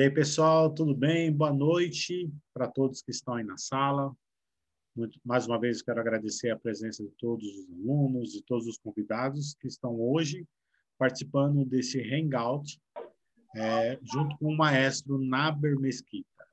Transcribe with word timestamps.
E 0.00 0.04
aí, 0.04 0.10
pessoal, 0.10 0.72
tudo 0.72 0.94
bem? 0.94 1.30
Boa 1.30 1.52
noite 1.52 2.32
para 2.54 2.66
todos 2.66 3.02
que 3.02 3.10
estão 3.10 3.34
aí 3.34 3.44
na 3.44 3.58
sala. 3.58 4.16
Muito, 4.96 5.20
mais 5.22 5.46
uma 5.46 5.60
vez, 5.60 5.82
quero 5.82 6.00
agradecer 6.00 6.48
a 6.48 6.58
presença 6.58 7.04
de 7.04 7.10
todos 7.18 7.44
os 7.46 7.68
alunos 7.68 8.34
e 8.34 8.40
todos 8.40 8.66
os 8.66 8.78
convidados 8.78 9.54
que 9.60 9.68
estão 9.68 10.00
hoje 10.00 10.48
participando 10.96 11.66
desse 11.66 12.00
Hangout, 12.00 12.80
é, 13.54 13.98
junto 14.02 14.38
com 14.38 14.46
o 14.46 14.56
maestro 14.56 15.18
Naber 15.18 15.78
Mesquita. 15.78 16.46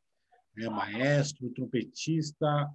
É, 0.57 0.67
maestro, 0.67 1.49
trompetista 1.51 2.69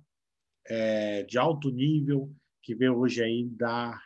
é, 0.65 1.23
de 1.24 1.37
alto 1.37 1.68
nível, 1.68 2.34
que 2.62 2.74
veio 2.74 2.96
hoje 2.96 3.23
aí 3.23 3.46
dar 3.46 4.02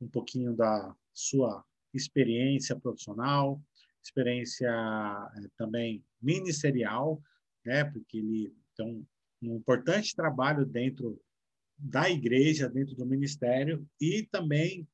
um 0.00 0.08
pouquinho 0.08 0.52
da 0.52 0.92
sua 1.14 1.64
experiência 1.94 2.74
profissional, 2.74 3.62
experiência 4.02 4.68
é, 4.68 5.48
também 5.56 6.04
ministerial, 6.20 7.22
né, 7.64 7.84
porque 7.84 8.18
ele 8.18 8.54
tem 8.76 9.06
um 9.42 9.56
importante 9.56 10.14
trabalho 10.14 10.64
dentro 10.64 11.20
da 11.78 12.10
igreja, 12.10 12.68
dentro 12.68 12.94
do 12.94 13.06
ministério, 13.06 13.86
e 14.00 14.28
também 14.30 14.86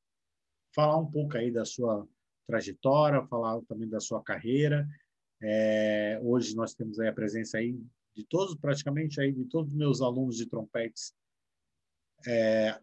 falar 0.73 0.97
um 0.97 1.09
pouco 1.09 1.37
aí 1.37 1.51
da 1.51 1.65
sua 1.65 2.07
trajetória, 2.47 3.27
falar 3.27 3.61
também 3.63 3.89
da 3.89 3.99
sua 3.99 4.23
carreira. 4.23 4.87
É, 5.41 6.19
hoje 6.23 6.55
nós 6.55 6.73
temos 6.73 6.99
aí 6.99 7.09
a 7.09 7.13
presença 7.13 7.57
aí 7.57 7.77
de 8.15 8.23
todos, 8.25 8.55
praticamente 8.55 9.19
aí 9.19 9.31
de 9.31 9.45
todos 9.45 9.71
os 9.71 9.77
meus 9.77 10.01
alunos 10.01 10.37
de 10.37 10.47
trompetes 10.47 11.13
é, 12.25 12.79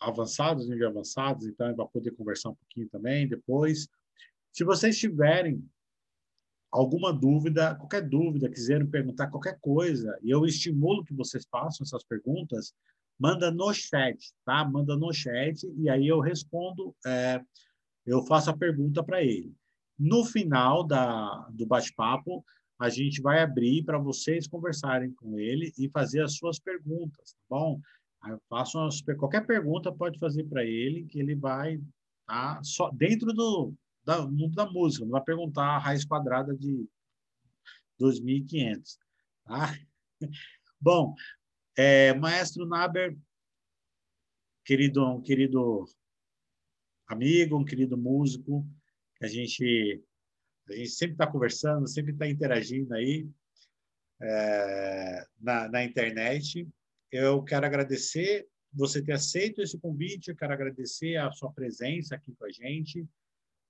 avançados, 0.00 0.68
nível 0.68 0.88
avançados, 0.88 1.46
então 1.46 1.74
vai 1.74 1.86
poder 1.88 2.10
conversar 2.12 2.50
um 2.50 2.54
pouquinho 2.54 2.88
também 2.88 3.28
depois. 3.28 3.88
Se 4.54 4.62
vocês 4.62 4.96
tiverem 4.96 5.68
alguma 6.70 7.12
dúvida, 7.12 7.74
qualquer 7.74 8.08
dúvida, 8.08 8.48
quiserem 8.48 8.86
perguntar 8.86 9.26
qualquer 9.26 9.58
coisa, 9.60 10.16
e 10.22 10.30
eu 10.30 10.46
estimulo 10.46 11.04
que 11.04 11.12
vocês 11.12 11.44
façam 11.50 11.84
essas 11.84 12.04
perguntas, 12.04 12.72
manda 13.18 13.50
no 13.50 13.74
chat, 13.74 14.32
tá? 14.44 14.64
Manda 14.64 14.96
no 14.96 15.12
chat 15.12 15.68
e 15.76 15.90
aí 15.90 16.06
eu 16.06 16.20
respondo, 16.20 16.94
é, 17.04 17.42
eu 18.06 18.22
faço 18.26 18.48
a 18.48 18.56
pergunta 18.56 19.02
para 19.02 19.20
ele. 19.24 19.52
No 19.98 20.24
final 20.24 20.84
da, 20.84 21.48
do 21.50 21.66
bate-papo, 21.66 22.44
a 22.78 22.88
gente 22.88 23.20
vai 23.20 23.42
abrir 23.42 23.82
para 23.84 23.98
vocês 23.98 24.46
conversarem 24.46 25.12
com 25.14 25.36
ele 25.36 25.72
e 25.76 25.88
fazer 25.88 26.22
as 26.22 26.36
suas 26.36 26.60
perguntas, 26.60 27.32
tá 27.32 27.40
bom? 27.50 27.80
Façam 28.48 28.88
qualquer 29.18 29.44
pergunta 29.44 29.92
pode 29.92 30.16
fazer 30.20 30.44
para 30.44 30.64
ele 30.64 31.06
que 31.06 31.18
ele 31.18 31.34
vai 31.34 31.80
tá 32.26 32.60
só 32.62 32.90
dentro 32.90 33.32
do 33.34 33.74
da, 34.04 34.26
mundo 34.26 34.54
da 34.54 34.70
música, 34.70 35.04
não 35.04 35.12
vai 35.12 35.22
perguntar 35.22 35.64
a 35.64 35.78
raiz 35.78 36.04
quadrada 36.04 36.54
de 36.54 36.86
2.500. 38.00 38.98
Tá? 39.44 39.74
Bom, 40.80 41.14
é, 41.76 42.12
Maestro 42.14 42.66
Naber, 42.66 43.16
querido, 44.64 45.04
um 45.04 45.22
querido 45.22 45.86
amigo, 47.06 47.58
um 47.58 47.64
querido 47.64 47.96
músico, 47.96 48.66
que 49.16 49.24
a 49.24 49.28
gente, 49.28 50.02
a 50.68 50.72
gente 50.74 50.90
sempre 50.90 51.14
está 51.14 51.26
conversando, 51.26 51.88
sempre 51.88 52.12
está 52.12 52.28
interagindo 52.28 52.94
aí 52.94 53.28
é, 54.20 55.26
na, 55.40 55.68
na 55.68 55.84
internet. 55.84 56.68
Eu 57.10 57.42
quero 57.42 57.64
agradecer 57.64 58.46
você 58.72 59.00
ter 59.00 59.12
aceito 59.12 59.62
esse 59.62 59.78
convite, 59.78 60.28
eu 60.28 60.36
quero 60.36 60.52
agradecer 60.52 61.16
a 61.16 61.30
sua 61.30 61.52
presença 61.52 62.16
aqui 62.16 62.34
com 62.34 62.44
a 62.44 62.50
gente 62.50 63.08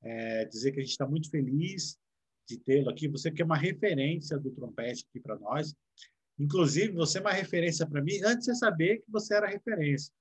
é, 0.04 0.44
dizer 0.44 0.72
que 0.72 0.78
a 0.78 0.82
gente 0.82 0.92
está 0.92 1.06
muito 1.06 1.30
feliz 1.30 1.98
de 2.48 2.58
tê-lo 2.58 2.90
aqui. 2.90 3.08
Você 3.08 3.30
que 3.30 3.42
é 3.42 3.44
uma 3.44 3.56
referência 3.56 4.38
do 4.38 4.50
trompete 4.50 5.06
aqui 5.08 5.18
para 5.18 5.38
nós. 5.38 5.74
Inclusive, 6.38 6.92
você 6.92 7.18
é 7.18 7.20
uma 7.20 7.32
referência 7.32 7.86
para 7.86 8.02
mim 8.02 8.20
antes 8.24 8.46
de 8.46 8.58
saber 8.58 8.98
que 8.98 9.10
você 9.10 9.34
era 9.34 9.46
referência. 9.46 10.12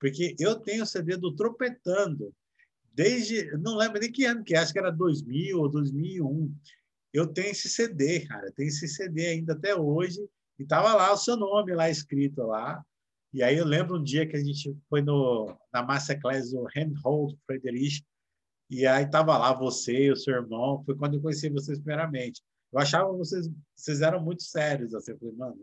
Porque 0.00 0.34
eu 0.38 0.56
tenho 0.56 0.82
o 0.82 0.86
CD 0.86 1.16
do 1.16 1.34
Trompetando 1.34 2.32
desde, 2.94 3.50
não 3.58 3.76
lembro 3.76 4.00
nem 4.00 4.10
que 4.10 4.24
ano 4.24 4.42
que 4.42 4.54
é, 4.54 4.58
acho 4.58 4.72
que 4.72 4.78
era 4.78 4.90
2000 4.90 5.58
ou 5.58 5.68
2001. 5.68 6.52
Eu 7.12 7.26
tenho 7.26 7.50
esse 7.50 7.68
CD, 7.68 8.26
cara, 8.26 8.50
tenho 8.52 8.68
esse 8.68 8.88
CD 8.88 9.26
ainda 9.26 9.52
até 9.52 9.74
hoje 9.74 10.18
e 10.58 10.64
tava 10.64 10.94
lá 10.94 11.12
o 11.12 11.16
seu 11.16 11.36
nome 11.36 11.74
lá 11.74 11.88
escrito 11.88 12.42
lá. 12.42 12.84
E 13.32 13.42
aí 13.42 13.56
eu 13.56 13.64
lembro 13.64 13.98
um 13.98 14.02
dia 14.02 14.26
que 14.26 14.36
a 14.36 14.42
gente 14.42 14.76
foi 14.88 15.02
no 15.02 15.56
na 15.72 15.82
masterclass 15.82 16.50
do 16.50 16.66
Handhold 16.74 17.38
Friedrich 17.46 18.02
e 18.70 18.86
aí 18.86 19.04
estava 19.04 19.36
lá 19.38 19.52
você 19.52 20.06
e 20.06 20.12
o 20.12 20.16
seu 20.16 20.34
irmão. 20.34 20.82
Foi 20.84 20.94
quando 20.94 21.14
eu 21.14 21.20
conheci 21.20 21.48
vocês 21.48 21.78
primeiramente. 21.78 22.42
Eu 22.72 22.78
achava 22.78 23.10
vocês 23.12 23.48
vocês 23.74 24.00
eram 24.02 24.22
muito 24.22 24.42
sérios. 24.42 24.94
Assim. 24.94 25.12
Eu 25.12 25.18
falei, 25.18 25.34
mano, 25.34 25.56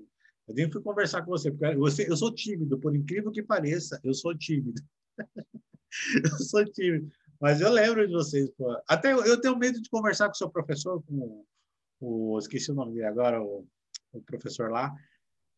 eu 0.48 0.56
nem 0.56 0.72
fui 0.72 0.82
conversar 0.82 1.22
com 1.24 1.32
você, 1.32 1.52
porque 1.52 1.76
você, 1.76 2.10
eu 2.10 2.16
sou 2.16 2.34
tímido, 2.34 2.78
por 2.80 2.96
incrível 2.96 3.32
que 3.32 3.44
pareça, 3.44 4.00
eu 4.04 4.14
sou 4.14 4.36
tímido. 4.38 4.82
eu 6.24 6.38
sou 6.40 6.64
tímido. 6.66 7.10
Mas 7.40 7.62
eu 7.62 7.72
lembro 7.72 8.08
de 8.08 8.14
vocês. 8.14 8.50
Pô. 8.52 8.76
Até 8.88 9.14
eu, 9.14 9.24
eu 9.26 9.40
tenho 9.40 9.58
medo 9.58 9.82
de 9.82 9.90
conversar 9.90 10.28
com 10.28 10.34
o 10.34 10.38
seu 10.38 10.50
professor, 10.50 11.04
com 11.04 11.46
o, 12.00 12.38
esqueci 12.40 12.72
o 12.72 12.76
nome 12.76 12.94
dele 12.94 13.06
agora, 13.06 13.42
o, 13.42 13.68
o 14.14 14.22
professor 14.22 14.72
lá. 14.72 14.94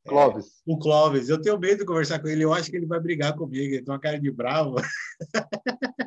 Clóvis. 0.06 0.46
É, 0.46 0.50
o 0.66 0.78
Clóvis. 0.78 1.29
Eu 1.29 1.41
tenho 1.41 1.59
medo 1.59 1.79
de 1.79 1.85
conversar 1.85 2.19
com 2.19 2.28
ele. 2.28 2.44
Eu 2.44 2.53
acho 2.53 2.72
que 2.72 2.78
ele 2.78 2.85
vai 2.85 3.00
brigar 3.00 3.35
comigo. 3.35 3.74
Ele 3.74 3.84
tem 3.84 3.94
uma 3.94 4.00
cara 4.00 4.19
de 4.19 4.31
bravo. 4.31 4.75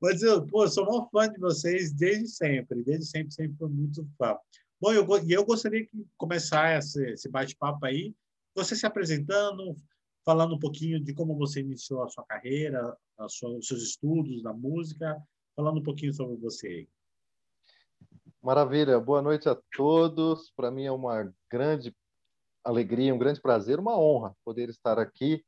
Mas 0.00 0.22
eu 0.22 0.46
pô, 0.46 0.66
sou 0.68 0.84
um 0.88 1.08
fã 1.08 1.28
de 1.28 1.38
vocês 1.38 1.92
desde 1.92 2.28
sempre. 2.28 2.82
Desde 2.82 3.06
sempre, 3.06 3.32
sempre 3.32 3.56
foi 3.56 3.68
muito 3.68 4.06
fã. 4.16 4.36
Bom, 4.80 4.92
eu, 4.92 5.06
eu 5.28 5.44
gostaria 5.44 5.84
de 5.84 6.06
começar 6.16 6.78
esse, 6.78 7.04
esse 7.10 7.28
bate-papo 7.28 7.84
aí, 7.84 8.14
você 8.54 8.76
se 8.76 8.86
apresentando, 8.86 9.74
falando 10.24 10.54
um 10.54 10.58
pouquinho 10.58 11.00
de 11.02 11.12
como 11.12 11.36
você 11.36 11.60
iniciou 11.60 12.04
a 12.04 12.08
sua 12.08 12.24
carreira, 12.24 12.96
a 13.18 13.28
sua, 13.28 13.58
os 13.58 13.66
seus 13.66 13.82
estudos 13.82 14.42
da 14.42 14.52
música, 14.52 15.20
falando 15.56 15.80
um 15.80 15.82
pouquinho 15.82 16.12
sobre 16.14 16.36
você. 16.36 16.86
Maravilha, 18.40 19.00
boa 19.00 19.20
noite 19.20 19.48
a 19.48 19.56
todos. 19.76 20.52
Para 20.54 20.70
mim 20.70 20.84
é 20.84 20.92
uma 20.92 21.34
grande 21.50 21.92
alegria, 22.62 23.12
um 23.12 23.18
grande 23.18 23.40
prazer, 23.40 23.80
uma 23.80 23.98
honra 23.98 24.36
poder 24.44 24.68
estar 24.68 24.98
aqui 24.98 25.44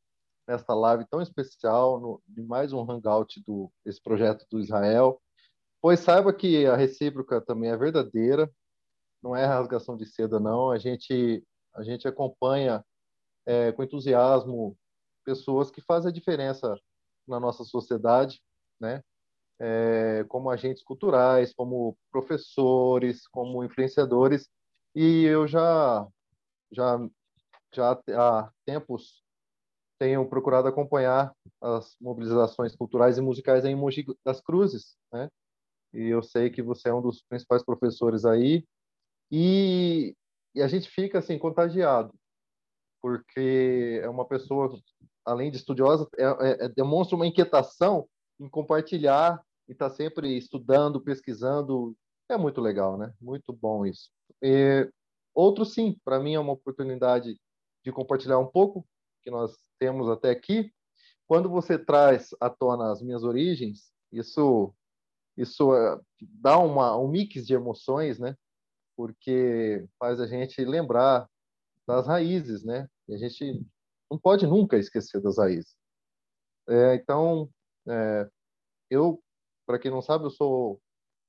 nesta 0.51 0.75
live 0.75 1.07
tão 1.09 1.23
especial, 1.23 2.01
no, 2.01 2.21
de 2.27 2.43
mais 2.43 2.73
um 2.73 2.81
hangout 2.81 3.41
do, 3.47 3.71
desse 3.85 4.03
projeto 4.03 4.45
do 4.51 4.59
Israel. 4.59 5.23
Pois 5.81 6.01
saiba 6.01 6.33
que 6.33 6.67
a 6.67 6.75
recíproca 6.75 7.41
também 7.41 7.71
é 7.71 7.77
verdadeira, 7.77 8.51
não 9.23 9.37
é 9.37 9.45
rasgação 9.47 9.97
de 9.97 10.05
seda, 10.05 10.41
não. 10.41 10.73
A 10.73 10.77
gente, 10.77 11.47
a 11.73 11.85
gente 11.85 12.09
acompanha 12.09 12.85
é, 13.47 13.71
com 13.71 13.85
entusiasmo 13.85 14.77
pessoas 15.25 15.71
que 15.71 15.81
fazem 15.81 16.11
a 16.11 16.13
diferença 16.13 16.77
na 17.29 17.39
nossa 17.39 17.63
sociedade, 17.63 18.43
né? 18.81 19.05
É, 19.61 20.25
como 20.25 20.51
agentes 20.51 20.83
culturais, 20.83 21.55
como 21.55 21.97
professores, 22.11 23.29
como 23.29 23.63
influenciadores. 23.63 24.49
E 24.97 25.25
eu 25.27 25.47
já 25.47 26.09
já 26.73 26.99
já 27.73 27.93
há 28.17 28.51
tempos 28.65 29.23
tenho 30.01 30.27
procurado 30.27 30.67
acompanhar 30.67 31.31
as 31.61 31.95
mobilizações 32.01 32.75
culturais 32.75 33.19
e 33.19 33.21
musicais 33.21 33.67
em 33.67 33.77
Mogi 33.77 34.07
das 34.25 34.41
Cruzes, 34.41 34.97
né? 35.13 35.29
E 35.93 36.07
eu 36.07 36.23
sei 36.23 36.49
que 36.49 36.63
você 36.63 36.89
é 36.89 36.95
um 36.95 37.03
dos 37.03 37.23
principais 37.23 37.63
professores 37.63 38.25
aí 38.25 38.65
e, 39.31 40.17
e 40.55 40.63
a 40.63 40.69
gente 40.69 40.89
fica 40.89 41.19
assim 41.19 41.39
contagiado 41.39 42.15
porque 43.03 44.01
é 44.03 44.09
uma 44.09 44.25
pessoa 44.25 44.81
além 45.25 45.51
de 45.51 45.59
estudiosa 45.59 46.09
é, 46.17 46.25
é, 46.25 46.65
é 46.65 46.69
demonstra 46.69 47.15
uma 47.17 47.27
inquietação 47.27 48.09
em 48.39 48.49
compartilhar 48.49 49.39
e 49.69 49.73
está 49.73 49.91
sempre 49.91 50.35
estudando, 50.37 51.01
pesquisando. 51.01 51.95
É 52.29 52.39
muito 52.39 52.61
legal, 52.61 52.97
né? 52.97 53.13
Muito 53.21 53.53
bom 53.53 53.85
isso. 53.85 54.11
E, 54.43 54.89
outro 55.35 55.65
sim, 55.65 55.97
para 56.05 56.19
mim 56.19 56.35
é 56.35 56.41
uma 56.41 56.53
oportunidade 56.53 57.39
de 57.85 57.93
compartilhar 57.93 58.39
um 58.39 58.47
pouco 58.47 58.87
que 59.23 59.31
nós 59.31 59.57
temos 59.81 60.09
até 60.09 60.31
aqui. 60.31 60.73
Quando 61.27 61.49
você 61.49 61.79
traz 61.79 62.31
à 62.39 62.51
tona 62.51 62.93
as 62.93 63.03
minhas 63.03 63.25
origens, 63.25 63.91
isso 64.13 64.75
isso 65.37 65.75
eh, 65.75 65.99
dá 66.21 66.59
uma, 66.59 66.97
um 66.99 67.09
mix 67.09 67.47
de 67.47 67.55
emoções, 67.55 68.19
né? 68.19 68.37
Porque 68.95 69.89
faz 69.99 70.21
a 70.21 70.27
gente 70.27 70.63
lembrar 70.65 71.27
das 71.87 72.07
raízes, 72.07 72.63
né? 72.63 72.89
E 73.09 73.15
a 73.15 73.19
gente 73.19 73.65
não 74.11 74.19
pode 74.19 74.47
nunca 74.47 74.77
esquecer 74.77 75.21
das 75.23 75.39
raízes. 75.39 75.75
É, 76.69 76.95
então, 76.95 77.49
é, 77.89 78.29
eu, 78.91 79.23
para 79.67 79.79
quem 79.79 79.91
não 79.91 80.03
sabe, 80.03 80.25
eu 80.27 80.31
sou 80.31 80.81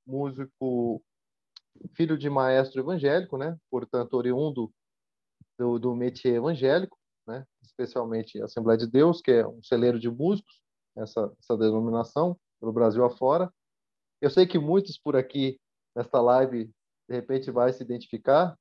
músico, 0.06 1.02
filho 1.96 2.18
de 2.18 2.30
maestro 2.30 2.82
evangélico, 2.82 3.38
né? 3.38 3.58
Portanto, 3.70 4.14
oriundo 4.16 4.74
do, 5.58 5.80
do 5.80 5.96
métier 5.96 6.36
evangélico? 6.36 7.01
Especialmente 7.82 8.40
a 8.42 8.46
Assembleia 8.46 8.78
de 8.78 8.88
Deus, 8.88 9.22
que 9.22 9.32
é 9.32 9.48
um 9.48 9.62
celeiro 9.64 10.00
de 10.00 10.10
músicos, 10.10 10.62
essa, 10.96 11.32
essa 11.40 11.58
denominação, 11.58 12.38
pelo 12.60 12.72
Brasil 12.72 13.04
afora. 13.04 13.52
Eu 14.22 14.30
sei 14.30 14.46
que 14.46 14.60
muitos 14.60 14.98
por 14.98 15.16
aqui, 15.16 15.60
nesta 15.96 16.22
live, 16.22 16.66
de 17.10 17.16
repente 17.16 17.50
vai 17.50 17.74
se 17.74 17.84
identificar, 17.84 18.58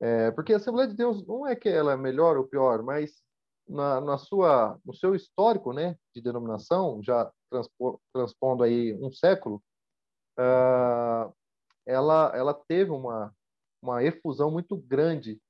é, 0.00 0.30
porque 0.30 0.52
a 0.52 0.56
Assembleia 0.56 0.88
de 0.88 0.96
Deus 0.96 1.26
não 1.26 1.46
é 1.46 1.56
que 1.56 1.68
ela 1.68 1.92
é 1.92 1.96
melhor 1.96 2.36
ou 2.36 2.46
pior, 2.46 2.82
mas 2.82 3.22
na, 3.68 4.00
na 4.00 4.18
sua, 4.18 4.78
no 4.84 4.94
seu 4.94 5.14
histórico, 5.14 5.72
né, 5.72 5.96
de 6.14 6.20
denominação, 6.20 7.02
já 7.02 7.30
transpo, 7.50 8.00
transpondo 8.12 8.62
aí 8.62 8.94
um 8.94 9.10
século, 9.12 9.62
uh, 10.38 11.32
ela, 11.86 12.32
ela 12.34 12.54
teve 12.54 12.90
uma, 12.90 13.34
uma 13.82 14.02
efusão 14.02 14.50
muito 14.50 14.76
grande 14.76 15.40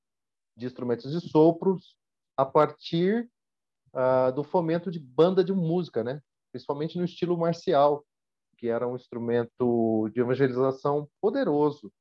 de 0.56 0.66
instrumentos 0.66 1.10
de 1.10 1.20
sopros 1.28 1.96
a 2.36 2.44
partir 2.44 3.28
uh, 3.94 4.32
do 4.32 4.42
fomento 4.44 4.90
de 4.90 4.98
banda 4.98 5.42
de 5.44 5.52
música, 5.52 6.02
né? 6.02 6.20
principalmente 6.52 6.98
no 6.98 7.04
estilo 7.04 7.36
marcial, 7.36 8.04
que 8.56 8.68
era 8.68 8.86
um 8.86 8.96
instrumento 8.96 10.08
de 10.12 10.20
evangelização 10.20 11.08
poderoso 11.20 11.92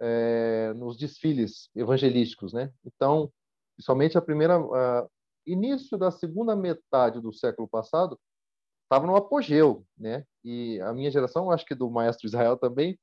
é, 0.00 0.72
nos 0.74 0.96
desfiles 0.96 1.70
evangelísticos. 1.74 2.52
Né? 2.52 2.72
Então, 2.84 3.30
principalmente 3.76 4.18
a 4.18 4.22
primeira, 4.22 4.60
uh, 4.60 5.08
início 5.46 5.96
da 5.96 6.10
segunda 6.10 6.56
metade 6.56 7.20
do 7.20 7.32
século 7.32 7.68
passado, 7.68 8.18
estava 8.84 9.06
no 9.06 9.16
apogeu, 9.16 9.86
né? 9.96 10.24
E 10.44 10.80
a 10.82 10.92
minha 10.92 11.10
geração, 11.10 11.50
acho 11.50 11.64
que 11.64 11.74
do 11.74 11.90
maestro 11.90 12.26
Israel 12.26 12.58
também, 12.58 12.98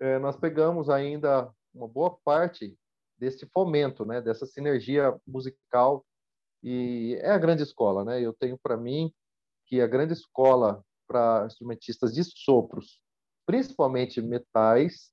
é, 0.00 0.18
nós 0.18 0.36
pegamos 0.36 0.90
ainda 0.90 1.48
uma 1.72 1.86
boa 1.86 2.18
parte 2.24 2.76
desse 3.22 3.46
fomento, 3.46 4.04
né? 4.04 4.20
Dessa 4.20 4.44
sinergia 4.44 5.16
musical 5.24 6.04
e 6.60 7.16
é 7.20 7.30
a 7.30 7.38
grande 7.38 7.62
escola, 7.62 8.04
né? 8.04 8.20
Eu 8.20 8.32
tenho 8.32 8.58
para 8.58 8.76
mim 8.76 9.14
que 9.64 9.80
a 9.80 9.86
grande 9.86 10.12
escola 10.12 10.84
para 11.06 11.46
instrumentistas 11.46 12.12
de 12.12 12.24
sopros, 12.24 13.00
principalmente 13.46 14.20
metais, 14.20 15.12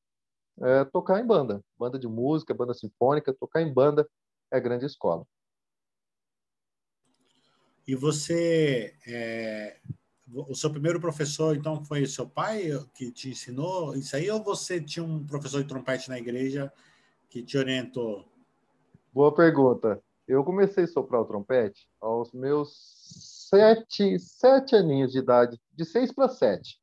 é 0.59 0.83
tocar 0.85 1.21
em 1.21 1.25
banda, 1.25 1.63
banda 1.77 1.99
de 1.99 2.07
música, 2.07 2.51
banda 2.51 2.73
sinfônica, 2.73 3.31
tocar 3.39 3.61
em 3.61 3.71
banda 3.71 4.09
é 4.51 4.57
a 4.57 4.59
grande 4.59 4.87
escola. 4.87 5.23
E 7.87 7.93
você 7.93 8.95
é, 9.05 9.79
o 10.33 10.55
seu 10.55 10.71
primeiro 10.71 10.99
professor, 10.99 11.55
então, 11.55 11.85
foi 11.85 12.07
seu 12.07 12.27
pai 12.27 12.69
que 12.95 13.11
te 13.11 13.29
ensinou 13.29 13.95
isso 13.95 14.15
aí, 14.15 14.29
ou 14.31 14.43
você 14.43 14.81
tinha 14.81 15.05
um 15.05 15.23
professor 15.23 15.61
de 15.61 15.69
trompete 15.69 16.09
na 16.09 16.17
igreja 16.17 16.73
que 17.29 17.43
te 17.43 17.57
orientou? 17.57 18.27
Boa 19.13 19.33
pergunta. 19.33 20.01
Eu 20.27 20.43
comecei 20.43 20.85
a 20.85 20.87
soprar 20.87 21.21
o 21.21 21.25
trompete 21.25 21.87
aos 22.01 22.31
meus 22.31 23.47
sete, 23.49 24.17
sete 24.19 24.75
aninhos 24.75 25.11
de 25.11 25.19
idade, 25.19 25.59
de 25.71 25.85
seis 25.85 26.11
para 26.11 26.27
sete. 26.27 26.79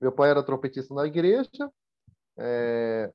Meu 0.00 0.12
pai 0.12 0.30
era 0.30 0.42
trompetista 0.42 0.94
na 0.94 1.06
igreja. 1.06 1.48
É, 2.38 3.10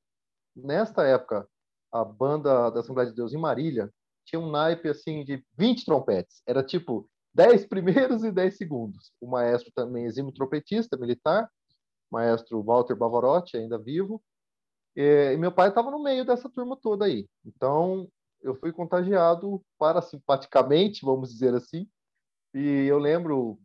nesta 0.54 1.04
época, 1.04 1.48
a 1.92 2.04
banda 2.04 2.70
da 2.70 2.80
Assembleia 2.80 3.10
de 3.10 3.16
Deus 3.16 3.32
em 3.32 3.38
Marília 3.38 3.92
tinha 4.24 4.40
um 4.40 4.50
naipe 4.50 4.88
assim 4.88 5.24
de 5.24 5.44
20 5.56 5.84
trompetes. 5.84 6.42
Era 6.46 6.62
tipo 6.62 7.08
10 7.34 7.66
primeiros 7.66 8.24
e 8.24 8.32
10 8.32 8.56
segundos. 8.56 9.12
O 9.20 9.28
maestro 9.28 9.70
também 9.74 10.04
exímio 10.04 10.32
trompetista 10.32 10.96
militar, 10.96 11.48
maestro 12.10 12.62
Walter 12.62 12.96
Bavarotti, 12.96 13.56
ainda 13.56 13.78
vivo. 13.78 14.22
E, 14.96 15.36
meu 15.36 15.52
pai 15.52 15.68
estava 15.68 15.90
no 15.90 16.02
meio 16.02 16.24
dessa 16.24 16.48
turma 16.48 16.76
toda 16.76 17.04
aí. 17.04 17.26
Então, 17.44 18.08
eu 18.42 18.54
fui 18.54 18.72
contagiado 18.72 19.62
parasimpaticamente, 19.78 21.04
vamos 21.04 21.30
dizer 21.30 21.54
assim. 21.54 21.88
E 22.54 22.86
eu 22.86 22.98
lembro, 22.98 23.58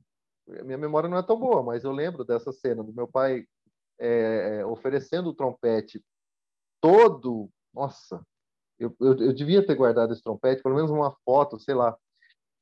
minha 0.63 0.77
memória 0.77 1.09
não 1.09 1.18
é 1.18 1.24
tão 1.24 1.38
boa, 1.38 1.62
mas 1.63 1.83
eu 1.83 1.91
lembro 1.91 2.24
dessa 2.24 2.51
cena 2.51 2.83
do 2.83 2.94
meu 2.94 3.07
pai 3.07 3.45
é, 4.00 4.65
oferecendo 4.65 5.29
o 5.29 5.33
trompete 5.33 6.01
todo. 6.79 7.50
Nossa, 7.74 8.21
eu, 8.79 8.95
eu, 9.00 9.18
eu 9.18 9.33
devia 9.33 9.65
ter 9.65 9.75
guardado 9.75 10.13
esse 10.13 10.24
trompete, 10.24 10.62
pelo 10.62 10.75
menos 10.75 10.91
uma 10.91 11.15
foto, 11.25 11.59
sei 11.59 11.75
lá, 11.75 11.97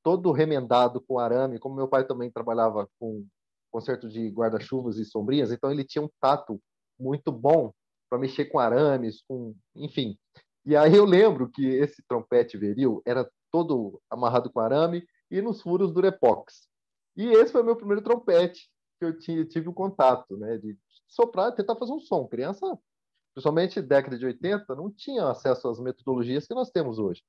todo 0.02 0.32
remendado 0.32 1.02
com 1.02 1.20
arame, 1.20 1.60
como 1.60 1.76
meu 1.76 1.88
pai 1.88 2.06
também 2.06 2.32
trabalhava 2.32 2.90
com 3.00 3.26
conserto 3.72 4.08
de 4.08 4.30
guarda-chuvas 4.30 4.98
e 4.98 5.04
sombrinhas, 5.04 5.52
então 5.52 5.70
ele 5.70 5.84
tinha 5.84 6.02
um 6.02 6.10
tato 6.22 6.62
muito 6.98 7.30
bom 7.32 7.74
para 8.10 8.20
mexer 8.20 8.46
com 8.46 8.60
arames, 8.60 9.22
com, 9.28 9.56
enfim. 9.76 10.18
E 10.66 10.76
aí 10.76 10.96
eu 10.96 11.06
lembro 11.06 11.50
que 11.50 11.66
esse 11.66 12.04
trompete 12.08 12.58
viril 12.58 13.02
era 13.06 13.30
todo 13.52 14.02
amarrado 14.10 14.52
com 14.52 14.60
arame 14.60 15.06
e 15.30 15.42
nos 15.42 15.62
furos 15.62 15.94
do 15.94 16.02
Repox. 16.02 16.68
E 17.16 17.28
esse 17.28 17.52
foi 17.52 17.64
meu 17.64 17.76
primeiro 17.76 18.02
trompete 18.02 18.70
que 19.00 19.06
eu 19.06 19.18
tinha, 19.18 19.46
tive 19.46 19.70
o 19.70 19.74
contato, 19.74 20.38
né, 20.38 20.58
de 20.58 20.78
soprar, 21.08 21.54
tentar 21.54 21.76
fazer 21.76 21.92
um 21.92 22.00
som. 22.00 22.28
Criança, 22.28 22.78
principalmente 23.34 23.82
década 23.82 24.18
de 24.18 24.26
80, 24.26 24.76
não 24.76 24.92
tinha 24.92 25.30
acesso 25.30 25.68
às 25.68 25.80
metodologias 25.80 26.48
que 26.48 26.54
nós 26.54 26.72
temos 26.72 27.00
hoje. 27.00 27.24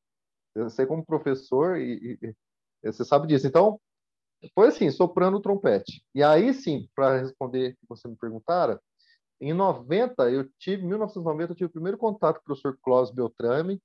Eu 0.54 0.70
sei 0.70 0.86
como 0.86 1.04
professor 1.04 1.78
e, 1.78 2.18
e 2.22 2.34
você 2.90 3.04
sabe 3.04 3.26
disso. 3.26 3.46
Então, 3.46 3.78
foi 4.54 4.68
assim, 4.68 4.90
soprando 4.90 5.36
o 5.36 5.42
trompete. 5.42 6.02
E 6.14 6.22
aí 6.22 6.54
sim, 6.54 6.88
para 6.94 7.18
responder 7.18 7.72
o 7.72 7.72
que 7.72 7.86
você 7.88 8.08
me 8.08 8.16
perguntara, 8.16 8.80
em 9.40 9.52
90, 9.52 10.30
eu 10.30 10.48
tive, 10.58 10.84
1990, 10.84 11.52
eu 11.52 11.56
tive 11.56 11.68
o 11.68 11.72
primeiro 11.72 11.98
contato 11.98 12.36
com 12.36 12.42
o 12.42 12.44
professor 12.44 12.78
Klaus 12.82 13.10
Beltrame. 13.10 13.80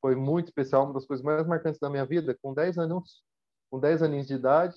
Foi 0.00 0.16
muito 0.16 0.46
especial, 0.46 0.84
uma 0.84 0.94
das 0.94 1.06
coisas 1.06 1.24
mais 1.24 1.46
marcantes 1.46 1.80
da 1.80 1.88
minha 1.88 2.04
vida, 2.04 2.36
com 2.42 2.52
10 2.52 2.78
anos, 2.78 3.22
com 3.70 3.78
10 3.78 4.02
aninhos 4.02 4.26
de 4.26 4.34
idade, 4.34 4.76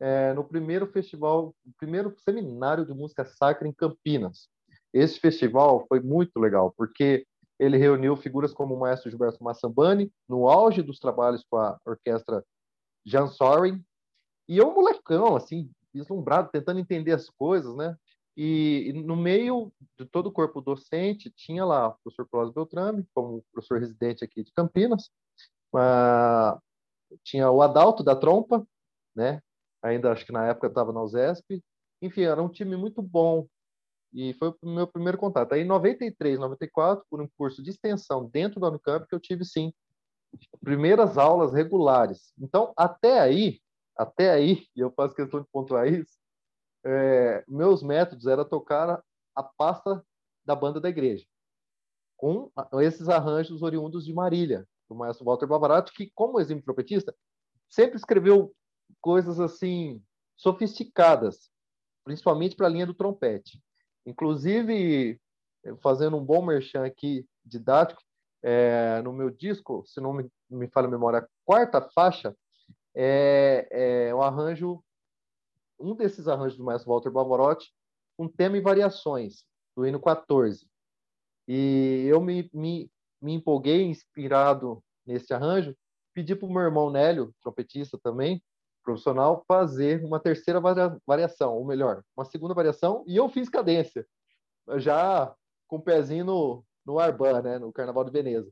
é, 0.00 0.32
no 0.34 0.44
primeiro 0.44 0.86
festival, 0.88 1.54
primeiro 1.78 2.14
seminário 2.18 2.84
de 2.84 2.92
música 2.92 3.24
sacra 3.24 3.68
em 3.68 3.72
Campinas. 3.72 4.48
Esse 4.92 5.20
festival 5.20 5.86
foi 5.88 6.00
muito 6.00 6.38
legal, 6.38 6.72
porque 6.76 7.26
ele 7.58 7.76
reuniu 7.76 8.16
figuras 8.16 8.52
como 8.52 8.74
o 8.74 8.80
maestro 8.80 9.08
Gilberto 9.08 9.42
Massambani, 9.42 10.12
no 10.28 10.48
auge 10.48 10.82
dos 10.82 10.98
trabalhos 10.98 11.44
com 11.48 11.56
a 11.56 11.78
orquestra 11.86 12.44
Jan 13.04 13.28
Sorin. 13.28 13.82
E 14.48 14.58
eu, 14.58 14.72
molecão, 14.74 15.36
assim, 15.36 15.70
vislumbrado, 15.92 16.50
tentando 16.50 16.80
entender 16.80 17.12
as 17.12 17.30
coisas, 17.30 17.74
né? 17.74 17.96
E, 18.36 18.92
no 19.04 19.16
meio 19.16 19.72
de 19.98 20.04
todo 20.04 20.26
o 20.26 20.32
corpo 20.32 20.60
docente, 20.60 21.30
tinha 21.30 21.64
lá 21.64 21.88
o 21.88 21.96
professor 22.02 22.28
Cláudio 22.28 22.52
Beltrame, 22.52 23.06
como 23.14 23.42
professor 23.50 23.80
residente 23.80 24.22
aqui 24.22 24.44
de 24.44 24.52
Campinas, 24.52 25.10
tinha 27.24 27.50
o 27.50 27.62
Adalto 27.62 28.02
da 28.02 28.14
Trompa, 28.14 28.66
né? 29.14 29.40
Ainda 29.82 30.12
acho 30.12 30.26
que 30.26 30.32
na 30.32 30.46
época 30.46 30.66
estava 30.66 30.92
na 30.92 31.02
USESP. 31.02 31.62
Enfim, 32.02 32.22
era 32.22 32.42
um 32.42 32.48
time 32.48 32.76
muito 32.76 33.00
bom. 33.00 33.46
E 34.12 34.34
foi 34.34 34.54
o 34.62 34.68
meu 34.68 34.86
primeiro 34.86 35.18
contato. 35.18 35.52
Aí, 35.52 35.62
em 35.62 35.66
93, 35.66 36.38
94, 36.38 37.04
por 37.08 37.20
um 37.20 37.28
curso 37.38 37.62
de 37.62 37.70
extensão 37.70 38.28
dentro 38.28 38.60
da 38.60 38.68
Unicamp, 38.68 39.06
que 39.06 39.14
eu 39.14 39.20
tive, 39.20 39.44
sim, 39.44 39.72
primeiras 40.60 41.16
aulas 41.16 41.52
regulares. 41.52 42.32
Então, 42.38 42.72
até 42.76 43.20
aí, 43.20 43.60
até 43.96 44.30
aí, 44.30 44.66
e 44.74 44.80
eu 44.80 44.90
faço 44.90 45.14
questão 45.14 45.40
de 45.40 45.46
pontuar 45.50 45.86
isso, 45.86 46.18
é, 46.86 47.44
meus 47.48 47.82
métodos 47.82 48.26
era 48.26 48.44
tocar 48.44 49.02
a 49.34 49.42
pasta 49.42 50.04
da 50.44 50.54
banda 50.54 50.80
da 50.80 50.88
igreja, 50.88 51.26
com 52.16 52.50
esses 52.80 53.08
arranjos 53.08 53.62
oriundos 53.62 54.04
de 54.04 54.14
Marília, 54.14 54.66
do 54.88 54.94
maestro 54.94 55.24
Walter 55.24 55.46
Bavarotti, 55.46 55.92
que, 55.92 56.12
como 56.14 56.38
exímio 56.38 56.62
trompetista, 56.62 57.14
sempre 57.68 57.96
escreveu 57.96 58.54
coisas 59.00 59.40
assim 59.40 60.00
sofisticadas, 60.36 61.50
principalmente 62.04 62.54
para 62.54 62.68
a 62.68 62.70
linha 62.70 62.86
do 62.86 62.94
trompete. 62.94 63.60
Inclusive, 64.06 65.20
fazendo 65.82 66.16
um 66.16 66.24
bom 66.24 66.44
merchan 66.44 66.84
aqui 66.84 67.26
didático, 67.44 68.00
é, 68.42 69.02
no 69.02 69.12
meu 69.12 69.28
disco, 69.28 69.82
se 69.86 70.00
não 70.00 70.12
me, 70.12 70.30
me 70.48 70.68
falha 70.68 70.86
a 70.86 70.90
memória, 70.90 71.18
a 71.18 71.28
quarta 71.44 71.80
faixa 71.92 72.36
é, 72.94 73.66
é 74.08 74.14
o 74.14 74.22
arranjo, 74.22 74.84
um 75.78 75.94
desses 75.94 76.28
arranjos 76.28 76.58
do 76.58 76.64
maestro 76.64 76.90
Walter 76.90 77.10
Bavarotti, 77.10 77.72
um 78.18 78.28
tema 78.28 78.56
e 78.56 78.60
variações, 78.60 79.44
do 79.76 79.86
hino 79.86 80.00
14. 80.00 80.66
E 81.48 82.06
eu 82.08 82.20
me, 82.20 82.50
me, 82.52 82.90
me 83.20 83.34
empolguei, 83.34 83.82
inspirado 83.84 84.82
nesse 85.06 85.32
arranjo, 85.32 85.76
pedi 86.14 86.34
para 86.34 86.46
o 86.46 86.52
meu 86.52 86.62
irmão 86.62 86.90
Nélio, 86.90 87.32
trompetista 87.42 87.98
também, 88.02 88.42
profissional, 88.82 89.44
fazer 89.46 90.02
uma 90.04 90.20
terceira 90.20 90.60
variação, 91.06 91.54
ou 91.54 91.64
melhor, 91.64 92.02
uma 92.16 92.24
segunda 92.24 92.54
variação, 92.54 93.04
e 93.06 93.16
eu 93.16 93.28
fiz 93.28 93.48
cadência, 93.48 94.06
já 94.76 95.34
com 95.66 95.76
o 95.76 95.82
pezinho 95.82 96.24
no, 96.24 96.64
no 96.86 96.98
Arban, 96.98 97.42
né, 97.42 97.58
no 97.58 97.72
Carnaval 97.72 98.04
de 98.04 98.12
Veneza. 98.12 98.50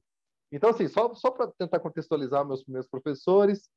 Então, 0.50 0.71
assim, 0.71 0.88
só, 0.88 1.14
só 1.14 1.31
para 1.31 1.50
tentar 1.59 1.81
contextualizar 1.81 2.45
meus 2.45 2.62
primeiros 2.62 2.88
professores 2.88 3.69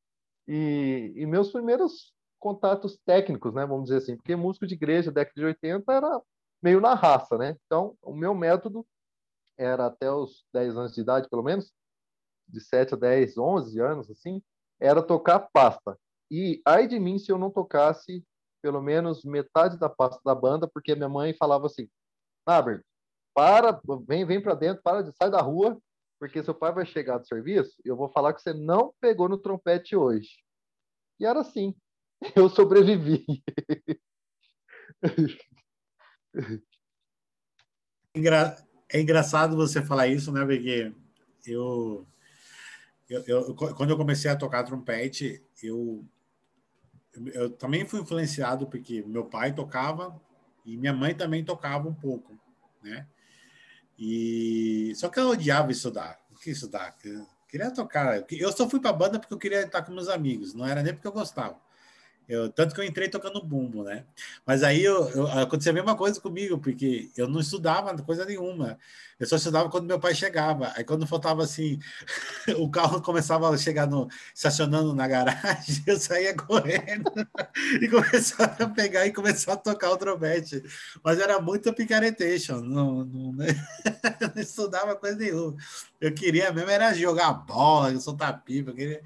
e, 0.48 1.14
e, 1.16 1.26
meus 1.26 1.52
primeiros 1.52 2.14
contatos 2.40 2.98
técnicos, 3.06 3.54
né, 3.54 3.66
vamos 3.66 3.86
dizer 3.86 3.98
assim, 3.98 4.16
porque 4.16 4.36
músico 4.36 4.68
de 4.68 4.76
igreja, 4.76 5.12
década 5.12 5.34
de 5.36 5.46
80, 5.46 5.92
era 5.92 6.22
meio 6.62 6.80
na 6.80 6.94
raça, 6.94 7.38
né? 7.38 7.56
Então, 7.66 7.96
o 8.02 8.14
meu 8.14 8.34
método 8.34 8.86
era 9.58 9.88
até 9.88 10.12
os 10.12 10.46
10 10.54 10.78
anos 10.78 10.94
de 10.94 11.02
idade, 11.02 11.30
pelo 11.30 11.44
menos, 11.44 11.72
de 12.48 12.62
7 12.62 12.94
a 12.94 12.98
10, 12.98 13.38
11 13.38 13.80
anos, 13.80 14.10
assim, 14.10 14.42
era 14.80 15.02
tocar 15.02 15.40
pasta. 15.52 15.98
E 16.30 16.62
ai 16.66 16.88
de 16.88 17.00
mim 17.00 17.18
se 17.18 17.32
eu 17.32 17.38
não 17.38 17.50
tocasse 17.50 18.24
pelo 18.62 18.82
menos 18.82 19.24
metade 19.24 19.78
da 19.78 19.90
pasta 19.90 20.22
da 20.26 20.36
banda, 20.36 20.68
porque 20.68 20.96
minha 20.96 21.10
mãe 21.10 21.34
falava 21.34 21.68
assim, 21.68 21.90
Albert, 22.46 22.84
para, 23.34 23.80
vem, 24.08 24.26
vem 24.26 24.42
para 24.42 24.56
dentro, 24.56 24.82
para 24.82 25.04
de 25.04 25.16
sai 25.16 25.30
da 25.30 25.42
rua, 25.42 25.80
porque 26.20 26.44
seu 26.44 26.56
pai 26.56 26.74
vai 26.74 26.86
chegar 26.86 27.18
do 27.20 27.28
serviço 27.28 27.80
e 27.86 27.88
eu 27.88 27.96
vou 27.96 28.10
falar 28.10 28.34
que 28.34 28.42
você 28.42 28.54
não 28.54 28.94
pegou 29.00 29.30
no 29.30 29.38
trompete 29.38 29.96
hoje. 29.96 30.30
E 31.20 31.26
era 31.26 31.42
assim. 31.42 31.76
Eu 32.36 32.50
sobrevivi. 32.50 33.26
É 38.90 39.00
engraçado 39.00 39.56
você 39.56 39.82
falar 39.82 40.08
isso, 40.08 40.32
né? 40.32 40.46
Porque 40.46 40.94
eu, 41.46 42.08
eu, 43.10 43.24
eu 43.28 43.56
quando 43.56 43.90
eu 43.92 43.98
comecei 43.98 44.32
a 44.32 44.36
tocar 44.36 44.64
trompete, 44.64 45.44
eu, 45.62 46.06
eu 47.34 47.50
também 47.52 47.86
fui 47.86 48.00
influenciado 48.02 48.68
porque 48.68 49.04
meu 49.04 49.26
pai 49.26 49.54
tocava 49.54 50.20
e 50.66 50.78
minha 50.78 50.94
mãe 50.94 51.14
também 51.16 51.44
tocava 51.44 51.88
um 51.88 51.94
pouco, 51.94 52.38
né? 52.82 53.08
E 54.00 54.94
só 54.96 55.10
que 55.10 55.20
eu 55.20 55.30
odiava 55.30 55.72
estudar. 55.72 56.20
O 56.32 56.36
que 56.36 56.52
estudar? 56.52 56.96
Eu 57.04 57.26
queria 57.48 57.72
tocar. 57.72 58.24
Eu 58.30 58.52
só 58.52 58.70
fui 58.70 58.80
para 58.80 58.94
banda 58.94 59.20
porque 59.20 59.34
eu 59.34 59.40
queria 59.40 59.62
estar 59.62 59.82
com 59.82 59.92
meus 59.92 60.08
amigos, 60.08 60.54
não 60.54 60.66
era 60.66 60.84
nem 60.84 60.94
porque 60.94 61.08
eu 61.08 61.12
gostava. 61.12 61.60
Eu, 62.28 62.50
tanto 62.50 62.76
que 62.76 62.82
eu 62.82 62.86
entrei 62.86 63.08
tocando 63.08 63.42
bumbo, 63.42 63.84
né? 63.84 64.04
Mas 64.46 64.62
aí 64.62 64.84
eu, 64.84 65.10
eu, 65.12 65.28
aconteceu 65.28 65.72
a 65.72 65.76
mesma 65.76 65.96
coisa 65.96 66.20
comigo, 66.20 66.58
porque 66.58 67.10
eu 67.16 67.28
não 67.28 67.40
estudava 67.40 67.96
coisa 68.04 68.26
nenhuma. 68.26 68.78
Eu 69.20 69.26
só 69.26 69.36
estudava 69.38 69.70
quando 69.70 69.88
meu 69.88 70.00
pai 70.00 70.14
chegava. 70.14 70.72
Aí 70.76 70.84
quando 70.84 71.08
faltava 71.08 71.42
assim, 71.42 71.80
o 72.60 72.70
carro 72.70 73.02
começava 73.02 73.50
a 73.50 73.58
chegar 73.58 73.88
no, 73.88 74.08
estacionando 74.36 74.94
na 74.94 75.08
garagem, 75.08 75.84
eu 75.88 75.98
saía 75.98 76.36
correndo 76.36 77.12
e 77.82 77.88
começava 77.88 78.64
a 78.64 78.70
pegar 78.70 79.08
e 79.08 79.14
começar 79.14 79.54
a 79.54 79.58
tocar 79.58 79.92
o 79.92 79.98
trompete. 79.98 80.62
Mas 81.04 81.20
era 81.20 81.42
muito 81.42 81.74
picaretation, 81.74 82.60
não, 82.60 83.06
não, 83.06 83.34
né? 83.34 83.48
não 84.36 84.42
estudava 84.42 84.96
coisa 84.96 85.18
nenhuma. 85.18 85.56
Eu 86.00 86.14
queria 86.14 86.52
mesmo 86.52 86.70
era 86.70 86.94
jogar 86.94 87.34
bola, 87.34 87.98
soltar 88.00 88.44
pipa, 88.44 88.72
eu 88.72 88.76
queria, 88.76 89.02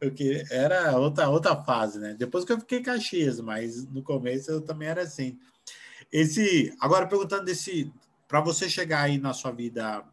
eu 0.00 0.12
queria, 0.12 0.44
era 0.50 0.98
outra, 0.98 1.28
outra 1.28 1.54
fase, 1.62 2.00
né? 2.00 2.16
Depois 2.18 2.44
que 2.44 2.52
eu 2.52 2.61
fiquei 2.62 2.82
Caxias, 2.82 3.40
mas 3.40 3.86
no 3.88 4.02
começo 4.02 4.50
eu 4.50 4.60
também 4.60 4.88
era 4.88 5.02
assim. 5.02 5.38
Esse, 6.10 6.74
agora 6.80 7.06
perguntando 7.06 7.44
desse, 7.44 7.92
para 8.26 8.40
você 8.40 8.68
chegar 8.68 9.02
aí 9.02 9.18
na 9.18 9.32
sua 9.32 9.52
vida 9.52 10.04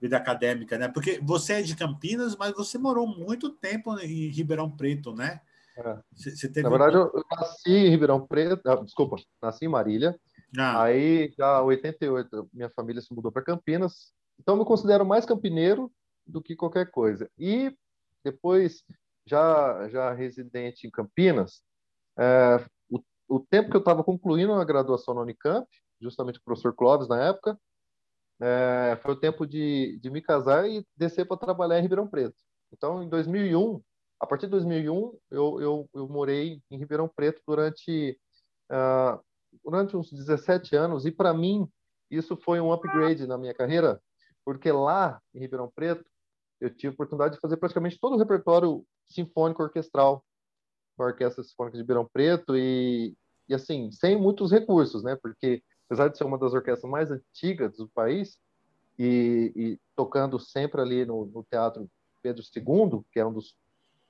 vida 0.00 0.16
acadêmica, 0.16 0.78
né? 0.78 0.86
Porque 0.86 1.18
você 1.20 1.54
é 1.54 1.62
de 1.62 1.74
Campinas, 1.74 2.36
mas 2.36 2.52
você 2.52 2.78
morou 2.78 3.04
muito 3.04 3.50
tempo 3.50 3.98
em 3.98 4.28
Ribeirão 4.28 4.70
Preto, 4.70 5.12
né? 5.12 5.40
É. 5.76 5.98
Você, 6.14 6.48
teve... 6.48 6.62
Na 6.62 6.70
verdade, 6.70 6.96
eu, 6.96 7.24
nasci 7.32 7.70
em 7.70 7.90
Ribeirão 7.90 8.24
Preto, 8.24 8.62
ah, 8.64 8.76
desculpa, 8.76 9.16
nasci 9.42 9.64
em 9.64 9.68
Marília. 9.68 10.16
Ah. 10.56 10.84
Aí, 10.84 11.34
já 11.36 11.58
em 11.58 11.64
88, 11.64 12.48
minha 12.52 12.70
família 12.70 13.02
se 13.02 13.12
mudou 13.12 13.32
para 13.32 13.42
Campinas 13.42 14.12
então, 14.38 14.54
eu 14.54 14.60
me 14.60 14.64
considero 14.64 15.04
mais 15.04 15.26
campineiro 15.26 15.90
do 16.26 16.40
que 16.40 16.54
qualquer 16.54 16.90
coisa. 16.90 17.28
E 17.38 17.74
depois, 18.24 18.84
já, 19.28 19.88
já 19.88 20.12
residente 20.12 20.86
em 20.86 20.90
Campinas, 20.90 21.62
é, 22.18 22.64
o, 22.90 23.00
o 23.28 23.40
tempo 23.40 23.70
que 23.70 23.76
eu 23.76 23.80
estava 23.80 24.02
concluindo 24.02 24.52
a 24.52 24.64
graduação 24.64 25.14
na 25.14 25.20
Unicamp, 25.22 25.68
justamente 26.00 26.38
o 26.38 26.42
professor 26.42 26.74
Clóvis 26.74 27.08
na 27.08 27.22
época, 27.22 27.58
é, 28.40 28.98
foi 29.02 29.12
o 29.12 29.20
tempo 29.20 29.46
de, 29.46 29.98
de 30.00 30.10
me 30.10 30.22
casar 30.22 30.68
e 30.68 30.86
descer 30.96 31.26
para 31.26 31.36
trabalhar 31.36 31.78
em 31.78 31.82
Ribeirão 31.82 32.08
Preto. 32.08 32.36
Então, 32.72 33.02
em 33.02 33.08
2001, 33.08 33.82
a 34.20 34.26
partir 34.26 34.46
de 34.46 34.52
2001, 34.52 35.18
eu, 35.30 35.60
eu, 35.60 35.90
eu 35.94 36.08
morei 36.08 36.62
em 36.70 36.78
Ribeirão 36.78 37.08
Preto 37.08 37.40
durante, 37.46 38.18
uh, 38.70 39.20
durante 39.64 39.96
uns 39.96 40.12
17 40.12 40.76
anos, 40.76 41.04
e 41.04 41.10
para 41.10 41.34
mim, 41.34 41.68
isso 42.10 42.36
foi 42.36 42.60
um 42.60 42.72
upgrade 42.72 43.26
na 43.26 43.36
minha 43.36 43.54
carreira, 43.54 44.00
porque 44.44 44.70
lá 44.72 45.20
em 45.34 45.40
Ribeirão 45.40 45.70
Preto 45.74 46.04
eu 46.60 46.70
tive 46.70 46.88
a 46.88 46.94
oportunidade 46.94 47.34
de 47.34 47.40
fazer 47.40 47.56
praticamente 47.56 47.98
todo 48.00 48.14
o 48.14 48.18
repertório 48.18 48.84
sinfônico 49.08 49.62
orquestral 49.62 50.24
com 50.96 51.04
a 51.04 51.06
Orquestra 51.06 51.44
Sinfônica 51.44 51.76
de 51.76 51.82
Ribeirão 51.82 52.08
Preto 52.12 52.56
e, 52.56 53.14
e 53.48 53.54
assim, 53.54 53.90
sem 53.92 54.20
muitos 54.20 54.50
recursos, 54.50 55.02
né? 55.02 55.16
Porque 55.16 55.62
apesar 55.86 56.08
de 56.08 56.18
ser 56.18 56.24
uma 56.24 56.38
das 56.38 56.52
orquestras 56.52 56.90
mais 56.90 57.10
antigas 57.10 57.76
do 57.76 57.88
país 57.88 58.36
e, 58.98 59.52
e 59.54 59.80
tocando 59.96 60.38
sempre 60.38 60.80
ali 60.80 61.06
no, 61.06 61.26
no, 61.26 61.44
Teatro 61.44 61.88
Pedro 62.20 62.42
II, 62.42 63.02
que 63.12 63.20
é 63.20 63.24
um 63.24 63.32
dos, 63.32 63.54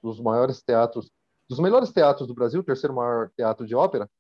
dos 0.03 0.19
maiores 0.19 0.63
teatros, 0.63 1.11
dos 1.49 1.61
melhores 1.61 1.93
teatros 1.93 2.27
do 2.27 2.35
Brasil, 2.35 2.61
o 2.61 2.65
terceiro 2.65 2.95
maior 2.95 3.31
teatro 3.37 3.67
de 3.67 3.75
ópera, 3.75 4.11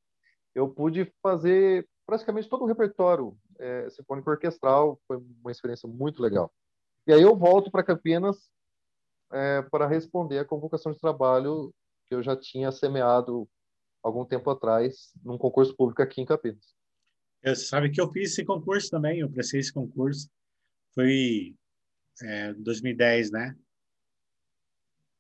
eu 0.55 0.69
pude 0.69 1.13
fazer 1.23 1.89
praticamente 2.07 2.49
todo 2.49 2.65
o 2.65 2.67
repertório 2.67 3.37
é, 3.59 3.89
sinfônico 3.91 4.31
orquestral, 4.31 5.01
foi 5.07 5.17
uma 5.17 5.51
experiência 5.51 5.89
muito 5.89 6.23
legal. 6.23 6.53
E 7.09 7.13
aí 7.13 7.23
eu 7.23 7.35
volto 7.35 7.71
para 7.71 7.83
Campinas 7.83 8.37
é, 9.33 9.63
para 9.63 9.87
responder 9.87 10.39
a 10.39 10.45
convocação 10.45 10.93
de 10.93 11.01
trabalho 11.01 11.75
que 12.07 12.15
eu 12.15 12.23
já 12.23 12.37
tinha 12.37 12.71
semeado 12.71 13.49
algum 14.03 14.27
tempo 14.27 14.51
atrás 14.51 15.15
num 15.25 15.39
concurso 15.39 15.75
público 15.75 16.03
aqui 16.03 16.21
em 16.21 16.27
Campinas. 16.27 16.77
Eu, 17.43 17.57
sabe 17.57 17.91
que 17.91 17.99
eu 17.99 18.13
fiz 18.13 18.33
esse 18.33 18.45
concurso 18.45 18.91
também, 18.91 19.21
eu 19.21 19.31
prestei 19.31 19.61
esse 19.61 19.73
concurso, 19.73 20.29
foi 20.95 21.57
é, 22.23 22.53
2010, 22.53 23.31
né? 23.31 23.57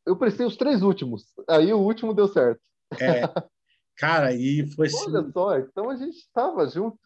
Eu 0.04 0.14
prestei 0.14 0.44
os 0.44 0.58
três 0.58 0.82
últimos, 0.82 1.34
aí 1.48 1.72
o 1.72 1.80
último 1.80 2.12
deu 2.12 2.28
certo. 2.28 2.60
É, 3.00 3.22
Cara, 3.98 4.34
e 4.34 4.66
foi 4.74 4.86
assim. 4.88 5.10
Olha 5.10 5.32
só, 5.32 5.58
então 5.58 5.88
a 5.88 5.96
gente 5.96 6.16
estava 6.16 6.66
junto. 6.68 6.98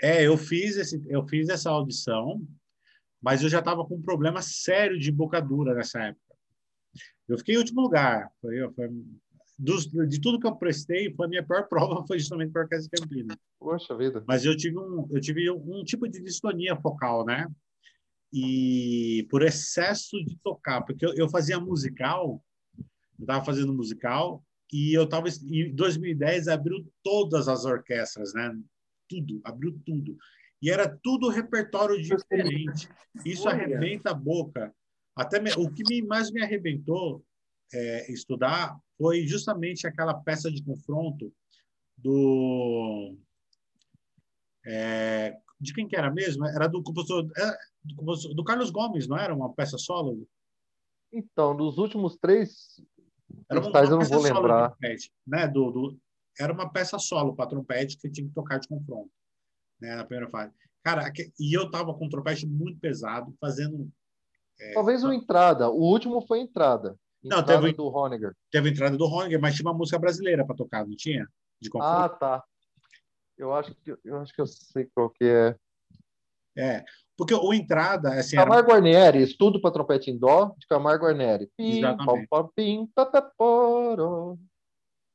É, 0.00 0.26
eu 0.26 0.36
fiz, 0.38 0.76
esse, 0.76 1.02
eu 1.08 1.26
fiz 1.26 1.48
essa 1.48 1.68
audição, 1.68 2.40
mas 3.20 3.42
eu 3.42 3.48
já 3.48 3.58
estava 3.58 3.84
com 3.84 3.96
um 3.96 4.02
problema 4.02 4.40
sério 4.42 4.98
de 4.98 5.12
bocadura 5.12 5.74
nessa 5.74 6.00
época. 6.00 6.36
Eu 7.28 7.38
fiquei 7.38 7.54
em 7.54 7.58
último 7.58 7.82
lugar. 7.82 8.30
Foi, 8.40 8.72
foi 8.72 8.88
dos, 9.60 9.86
de 9.86 10.20
tudo 10.20 10.40
que 10.40 10.46
eu 10.46 10.56
prestei, 10.56 11.14
foi 11.14 11.26
a 11.26 11.28
minha 11.28 11.46
pior 11.46 11.64
prova 11.68 12.04
foi 12.06 12.18
justamente 12.18 12.50
para 12.50 12.62
a 12.62 12.64
Orquestra 12.64 12.98
Campinas. 12.98 13.36
Poxa 13.58 13.96
vida. 13.96 14.24
Mas 14.26 14.44
eu 14.44 14.56
tive 14.56 14.78
um, 14.78 15.06
eu 15.10 15.20
tive 15.20 15.50
um, 15.50 15.80
um 15.80 15.84
tipo 15.84 16.08
de 16.08 16.20
distonia 16.22 16.74
focal, 16.76 17.24
né? 17.24 17.46
E 18.32 19.26
por 19.28 19.42
excesso 19.42 20.24
de 20.24 20.36
tocar, 20.38 20.82
porque 20.82 21.04
eu, 21.04 21.14
eu 21.14 21.28
fazia 21.28 21.58
musical, 21.60 22.42
eu 22.78 23.22
estava 23.24 23.44
fazendo 23.44 23.74
musical 23.74 24.42
e 24.72 24.96
eu 24.96 25.04
estava 25.04 25.28
em 25.28 25.74
2010 25.74 26.48
abriu 26.48 26.88
todas 27.02 27.48
as 27.48 27.64
orquestras, 27.64 28.32
né? 28.32 28.56
Tudo, 29.08 29.40
abriu 29.44 29.78
tudo. 29.84 30.16
E 30.62 30.70
era 30.70 30.88
tudo 31.02 31.28
repertório 31.28 32.00
diferente. 32.00 32.88
Isso 33.24 33.48
arrebenta 33.48 34.10
a 34.10 34.14
boca. 34.14 34.74
Até 35.16 35.40
me, 35.40 35.50
o 35.52 35.70
que 35.70 35.82
me, 35.88 36.02
mais 36.02 36.30
me 36.30 36.42
arrebentou 36.42 37.24
é, 37.72 38.12
estudar 38.12 38.78
foi 38.98 39.26
justamente 39.26 39.86
aquela 39.86 40.14
peça 40.14 40.50
de 40.50 40.62
confronto 40.62 41.32
do 41.96 43.16
é, 44.66 45.36
de 45.60 45.74
quem 45.74 45.86
que 45.86 45.96
era 45.96 46.10
mesmo? 46.10 46.46
Era 46.46 46.66
do 46.66 46.82
compositor, 46.82 47.30
é, 47.36 47.58
do 47.84 47.96
compositor, 47.96 48.34
do 48.34 48.44
Carlos 48.44 48.70
Gomes, 48.70 49.06
não 49.06 49.16
era 49.16 49.34
uma 49.34 49.52
peça 49.52 49.78
solo? 49.78 50.26
Então, 51.12 51.56
dos 51.56 51.78
últimos 51.78 52.16
três 52.16 52.80
era 53.50 53.60
uma, 53.60 53.68
uma 53.68 53.80
eu 53.80 53.98
não 53.98 54.06
vou 54.06 54.22
lembrar. 54.22 54.70
Trompete, 54.70 55.12
né? 55.26 55.48
Do, 55.48 55.70
do, 55.70 55.98
era 56.38 56.52
uma 56.52 56.70
peça 56.70 56.98
solo 56.98 57.34
para 57.34 57.48
trompete 57.48 57.98
que 57.98 58.10
tinha 58.10 58.26
que 58.26 58.34
tocar 58.34 58.58
de 58.58 58.68
confronto, 58.68 59.10
né? 59.80 59.96
Na 59.96 60.04
primeira 60.04 60.30
fase. 60.30 60.52
Cara, 60.82 61.12
e 61.38 61.56
eu 61.56 61.70
tava 61.70 61.94
com 61.94 62.06
um 62.06 62.08
trompete 62.08 62.46
muito 62.46 62.78
pesado, 62.80 63.34
fazendo. 63.40 63.90
É, 64.58 64.72
Talvez 64.72 65.04
o 65.04 65.12
entrada. 65.12 65.68
O 65.68 65.82
último 65.82 66.20
foi 66.26 66.40
entrada. 66.40 66.96
Não, 67.22 67.42
teve 67.42 67.72
do 67.72 67.86
Honegger. 67.88 68.34
Teve 68.50 68.70
entrada 68.70 68.96
do 68.96 69.04
Honegger, 69.04 69.40
mas 69.40 69.54
tinha 69.54 69.68
uma 69.68 69.76
música 69.76 69.98
brasileira 69.98 70.44
para 70.44 70.56
tocar, 70.56 70.86
não 70.86 70.96
tinha? 70.96 71.26
De. 71.60 71.68
Ah, 71.80 72.08
tá. 72.08 72.42
Eu 73.36 73.54
acho 73.54 73.74
que 73.74 73.94
eu 74.04 74.16
acho 74.18 74.34
que 74.34 74.40
eu 74.40 74.46
sei 74.46 74.88
qual 74.94 75.10
que 75.10 75.24
é. 75.24 75.56
É, 76.56 76.84
porque 77.16 77.34
o 77.34 77.52
entrada, 77.52 78.14
assim. 78.14 78.36
Camargo 78.36 78.70
era... 78.70 78.80
Guarnieri, 78.80 79.22
estudo 79.22 79.60
para 79.60 79.70
trompete 79.70 80.10
em 80.10 80.18
dó, 80.18 80.54
de 80.58 80.66
Camargo 80.66 81.04
Guarnieri. 81.04 81.50
Exatamente. 81.58 82.28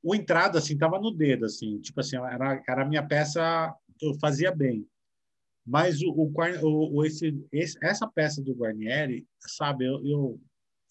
o 0.04 0.16
entrada, 0.16 0.60
assim, 0.60 0.78
tava 0.78 1.00
no 1.00 1.12
dedo, 1.12 1.46
assim, 1.46 1.80
tipo 1.82 2.00
assim, 2.00 2.18
era, 2.18 2.64
era 2.68 2.84
a 2.84 2.86
minha 2.86 3.06
peça 3.06 3.74
fazia 4.20 4.54
bem. 4.54 4.88
Mas 5.66 6.02
o, 6.02 6.12
o, 6.12 6.96
o 6.96 7.06
esse, 7.06 7.36
esse, 7.52 7.78
essa 7.84 8.08
peça 8.08 8.42
do 8.42 8.54
Guarnieri, 8.54 9.26
sabe, 9.40 9.86
eu, 9.86 10.06
eu, 10.06 10.42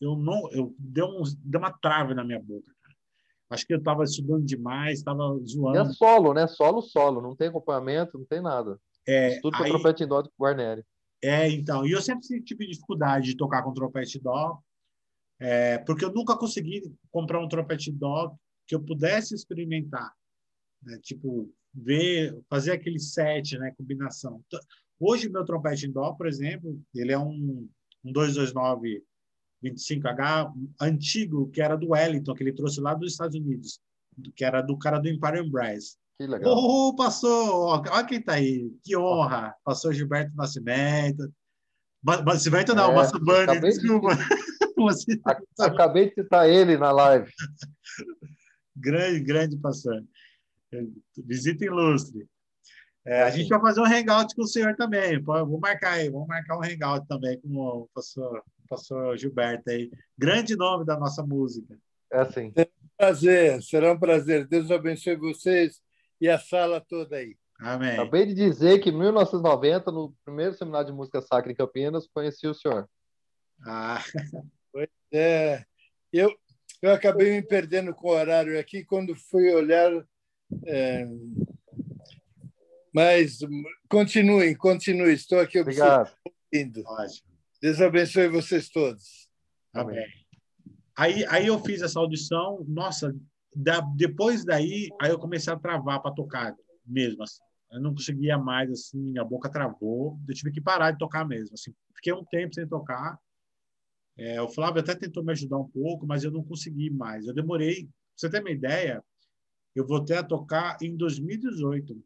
eu 0.00 0.16
não, 0.16 0.50
eu 0.50 0.74
deu, 0.78 1.06
um, 1.06 1.22
deu 1.38 1.60
uma 1.60 1.72
trave 1.72 2.12
na 2.12 2.24
minha 2.24 2.40
boca. 2.40 2.72
Acho 3.50 3.66
que 3.66 3.74
eu 3.74 3.78
estava 3.78 4.02
estudando 4.02 4.44
demais, 4.44 4.98
estava 4.98 5.38
zoando. 5.46 5.90
é 5.90 5.92
solo, 5.92 6.34
né? 6.34 6.46
Solo, 6.48 6.82
solo, 6.82 7.20
não 7.20 7.36
tem 7.36 7.48
acompanhamento, 7.48 8.18
não 8.18 8.26
tem 8.26 8.42
nada. 8.42 8.80
É, 9.06 9.36
Estudo 9.36 9.56
para 9.56 9.68
trompete 9.68 10.02
em 10.02 10.08
dó 10.08 10.22
de 10.22 10.30
Guarnieri. 10.40 10.82
É, 11.22 11.48
então, 11.48 11.86
e 11.86 11.92
eu 11.92 12.02
sempre 12.02 12.42
tive 12.42 12.66
dificuldade 12.66 13.26
de 13.26 13.36
tocar 13.36 13.62
com 13.62 13.72
trompete 13.72 14.20
dó, 14.20 14.58
é, 15.38 15.78
porque 15.78 16.04
eu 16.04 16.12
nunca 16.12 16.36
consegui 16.36 16.82
comprar 17.10 17.40
um 17.40 17.48
trompete 17.48 17.92
dó 17.92 18.34
que 18.66 18.74
eu 18.74 18.82
pudesse 18.82 19.34
experimentar, 19.34 20.12
né? 20.82 20.98
tipo 21.02 21.50
ver, 21.74 22.38
fazer 22.48 22.72
aquele 22.72 22.98
set, 22.98 23.58
né, 23.58 23.72
combinação. 23.76 24.42
Hoje, 24.98 25.28
meu 25.28 25.44
trompete 25.44 25.86
em 25.86 25.92
dó, 25.92 26.12
por 26.12 26.26
exemplo, 26.26 26.80
ele 26.94 27.12
é 27.12 27.18
um, 27.18 27.68
um 28.04 28.12
229 28.12 29.02
25H 29.64 30.52
antigo, 30.80 31.50
que 31.50 31.62
era 31.62 31.76
do 31.76 31.90
Wellington, 31.90 32.34
que 32.34 32.42
ele 32.42 32.52
trouxe 32.52 32.80
lá 32.80 32.94
dos 32.94 33.12
Estados 33.12 33.34
Unidos, 33.34 33.80
que 34.36 34.44
era 34.44 34.60
do 34.60 34.76
cara 34.76 34.98
do 34.98 35.08
Empire 35.08 35.48
Brass. 35.48 35.96
Que 36.18 36.26
legal. 36.26 36.54
Oh, 36.54 36.94
passou! 36.94 37.66
Olha 37.66 38.04
quem 38.04 38.20
tá 38.20 38.34
aí. 38.34 38.70
Que 38.84 38.96
honra! 38.96 39.54
Passou 39.64 39.92
Gilberto 39.92 40.36
Nascimento. 40.36 41.32
Nascimento 42.24 42.74
não, 42.74 42.92
é, 42.92 42.94
Massabani, 42.94 43.60
desculpa. 43.60 44.14
De... 44.14 45.20
Acabei 45.58 46.10
de 46.10 46.14
citar 46.14 46.48
ele 46.48 46.76
na 46.76 46.92
live. 46.92 47.30
grande, 48.76 49.20
grande 49.20 49.56
pastor. 49.56 50.04
Visita 51.16 51.64
ilustre. 51.64 52.26
É, 53.06 53.22
a 53.22 53.30
gente 53.30 53.48
vai 53.48 53.60
fazer 53.60 53.80
um 53.80 53.84
hangout 53.84 54.34
com 54.34 54.42
o 54.42 54.46
senhor 54.46 54.74
também. 54.76 55.20
Vou 55.20 55.60
marcar 55.60 55.92
aí, 55.92 56.08
vamos 56.08 56.26
marcar 56.26 56.56
um 56.56 56.62
hangout 56.62 57.06
também 57.06 57.38
com 57.38 57.54
o 57.54 57.88
pastor, 57.94 58.42
pastor 58.68 59.16
Gilberto 59.18 59.70
aí. 59.70 59.90
Grande 60.16 60.56
nome 60.56 60.86
da 60.86 60.98
nossa 60.98 61.22
música. 61.22 61.78
É 62.10 62.20
assim. 62.20 62.50
Será 62.52 62.70
um 62.82 62.96
prazer, 62.96 63.62
será 63.62 63.92
um 63.92 63.98
prazer. 63.98 64.46
Deus 64.46 64.70
abençoe 64.70 65.16
vocês 65.16 65.82
e 66.20 66.28
a 66.28 66.38
sala 66.38 66.80
toda 66.80 67.16
aí. 67.16 67.36
Amém. 67.60 67.92
Acabei 67.92 68.26
de 68.26 68.34
dizer 68.34 68.78
que 68.80 68.90
em 68.90 68.98
1990, 68.98 69.90
no 69.92 70.14
primeiro 70.24 70.54
seminário 70.54 70.86
de 70.86 70.92
música 70.92 71.20
sacra 71.20 71.52
em 71.52 71.54
Campinas, 71.54 72.06
conheci 72.06 72.46
o 72.46 72.54
senhor. 72.54 72.88
Ah. 73.66 74.02
Pois 74.72 74.88
é. 75.12 75.64
Eu, 76.12 76.34
eu 76.82 76.92
acabei 76.92 77.30
me 77.30 77.42
perdendo 77.46 77.94
com 77.94 78.08
o 78.08 78.10
horário 78.10 78.58
aqui 78.58 78.84
quando 78.84 79.14
fui 79.14 79.54
olhar. 79.54 80.04
É... 80.66 81.06
Mas 82.94 83.38
continuem, 83.88 84.54
continuem. 84.54 85.14
Estou 85.14 85.40
aqui 85.40 85.60
Obrigado. 85.60 86.10
ouvindo. 86.52 86.82
Ótimo. 86.86 87.28
Deus 87.60 87.80
abençoe 87.80 88.28
vocês 88.28 88.68
todos. 88.68 89.28
Amém. 89.72 90.06
Aí, 90.96 91.24
aí 91.26 91.46
eu 91.46 91.58
fiz 91.58 91.82
essa 91.82 91.98
audição, 91.98 92.64
nossa, 92.68 93.14
da, 93.54 93.80
depois 93.80 94.44
daí, 94.44 94.88
aí 95.00 95.10
eu 95.10 95.18
comecei 95.18 95.52
a 95.52 95.58
travar 95.58 96.00
para 96.00 96.14
tocar 96.14 96.54
mesmo, 96.86 97.22
assim. 97.22 97.42
Eu 97.72 97.80
não 97.80 97.92
conseguia 97.92 98.38
mais, 98.38 98.70
assim, 98.70 99.18
a 99.18 99.24
boca 99.24 99.50
travou, 99.50 100.16
eu 100.28 100.34
tive 100.34 100.52
que 100.52 100.60
parar 100.60 100.92
de 100.92 100.98
tocar 100.98 101.26
mesmo, 101.26 101.54
assim. 101.54 101.74
Fiquei 101.96 102.12
um 102.12 102.24
tempo 102.24 102.54
sem 102.54 102.68
tocar. 102.68 103.18
É, 104.16 104.40
o 104.40 104.48
Flávio 104.48 104.80
até 104.80 104.94
tentou 104.94 105.24
me 105.24 105.32
ajudar 105.32 105.58
um 105.58 105.68
pouco, 105.68 106.06
mas 106.06 106.22
eu 106.22 106.30
não 106.30 106.44
consegui 106.44 106.90
mais. 106.90 107.26
Eu 107.26 107.34
demorei, 107.34 107.86
pra 107.86 107.92
você 108.16 108.30
ter 108.30 108.40
uma 108.40 108.50
ideia, 108.50 109.02
eu 109.74 109.86
voltei 109.86 110.16
a 110.16 110.22
tocar 110.22 110.78
em 110.80 110.96
2018. 110.96 112.02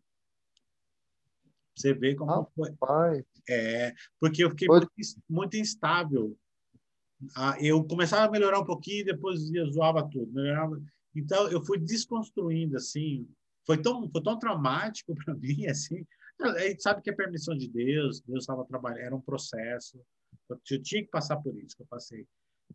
Você 1.76 1.94
vê 1.94 2.14
como 2.14 2.30
ah, 2.30 2.46
foi. 2.54 2.72
Pai. 2.72 3.24
É, 3.48 3.94
porque 4.18 4.42
eu 4.42 4.50
fiquei 4.50 4.68
muito, 4.68 4.90
muito 5.28 5.56
instável. 5.56 6.36
Ah, 7.36 7.56
eu 7.60 7.84
começava 7.84 8.26
a 8.26 8.30
melhorar 8.30 8.60
um 8.60 8.64
pouquinho, 8.64 9.04
depois 9.04 9.52
eu 9.52 9.70
zoava 9.70 10.08
tudo. 10.08 10.32
Melhorava. 10.32 10.80
Então, 11.14 11.48
eu 11.48 11.64
fui 11.64 11.78
desconstruindo, 11.78 12.76
assim. 12.76 13.28
Foi 13.64 13.76
tão, 13.80 14.08
foi 14.10 14.22
tão 14.22 14.38
traumático 14.38 15.14
para 15.24 15.34
mim, 15.34 15.66
assim. 15.66 16.04
A 16.40 16.58
gente 16.60 16.82
sabe 16.82 17.02
que 17.02 17.10
é 17.10 17.12
permissão 17.12 17.56
de 17.56 17.68
Deus, 17.68 18.20
Deus 18.20 18.44
estava 18.44 18.64
trabalhando, 18.64 19.00
era 19.00 19.16
um 19.16 19.20
processo. 19.20 20.00
Eu 20.48 20.82
tinha 20.82 21.02
que 21.02 21.10
passar 21.10 21.36
por 21.36 21.56
isso 21.58 21.76
que 21.76 21.82
eu 21.82 21.86
passei. 21.86 22.26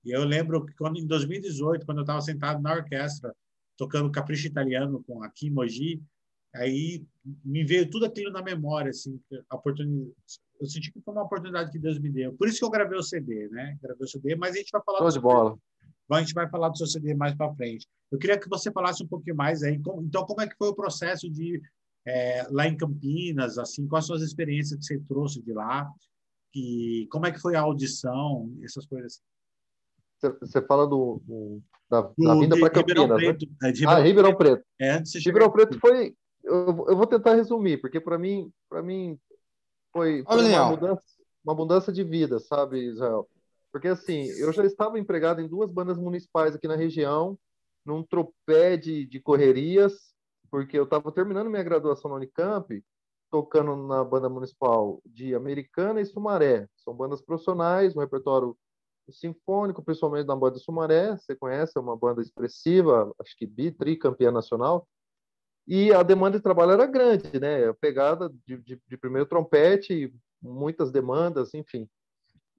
E 0.04 0.12
eu 0.12 0.24
lembro 0.24 0.66
que 0.66 0.74
quando, 0.76 1.00
em 1.00 1.08
2018, 1.08 1.86
quando 1.86 2.00
eu 2.00 2.04
estava 2.04 2.22
sentado 2.22 2.62
na 2.62 2.74
orquestra, 2.74 3.34
tocando 3.78 4.12
Capricho 4.12 4.48
Italiano 4.48 5.04
com 5.04 5.24
a 5.24 5.30
Kim 5.30 5.50
Moji, 5.50 6.02
aí 6.56 7.06
me 7.44 7.64
veio 7.64 7.90
tudo 7.90 8.06
aquilo 8.06 8.32
na 8.32 8.42
memória, 8.42 8.90
assim, 8.90 9.20
a 9.50 9.56
oportunidade. 9.56 10.14
Eu 10.60 10.68
senti 10.68 10.92
que 10.92 11.02
foi 11.02 11.14
uma 11.14 11.24
oportunidade 11.24 11.72
que 11.72 11.80
Deus 11.80 12.00
me 12.00 12.10
deu. 12.10 12.34
Por 12.34 12.48
isso 12.48 12.60
que 12.60 12.66
eu 12.66 12.70
gravei 12.70 12.98
o 12.98 13.04
CD, 13.04 13.50
né? 13.50 13.78
Gravei 13.82 14.06
o 14.06 14.08
CD, 14.08 14.36
mas 14.36 14.56
a 14.56 14.58
gente 14.60 14.72
vai 14.72 14.82
falar. 14.86 15.00
Show 15.00 15.10
de 15.10 15.20
bola. 15.20 15.58
A 16.12 16.20
gente 16.20 16.34
vai 16.34 16.48
falar 16.48 16.70
do 16.70 16.78
seu 16.78 16.86
CD 16.86 17.16
mais 17.16 17.34
para 17.34 17.54
frente. 17.56 17.88
Eu 18.12 18.20
queria 18.20 18.38
que 18.38 18.48
você 18.48 18.72
falasse 18.72 19.04
um 19.04 19.08
pouquinho 19.08 19.36
mais 19.36 19.64
aí. 19.64 19.76
Então, 19.76 20.26
como 20.26 20.42
é 20.42 20.48
que 20.48 20.56
foi 20.56 20.68
o 20.68 20.76
processo 20.76 21.28
de 21.28 21.60
é, 22.06 22.46
lá 22.52 22.68
em 22.68 22.78
Campinas, 22.78 23.58
assim, 23.58 23.88
quais 23.88 24.06
suas 24.06 24.22
experiências 24.22 24.80
que 24.80 24.86
você 24.86 25.00
trouxe 25.08 25.42
de 25.42 25.54
lá 25.54 25.90
e 26.54 27.08
como 27.12 27.26
é 27.26 27.32
que 27.32 27.40
foi 27.40 27.56
a 27.56 27.62
audição, 27.62 28.54
essas 28.64 28.86
coisas. 28.86 29.22
Você 30.42 30.62
fala 30.62 30.88
do, 30.88 31.22
do 31.26 31.62
da, 31.90 32.02
da 32.02 32.36
vinda 32.36 32.60
para 32.60 32.70
Campinas, 32.70 33.10
né? 33.10 33.16
Preto, 33.16 33.46
né? 33.62 33.70
É, 33.70 33.72
de 33.72 33.80
Ribeirão 33.82 34.02
ah, 34.02 34.06
Ribeirão 34.06 34.36
Preto. 34.36 34.64
Preto. 34.78 35.16
É, 35.16 35.20
Ribeirão 35.20 35.52
Preto 35.52 35.80
foi. 35.80 36.16
Eu, 36.44 36.86
eu 36.88 36.98
vou 36.98 37.08
tentar 37.08 37.36
resumir, 37.36 37.78
porque 37.78 38.00
para 38.00 38.18
mim, 38.18 38.52
para 38.70 38.82
mim 38.82 39.18
foi, 39.92 40.24
foi 40.24 40.50
uma, 40.50 40.70
mudança, 40.70 41.04
uma 41.44 41.56
mudança 41.56 41.94
de 41.94 42.04
vida, 42.04 42.40
sabe, 42.40 42.80
Israel? 42.80 43.28
Porque 43.72 43.88
assim, 43.88 44.26
eu 44.40 44.52
já 44.52 44.66
estava 44.66 45.00
empregado 45.00 45.42
em 45.42 45.48
duas 45.48 45.72
bandas 45.72 45.98
municipais 45.98 46.56
aqui 46.56 46.68
na 46.68 46.76
região, 46.76 47.38
num 47.86 48.04
tropé 48.04 48.76
de, 48.76 49.06
de 49.06 49.20
correrias, 49.20 50.14
porque 50.52 50.78
eu 50.78 50.84
estava 50.84 51.12
terminando 51.12 51.50
minha 51.50 51.64
graduação 51.64 52.12
na 52.12 52.18
Unicamp, 52.18 52.84
tocando 53.32 53.76
na 53.88 54.04
banda 54.04 54.30
municipal 54.30 55.02
de 55.06 55.34
Americana 55.34 56.02
e 56.02 56.06
Sumaré. 56.06 56.68
São 56.76 56.94
bandas 56.94 57.22
profissionais, 57.22 57.96
um 57.96 58.00
repertório 58.00 58.56
sinfônico, 59.12 59.84
principalmente 59.84 60.28
da 60.28 60.36
banda 60.36 60.58
Sumaré, 60.58 61.18
você 61.18 61.36
conhece, 61.36 61.74
é 61.76 61.82
uma 61.82 61.98
banda 61.98 62.22
expressiva, 62.22 63.14
acho 63.20 63.36
que 63.38 63.46
bi, 63.46 63.72
tri, 63.72 63.98
campeã 63.98 64.32
nacional. 64.32 64.88
E 65.68 65.94
a 65.94 66.04
demanda 66.04 66.38
de 66.38 66.44
trabalho 66.44 66.72
era 66.72 66.86
grande, 66.86 67.40
né? 67.40 67.70
A 67.70 67.74
pegada 67.74 68.30
de, 68.46 68.58
de, 68.58 68.82
de 68.88 68.98
primeiro 68.98 69.28
trompete, 69.28 70.14
muitas 70.42 70.92
demandas, 70.92 71.54
enfim. 71.54 71.88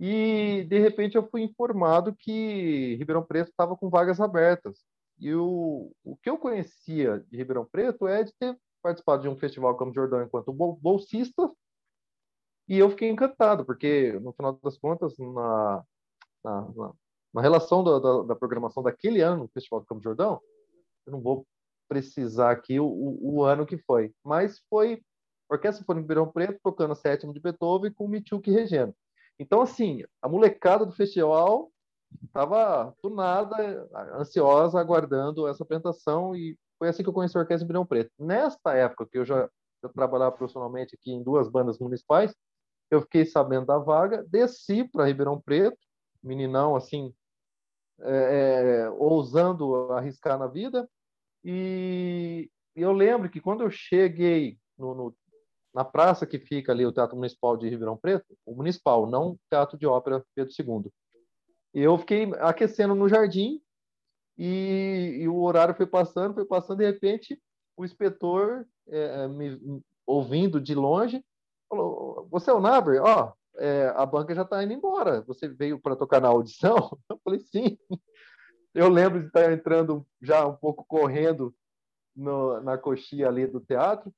E, 0.01 0.65
de 0.69 0.79
repente, 0.79 1.17
eu 1.17 1.29
fui 1.29 1.43
informado 1.43 2.15
que 2.15 2.97
Ribeirão 2.97 3.25
Preto 3.25 3.51
estava 3.51 3.77
com 3.77 3.91
vagas 3.91 4.21
abertas. 4.21 4.85
E 5.19 5.35
o, 5.35 5.93
o 6.03 6.17
que 6.17 6.29
eu 6.29 6.39
conhecia 6.39 7.25
de 7.31 7.37
Ribeirão 7.37 7.65
Preto 7.65 8.09
é 8.09 8.25
de 8.25 8.33
ter 8.39 8.59
participado 8.83 9.23
de 9.23 9.29
um 9.29 9.37
festival 9.37 9.77
Campo 9.77 9.95
Jordão 9.95 10.23
enquanto 10.23 10.53
bolsista. 10.53 11.51
E 12.67 12.79
eu 12.79 12.91
fiquei 12.91 13.11
encantado, 13.11 13.65
porque, 13.65 14.13
no 14.21 14.33
final 14.33 14.59
das 14.63 14.79
contas, 14.79 15.17
na, 15.19 15.85
na, 16.45 16.93
na 17.33 17.41
relação 17.41 17.83
da, 17.83 18.23
da, 18.23 18.37
programação 18.37 18.83
daquele 18.83 19.21
ano 19.21 19.45
no 19.45 19.49
Festival 19.49 19.81
do 19.81 19.87
Campo 19.87 20.03
Jordão, 20.03 20.41
eu 21.07 21.13
não 21.13 21.21
vou 21.21 21.47
precisar 21.89 22.51
aqui 22.51 22.79
o, 22.79 22.87
o, 22.87 23.37
o 23.37 23.45
ano 23.45 23.67
que 23.67 23.79
foi, 23.79 24.13
mas 24.25 24.61
foi 24.69 25.03
Orquestra 25.51 25.81
Sinfônica 25.81 26.03
Ribeirão 26.03 26.31
Preto 26.31 26.59
tocando 26.63 26.93
a 26.93 26.97
sétima 26.97 27.33
de 27.33 27.41
Beethoven 27.41 27.93
com 27.93 28.05
o 28.05 28.09
Michuk 28.09 28.51
regendo. 28.51 28.95
Então, 29.39 29.61
assim, 29.61 30.03
a 30.23 30.29
molecada 30.29 30.87
do 30.87 30.93
festival 30.93 31.71
estava 32.25 32.95
tunada, 33.03 33.89
ansiosa, 34.15 34.81
aguardando 34.81 35.49
essa 35.49 35.65
apresentação 35.65 36.35
e 36.35 36.57
foi 36.79 36.89
assim 36.89 37.03
que 37.03 37.09
eu 37.09 37.13
conheci 37.13 37.37
a 37.37 37.41
Orquestra 37.41 37.65
Ribeirão 37.65 37.87
Preto. 37.87 38.11
Nesta 38.19 38.75
época 38.75 39.07
que 39.11 39.19
eu 39.19 39.25
já 39.25 39.49
eu 39.83 39.89
trabalhava 39.91 40.35
profissionalmente 40.35 40.95
aqui 40.95 41.13
em 41.13 41.23
duas 41.23 41.49
bandas 41.49 41.79
municipais, 41.79 42.35
eu 42.91 43.03
fiquei 43.03 43.27
sabendo 43.27 43.67
da 43.67 43.79
vaga, 43.79 44.25
desci 44.29 44.85
para 44.85 45.05
Ribeirão 45.05 45.41
Preto, 45.41 45.79
meninão 46.25 46.75
assim, 46.75 47.15
é, 48.01 48.83
é, 48.87 48.91
ousando 48.91 49.93
arriscar 49.93 50.39
na 50.39 50.47
vida, 50.47 50.89
e 51.45 52.51
eu 52.75 52.93
lembro 52.93 53.31
que 53.31 53.41
quando 53.41 53.63
eu 53.63 53.71
cheguei 53.71 54.59
no, 54.77 54.95
no 54.95 55.17
na 55.75 55.85
praça 55.85 56.25
que 56.25 56.39
fica 56.39 56.71
ali 56.71 56.87
o 56.87 56.93
Teatro 56.93 57.17
Municipal 57.17 57.57
de 57.57 57.69
Ribeirão 57.69 57.97
Preto, 57.97 58.25
o 58.47 58.55
municipal, 58.55 59.09
não 59.09 59.33
o 59.33 59.39
Teatro 59.51 59.77
de 59.77 59.87
Ópera 59.87 60.25
Pedro 60.33 60.53
II. 60.57 60.93
Eu 61.75 61.99
fiquei 61.99 62.33
aquecendo 62.39 62.95
no 62.95 63.09
jardim 63.09 63.61
e, 64.39 65.19
e 65.21 65.29
o 65.29 65.41
horário 65.43 65.75
foi 65.75 65.87
passando, 65.87 66.35
foi 66.35 66.45
passando, 66.45 66.79
de 66.79 66.85
repente 66.85 67.43
o 67.77 67.85
inspetor, 67.85 68.65
é, 68.87 69.25
é 69.25 69.29
me 69.29 69.83
ouvindo 70.07 70.61
de 70.61 70.77
longe, 70.77 71.25
falou: 71.69 72.29
Você 72.31 72.51
é 72.51 72.55
o 72.55 72.61
Naber? 72.61 73.03
Ó, 73.03 73.25
oh, 73.25 73.33
é, 73.57 73.93
a 73.97 74.05
banca 74.05 74.35
já 74.35 74.43
está 74.43 74.63
indo 74.63 74.73
embora. 74.73 75.23
Você 75.23 75.49
veio 75.49 75.81
para 75.81 75.97
tocar 75.97 76.21
na 76.21 76.29
audição? 76.29 76.99
Eu 77.09 77.19
falei: 77.23 77.41
Sim. 77.41 77.79
Eu 78.75 78.89
lembro 78.89 79.21
de 79.21 79.27
estar 79.29 79.53
entrando 79.53 80.05
já 80.21 80.45
um 80.45 80.57
pouco 80.57 80.85
correndo 80.85 81.55
no, 82.15 82.61
na 82.61 82.77
coxinha 82.77 83.29
ali 83.29 83.47
do 83.47 83.61
teatro. 83.61 84.13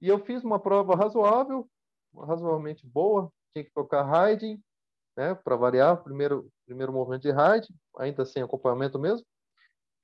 E 0.00 0.08
eu 0.08 0.18
fiz 0.18 0.42
uma 0.42 0.58
prova 0.58 0.96
razoável, 0.96 1.68
razoavelmente 2.12 2.84
boa. 2.84 3.32
Tinha 3.52 3.64
que 3.64 3.70
tocar 3.70 4.04
Haydn, 4.04 4.58
né, 5.16 5.34
para 5.34 5.54
variar, 5.54 6.02
primeiro, 6.02 6.50
primeiro 6.66 6.92
movimento 6.92 7.22
de 7.22 7.30
Haydn, 7.30 7.72
ainda 7.96 8.24
sem 8.24 8.42
acompanhamento 8.42 8.98
mesmo. 8.98 9.24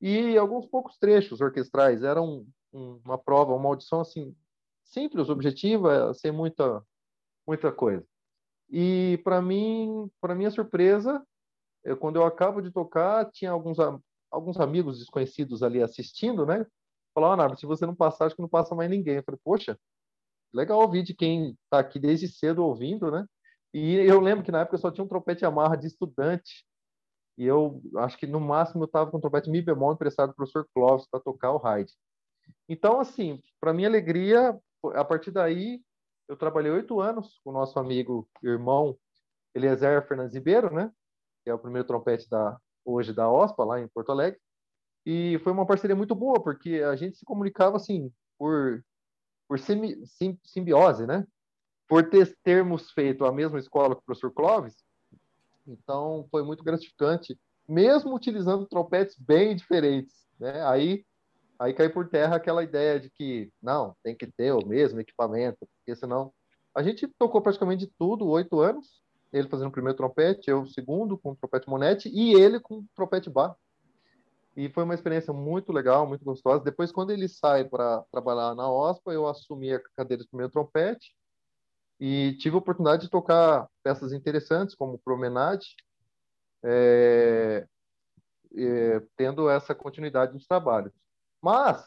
E 0.01 0.39
alguns 0.39 0.65
poucos 0.67 0.97
trechos 0.97 1.41
orquestrais. 1.41 2.05
Era 2.05 2.23
um, 2.23 2.47
um, 2.73 3.01
uma 3.05 3.19
prova, 3.19 3.55
uma 3.55 3.69
audição 3.69 4.01
assim, 4.01 4.33
simples, 4.85 5.29
objetiva, 5.29 6.15
sem 6.15 6.31
muita, 6.31 6.85
muita 7.45 7.73
coisa. 7.73 8.07
E 8.71 9.19
para 9.25 9.41
mim, 9.41 10.11
para 10.21 10.35
minha 10.35 10.51
surpresa, 10.51 11.23
eu, 11.85 11.97
quando 11.97 12.17
eu 12.17 12.25
acabo 12.25 12.61
de 12.61 12.71
tocar, 12.71 13.31
tinha 13.31 13.51
alguns, 13.51 13.79
alguns 14.31 14.59
amigos 14.61 14.99
desconhecidos 14.99 15.63
ali 15.63 15.83
assistindo, 15.83 16.45
né? 16.45 16.67
Falaram, 17.15 17.53
ah, 17.53 17.57
se 17.57 17.67
você 17.67 17.87
não 17.87 17.95
passar, 17.95 18.27
acho 18.27 18.37
que 18.37 18.43
não 18.43 18.49
passa 18.49 18.75
mais 18.75 18.91
ninguém. 18.91 19.17
Eu 19.17 19.25
falei, 19.25 19.41
poxa, 19.43 19.79
legal 20.53 20.81
ouvir 20.81 21.03
de 21.03 21.15
quem 21.15 21.57
está 21.65 21.79
aqui 21.79 21.99
desde 21.99 22.29
cedo 22.29 22.65
ouvindo, 22.65 23.11
né? 23.11 23.27
E 23.73 23.95
eu 23.97 24.21
lembro 24.21 24.45
que 24.45 24.53
na 24.53 24.61
época 24.61 24.77
eu 24.77 24.81
só 24.81 24.91
tinha 24.91 25.05
um 25.05 25.09
trompete 25.09 25.45
Yamaha 25.45 25.77
de 25.77 25.87
estudante. 25.87 26.65
E 27.37 27.45
eu 27.45 27.81
acho 27.99 28.19
que 28.19 28.27
no 28.27 28.41
máximo 28.41 28.83
eu 28.83 28.87
estava 28.87 29.11
com 29.11 29.19
um 29.19 29.21
trompete 29.21 29.51
Mi 29.51 29.63
bemol 29.63 29.93
emprestado 29.93 30.31
do 30.31 30.35
professor 30.35 30.67
Clóvis 30.75 31.07
para 31.09 31.21
tocar 31.21 31.53
o 31.53 31.59
Hyde. 31.59 31.93
Então, 32.69 33.01
assim, 33.01 33.41
para 33.61 33.73
minha 33.73 33.89
alegria, 33.89 34.59
a 34.95 35.05
partir 35.05 35.31
daí, 35.31 35.81
eu 36.29 36.37
trabalhei 36.37 36.71
oito 36.71 37.01
anos 37.01 37.41
com 37.43 37.51
o 37.51 37.53
nosso 37.53 37.79
amigo, 37.79 38.29
irmão 38.43 38.97
Eliezer 39.55 40.07
Fernandes 40.07 40.35
Ribeiro, 40.35 40.73
né? 40.73 40.93
Que 41.43 41.51
é 41.51 41.55
o 41.55 41.59
primeiro 41.59 41.87
trompete 41.87 42.29
da 42.29 42.61
hoje 42.85 43.13
da 43.13 43.31
OSPA, 43.31 43.65
lá 43.65 43.81
em 43.81 43.89
Porto 43.89 44.13
Alegre. 44.13 44.41
E 45.05 45.39
foi 45.43 45.53
uma 45.53 45.67
parceria 45.67 45.97
muito 45.97 46.15
boa, 46.15 46.43
porque 46.43 46.83
a 46.83 46.97
gente 46.97 47.17
se 47.17 47.25
comunicava, 47.25 47.77
assim, 47.77 48.13
por, 48.39 48.85
por 49.47 49.59
sim, 49.59 50.39
simbiose, 50.45 51.07
né? 51.07 51.27
Por 51.87 52.09
ter, 52.09 52.37
termos 52.43 52.91
feito 52.91 53.25
a 53.25 53.33
mesma 53.33 53.59
escola 53.59 53.95
com 53.95 54.03
o 54.03 54.05
professor 54.05 54.33
Clóvis, 54.33 54.77
então 55.67 56.27
foi 56.31 56.43
muito 56.43 56.65
gratificante, 56.65 57.39
mesmo 57.67 58.15
utilizando 58.15 58.67
trompetes 58.67 59.19
bem 59.19 59.55
diferentes, 59.55 60.27
né? 60.39 60.63
Aí 60.67 61.05
aí 61.59 61.73
cai 61.73 61.89
por 61.89 62.09
terra 62.09 62.37
aquela 62.37 62.63
ideia 62.63 63.01
de 63.01 63.11
que 63.11 63.51
não 63.61 63.97
tem 64.03 64.15
que 64.15 64.27
ter 64.27 64.53
o 64.53 64.67
mesmo 64.67 65.01
equipamento, 65.01 65.59
porque 65.77 65.99
senão 65.99 66.33
a 66.75 66.83
gente 66.83 67.09
tocou 67.19 67.43
praticamente 67.43 67.87
de 67.87 67.93
tudo 67.99 68.29
oito 68.29 68.61
anos, 68.61 69.03
ele 69.33 69.49
fazendo 69.49 69.69
o 69.69 69.73
primeiro 69.73 69.97
trompete, 69.97 70.51
eu 70.51 70.63
o 70.63 70.67
segundo 70.67 71.19
com 71.19 71.33
o 71.33 71.37
trompete 71.37 71.69
Monete 71.69 72.09
e 72.09 72.35
ele 72.35 72.61
com 72.61 72.79
o 72.79 72.85
trompete 72.95 73.29
Bar. 73.29 73.57
E 74.57 74.69
foi 74.71 74.85
uma 74.85 74.95
experiência 74.95 75.33
muito 75.33 75.73
legal, 75.73 76.07
muito 76.07 76.25
gostosa. 76.25 76.65
Depois, 76.65 76.91
quando 76.91 77.13
ele 77.13 77.29
sai 77.29 77.65
para 77.65 78.03
trabalhar 78.11 78.55
na 78.57 78.69
OSPA, 78.69 79.13
eu 79.13 79.29
assumi 79.29 79.73
a 79.73 79.81
cadeira 79.95 80.23
de 80.23 80.29
primeiro 80.29 80.51
trompete 80.51 81.15
e 82.01 82.37
tive 82.39 82.57
a 82.57 82.59
oportunidade 82.59 83.03
de 83.03 83.11
tocar 83.11 83.69
peças 83.85 84.13
interessantes, 84.13 84.75
como 84.75 84.99
Promenade, 84.99 85.77
é, 86.65 87.67
é, 88.57 89.03
tendo 89.17 89.49
essa 89.49 89.75
continuidade 89.75 90.37
de 90.37 90.47
trabalho. 90.47 90.93
Mas, 91.41 91.85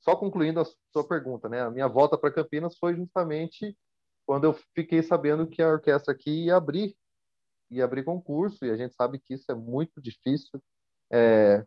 só 0.00 0.16
concluindo 0.16 0.60
a 0.60 0.64
sua 0.92 1.06
pergunta, 1.06 1.48
né, 1.48 1.62
a 1.62 1.70
minha 1.70 1.88
volta 1.88 2.16
para 2.16 2.32
Campinas 2.32 2.76
foi 2.78 2.94
justamente 2.94 3.76
quando 4.26 4.44
eu 4.44 4.52
fiquei 4.74 5.02
sabendo 5.02 5.46
que 5.46 5.60
a 5.60 5.68
orquestra 5.68 6.12
aqui 6.12 6.46
ia 6.46 6.56
abrir, 6.56 6.96
ia 7.70 7.84
abrir 7.84 8.04
concurso, 8.04 8.64
e 8.64 8.70
a 8.70 8.76
gente 8.76 8.94
sabe 8.94 9.18
que 9.18 9.34
isso 9.34 9.50
é 9.50 9.54
muito 9.54 10.00
difícil, 10.00 10.62
é, 11.10 11.64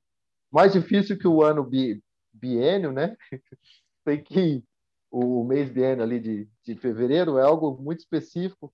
mais 0.51 0.71
difícil 0.73 1.17
que 1.17 1.27
o 1.27 1.43
ano 1.43 1.63
bi, 1.63 2.01
biênio, 2.31 2.91
né? 2.91 3.17
Tem 4.05 4.23
que 4.23 4.63
o 5.11 5.43
mês 5.43 5.69
biênio 5.69 6.03
ali 6.03 6.19
de, 6.19 6.49
de 6.63 6.75
fevereiro 6.75 7.37
é 7.37 7.43
algo 7.43 7.77
muito 7.79 7.99
específico, 7.99 8.73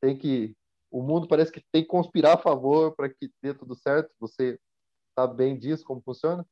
tem 0.00 0.16
que 0.16 0.54
o 0.90 1.02
mundo 1.02 1.26
parece 1.26 1.52
que 1.52 1.62
tem 1.72 1.82
que 1.82 1.88
conspirar 1.88 2.34
a 2.34 2.42
favor 2.42 2.94
para 2.94 3.08
que 3.08 3.30
dê 3.42 3.54
tudo 3.54 3.74
certo. 3.74 4.10
Você 4.20 4.58
sabe 5.14 5.36
bem 5.36 5.58
disso, 5.58 5.84
como 5.84 6.02
funciona. 6.02 6.46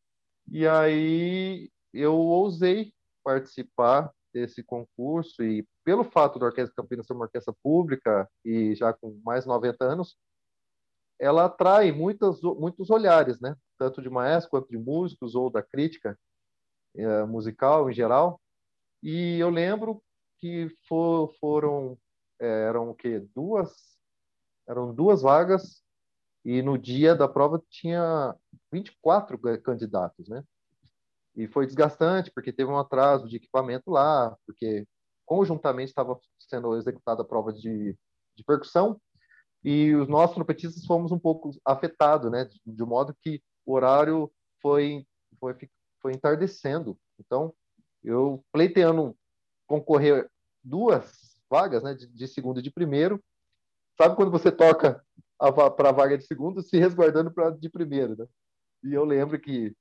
E 0.49 0.67
aí 0.67 1.71
eu 1.93 2.15
ousei 2.15 2.93
participar 3.25 4.13
desse 4.33 4.63
concurso 4.63 5.43
e 5.43 5.67
pelo 5.85 6.05
fato 6.05 6.39
da 6.39 6.47
Orquestra 6.47 6.75
Campinas 6.75 7.07
ser 7.07 7.15
uma 7.15 7.25
orquestra 7.25 7.55
pública 7.63 8.29
e 8.45 8.75
já 8.75 8.93
com 8.93 9.21
mais 9.25 9.45
de 9.45 9.49
90 9.49 9.85
anos, 9.85 10.17
ela 11.19 11.47
atrai 11.47 11.91
muitas, 11.93 12.43
muitos 12.43 12.91
olhares, 12.91 13.41
né? 13.41 13.57
Tanto 13.79 14.03
de 14.03 14.11
maestros 14.11 14.51
quanto 14.51 14.69
de 14.69 14.77
músicos 14.77 15.35
ou 15.35 15.51
da 15.51 15.63
crítica 15.63 16.19
é, 16.95 17.25
musical 17.25 17.91
em 17.91 17.95
geral. 17.95 18.41
E 19.03 19.39
eu 19.39 19.49
lembro 19.49 20.03
que 20.39 20.69
for, 20.87 21.33
foram 21.41 21.99
é, 22.39 22.65
eram 22.65 22.91
o 22.91 22.95
quê? 22.95 23.21
Duas 23.35 23.97
eram 24.69 24.93
duas 24.93 25.23
vagas 25.23 25.83
e 26.47 26.63
no 26.63 26.79
dia 26.79 27.13
da 27.13 27.27
prova 27.27 27.61
tinha 27.69 28.33
24 28.71 29.37
candidatos, 29.59 30.29
né? 30.29 30.45
E 31.35 31.49
foi 31.49 31.67
desgastante, 31.67 32.31
porque 32.31 32.53
teve 32.53 32.71
um 32.71 32.79
atraso 32.79 33.29
de 33.29 33.35
equipamento 33.35 33.91
lá, 33.91 34.33
porque 34.47 34.87
conjuntamente 35.25 35.89
estava 35.89 36.17
sendo 36.39 36.77
executada 36.77 37.23
a 37.23 37.25
prova 37.25 37.53
de, 37.53 37.99
de 38.37 38.45
percussão, 38.45 39.01
e 39.65 39.93
os 39.97 40.07
nossos 40.07 40.37
trompetistas 40.37 40.87
fomos 40.87 41.11
um 41.11 41.19
pouco 41.19 41.51
afetados, 41.65 42.31
né? 42.31 42.45
De, 42.45 42.61
de 42.65 42.85
modo 42.85 43.17
que 43.21 43.43
o 43.67 43.73
horário 43.73 44.33
foi, 44.63 45.05
foi, 45.41 45.53
foi 46.01 46.13
entardecendo. 46.13 46.97
Então, 47.19 47.53
eu 48.05 48.45
pleiteando 48.53 49.17
concorrer 49.67 50.31
duas 50.63 51.41
vagas, 51.51 51.83
né? 51.83 51.93
De, 51.93 52.07
de 52.07 52.29
segundo 52.29 52.61
e 52.61 52.63
de 52.63 52.71
primeiro. 52.71 53.21
Sabe 53.99 54.15
quando 54.15 54.31
você 54.31 54.53
toca 54.53 55.05
para 55.39 55.89
a 55.91 55.93
vaga 55.93 56.17
de 56.17 56.25
segundo, 56.25 56.63
se 56.63 56.79
resguardando 56.79 57.33
para 57.33 57.51
de 57.51 57.69
primeiro, 57.69 58.17
né? 58.17 58.27
E 58.85 58.95
eu 58.95 59.05
lembro 59.05 59.39
que 59.41 59.75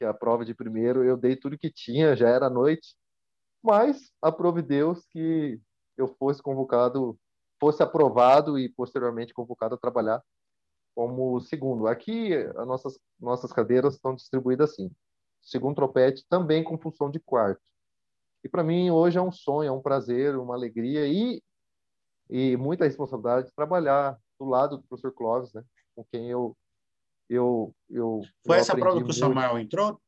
que 0.00 0.04
a 0.06 0.14
prova 0.14 0.46
de 0.46 0.54
primeiro 0.54 1.04
eu 1.04 1.14
dei 1.14 1.36
tudo 1.36 1.58
que 1.58 1.70
tinha, 1.70 2.16
já 2.16 2.26
era 2.26 2.48
noite, 2.48 2.96
mas 3.62 4.10
aprove 4.22 4.62
Deus 4.62 5.06
que 5.10 5.60
eu 5.94 6.08
fosse 6.08 6.42
convocado, 6.42 7.18
fosse 7.60 7.82
aprovado 7.82 8.58
e 8.58 8.70
posteriormente 8.70 9.34
convocado 9.34 9.74
a 9.74 9.78
trabalhar 9.78 10.22
como 10.94 11.38
segundo. 11.40 11.86
Aqui 11.86 12.34
as 12.34 12.66
nossas 12.66 12.98
nossas 13.20 13.52
cadeiras 13.52 13.94
estão 13.94 14.14
distribuídas 14.14 14.70
assim. 14.70 14.90
Segundo 15.42 15.76
trompete 15.76 16.24
também 16.28 16.64
com 16.64 16.78
função 16.78 17.10
de 17.10 17.20
quarto. 17.20 17.60
E 18.42 18.48
para 18.48 18.64
mim 18.64 18.90
hoje 18.90 19.18
é 19.18 19.22
um 19.22 19.32
sonho, 19.32 19.68
é 19.68 19.72
um 19.72 19.82
prazer, 19.82 20.36
uma 20.36 20.54
alegria 20.54 21.06
e 21.06 21.42
e 22.30 22.56
muita 22.56 22.84
responsabilidade 22.84 23.52
trabalhar 23.54 24.18
do 24.40 24.46
lado 24.46 24.78
do 24.78 24.82
professor 24.84 25.12
Clóvis, 25.12 25.52
né, 25.52 25.62
com 25.94 26.04
quem 26.04 26.28
eu 26.30 26.56
eu, 27.28 27.72
eu 27.88 28.22
foi 28.44 28.56
eu 28.56 28.60
essa 28.60 28.74
prova 28.74 29.04
que 29.04 29.10
o 29.10 29.12
Samuel 29.12 29.58
entrou? 29.58 30.00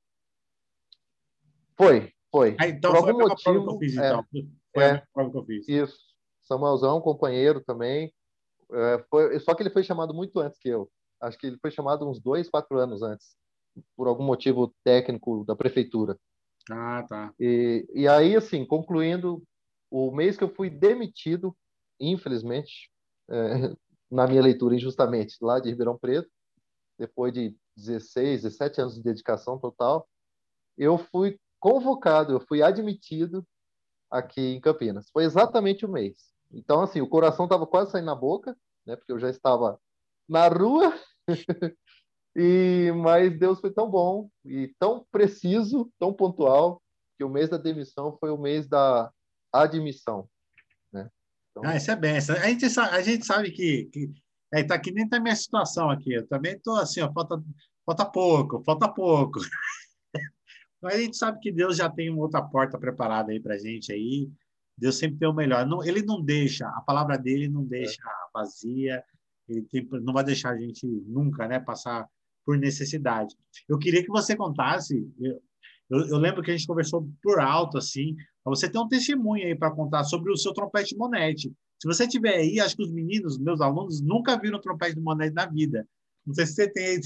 Foi, 1.77 2.12
foi. 2.33 2.57
Ah, 2.59 2.66
então 2.66 2.90
Por 2.90 3.01
foi 3.01 3.11
algum 3.11 3.25
a 3.25 3.29
motivo, 3.29 3.53
prova 3.53 3.66
que 3.66 3.75
eu 3.75 3.79
fiz, 3.79 3.97
é, 3.97 4.09
então. 4.09 4.27
Foi 4.75 4.83
é, 4.83 4.90
a 4.90 5.07
prova 5.14 5.31
que 5.31 5.38
eu 5.38 5.45
fiz. 5.45 5.68
Isso. 5.68 5.99
Samuelzão, 6.42 7.01
companheiro 7.01 7.61
também. 7.61 8.12
É, 8.73 9.05
foi, 9.09 9.38
só 9.38 9.55
que 9.55 9.62
ele 9.62 9.71
foi 9.71 9.85
chamado 9.85 10.12
muito 10.12 10.40
antes 10.40 10.59
que 10.59 10.68
eu. 10.68 10.90
Acho 11.21 11.38
que 11.38 11.47
ele 11.47 11.59
foi 11.59 11.71
chamado 11.71 12.09
uns 12.09 12.21
dois, 12.21 12.51
quatro 12.51 12.77
anos 12.77 13.03
antes, 13.03 13.37
por 13.97 14.09
algum 14.09 14.25
motivo 14.25 14.75
técnico 14.83 15.45
da 15.45 15.55
prefeitura. 15.55 16.18
Ah, 16.68 17.05
tá. 17.09 17.33
E, 17.38 17.87
e 17.95 18.09
aí, 18.09 18.35
assim, 18.35 18.66
concluindo, 18.66 19.42
o 19.88 20.11
mês 20.11 20.37
que 20.37 20.42
eu 20.42 20.53
fui 20.53 20.68
demitido, 20.68 21.57
infelizmente, 22.01 22.90
é, 23.31 23.75
na 24.12 24.27
minha 24.27 24.42
leitura, 24.42 24.75
injustamente, 24.75 25.38
lá 25.40 25.59
de 25.59 25.70
Ribeirão 25.70 25.96
Preto, 25.96 26.31
depois 26.98 27.33
de 27.33 27.57
16, 27.77 28.42
17 28.42 28.81
anos 28.83 28.94
de 28.94 29.03
dedicação 29.03 29.59
total, 29.59 30.07
eu 30.77 30.98
fui 30.98 31.40
convocado, 31.59 32.35
eu 32.35 32.40
fui 32.40 32.62
admitido 32.62 33.46
aqui 34.11 34.40
em 34.40 34.61
Campinas. 34.61 35.09
Foi 35.11 35.25
exatamente 35.25 35.87
o 35.87 35.88
um 35.88 35.92
mês. 35.92 36.31
Então, 36.53 36.83
assim, 36.83 37.01
o 37.01 37.09
coração 37.09 37.46
estava 37.46 37.66
quase 37.66 37.90
saindo 37.90 38.05
na 38.05 38.14
boca, 38.14 38.55
né? 38.85 38.96
Porque 38.96 39.12
eu 39.12 39.18
já 39.18 39.31
estava 39.31 39.81
na 40.29 40.46
rua. 40.46 40.92
e 42.37 42.92
mas 42.94 43.38
Deus 43.38 43.61
foi 43.61 43.72
tão 43.72 43.90
bom 43.90 44.29
e 44.44 44.75
tão 44.79 45.07
preciso, 45.11 45.90
tão 45.98 46.12
pontual 46.12 46.83
que 47.16 47.25
o 47.25 47.31
mês 47.31 47.48
da 47.48 47.57
demissão 47.57 48.16
foi 48.20 48.31
o 48.31 48.37
mês 48.37 48.68
da 48.68 49.11
admissão? 49.51 50.29
Então... 51.52 51.70
Ah, 51.70 51.76
isso 51.76 51.90
é 51.90 51.96
bem. 51.96 52.16
A 52.16 52.20
gente 52.20 52.80
a 52.80 53.02
gente 53.02 53.26
sabe 53.26 53.50
que, 53.50 53.84
que 53.86 54.10
é, 54.52 54.62
tá 54.62 54.78
que 54.78 54.90
nem 54.90 55.08
tá 55.08 55.20
minha 55.20 55.36
situação 55.36 55.90
aqui. 55.90 56.12
Eu 56.12 56.26
também 56.26 56.58
tô 56.58 56.74
assim, 56.76 57.00
ó, 57.00 57.12
falta, 57.12 57.42
falta 57.86 58.04
pouco, 58.04 58.62
falta 58.64 58.88
pouco. 58.88 59.38
Mas 60.82 60.94
a 60.94 60.98
gente 60.98 61.16
sabe 61.16 61.38
que 61.40 61.52
Deus 61.52 61.76
já 61.76 61.88
tem 61.88 62.10
uma 62.10 62.22
outra 62.22 62.42
porta 62.42 62.78
preparada 62.78 63.32
aí 63.32 63.40
para 63.40 63.58
gente 63.58 63.92
aí. 63.92 64.28
Deus 64.76 64.98
sempre 64.98 65.18
tem 65.18 65.28
o 65.28 65.32
melhor. 65.32 65.66
Não, 65.66 65.84
ele 65.84 66.02
não 66.02 66.20
deixa, 66.20 66.66
a 66.66 66.80
palavra 66.80 67.16
dele 67.16 67.48
não 67.48 67.64
deixa 67.64 68.02
vazia. 68.34 69.02
Ele 69.48 69.62
tem, 69.62 69.86
não 70.02 70.12
vai 70.12 70.24
deixar 70.24 70.50
a 70.50 70.58
gente 70.58 70.86
nunca, 71.06 71.46
né, 71.46 71.60
passar 71.60 72.08
por 72.44 72.58
necessidade. 72.58 73.34
Eu 73.68 73.78
queria 73.78 74.02
que 74.02 74.08
você 74.08 74.34
contasse. 74.34 75.08
Eu, 75.20 75.40
eu, 75.90 76.08
eu 76.08 76.18
lembro 76.18 76.42
que 76.42 76.50
a 76.50 76.56
gente 76.56 76.66
conversou 76.66 77.08
por 77.22 77.38
alto 77.38 77.78
assim. 77.78 78.16
Você 78.44 78.68
tem 78.68 78.81
um 78.81 78.88
testemunho 78.88 79.46
aí 79.46 79.55
para 79.55 79.70
contar 79.70 80.05
sobre 80.05 80.33
o 80.33 80.37
seu 80.37 80.52
trompete 80.52 80.96
Monete. 80.96 81.52
Se 81.81 81.87
você 81.87 82.07
tiver 82.07 82.37
aí, 82.37 82.61
acho 82.61 82.76
que 82.76 82.83
os 82.83 82.92
meninos, 82.92 83.38
meus 83.38 83.61
alunos, 83.61 84.00
nunca 84.00 84.38
viram 84.38 84.61
trompete 84.61 84.96
de 84.96 85.00
Monete 85.00 85.35
na 85.35 85.46
vida. 85.46 85.87
Não 86.26 86.35
sei 86.35 86.46
se 86.46 86.55
você 86.55 86.68
tem, 86.68 87.00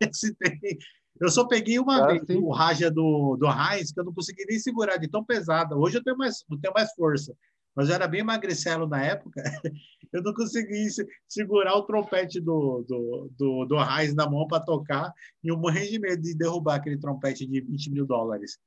se 0.12 0.34
tem. 0.34 0.78
Eu 1.20 1.28
só 1.30 1.46
peguei 1.46 1.78
uma 1.78 2.04
ah, 2.04 2.06
vez 2.06 2.22
sim. 2.26 2.36
o 2.36 2.50
Raja 2.50 2.90
do, 2.90 3.36
do 3.36 3.46
Heinz, 3.46 3.92
que 3.92 3.98
eu 3.98 4.04
não 4.04 4.14
consegui 4.14 4.44
nem 4.46 4.58
segurar 4.58 4.98
de 4.98 5.08
tão 5.08 5.24
pesada. 5.24 5.76
Hoje 5.76 5.98
eu 5.98 6.04
tenho 6.04 6.16
mais, 6.16 6.44
eu 6.48 6.58
tenho 6.60 6.74
mais 6.74 6.92
força. 6.94 7.34
Mas 7.74 7.88
eu 7.88 7.94
era 7.94 8.08
bem 8.08 8.22
magricelo 8.22 8.88
na 8.88 9.02
época. 9.04 9.40
Eu 10.10 10.22
não 10.22 10.32
consegui 10.32 10.88
segurar 11.28 11.76
o 11.76 11.82
trompete 11.82 12.40
do, 12.40 12.82
do, 12.88 13.30
do, 13.36 13.64
do 13.66 13.76
Heinz 13.76 14.14
na 14.14 14.28
mão 14.28 14.46
para 14.46 14.64
tocar. 14.64 15.12
E 15.44 15.48
eu 15.48 15.56
morri 15.58 15.90
de 15.90 15.98
medo 15.98 16.22
de 16.22 16.34
derrubar 16.34 16.76
aquele 16.76 16.96
trompete 16.96 17.46
de 17.46 17.60
20 17.60 17.90
mil 17.90 18.06
dólares. 18.06 18.58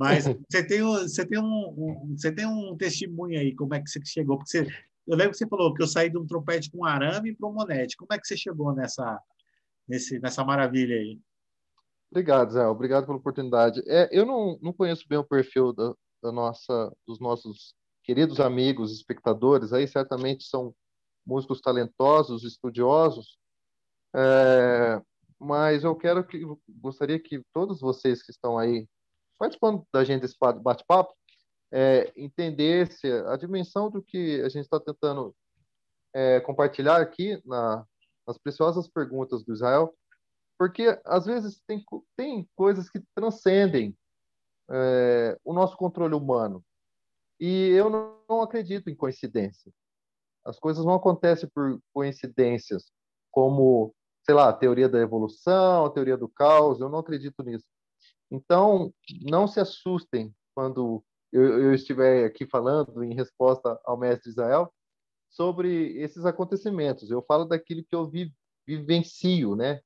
Mas 0.00 0.24
você 0.50 0.66
tem, 0.66 0.80
você, 0.82 1.26
tem 1.26 1.38
um, 1.38 1.44
um, 1.76 2.16
você 2.16 2.32
tem 2.32 2.46
um 2.46 2.74
testemunho 2.74 3.38
aí, 3.38 3.54
como 3.54 3.74
é 3.74 3.82
que 3.82 3.90
você 3.90 4.00
chegou? 4.02 4.38
Porque 4.38 4.50
você, 4.50 4.66
eu 5.06 5.14
lembro 5.14 5.32
que 5.32 5.36
você 5.36 5.46
falou 5.46 5.74
que 5.74 5.82
eu 5.82 5.86
saí 5.86 6.08
de 6.08 6.16
um 6.16 6.26
trompete 6.26 6.70
com 6.70 6.86
arame 6.86 7.36
para 7.36 7.46
um 7.46 7.52
monete. 7.52 7.98
Como 7.98 8.08
é 8.10 8.18
que 8.18 8.26
você 8.26 8.34
chegou 8.34 8.72
nessa, 8.72 9.20
nesse, 9.86 10.18
nessa 10.18 10.42
maravilha 10.42 10.96
aí? 10.96 11.20
Obrigado, 12.10 12.52
Zé. 12.52 12.66
Obrigado 12.66 13.04
pela 13.04 13.18
oportunidade. 13.18 13.82
É, 13.86 14.08
eu 14.10 14.24
não, 14.24 14.58
não 14.62 14.72
conheço 14.72 15.06
bem 15.06 15.18
o 15.18 15.24
perfil 15.24 15.74
da, 15.74 15.94
da 16.22 16.32
nossa, 16.32 16.90
dos 17.06 17.20
nossos 17.20 17.74
queridos 18.02 18.40
amigos, 18.40 18.92
espectadores. 18.92 19.74
Aí 19.74 19.86
certamente 19.86 20.44
são 20.44 20.74
músicos 21.26 21.60
talentosos, 21.60 22.42
estudiosos. 22.42 23.38
É, 24.16 25.00
mas 25.38 25.84
eu 25.84 25.94
quero 25.94 26.26
que 26.26 26.40
gostaria 26.66 27.20
que 27.20 27.42
todos 27.52 27.80
vocês 27.80 28.22
que 28.22 28.30
estão 28.30 28.58
aí 28.58 28.88
participando 29.40 29.84
da 29.92 30.04
gente 30.04 30.20
desse 30.20 30.36
bate-papo 30.38 31.12
é, 31.72 32.12
entendesse 32.16 33.10
a 33.26 33.36
dimensão 33.36 33.90
do 33.90 34.02
que 34.02 34.40
a 34.42 34.48
gente 34.48 34.64
está 34.64 34.78
tentando 34.78 35.34
é, 36.14 36.40
compartilhar 36.40 37.00
aqui 37.00 37.40
na, 37.44 37.84
nas 38.26 38.36
preciosas 38.38 38.86
perguntas 38.88 39.42
do 39.42 39.52
Israel 39.52 39.94
porque 40.60 41.00
às 41.06 41.24
vezes 41.24 41.58
tem, 41.66 41.82
tem 42.14 42.46
coisas 42.54 42.90
que 42.90 43.00
transcendem 43.14 43.96
é, 44.70 45.38
o 45.42 45.54
nosso 45.54 45.74
controle 45.74 46.14
humano. 46.14 46.62
E 47.40 47.70
eu 47.70 47.88
não, 47.88 48.18
não, 48.28 48.42
acredito 48.42 48.90
em 48.90 48.94
coincidência. 48.94 49.72
As 50.44 50.58
coisas 50.58 50.84
não 50.84 50.92
acontecem 50.92 51.48
por 51.54 51.80
coincidências, 51.94 52.92
como, 53.30 53.94
sei 54.22 54.34
lá, 54.34 54.50
a 54.50 54.52
teoria 54.52 54.86
da 54.86 55.00
evolução, 55.00 55.86
a 55.86 55.90
teoria 55.90 56.18
do 56.18 56.28
caos, 56.28 56.78
eu 56.78 56.90
não 56.90 56.98
acredito 56.98 57.42
nisso. 57.42 57.64
Então, 58.30 58.92
não 59.22 59.46
se 59.48 59.58
assustem 59.60 60.34
quando 60.54 61.02
eu, 61.32 61.62
eu 61.62 61.74
estiver 61.74 62.24
aqui 62.24 62.46
falando 62.46 63.02
em 63.02 63.14
resposta 63.14 63.78
ao 63.84 63.96
mestre 63.96 64.30
Israel 64.30 64.72
sobre 65.28 65.96
esses 65.98 66.24
acontecimentos. 66.24 67.10
Eu 67.10 67.22
falo 67.22 67.44
daquilo 67.44 67.84
que 67.84 67.94
eu 67.94 68.08
vi, 68.08 68.32
vivencio, 68.66 69.54
né? 69.54 69.80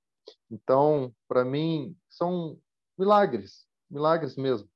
Então, 0.50 1.14
para 1.28 1.44
mim, 1.44 1.96
são 2.08 2.58
milagres, 2.98 3.66
milagres 3.90 4.36
mesmo. 4.36 4.68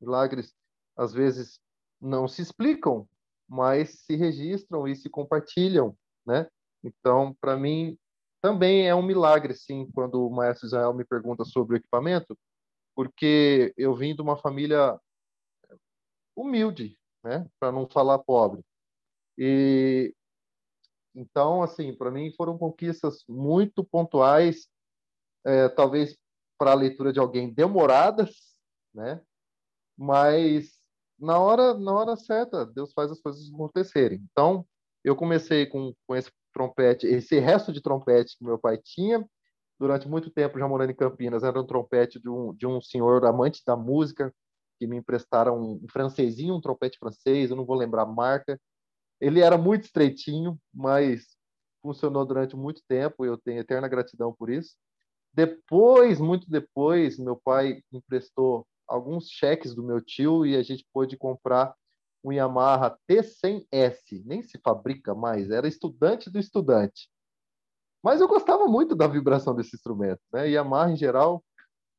Milagres, 0.00 0.54
às 0.96 1.12
vezes, 1.12 1.60
não 2.00 2.26
se 2.26 2.42
explicam, 2.42 3.08
mas 3.48 4.00
se 4.00 4.16
registram 4.16 4.86
e 4.86 4.96
se 4.96 5.08
compartilham, 5.08 5.96
né? 6.26 6.48
Então, 6.82 7.34
para 7.40 7.56
mim, 7.56 7.96
também 8.42 8.86
é 8.88 8.94
um 8.94 9.02
milagre, 9.02 9.54
sim, 9.54 9.88
quando 9.92 10.26
o 10.26 10.30
maestro 10.30 10.66
Israel 10.66 10.92
me 10.92 11.04
pergunta 11.04 11.44
sobre 11.44 11.76
o 11.76 11.78
equipamento, 11.78 12.36
porque 12.96 13.74
eu 13.76 13.94
vim 13.94 14.14
de 14.14 14.22
uma 14.22 14.38
família 14.38 14.98
humilde, 16.34 16.98
né? 17.22 17.46
Para 17.60 17.70
não 17.70 17.86
falar 17.86 18.18
pobre. 18.20 18.64
E 19.36 20.14
então, 21.14 21.62
assim, 21.62 21.94
para 21.94 22.10
mim 22.10 22.32
foram 22.32 22.58
conquistas 22.58 23.24
muito 23.28 23.84
pontuais 23.84 24.68
é, 25.44 25.68
talvez 25.68 26.16
para 26.58 26.72
a 26.72 26.74
leitura 26.74 27.12
de 27.12 27.20
alguém 27.20 27.52
demoradas, 27.52 28.58
né? 28.94 29.22
Mas 29.96 30.78
na 31.18 31.38
hora, 31.38 31.74
na 31.74 31.92
hora 31.92 32.16
certa, 32.16 32.66
Deus 32.66 32.92
faz 32.92 33.10
as 33.10 33.20
coisas 33.20 33.52
acontecerem. 33.52 34.20
Então, 34.30 34.66
eu 35.04 35.14
comecei 35.14 35.66
com, 35.66 35.94
com 36.06 36.16
esse 36.16 36.30
trompete, 36.52 37.06
esse 37.06 37.38
resto 37.38 37.72
de 37.72 37.82
trompete 37.82 38.36
que 38.38 38.44
meu 38.44 38.58
pai 38.58 38.78
tinha, 38.78 39.26
durante 39.78 40.08
muito 40.08 40.30
tempo 40.30 40.58
já 40.58 40.66
morando 40.66 40.90
em 40.90 40.96
Campinas, 40.96 41.42
era 41.42 41.60
um 41.60 41.66
trompete 41.66 42.20
de 42.20 42.28
um, 42.28 42.54
de 42.54 42.66
um 42.66 42.80
senhor 42.80 43.24
amante 43.24 43.62
da 43.66 43.76
música, 43.76 44.32
que 44.78 44.86
me 44.86 44.96
emprestaram 44.96 45.58
um, 45.58 45.86
francesinho, 45.90 46.54
um 46.54 46.60
trompete 46.60 46.98
francês, 46.98 47.50
eu 47.50 47.56
não 47.56 47.64
vou 47.64 47.76
lembrar 47.76 48.02
a 48.02 48.06
marca. 48.06 48.60
Ele 49.20 49.40
era 49.40 49.56
muito 49.56 49.84
estreitinho, 49.84 50.58
mas 50.72 51.36
funcionou 51.82 52.24
durante 52.26 52.56
muito 52.56 52.82
tempo, 52.88 53.24
eu 53.24 53.38
tenho 53.38 53.60
eterna 53.60 53.88
gratidão 53.88 54.34
por 54.34 54.50
isso. 54.50 54.74
Depois, 55.32 56.18
muito 56.20 56.48
depois, 56.50 57.18
meu 57.18 57.36
pai 57.36 57.82
emprestou 57.92 58.66
alguns 58.88 59.28
cheques 59.28 59.74
do 59.74 59.82
meu 59.82 60.00
tio 60.00 60.46
e 60.46 60.56
a 60.56 60.62
gente 60.62 60.86
pôde 60.92 61.16
comprar 61.16 61.74
um 62.24 62.32
Yamaha 62.32 62.96
T100S. 63.08 64.22
Nem 64.24 64.42
se 64.42 64.58
fabrica 64.58 65.14
mais, 65.14 65.50
era 65.50 65.68
estudante 65.68 66.30
do 66.30 66.38
estudante. 66.38 67.08
Mas 68.06 68.20
eu 68.20 68.28
gostava 68.28 68.68
muito 68.68 68.94
da 68.94 69.08
vibração 69.08 69.52
desse 69.52 69.74
instrumento. 69.74 70.20
Né? 70.32 70.50
Yamaha, 70.50 70.92
em 70.92 70.96
geral, 70.96 71.44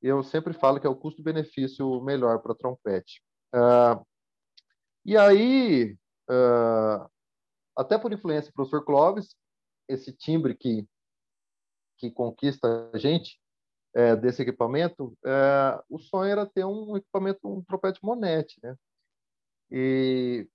eu 0.02 0.24
sempre 0.24 0.54
falo 0.54 0.80
que 0.80 0.88
é 0.88 0.90
o 0.90 0.96
custo-benefício 0.96 2.02
melhor 2.02 2.40
para 2.40 2.56
trompete. 2.56 3.22
Uh, 3.54 4.08
e 5.04 5.18
aí, 5.18 5.98
uh, 6.30 7.12
até 7.76 7.98
por 7.98 8.14
influência 8.14 8.50
do 8.50 8.54
professor 8.54 8.86
Clóvis, 8.86 9.36
esse 9.86 10.14
timbre 10.14 10.56
que 10.56 10.88
que 11.98 12.10
conquista 12.10 12.90
a 12.94 12.98
gente 12.98 13.38
é, 13.94 14.16
desse 14.16 14.42
equipamento, 14.42 15.14
é, 15.26 15.84
o 15.90 16.00
sonho 16.00 16.32
era 16.32 16.46
ter 16.46 16.64
um 16.64 16.96
equipamento, 16.96 17.40
um 17.44 17.62
trompete 17.64 18.00
Monete, 18.02 18.62
né? 18.64 18.78
E 19.70 20.48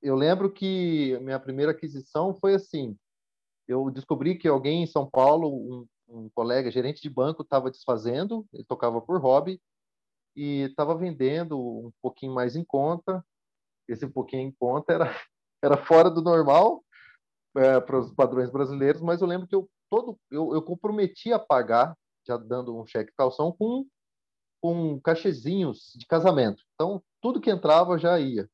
eu 0.00 0.14
lembro 0.14 0.50
que 0.50 1.18
minha 1.18 1.38
primeira 1.38 1.72
aquisição 1.72 2.32
foi 2.32 2.54
assim, 2.54 2.96
eu 3.68 3.90
descobri 3.90 4.36
que 4.36 4.48
alguém 4.48 4.82
em 4.82 4.86
São 4.86 5.08
Paulo, 5.08 5.48
um, 5.48 5.86
um 6.08 6.30
colega, 6.30 6.70
gerente 6.70 7.02
de 7.02 7.10
banco, 7.10 7.42
estava 7.42 7.70
desfazendo, 7.70 8.46
ele 8.52 8.64
tocava 8.64 9.00
por 9.00 9.20
hobby, 9.20 9.60
e 10.34 10.62
estava 10.62 10.96
vendendo 10.96 11.58
um 11.58 11.92
pouquinho 12.00 12.32
mais 12.32 12.56
em 12.56 12.64
conta, 12.64 13.24
esse 13.86 14.06
pouquinho 14.06 14.48
em 14.48 14.52
conta 14.52 14.92
era, 14.92 15.04
era 15.62 15.76
fora 15.76 16.10
do 16.10 16.22
normal, 16.22 16.82
é, 17.56 17.80
para 17.80 17.98
os 17.98 18.12
padrões 18.12 18.50
brasileiros, 18.50 19.02
mas 19.02 19.20
eu 19.20 19.26
lembro 19.26 19.46
que 19.46 19.54
eu 19.54 19.68
todo 19.90 20.18
eu, 20.30 20.54
eu 20.54 20.62
comprometi 20.62 21.32
a 21.32 21.38
pagar, 21.38 21.96
já 22.26 22.36
dando 22.36 22.76
um 22.76 22.86
cheque 22.86 23.12
calção, 23.16 23.52
com, 23.52 23.86
com 24.60 25.00
cachezinhos 25.00 25.92
de 25.96 26.06
casamento. 26.06 26.62
Então, 26.74 27.02
tudo 27.20 27.40
que 27.40 27.50
entrava 27.50 27.98
já 27.98 28.18
ia. 28.20 28.48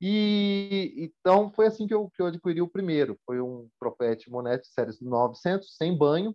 E 0.00 0.92
então 0.98 1.50
foi 1.52 1.66
assim 1.66 1.86
que 1.86 1.94
eu, 1.94 2.10
que 2.10 2.20
eu 2.20 2.26
adquiri 2.26 2.60
o 2.60 2.68
primeiro. 2.68 3.18
Foi 3.24 3.40
um 3.40 3.68
Propete 3.78 4.30
Monete 4.30 4.68
série 4.68 4.92
900, 5.00 5.76
sem 5.76 5.96
banho. 5.96 6.34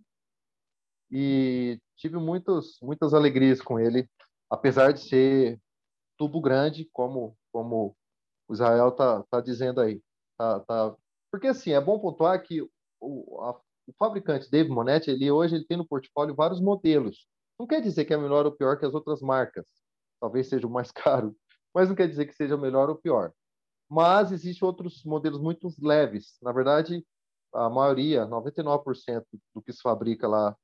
E 1.12 1.80
tive 1.98 2.18
muitas, 2.18 2.78
muitas 2.82 3.14
alegrias 3.14 3.62
com 3.62 3.80
ele, 3.80 4.10
apesar 4.50 4.94
de 4.94 5.02
ser 5.02 5.60
tubo 6.18 6.40
grande, 6.40 6.90
como, 6.94 7.38
como 7.52 7.96
o 8.48 8.54
Israel 8.54 8.92
tá, 8.92 9.24
tá 9.30 9.42
dizendo 9.42 9.82
aí. 9.82 10.02
Tá, 10.38 10.60
tá... 10.62 10.96
Porque, 11.32 11.48
assim, 11.48 11.72
é 11.72 11.82
bom 11.82 12.00
pontuar 12.00 12.42
que 12.42 12.62
o, 13.00 13.42
a, 13.42 13.60
o 13.88 13.94
fabricante 13.98 14.50
Dave 14.50 14.70
Monetti, 14.70 15.12
ele 15.12 15.30
hoje 15.30 15.56
ele 15.56 15.66
tem 15.66 15.78
no 15.78 15.88
portfólio 15.88 16.36
vários 16.36 16.62
modelos. 16.62 17.28
Não 17.60 17.68
quer 17.68 17.82
dizer 17.82 18.06
que 18.06 18.14
é 18.14 18.18
melhor 18.18 18.46
ou 18.46 18.52
pior 18.52 18.80
que 18.80 18.86
as 18.86 18.94
outras 18.94 19.22
marcas. 19.22 19.66
Talvez 20.20 20.48
seja 20.48 20.66
o 20.66 20.70
mais 20.70 20.92
caro, 20.94 21.36
mas 21.74 21.90
não 21.90 21.96
quer 21.96 22.08
dizer 22.08 22.26
que 22.26 22.34
seja 22.34 22.56
melhor 22.58 22.90
ou 22.90 22.96
pior. 22.96 23.34
Mas 23.92 24.32
existem 24.32 24.66
outros 24.66 25.04
modelos 25.04 25.42
muito 25.42 25.68
leves. 25.82 26.38
Na 26.42 26.54
verdade, 26.54 27.06
a 27.54 27.70
maioria, 27.70 28.26
99% 28.26 29.26
do 29.54 29.62
que 29.62 29.74
se 29.74 29.82
fabrica 29.82 30.28
lá 30.28 30.56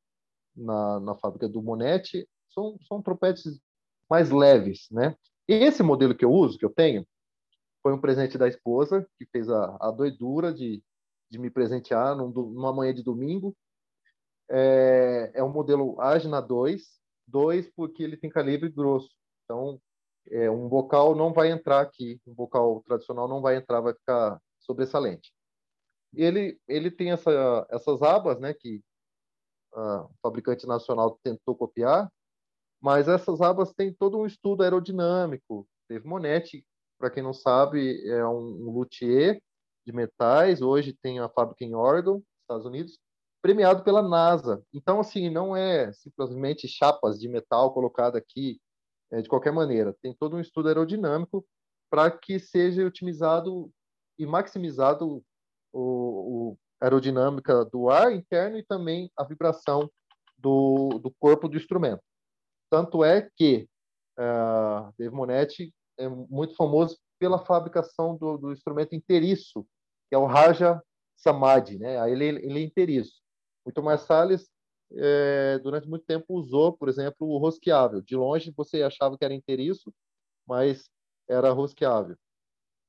na, 0.56 1.00
na 1.02 1.16
fábrica 1.16 1.50
do 1.50 1.62
Monetti, 1.62 2.28
são, 2.50 2.78
são 2.88 3.02
trompetes 3.02 3.60
mais 4.10 4.32
leves, 4.32 4.88
né? 4.90 5.16
E 5.48 5.54
esse 5.54 5.84
modelo 5.84 6.16
que 6.16 6.24
eu 6.24 6.32
uso, 6.32 6.58
que 6.58 6.66
eu 6.66 6.74
tenho, 6.74 7.06
foi 7.84 7.94
um 7.94 8.00
presente 8.00 8.38
da 8.38 8.48
esposa, 8.48 9.06
que 9.18 9.26
fez 9.26 9.50
a, 9.50 9.78
a 9.82 9.92
doidura 9.92 10.54
de 10.54 10.82
de 11.30 11.38
me 11.38 11.50
presentear 11.50 12.16
num, 12.16 12.30
numa 12.30 12.74
manhã 12.74 12.94
de 12.94 13.04
domingo. 13.04 13.56
É, 14.50 15.32
é 15.36 15.44
um 15.44 15.52
modelo 15.52 16.00
Agna 16.00 16.42
2, 16.42 16.82
2 17.28 17.70
porque 17.76 18.02
ele 18.02 18.18
tem 18.18 18.30
calibre 18.30 18.70
grosso. 18.70 19.10
Então, 19.44 19.80
é, 20.32 20.50
um 20.50 20.68
bocal 20.68 21.16
não 21.16 21.34
vai 21.34 21.52
entrar 21.52 21.82
aqui, 21.82 22.20
um 22.26 22.34
bocal 22.34 22.82
tradicional 22.86 23.28
não 23.28 23.42
vai 23.42 23.56
entrar, 23.56 23.82
vai 23.82 23.94
ficar 23.94 24.42
sobressalente. 24.60 25.32
Ele, 26.14 26.60
ele 26.68 26.90
tem 26.90 27.12
essa, 27.12 27.68
essas 27.70 28.02
abas, 28.02 28.40
né, 28.40 28.54
que 28.54 28.82
o 29.74 30.10
fabricante 30.22 30.66
nacional 30.66 31.20
tentou 31.24 31.56
copiar, 31.56 32.12
mas 32.82 33.08
essas 33.08 33.42
abas 33.42 33.74
têm 33.74 33.94
todo 33.94 34.18
um 34.18 34.26
estudo 34.26 34.64
aerodinâmico. 34.64 35.68
Teve 35.88 36.08
Monetti, 36.08 36.66
para 36.98 37.10
quem 37.10 37.22
não 37.22 37.34
sabe, 37.34 38.08
é 38.10 38.26
um, 38.26 38.68
um 38.68 38.72
luthier 38.72 39.42
de 39.86 39.94
metais, 39.94 40.62
hoje 40.62 40.94
tem 40.94 41.20
a 41.20 41.30
fábrica 41.30 41.64
em 41.64 41.76
Oregon, 41.76 42.22
Estados 42.42 42.66
Unidos, 42.66 43.00
premiado 43.42 43.84
pela 43.84 44.02
NASA. 44.02 44.62
Então, 44.74 45.00
assim, 45.00 45.30
não 45.30 45.56
é 45.56 45.92
simplesmente 45.94 46.68
chapas 46.68 47.20
de 47.20 47.28
metal 47.28 47.74
colocada 47.74 48.18
aqui 48.18 48.60
é, 49.12 49.22
de 49.22 49.30
qualquer 49.30 49.52
maneira. 49.52 49.96
Tem 50.02 50.14
todo 50.14 50.36
um 50.36 50.42
estudo 50.42 50.68
aerodinâmico 50.68 51.46
para 51.90 52.12
que 52.12 52.40
seja 52.40 52.86
otimizado 52.86 53.72
e 54.20 54.26
maximizado 54.26 55.24
o, 55.74 56.52
o 56.52 56.58
aerodinâmica 56.82 57.66
do 57.66 57.90
ar 57.90 58.12
interno 58.12 58.58
e 58.58 58.64
também 58.64 59.12
a 59.18 59.24
vibração 59.24 59.90
do, 60.38 61.00
do 61.02 61.12
corpo 61.20 61.48
do 61.48 61.58
instrumento. 61.58 62.02
Tanto 62.70 63.04
é 63.04 63.30
que 63.36 63.68
Uh, 64.20 64.92
Dave 64.98 65.14
Monetti 65.14 65.72
é 65.96 66.10
muito 66.10 66.56
famoso 66.56 66.98
pela 67.20 67.38
fabricação 67.38 68.18
do, 68.18 68.36
do 68.36 68.52
instrumento 68.52 68.96
inteiriço, 68.96 69.64
que 70.10 70.16
é 70.16 70.18
o 70.18 70.26
Raja 70.26 70.82
Samadhi, 71.16 71.78
né? 71.78 72.12
Ele, 72.12 72.26
ele 72.26 72.60
é 72.60 72.64
inteiriço. 72.64 73.22
O 73.64 73.72
Tomás 73.72 74.02
Salles, 74.02 74.50
é, 74.92 75.60
durante 75.60 75.88
muito 75.88 76.06
tempo, 76.06 76.34
usou, 76.34 76.74
por 76.74 76.90
exemplo, 76.90 77.28
o 77.28 77.38
rosqueável. 77.38 78.02
De 78.02 78.16
longe, 78.16 78.54
você 78.56 78.84
achava 78.84 79.18
que 79.18 79.26
era 79.26 79.34
inteiriço, 79.34 79.94
mas 80.48 80.90
era 81.28 81.52
rosqueável. 81.52 82.18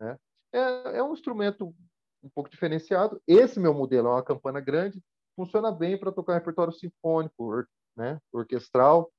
Né? 0.00 0.18
É, 0.52 0.98
é 0.98 1.02
um 1.02 1.12
instrumento 1.12 1.74
um 2.22 2.28
pouco 2.28 2.50
diferenciado. 2.50 3.20
Esse 3.26 3.58
meu 3.58 3.74
modelo 3.74 4.08
é 4.08 4.12
uma 4.12 4.22
campana 4.22 4.61
grande, 4.61 5.02
funciona 5.37 5.70
bem 5.70 5.98
para 5.98 6.12
tocar 6.12 6.34
repertório 6.34 6.72
sinfônico, 6.72 7.64
né? 7.96 8.20
orquestral. 8.32 9.12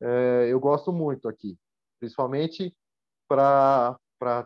É, 0.00 0.48
eu 0.48 0.60
gosto 0.60 0.92
muito 0.92 1.28
aqui, 1.28 1.58
principalmente 2.00 2.74
para 3.28 3.98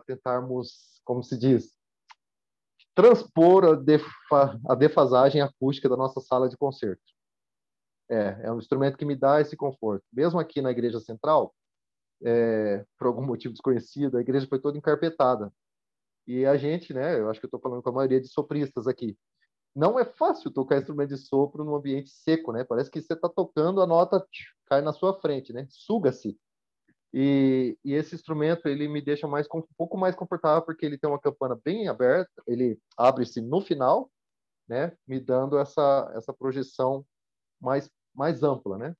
tentarmos, 0.05 1.01
como 1.03 1.23
se 1.23 1.37
diz, 1.37 1.77
transpor 2.95 3.65
a 4.67 4.75
defasagem 4.75 5.41
acústica 5.41 5.89
da 5.89 5.97
nossa 5.97 6.19
sala 6.19 6.49
de 6.49 6.57
concerto. 6.57 7.18
É, 8.09 8.41
é 8.43 8.51
um 8.51 8.57
instrumento 8.57 8.97
que 8.97 9.05
me 9.05 9.15
dá 9.15 9.39
esse 9.39 9.55
conforto. 9.55 10.03
Mesmo 10.11 10.39
aqui 10.39 10.61
na 10.61 10.71
igreja 10.71 10.99
central, 10.99 11.53
é, 12.23 12.85
por 12.97 13.07
algum 13.07 13.21
motivo 13.25 13.53
desconhecido, 13.53 14.17
a 14.17 14.21
igreja 14.21 14.47
foi 14.47 14.59
toda 14.59 14.77
encarpetada. 14.77 15.51
E 16.27 16.45
a 16.45 16.57
gente, 16.57 16.93
né, 16.93 17.19
eu 17.19 17.29
acho 17.29 17.39
que 17.39 17.45
eu 17.45 17.47
estou 17.47 17.59
falando 17.59 17.81
com 17.81 17.89
a 17.89 17.93
maioria 17.93 18.21
de 18.21 18.27
sopristas 18.27 18.87
aqui, 18.87 19.17
não 19.75 19.99
é 19.99 20.05
fácil 20.05 20.51
tocar 20.51 20.77
instrumento 20.77 21.09
de 21.09 21.17
sopro 21.17 21.63
num 21.63 21.75
ambiente 21.75 22.09
seco, 22.09 22.51
né? 22.51 22.63
Parece 22.63 22.89
que 22.89 23.01
você 23.01 23.13
está 23.13 23.29
tocando, 23.29 23.81
a 23.81 23.87
nota 23.87 24.25
cai 24.65 24.81
na 24.81 24.93
sua 24.93 25.19
frente, 25.19 25.53
né? 25.53 25.67
Suga-se. 25.69 26.37
E, 27.13 27.77
e, 27.83 27.93
esse 27.93 28.13
instrumento 28.13 28.67
ele 28.67 28.87
me 28.87 29.01
deixa 29.01 29.27
mais 29.27 29.47
um 29.53 29.63
pouco 29.77 29.97
mais 29.97 30.15
confortável 30.15 30.61
porque 30.63 30.85
ele 30.85 30.97
tem 30.97 31.09
uma 31.09 31.19
campana 31.19 31.59
bem 31.63 31.87
aberta, 31.87 32.31
ele 32.47 32.79
abre-se 32.95 33.41
no 33.41 33.61
final, 33.61 34.11
né, 34.67 34.95
me 35.07 35.19
dando 35.19 35.57
essa 35.57 36.11
essa 36.15 36.31
projeção 36.31 37.03
mais 37.59 37.89
mais 38.19 38.43
ampla, 38.43 38.77
né? 38.77 38.95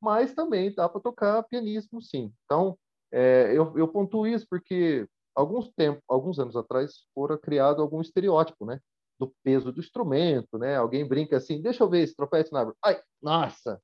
Mas 0.00 0.34
também 0.34 0.74
dá 0.74 0.88
para 0.88 1.00
tocar 1.00 1.42
pianíssimo, 1.44 2.00
sim. 2.00 2.32
Então 2.44 2.76
é, 3.12 3.52
eu, 3.54 3.76
eu 3.78 3.86
pontuo 3.86 4.26
isso 4.26 4.46
porque 4.48 5.06
alguns 5.34 5.70
alguns 6.08 6.38
anos 6.38 6.56
atrás, 6.56 7.04
fora 7.14 7.38
criado 7.38 7.82
algum 7.82 8.00
estereótipo, 8.00 8.64
né? 8.64 8.80
Do 9.20 9.32
peso 9.44 9.70
do 9.70 9.80
instrumento, 9.80 10.58
né? 10.58 10.76
Alguém 10.76 11.06
brinca 11.06 11.36
assim, 11.36 11.60
deixa 11.60 11.84
eu 11.84 11.90
ver 11.90 12.02
esse 12.02 12.16
trompete 12.16 12.50
na. 12.50 12.72
Ai, 12.82 13.00
nossa! 13.20 13.80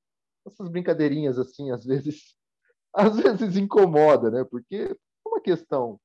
Essas 0.46 0.68
brincadeirinhas 0.68 1.38
assim, 1.38 1.70
às 1.70 1.84
vezes 1.84 2.34
às 2.94 3.16
vezes 3.16 3.56
incomoda, 3.56 4.30
né? 4.30 4.44
Porque 4.44 4.76
é 4.76 5.28
uma 5.28 5.40
questão 5.40 6.00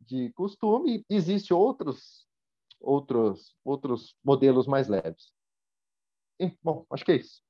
de 0.00 0.32
costume, 0.32 1.04
existe 1.10 1.52
outros 1.52 2.26
outros 2.80 3.54
outros 3.64 4.16
modelos 4.24 4.66
mais 4.66 4.88
leves. 4.88 5.32
E, 6.38 6.56
bom, 6.62 6.86
acho 6.90 7.04
que 7.04 7.12
é 7.12 7.16
isso. 7.16 7.42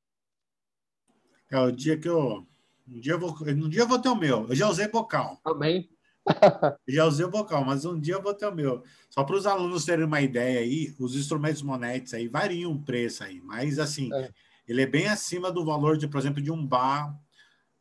É 1.51 1.59
o 1.59 1.71
dia 1.71 1.99
que 1.99 2.09
eu 2.09 2.47
um 2.89 3.01
dia 3.01 3.13
eu 3.13 3.19
vou 3.21 3.37
um 3.43 3.69
dia 3.69 3.83
eu 3.83 3.89
vou 3.89 3.99
ter 3.99 4.09
o 4.09 4.17
meu. 4.17 4.47
Eu 4.49 4.55
já 4.55 4.69
usei 4.69 4.89
bocal. 4.89 5.41
Também. 5.45 5.89
já 6.89 7.05
usei 7.07 7.25
o 7.25 7.31
bocal, 7.31 7.65
mas 7.65 7.85
um 7.85 7.99
dia 7.99 8.15
eu 8.15 8.23
vou 8.23 8.35
ter 8.35 8.47
o 8.47 8.55
meu. 8.55 8.83
Só 9.09 9.25
para 9.25 9.37
os 9.37 9.47
alunos 9.47 9.85
terem 9.85 10.05
uma 10.05 10.21
ideia 10.21 10.61
aí, 10.61 10.95
os 10.99 11.17
instrumentos 11.17 11.63
monetes 11.63 12.15
aí 12.15 12.29
variam 12.29 12.73
o 12.73 12.83
preço 12.83 13.25
aí, 13.25 13.41
mas 13.41 13.79
assim, 13.79 14.13
é. 14.13 14.31
ele 14.69 14.83
é 14.83 14.87
bem 14.87 15.09
acima 15.09 15.51
do 15.51 15.65
valor 15.65 15.97
de, 15.97 16.07
por 16.07 16.19
exemplo, 16.19 16.43
de 16.43 16.51
um 16.51 16.65
bar 16.65 17.19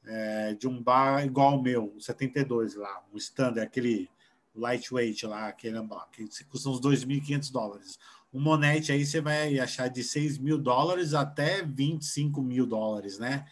é, 0.06 0.54
de 0.56 0.68
um 0.68 0.82
bar 0.82 1.24
igual 1.26 1.54
ao 1.54 1.62
meu, 1.62 1.94
um 1.96 2.00
72 2.00 2.76
lá, 2.76 3.04
um 3.14 3.18
standard, 3.18 3.60
aquele 3.66 4.10
lightweight 4.56 5.26
lá, 5.26 5.48
aquele 5.48 5.80
que 6.28 6.44
custa 6.46 6.70
uns 6.70 6.82
2.500 6.82 7.52
dólares. 7.52 8.00
Um 8.34 8.40
monete 8.40 8.92
aí 8.92 9.06
você 9.06 9.20
vai 9.20 9.60
achar 9.60 9.88
de 9.88 10.04
6 10.04 10.38
mil 10.38 10.58
dólares 10.58 11.14
até 11.14 11.64
25 11.64 12.42
mil 12.42 12.66
dólares, 12.66 13.18
né? 13.18 13.46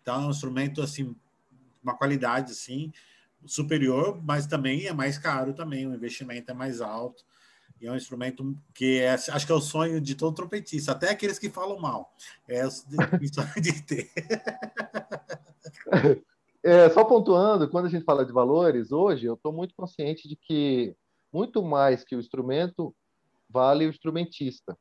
Então 0.00 0.22
é 0.22 0.26
um 0.26 0.30
instrumento 0.30 0.80
assim, 0.80 1.14
uma 1.82 1.94
qualidade 1.94 2.52
assim 2.52 2.92
superior, 3.44 4.20
mas 4.22 4.46
também 4.46 4.86
é 4.86 4.92
mais 4.92 5.18
caro 5.18 5.52
também, 5.52 5.86
o 5.86 5.94
investimento 5.94 6.50
é 6.50 6.54
mais 6.54 6.80
alto. 6.80 7.24
E 7.80 7.86
é 7.86 7.90
um 7.90 7.96
instrumento 7.96 8.56
que 8.72 9.00
é, 9.00 9.10
acho 9.10 9.44
que 9.44 9.50
é 9.50 9.54
o 9.54 9.60
sonho 9.60 10.00
de 10.00 10.14
todo 10.14 10.36
trompetista, 10.36 10.92
até 10.92 11.10
aqueles 11.10 11.38
que 11.38 11.50
falam 11.50 11.80
mal. 11.80 12.14
É 12.46 12.64
o 12.64 12.70
de 13.60 13.82
ter. 13.82 14.10
É, 16.62 16.88
só 16.90 17.04
pontuando, 17.04 17.68
quando 17.68 17.86
a 17.86 17.88
gente 17.88 18.04
fala 18.04 18.24
de 18.24 18.32
valores, 18.32 18.92
hoje 18.92 19.26
eu 19.26 19.34
estou 19.34 19.52
muito 19.52 19.74
consciente 19.74 20.28
de 20.28 20.36
que 20.36 20.94
muito 21.32 21.60
mais 21.60 22.04
que 22.04 22.14
o 22.14 22.20
instrumento 22.20 22.94
vale 23.52 23.86
o 23.86 23.90
instrumentista. 23.90 24.76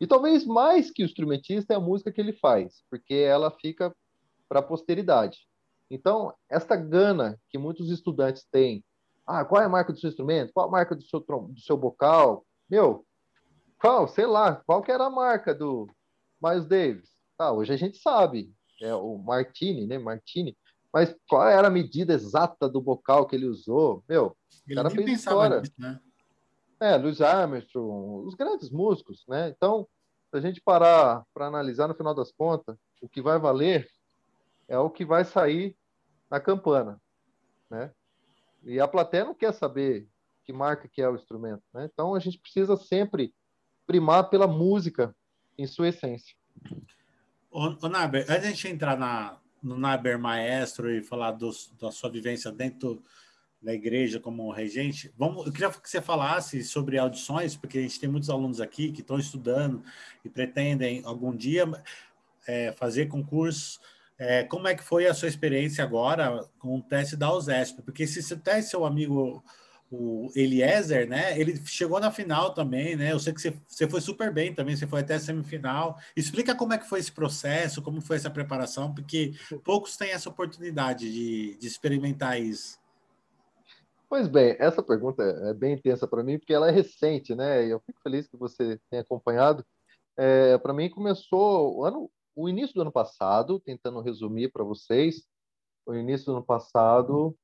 E 0.00 0.06
talvez 0.06 0.44
mais 0.44 0.90
que 0.90 1.02
o 1.02 1.06
instrumentista 1.06 1.72
é 1.72 1.76
a 1.76 1.80
música 1.80 2.12
que 2.12 2.20
ele 2.20 2.32
faz, 2.32 2.82
porque 2.90 3.14
ela 3.14 3.50
fica 3.50 3.94
para 4.48 4.60
a 4.60 4.62
posteridade. 4.62 5.38
Então, 5.90 6.34
esta 6.48 6.76
gana 6.76 7.38
que 7.48 7.58
muitos 7.58 7.90
estudantes 7.90 8.44
têm 8.50 8.84
ah, 9.26 9.44
qual 9.44 9.60
é 9.60 9.64
a 9.64 9.68
marca 9.68 9.92
do 9.92 9.98
seu 9.98 10.08
instrumento? 10.08 10.52
Qual 10.52 10.68
a 10.68 10.70
marca 10.70 10.94
do 10.94 11.02
seu, 11.02 11.18
do 11.18 11.60
seu 11.60 11.76
bocal? 11.76 12.46
Meu, 12.70 13.04
qual, 13.80 14.06
sei 14.06 14.24
lá, 14.24 14.62
qual 14.64 14.82
que 14.82 14.92
era 14.92 15.06
a 15.06 15.10
marca 15.10 15.52
do 15.52 15.88
Miles 16.40 16.66
Davis? 16.66 17.10
Ah, 17.36 17.52
hoje 17.52 17.72
a 17.72 17.76
gente 17.76 17.98
sabe, 17.98 18.54
é 18.80 18.94
o 18.94 19.18
Martini, 19.18 19.86
né? 19.86 19.98
Martini. 19.98 20.56
Mas 20.92 21.14
qual 21.28 21.48
era 21.48 21.66
a 21.66 21.70
medida 21.70 22.14
exata 22.14 22.68
do 22.68 22.80
bocal 22.80 23.26
que 23.26 23.34
ele 23.34 23.46
usou? 23.46 24.02
Meu, 24.08 24.36
ele 24.66 24.76
cara 24.76 24.90
fez 24.90 25.10
história. 25.10 25.60
Nisso, 25.60 25.72
né? 25.76 26.00
É, 26.80 26.96
Louis 26.96 27.20
Armstrong, 27.20 28.26
os 28.26 28.34
grandes 28.34 28.70
músicos, 28.70 29.24
né? 29.26 29.48
Então, 29.48 29.88
se 30.30 30.36
a 30.36 30.40
gente 30.40 30.60
parar 30.60 31.24
para 31.32 31.46
analisar 31.46 31.88
no 31.88 31.94
final 31.94 32.14
das 32.14 32.30
contas, 32.30 32.76
o 33.00 33.08
que 33.08 33.22
vai 33.22 33.38
valer 33.38 33.88
é 34.68 34.78
o 34.78 34.90
que 34.90 35.04
vai 35.04 35.24
sair 35.24 35.76
na 36.30 36.40
campana, 36.40 37.00
né? 37.70 37.92
E 38.64 38.80
a 38.80 38.88
plateia 38.88 39.24
não 39.24 39.34
quer 39.34 39.52
saber 39.52 40.08
que 40.44 40.52
marca 40.52 40.88
que 40.88 41.00
é 41.00 41.08
o 41.08 41.14
instrumento, 41.14 41.62
né? 41.72 41.88
Então 41.92 42.14
a 42.14 42.18
gente 42.18 42.38
precisa 42.38 42.76
sempre 42.76 43.34
primar 43.86 44.28
pela 44.28 44.46
música 44.46 45.14
em 45.56 45.66
sua 45.66 45.88
essência. 45.88 46.34
Ô, 47.50 47.74
ô 47.80 47.88
Naber, 47.88 48.26
antes 48.28 48.42
de 48.42 48.46
a 48.48 48.50
gente 48.50 48.68
entrar 48.68 48.98
na, 48.98 49.38
no 49.62 49.78
Naber 49.78 50.18
Maestro 50.18 50.90
e 50.90 51.02
falar 51.02 51.32
do, 51.32 51.50
da 51.80 51.90
sua 51.90 52.10
vivência 52.10 52.50
dentro 52.52 53.02
da 53.60 53.72
igreja 53.72 54.20
como 54.20 54.50
regente, 54.50 55.12
vamos, 55.16 55.46
eu 55.46 55.52
queria 55.52 55.70
que 55.70 55.88
você 55.88 56.00
falasse 56.00 56.62
sobre 56.62 56.98
audições, 56.98 57.56
porque 57.56 57.78
a 57.78 57.82
gente 57.82 57.98
tem 57.98 58.08
muitos 58.08 58.30
alunos 58.30 58.60
aqui 58.60 58.92
que 58.92 59.00
estão 59.00 59.18
estudando 59.18 59.82
e 60.24 60.28
pretendem 60.28 61.02
algum 61.04 61.34
dia 61.34 61.64
é, 62.46 62.72
fazer 62.72 63.06
concursos 63.06 63.80
é, 64.18 64.44
como 64.44 64.66
é 64.66 64.74
que 64.74 64.82
foi 64.82 65.06
a 65.06 65.14
sua 65.14 65.28
experiência 65.28 65.84
agora 65.84 66.42
com 66.58 66.78
o 66.78 66.82
teste 66.82 67.16
da 67.16 67.30
USESP? 67.32 67.82
Porque 67.82 68.06
se 68.06 68.22
você 68.22 68.34
teste 68.34 68.70
seu 68.70 68.84
amigo 68.84 69.44
o 69.90 70.32
Eliezer, 70.34 71.08
né? 71.08 71.38
Ele 71.38 71.60
chegou 71.64 72.00
na 72.00 72.10
final 72.10 72.52
também, 72.52 72.96
né? 72.96 73.12
Eu 73.12 73.20
sei 73.20 73.32
que 73.32 73.40
você, 73.40 73.54
você 73.68 73.88
foi 73.88 74.00
super 74.00 74.32
bem 74.32 74.52
também, 74.52 74.74
você 74.74 74.86
foi 74.86 75.00
até 75.00 75.14
a 75.14 75.20
semifinal. 75.20 75.98
Explica 76.16 76.54
como 76.54 76.72
é 76.72 76.78
que 76.78 76.88
foi 76.88 76.98
esse 76.98 77.12
processo, 77.12 77.80
como 77.82 78.00
foi 78.00 78.16
essa 78.16 78.30
preparação, 78.30 78.92
porque 78.92 79.34
poucos 79.62 79.96
têm 79.96 80.10
essa 80.10 80.28
oportunidade 80.28 81.10
de, 81.12 81.56
de 81.56 81.66
experimentar 81.66 82.40
isso. 82.40 82.78
Pois 84.08 84.28
bem, 84.28 84.56
essa 84.60 84.82
pergunta 84.82 85.22
é 85.22 85.52
bem 85.52 85.74
intensa 85.74 86.06
para 86.06 86.22
mim, 86.22 86.38
porque 86.38 86.54
ela 86.54 86.68
é 86.68 86.70
recente, 86.70 87.34
né? 87.34 87.66
Eu 87.66 87.80
fico 87.80 88.00
feliz 88.02 88.28
que 88.28 88.36
você 88.36 88.80
tenha 88.88 89.02
acompanhado. 89.02 89.66
É, 90.16 90.56
para 90.58 90.72
mim 90.72 90.88
começou 90.88 91.78
o 91.78 91.84
ano 91.84 92.10
o 92.36 92.48
início 92.48 92.74
do 92.74 92.82
ano 92.82 92.92
passado, 92.92 93.58
tentando 93.60 94.00
resumir 94.00 94.52
para 94.52 94.62
vocês, 94.62 95.24
o 95.86 95.94
início 95.94 96.26
do 96.26 96.32
ano 96.36 96.44
passado, 96.44 97.36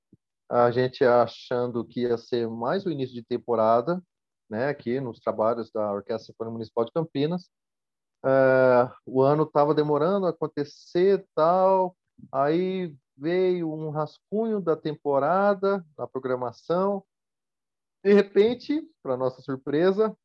a 0.50 0.70
gente 0.70 1.02
achando 1.02 1.84
que 1.84 2.02
ia 2.02 2.18
ser 2.18 2.48
mais 2.48 2.84
o 2.84 2.90
início 2.90 3.14
de 3.14 3.24
temporada, 3.24 4.02
né, 4.50 4.68
aqui 4.68 5.00
nos 5.00 5.18
trabalhos 5.18 5.70
da 5.72 5.92
Orquestra 5.92 6.32
Sinfônica 6.32 6.52
Municipal 6.52 6.84
de 6.84 6.92
Campinas. 6.92 7.50
Uh, 8.24 8.92
o 9.06 9.22
ano 9.22 9.44
estava 9.44 9.74
demorando 9.74 10.26
a 10.26 10.30
acontecer 10.30 11.26
tal, 11.34 11.96
aí 12.30 12.94
veio 13.16 13.72
um 13.72 13.90
rascunho 13.90 14.60
da 14.60 14.76
temporada, 14.76 15.84
da 15.96 16.06
programação. 16.06 17.04
De 18.02 18.12
repente, 18.12 18.82
para 19.02 19.16
nossa 19.16 19.40
surpresa, 19.42 20.16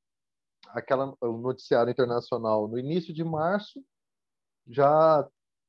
aquela 0.70 1.16
o 1.22 1.38
noticiário 1.38 1.92
internacional 1.92 2.68
no 2.68 2.78
início 2.78 3.14
de 3.14 3.24
março 3.24 3.84
já 4.66 5.28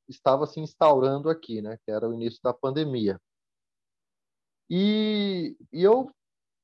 estava 0.09 0.47
se 0.47 0.59
instaurando 0.61 1.29
aqui, 1.29 1.61
né? 1.61 1.79
Que 1.85 1.91
era 1.91 2.09
o 2.09 2.15
início 2.15 2.41
da 2.43 2.55
pandemia. 2.55 3.21
E, 4.71 5.57
e 5.73 5.83
eu 5.83 6.11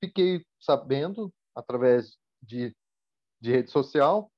fiquei 0.03 0.45
sabendo, 0.61 1.33
através 1.55 2.19
de, 2.43 2.75
de 3.41 3.51
rede 3.51 3.71
social, 3.71 4.31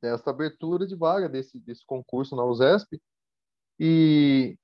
dessa 0.00 0.30
abertura 0.30 0.86
de 0.86 0.96
vaga 0.96 1.28
desse, 1.28 1.58
desse 1.60 1.84
concurso 1.86 2.34
na 2.34 2.44
USESP. 2.44 3.00
E, 3.78 4.58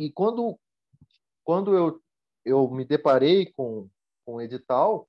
e 0.00 0.10
quando, 0.10 0.58
quando 1.44 1.76
eu, 1.76 2.02
eu 2.42 2.70
me 2.70 2.86
deparei 2.86 3.52
com, 3.52 3.86
com 4.24 4.36
o 4.36 4.40
edital, 4.40 5.06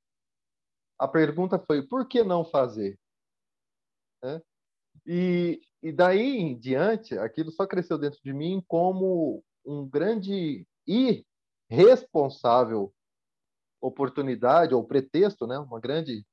a 0.99 1.07
pergunta 1.07 1.57
foi: 1.57 1.81
por 1.81 2.05
que 2.05 2.23
não 2.23 2.43
fazer? 2.43 2.99
Né? 4.21 4.41
E, 5.05 5.61
e 5.81 5.93
daí 5.93 6.37
em 6.37 6.59
diante, 6.59 7.17
aquilo 7.17 7.51
só 7.51 7.65
cresceu 7.65 7.97
dentro 7.97 8.19
de 8.21 8.33
mim 8.33 8.61
como 8.67 9.41
um 9.65 9.87
grande 9.87 10.67
e 10.85 11.25
oportunidade 13.79 14.75
ou 14.75 14.83
pretexto, 14.83 15.47
né, 15.47 15.57
uma 15.57 15.79
grande 15.79 16.25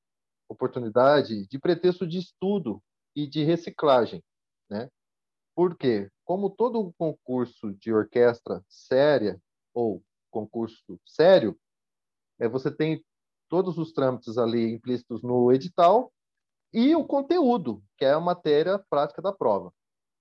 oportunidade 0.48 1.46
de 1.46 1.59
pretexto 1.61 2.04
de 2.06 2.18
estudo 2.18 2.82
e 3.14 3.24
de 3.24 3.44
reciclagem, 3.44 4.22
né? 4.68 4.90
Porque 5.54 6.11
como 6.29 6.51
todo 6.51 6.93
concurso 6.99 7.72
de 7.72 7.91
orquestra 7.91 8.62
séria 8.68 9.41
ou 9.72 10.05
concurso 10.31 11.01
sério, 11.07 11.59
é 12.39 12.47
você 12.47 12.70
tem 12.70 13.03
todos 13.49 13.79
os 13.79 13.95
trâmites 13.95 14.37
ali 14.37 14.74
implícitos 14.74 15.22
no 15.22 15.51
edital 15.51 16.12
e 16.70 16.95
o 16.95 17.03
conteúdo, 17.03 17.83
que 17.97 18.05
é 18.05 18.12
a 18.12 18.20
matéria 18.20 18.79
prática 18.91 19.22
da 19.22 19.33
prova. 19.33 19.72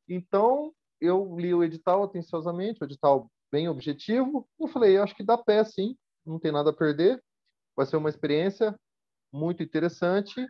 Então, 0.08 0.74
eu 1.02 1.38
li 1.38 1.54
o 1.54 1.62
edital 1.62 2.04
atenciosamente, 2.04 2.82
o 2.82 2.86
edital 2.86 3.30
bem 3.52 3.68
objetivo, 3.68 4.48
eu 4.58 4.70
falei, 4.70 4.98
acho 4.98 5.14
que 5.14 5.26
dá 5.26 5.38
pé 5.38 5.66
sim, 5.66 5.98
não 6.26 6.40
tem 6.40 6.54
nada 6.54 6.70
a 6.70 6.74
perder, 6.74 7.22
vai 7.76 7.86
ser 7.86 7.98
uma 7.98 8.10
experiência 8.10 8.80
muito 9.30 9.62
interessante 9.62 10.48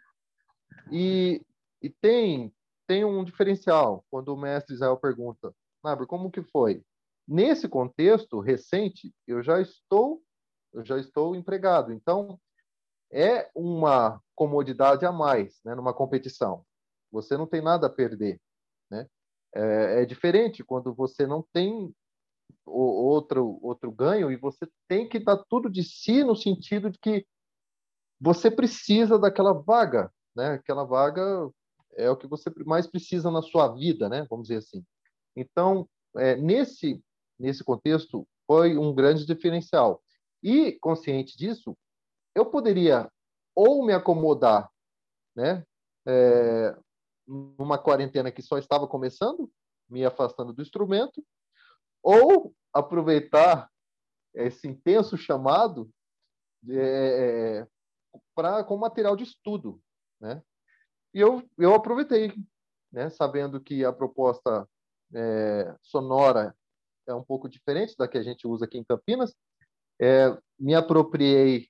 e, 0.92 1.44
e 1.82 1.90
tem 1.90 2.54
tem 2.88 3.04
um 3.04 3.24
diferencial 3.24 4.04
quando 4.10 4.30
o 4.30 4.38
mestre 4.38 4.74
Israel 4.74 4.98
pergunta, 4.98 5.54
Naber, 5.84 6.08
como 6.08 6.32
que 6.32 6.42
foi? 6.42 6.82
Nesse 7.28 7.68
contexto 7.68 8.40
recente, 8.40 9.14
eu 9.28 9.44
já 9.44 9.62
estou 9.62 10.22
eu 10.74 10.86
já 10.86 10.98
estou 11.00 11.36
empregado, 11.36 11.92
então 11.92 12.40
é 13.12 13.50
uma 13.56 14.22
comodidade 14.36 15.06
a 15.06 15.12
mais, 15.12 15.60
né, 15.64 15.74
numa 15.74 15.94
competição. 15.94 16.64
Você 17.12 17.38
não 17.38 17.48
tem 17.48 17.62
nada 17.62 17.88
a 17.88 17.90
perder, 17.90 18.40
né? 18.92 19.08
É, 19.56 20.02
é 20.02 20.06
diferente 20.06 20.64
quando 20.64 20.94
você 20.94 21.26
não 21.26 21.42
tem 21.54 21.94
outro 22.66 23.60
outro 23.62 23.92
ganho 23.92 24.30
e 24.32 24.36
você 24.36 24.68
tem 24.88 25.08
que 25.08 25.20
dar 25.20 25.38
tudo 25.50 25.70
de 25.70 25.84
si 25.84 26.24
no 26.24 26.36
sentido 26.36 26.90
de 26.90 27.00
que 27.00 27.26
você 28.20 28.52
precisa 28.52 29.18
daquela 29.18 29.54
vaga, 29.54 30.12
né? 30.36 30.54
Aquela 30.54 30.84
vaga 30.84 31.50
é 31.98 32.10
o 32.10 32.16
que 32.16 32.28
você 32.28 32.50
mais 32.66 32.88
precisa 32.88 33.30
na 33.32 33.42
sua 33.42 33.68
vida, 33.74 34.08
né? 34.08 34.26
Vamos 34.30 34.48
dizer 34.48 34.60
assim. 34.60 34.86
Então, 35.36 35.90
é, 36.16 36.36
nesse 36.36 37.02
nesse 37.40 37.64
contexto 37.64 38.28
foi 38.46 38.78
um 38.78 38.94
grande 38.94 39.26
diferencial. 39.26 40.02
E 40.42 40.74
consciente 40.80 41.38
disso, 41.38 41.78
eu 42.34 42.46
poderia 42.46 43.12
ou 43.56 43.86
me 43.86 43.94
acomodar, 43.94 44.70
né? 45.36 45.64
É, 46.06 46.78
numa 47.28 47.78
quarentena 47.78 48.32
que 48.32 48.42
só 48.42 48.58
estava 48.58 48.88
começando, 48.88 49.52
me 49.90 50.06
afastando 50.06 50.54
do 50.54 50.62
instrumento, 50.62 51.24
ou 52.02 52.54
aproveitar 52.72 53.70
esse 54.34 54.68
intenso 54.68 55.18
chamado 55.18 55.90
é, 56.70 57.60
é 57.62 57.68
para 58.34 58.64
com 58.64 58.78
material 58.78 59.16
de 59.16 59.24
estudo, 59.24 59.82
né? 60.20 60.42
E 61.18 61.20
eu 61.20 61.42
eu 61.58 61.74
aproveitei, 61.74 62.32
né? 62.92 63.10
Sabendo 63.10 63.60
que 63.60 63.84
a 63.84 63.92
proposta 63.92 64.70
é, 65.16 65.76
sonora 65.82 66.56
é 67.08 67.14
um 67.16 67.24
pouco 67.24 67.50
diferente 67.50 67.96
da 67.98 68.08
que 68.08 68.20
a 68.20 68.22
gente 68.22 68.48
usa 68.48 68.66
aqui 68.66 68.78
em 68.78 68.84
Campinas, 68.84 69.36
é, 70.00 70.38
me 70.60 70.76
apropriei 70.76 71.70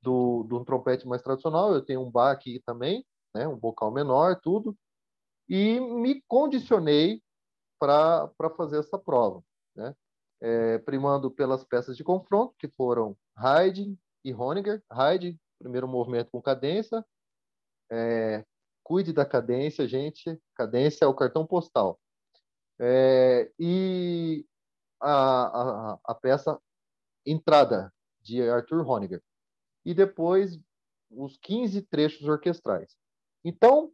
do, 0.00 0.46
um 0.52 0.64
trompete 0.64 1.04
mais 1.04 1.20
tradicional. 1.20 1.74
Eu 1.74 1.84
tenho 1.84 2.00
um 2.00 2.08
bar 2.08 2.30
aqui 2.30 2.62
também, 2.64 3.04
né? 3.34 3.48
Um 3.48 3.58
vocal 3.58 3.90
menor, 3.90 4.40
tudo, 4.40 4.78
e 5.48 5.80
me 5.80 6.22
condicionei 6.28 7.20
para 7.80 8.30
fazer 8.56 8.78
essa 8.78 8.96
prova, 8.96 9.42
né? 9.74 9.96
É, 10.40 10.78
primando 10.78 11.28
pelas 11.28 11.64
peças 11.64 11.96
de 11.96 12.04
confronto, 12.04 12.54
que 12.56 12.68
foram 12.68 13.16
Haydn 13.34 13.96
e 14.24 14.32
Honiger. 14.32 14.80
Haydn, 14.88 15.36
primeiro 15.58 15.88
movimento 15.88 16.30
com 16.30 16.40
cadência. 16.40 17.04
É, 17.90 18.44
cuide 18.86 19.12
da 19.12 19.26
cadência, 19.26 19.88
gente. 19.88 20.40
Cadência 20.54 21.04
é 21.04 21.08
o 21.08 21.14
cartão 21.14 21.44
postal. 21.44 21.98
É, 22.78 23.50
e 23.58 24.46
a, 25.00 25.12
a, 25.12 25.98
a, 26.04 26.14
peça 26.14 26.56
Entrada, 27.26 27.92
de 28.20 28.40
Arthur 28.48 28.88
Honegger. 28.88 29.20
E 29.84 29.92
depois 29.92 30.56
os 31.10 31.36
15 31.38 31.82
trechos 31.82 32.28
orquestrais. 32.28 32.96
Então, 33.44 33.90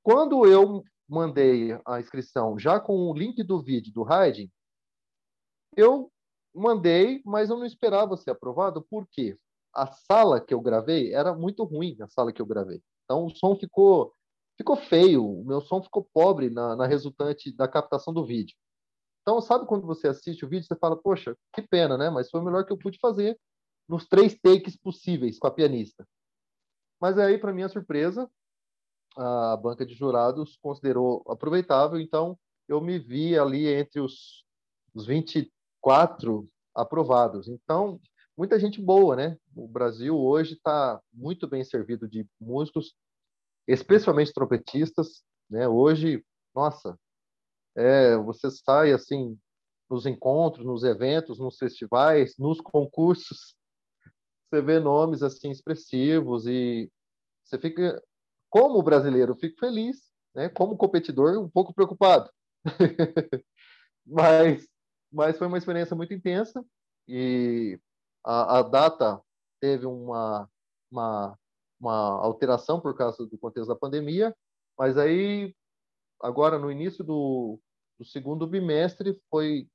quando 0.00 0.46
eu 0.46 0.84
mandei 1.08 1.72
a 1.84 1.98
inscrição 1.98 2.56
já 2.56 2.78
com 2.78 3.10
o 3.10 3.14
link 3.14 3.42
do 3.42 3.60
vídeo 3.60 3.92
do 3.92 4.04
Haydn, 4.04 4.48
eu 5.76 6.12
mandei, 6.54 7.20
mas 7.24 7.50
eu 7.50 7.56
não 7.56 7.66
esperava 7.66 8.16
ser 8.16 8.30
aprovado, 8.30 8.80
por 8.80 9.08
quê? 9.08 9.36
A 9.74 9.88
sala 9.88 10.40
que 10.40 10.54
eu 10.54 10.60
gravei 10.60 11.12
era 11.12 11.34
muito 11.34 11.64
ruim, 11.64 11.96
a 12.00 12.06
sala 12.06 12.32
que 12.32 12.40
eu 12.40 12.46
gravei. 12.46 12.80
Então 13.08 13.24
o 13.24 13.34
som 13.34 13.56
ficou 13.56 14.12
ficou 14.58 14.76
feio, 14.76 15.24
o 15.24 15.44
meu 15.44 15.60
som 15.60 15.80
ficou 15.80 16.06
pobre 16.12 16.50
na, 16.50 16.74
na 16.74 16.84
resultante 16.84 17.52
da 17.52 17.68
captação 17.68 18.12
do 18.12 18.26
vídeo. 18.26 18.56
Então, 19.22 19.40
sabe 19.40 19.66
quando 19.66 19.86
você 19.86 20.08
assiste 20.08 20.44
o 20.44 20.48
vídeo, 20.48 20.66
você 20.66 20.74
fala, 20.74 20.96
poxa, 20.96 21.36
que 21.52 21.62
pena, 21.62 21.96
né? 21.96 22.10
Mas 22.10 22.28
foi 22.28 22.40
o 22.40 22.42
melhor 22.44 22.64
que 22.64 22.72
eu 22.72 22.78
pude 22.78 22.98
fazer 22.98 23.38
nos 23.88 24.06
três 24.06 24.36
takes 24.42 24.76
possíveis 24.76 25.38
com 25.38 25.46
a 25.46 25.50
pianista. 25.50 26.04
Mas 27.00 27.16
aí, 27.18 27.38
para 27.38 27.52
minha 27.52 27.68
surpresa, 27.68 28.28
a 29.16 29.56
banca 29.56 29.86
de 29.86 29.94
jurados 29.94 30.56
considerou 30.60 31.22
aproveitável, 31.28 32.00
então 32.00 32.36
eu 32.66 32.80
me 32.80 32.98
vi 32.98 33.38
ali 33.38 33.66
entre 33.66 34.00
os, 34.00 34.44
os 34.92 35.06
20 35.06 35.52
quatro 35.80 36.48
aprovados. 36.74 37.48
Então, 37.48 38.00
muita 38.38 38.56
gente 38.56 38.80
boa, 38.80 39.16
né? 39.16 39.36
O 39.56 39.66
Brasil 39.66 40.16
hoje 40.16 40.54
está 40.54 41.02
muito 41.12 41.48
bem 41.48 41.64
servido 41.64 42.08
de 42.08 42.24
músicos, 42.40 42.94
especialmente 43.66 44.32
trompetistas, 44.32 45.24
né? 45.50 45.66
Hoje, 45.66 46.24
nossa, 46.54 46.96
é, 47.74 48.16
você 48.16 48.48
sai 48.48 48.92
assim 48.92 49.36
nos 49.90 50.06
encontros, 50.06 50.64
nos 50.64 50.84
eventos, 50.84 51.40
nos 51.40 51.58
festivais, 51.58 52.36
nos 52.38 52.60
concursos, 52.60 53.56
você 54.48 54.62
vê 54.62 54.78
nomes 54.78 55.20
assim 55.24 55.50
expressivos 55.50 56.46
e 56.46 56.88
você 57.44 57.58
fica, 57.58 58.00
como 58.48 58.80
brasileiro, 58.84 59.34
fico 59.34 59.58
feliz, 59.58 60.12
né? 60.32 60.48
Como 60.48 60.76
competidor, 60.76 61.36
um 61.42 61.50
pouco 61.50 61.74
preocupado, 61.74 62.30
mas 64.06 64.64
mas 65.10 65.38
foi 65.38 65.46
uma 65.46 65.58
experiência 65.58 65.96
muito 65.96 66.12
intensa 66.12 66.62
e 67.08 67.80
a, 68.28 68.58
a 68.58 68.62
data 68.62 69.22
teve 69.58 69.86
uma, 69.86 70.46
uma, 70.90 71.38
uma 71.80 72.20
alteração 72.22 72.78
por 72.78 72.94
causa 72.94 73.26
do 73.26 73.38
contexto 73.38 73.68
da 73.68 73.74
pandemia, 73.74 74.36
mas 74.78 74.98
aí 74.98 75.56
agora 76.22 76.58
no 76.58 76.70
início 76.70 77.02
do, 77.02 77.58
do 77.98 78.04
segundo 78.04 78.46
bimestre 78.46 79.18
foi 79.30 79.66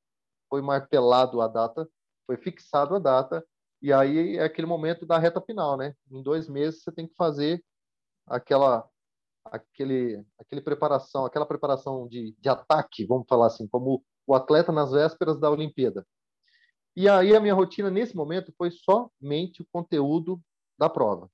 foi 0.50 0.62
martelado 0.62 1.42
a 1.42 1.48
data, 1.48 1.90
foi 2.28 2.38
fixado 2.38 2.94
a 2.96 3.00
data 3.00 3.44
e 3.82 3.92
aí 3.92 4.38
é 4.38 4.44
aquele 4.44 4.68
momento 4.68 5.04
da 5.04 5.18
reta 5.18 5.42
final, 5.42 5.76
né? 5.76 5.96
Em 6.12 6.22
dois 6.22 6.48
meses 6.48 6.84
você 6.84 6.92
tem 6.92 7.08
que 7.08 7.16
fazer 7.16 7.64
aquela 8.28 8.88
aquele 9.46 10.24
aquele 10.40 10.62
preparação, 10.62 11.26
aquela 11.26 11.48
preparação 11.48 12.08
de, 12.08 12.36
de 12.40 12.50
ataque, 12.50 13.04
vamos 13.08 13.26
falar 13.28 13.48
assim, 13.48 13.68
como 13.68 14.04
o 14.28 14.36
atleta 14.36 14.72
nas 14.72 14.92
vésperas 14.92 15.40
da 15.40 15.50
Olimpíada. 15.50 16.06
E 16.96 17.10
aí 17.10 17.36
a 17.36 17.40
minha 17.40 17.54
rotina 17.54 17.90
nesse 17.90 18.16
momento 18.16 18.54
foi 18.58 18.70
somente 18.72 19.62
o 19.62 19.68
conteúdo 19.72 20.40
da 20.78 20.90
prova. 20.90 21.30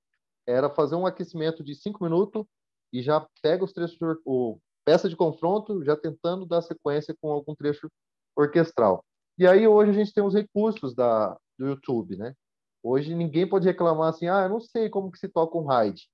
Era 0.48 0.70
fazer 0.70 0.96
um 0.96 1.06
aquecimento 1.06 1.64
de 1.64 1.76
cinco 1.76 2.04
minutos 2.04 2.46
e 2.94 3.02
já 3.02 3.28
pega 3.42 3.64
os 3.64 3.74
trechos, 3.74 3.98
o 4.26 4.60
peça 4.86 5.10
de 5.10 5.16
confronto, 5.16 5.84
já 5.84 5.96
tentando 5.96 6.46
dar 6.46 6.62
sequência 6.62 7.16
com 7.22 7.30
algum 7.30 7.54
trecho 7.54 7.90
orquestral. 8.36 9.04
E 9.38 9.46
aí 9.46 9.68
hoje 9.68 9.92
a 9.92 9.94
gente 9.94 10.14
tem 10.14 10.24
os 10.24 10.34
recursos 10.34 10.96
da, 10.96 11.38
do 11.58 11.68
YouTube, 11.68 12.18
né? 12.18 12.34
Hoje 12.82 13.14
ninguém 13.14 13.48
pode 13.48 13.68
reclamar 13.68 14.10
assim, 14.10 14.28
ah, 14.28 14.44
eu 14.44 14.50
não 14.50 14.60
sei 14.60 14.90
como 14.90 15.12
que 15.12 15.20
se 15.20 15.28
toca 15.28 15.58
um 15.58 15.68
ride. 15.68 16.10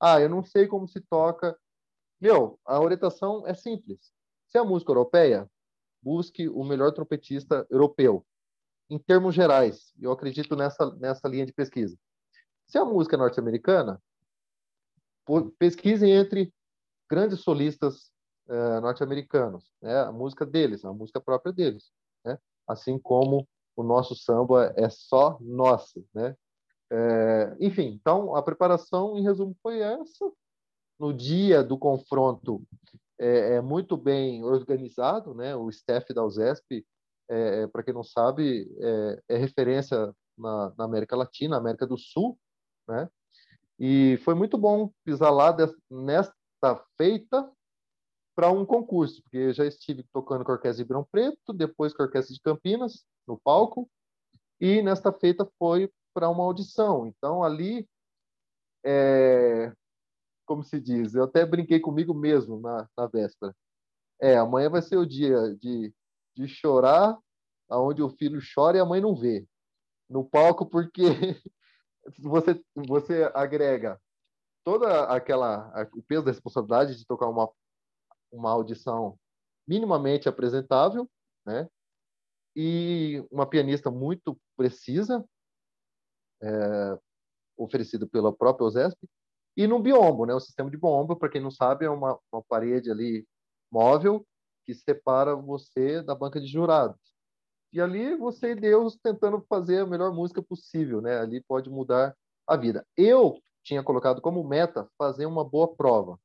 Ah, 0.00 0.20
eu 0.20 0.28
não 0.28 0.42
sei 0.42 0.66
como 0.66 0.88
se 0.88 1.00
toca. 1.00 1.56
Meu, 2.20 2.58
a 2.64 2.80
orientação 2.80 3.46
é 3.46 3.54
simples. 3.54 4.12
Se 4.48 4.58
é 4.58 4.62
música 4.62 4.90
europeia, 4.90 5.48
busque 6.02 6.48
o 6.48 6.64
melhor 6.64 6.92
trompetista 6.92 7.66
europeu, 7.70 8.24
em 8.90 8.98
termos 8.98 9.34
gerais. 9.34 9.92
Eu 10.00 10.12
acredito 10.12 10.56
nessa, 10.56 10.94
nessa 10.96 11.28
linha 11.28 11.46
de 11.46 11.52
pesquisa. 11.52 11.96
Se 12.66 12.78
a 12.78 12.84
música 12.84 13.16
é 13.16 13.18
norte-americana, 13.18 14.00
pesquisem 15.58 16.12
entre 16.12 16.52
grandes 17.08 17.40
solistas 17.40 18.10
uh, 18.48 18.80
norte-americanos, 18.80 19.70
né? 19.80 20.00
a 20.00 20.12
música 20.12 20.44
deles, 20.44 20.84
a 20.84 20.92
música 20.92 21.20
própria 21.20 21.52
deles. 21.52 21.90
Né? 22.24 22.38
assim 22.68 22.98
como 22.98 23.48
o 23.74 23.82
nosso 23.82 24.14
samba 24.14 24.74
é 24.76 24.90
só 24.90 25.38
nosso, 25.40 26.04
né? 26.14 26.36
É, 26.90 27.56
enfim, 27.60 27.86
então 28.00 28.34
a 28.34 28.42
preparação, 28.42 29.16
em 29.16 29.22
resumo, 29.22 29.56
foi 29.62 29.80
essa. 29.80 30.30
No 30.98 31.12
dia 31.12 31.62
do 31.62 31.78
confronto, 31.78 32.62
é, 33.18 33.54
é 33.56 33.60
muito 33.60 33.96
bem 33.96 34.44
organizado, 34.44 35.34
né? 35.34 35.54
O 35.56 35.70
staff 35.70 36.12
da 36.12 36.24
USESP, 36.24 36.84
é, 37.28 37.62
é 37.62 37.66
para 37.66 37.82
quem 37.82 37.94
não 37.94 38.04
sabe, 38.04 38.68
é, 38.80 39.22
é 39.34 39.36
referência 39.36 40.14
na, 40.36 40.72
na, 40.76 40.84
América 40.84 41.16
Latina, 41.16 41.56
América 41.56 41.86
do 41.86 41.98
Sul, 41.98 42.38
né? 42.86 43.08
E 43.78 44.16
foi 44.24 44.34
muito 44.34 44.58
bom 44.58 44.90
pisar 45.04 45.30
lá 45.30 45.56
nesta 45.90 46.84
feita 46.96 47.48
para 48.34 48.50
um 48.50 48.64
concurso, 48.64 49.22
porque 49.22 49.36
eu 49.36 49.52
já 49.52 49.64
estive 49.66 50.04
tocando 50.12 50.44
com 50.44 50.52
a 50.52 50.54
Orquestra 50.54 50.76
de 50.76 50.82
Ribeirão 50.82 51.06
Preto, 51.10 51.52
depois 51.52 51.92
com 51.92 52.02
a 52.02 52.06
Orquestra 52.06 52.34
de 52.34 52.40
Campinas, 52.40 53.04
no 53.26 53.38
palco, 53.38 53.88
e 54.60 54.82
nesta 54.82 55.12
feita 55.12 55.48
foi 55.58 55.90
para 56.14 56.28
uma 56.28 56.44
audição. 56.44 57.06
Então, 57.06 57.42
ali, 57.44 57.88
é, 58.84 59.72
como 60.46 60.64
se 60.64 60.80
diz, 60.80 61.14
eu 61.14 61.24
até 61.24 61.44
brinquei 61.44 61.78
comigo 61.80 62.14
mesmo 62.14 62.60
na, 62.60 62.88
na 62.96 63.06
véspera. 63.06 63.54
É, 64.20 64.36
amanhã 64.36 64.70
vai 64.70 64.82
ser 64.82 64.96
o 64.96 65.06
dia 65.06 65.54
de, 65.56 65.92
de 66.38 66.48
chorar, 66.48 67.18
aonde 67.68 68.02
o 68.02 68.08
filho 68.08 68.40
chora 68.54 68.76
e 68.76 68.80
a 68.80 68.86
mãe 68.86 69.00
não 69.00 69.14
vê. 69.14 69.46
No 70.08 70.24
palco, 70.24 70.64
porque 70.64 71.02
você, 72.18 72.62
você 72.74 73.30
agrega 73.34 74.00
toda 74.64 75.04
aquela 75.04 75.72
o 75.94 76.02
peso 76.02 76.24
da 76.24 76.30
responsabilidade 76.30 76.96
de 76.96 77.06
tocar 77.06 77.26
uma 77.28 77.50
uma 78.30 78.50
audição 78.50 79.18
minimamente 79.66 80.28
apresentável, 80.28 81.08
né? 81.44 81.68
E 82.54 83.24
uma 83.30 83.46
pianista 83.46 83.90
muito 83.90 84.38
precisa, 84.56 85.24
é, 86.42 86.98
oferecido 87.56 88.08
pela 88.08 88.34
própria 88.34 88.66
OSESP, 88.66 88.98
e 89.56 89.66
no 89.66 89.80
biombo, 89.80 90.24
né? 90.26 90.34
O 90.34 90.40
sistema 90.40 90.70
de 90.70 90.76
biombo, 90.76 91.16
para 91.16 91.28
quem 91.28 91.40
não 91.40 91.50
sabe, 91.50 91.84
é 91.84 91.90
uma, 91.90 92.18
uma 92.32 92.42
parede 92.42 92.90
ali 92.90 93.26
móvel 93.70 94.26
que 94.68 94.74
separa 94.74 95.34
você 95.34 96.02
da 96.02 96.14
banca 96.14 96.38
de 96.38 96.46
jurados. 96.46 97.00
E 97.72 97.80
ali 97.80 98.14
você 98.14 98.50
e 98.50 98.54
Deus 98.54 98.98
tentando 99.02 99.42
fazer 99.48 99.78
a 99.78 99.86
melhor 99.86 100.12
música 100.12 100.42
possível, 100.42 101.00
né? 101.00 101.18
Ali 101.18 101.42
pode 101.42 101.70
mudar 101.70 102.14
a 102.46 102.54
vida. 102.54 102.86
Eu 102.94 103.42
tinha 103.64 103.82
colocado 103.82 104.20
como 104.20 104.46
meta 104.46 104.86
fazer 104.98 105.24
uma 105.24 105.42
boa 105.42 105.74
prova. 105.74 106.20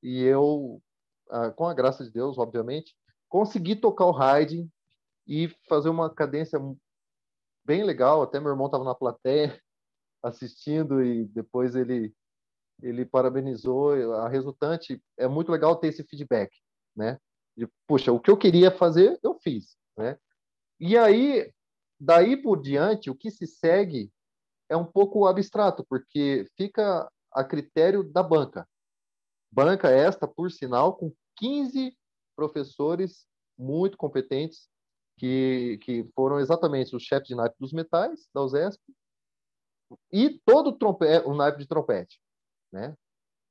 E 0.00 0.22
eu 0.22 0.80
com 1.56 1.66
a 1.66 1.74
graça 1.74 2.04
de 2.04 2.10
Deus, 2.10 2.38
obviamente, 2.38 2.94
consegui 3.28 3.74
tocar 3.74 4.06
o 4.06 4.16
Haydn 4.16 4.68
e 5.26 5.48
fazer 5.68 5.88
uma 5.88 6.08
cadência 6.08 6.60
bem 7.64 7.82
legal. 7.82 8.22
Até 8.22 8.38
meu 8.38 8.50
irmão 8.50 8.66
estava 8.66 8.84
na 8.84 8.94
plateia 8.94 9.60
assistindo 10.22 11.02
e 11.02 11.24
depois 11.24 11.74
ele 11.74 12.14
ele 12.80 13.04
parabenizou. 13.04 14.14
A 14.14 14.28
resultante 14.28 15.02
é 15.18 15.26
muito 15.26 15.50
legal 15.50 15.74
ter 15.74 15.88
esse 15.88 16.04
feedback, 16.04 16.56
né? 16.94 17.18
De, 17.56 17.68
puxa, 17.86 18.12
o 18.12 18.20
que 18.20 18.30
eu 18.30 18.36
queria 18.36 18.70
fazer 18.70 19.18
eu 19.22 19.34
fiz, 19.34 19.76
né? 19.96 20.18
E 20.80 20.96
aí 20.96 21.52
daí 22.00 22.36
por 22.36 22.60
diante 22.60 23.10
o 23.10 23.14
que 23.14 23.30
se 23.30 23.46
segue 23.46 24.10
é 24.68 24.76
um 24.76 24.84
pouco 24.84 25.26
abstrato 25.26 25.84
porque 25.88 26.46
fica 26.56 27.10
a 27.30 27.44
critério 27.44 28.02
da 28.02 28.22
banca. 28.22 28.66
Banca 29.50 29.90
esta, 29.90 30.26
por 30.26 30.50
sinal, 30.50 30.96
com 30.96 31.12
15 31.36 31.96
professores 32.34 33.26
muito 33.56 33.96
competentes 33.96 34.68
que, 35.18 35.78
que 35.82 36.10
foram 36.14 36.40
exatamente 36.40 36.96
os 36.96 37.02
chefes 37.02 37.28
de 37.28 37.34
naipe 37.34 37.54
dos 37.60 37.72
metais 37.72 38.28
da 38.34 38.42
USESP 38.42 38.80
e 40.10 40.40
todo 40.44 40.70
o, 40.70 40.72
trompete, 40.72 41.26
o 41.26 41.34
naipe 41.34 41.58
de 41.58 41.66
trompete, 41.66 42.18
né? 42.72 42.96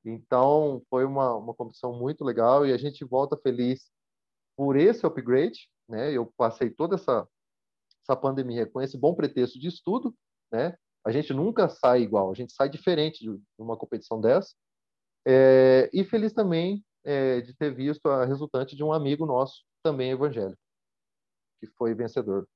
Então, 0.04 0.82
foi 0.90 1.06
uma, 1.06 1.36
uma 1.36 1.54
competição 1.54 1.94
muito 1.94 2.24
legal 2.24 2.66
e 2.66 2.74
a 2.74 2.78
gente 2.78 3.06
volta 3.06 3.38
feliz 3.38 3.92
por 4.56 4.76
esse 4.76 5.06
upgrade, 5.06 5.70
né? 5.88 6.12
Eu 6.12 6.32
passei 6.38 6.70
toda 6.70 6.96
essa, 6.96 7.28
essa 8.04 8.16
pandemia 8.16 8.66
com 8.66 8.82
esse 8.82 8.98
bom 8.98 9.14
pretexto 9.14 9.60
de 9.60 9.68
estudo, 9.68 10.16
né? 10.52 10.76
A 11.04 11.12
gente 11.12 11.34
nunca 11.34 11.68
sai 11.68 12.02
igual, 12.02 12.32
a 12.32 12.36
gente 12.36 12.54
sai 12.54 12.70
diferente 12.70 13.24
de 13.24 13.42
uma 13.58 13.78
competição 13.78 14.20
dessa. 14.20 14.54
É, 15.26 15.90
e 15.94 16.04
feliz 16.04 16.34
também 16.34 16.84
é, 17.04 17.42
de 17.42 17.56
ter 17.56 17.74
visto 17.74 18.08
a 18.08 18.26
resultante 18.26 18.76
de 18.76 18.84
um 18.84 18.94
amigo 18.94 19.26
nosso, 19.26 19.64
também 19.84 20.12
evangélico, 20.12 20.62
que 21.60 21.68
foi 21.68 21.94
vencedor. 21.94 22.48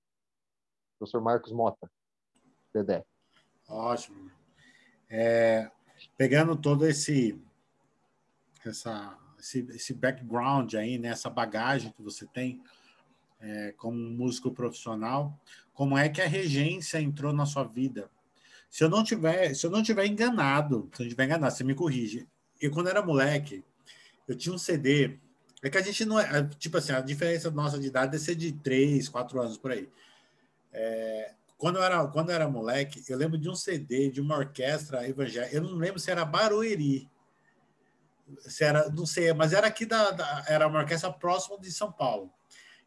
Professor 0.98 1.22
Marcos 1.22 1.52
Mota, 1.52 1.90
Dedé. 2.74 3.04
Ótimo. 3.68 4.32
É, 5.10 5.70
pegando 6.18 6.56
todo 6.56 6.86
esse, 6.86 7.40
essa, 8.66 9.18
esse, 9.40 9.66
esse 9.72 9.94
background 9.94 10.74
aí, 10.76 10.98
né, 10.98 11.10
essa 11.10 11.30
bagagem 11.30 11.92
que 11.92 12.02
você 12.02 12.26
tem 12.26 12.62
é, 13.40 13.74
como 13.78 13.98
músico 13.98 14.52
profissional, 14.52 15.40
como 15.74 15.98
é 15.98 16.10
que 16.10 16.22
a 16.22 16.28
regência 16.28 17.02
entrou 17.02 17.34
na 17.34 17.46
sua 17.46 17.64
vida? 17.64 18.10
Se 18.70 18.84
eu 18.84 18.90
não 18.90 19.04
tiver, 19.04 19.54
se 19.54 19.66
eu 19.66 19.70
não 19.70 19.84
tiver 19.84 20.06
enganado, 20.06 20.90
se 20.94 21.02
eu 21.02 21.06
não 21.06 21.10
tiver 21.10 21.26
enganado, 21.26 21.54
você 21.54 21.64
me 21.64 21.76
corrige. 21.76 22.28
Eu 22.60 22.72
quando 22.72 22.90
era 22.90 23.02
moleque, 23.02 23.64
eu 24.28 24.36
tinha 24.36 24.54
um 24.54 24.58
CD. 24.58 25.20
É 25.62 25.70
que 25.70 25.78
a 25.78 25.82
gente 25.82 26.06
não 26.06 26.20
é. 26.20 26.44
Tipo 26.58 26.78
assim, 26.78 26.92
a 26.92 27.02
diferença 27.02 27.50
nossa 27.52 27.80
de 27.80 27.88
idade 27.88 28.16
é 28.16 28.20
ser 28.20 28.36
de 28.36 28.52
3, 28.52 29.08
4 29.10 29.42
anos 29.42 29.58
por 29.58 29.72
aí. 29.72 29.90
É, 30.74 31.34
quando, 31.58 31.78
eu 31.78 31.84
era, 31.84 32.06
quando 32.08 32.30
eu 32.30 32.36
era 32.36 32.50
moleque, 32.50 33.04
eu 33.08 33.18
lembro 33.18 33.38
de 33.38 33.50
um 33.50 33.56
CD 33.56 34.10
de 34.10 34.22
uma 34.22 34.38
orquestra 34.38 35.08
evangélica. 35.08 35.56
Eu 35.56 35.62
não 35.62 35.76
lembro 35.76 36.00
se 36.00 36.12
era 36.12 36.26
Barueri. 36.26 37.10
Se 38.40 38.64
era, 38.64 38.90
não 38.90 39.06
sei, 39.06 39.32
mas 39.34 39.54
era 39.54 39.68
aqui 39.68 39.86
da, 39.86 40.12
da 40.12 40.46
era 40.48 40.68
uma 40.68 40.80
orquestra 40.80 41.12
próxima 41.12 41.60
de 41.60 41.72
São 41.72 41.92
Paulo. 41.92 42.32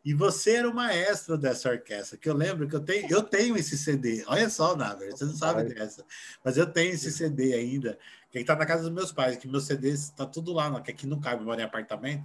E 0.05 0.15
você 0.15 0.57
era 0.57 0.71
o 0.71 0.75
maestro 0.75 1.37
dessa 1.37 1.71
orquestra, 1.71 2.17
que 2.17 2.29
eu 2.29 2.35
lembro 2.35 2.69
que 2.69 2.75
eu 2.75 2.81
tenho, 2.81 3.11
eu 3.11 3.23
tenho 3.23 3.57
esse 3.57 3.77
CD. 3.77 4.25
Olha 4.27 4.49
só, 4.49 4.77
Nader, 4.77 5.11
você 5.11 5.25
não 5.25 5.35
sabe 5.35 5.65
dessa. 5.65 6.05
Mas 6.43 6.57
eu 6.57 6.67
tenho 6.67 6.95
esse 6.95 7.11
CD 7.11 7.53
ainda, 7.53 7.99
que 8.31 8.39
está 8.39 8.55
na 8.57 8.65
casa 8.65 8.85
dos 8.85 8.93
meus 8.93 9.13
pais, 9.13 9.37
que 9.37 9.49
meus 9.49 9.67
CDs 9.67 10.05
está 10.05 10.25
tudo 10.25 10.53
lá, 10.53 10.81
que 10.81 10.91
aqui 10.91 11.07
não 11.07 11.21
cabe, 11.21 11.45
moro 11.45 11.61
em 11.61 11.65
apartamento. 11.65 12.25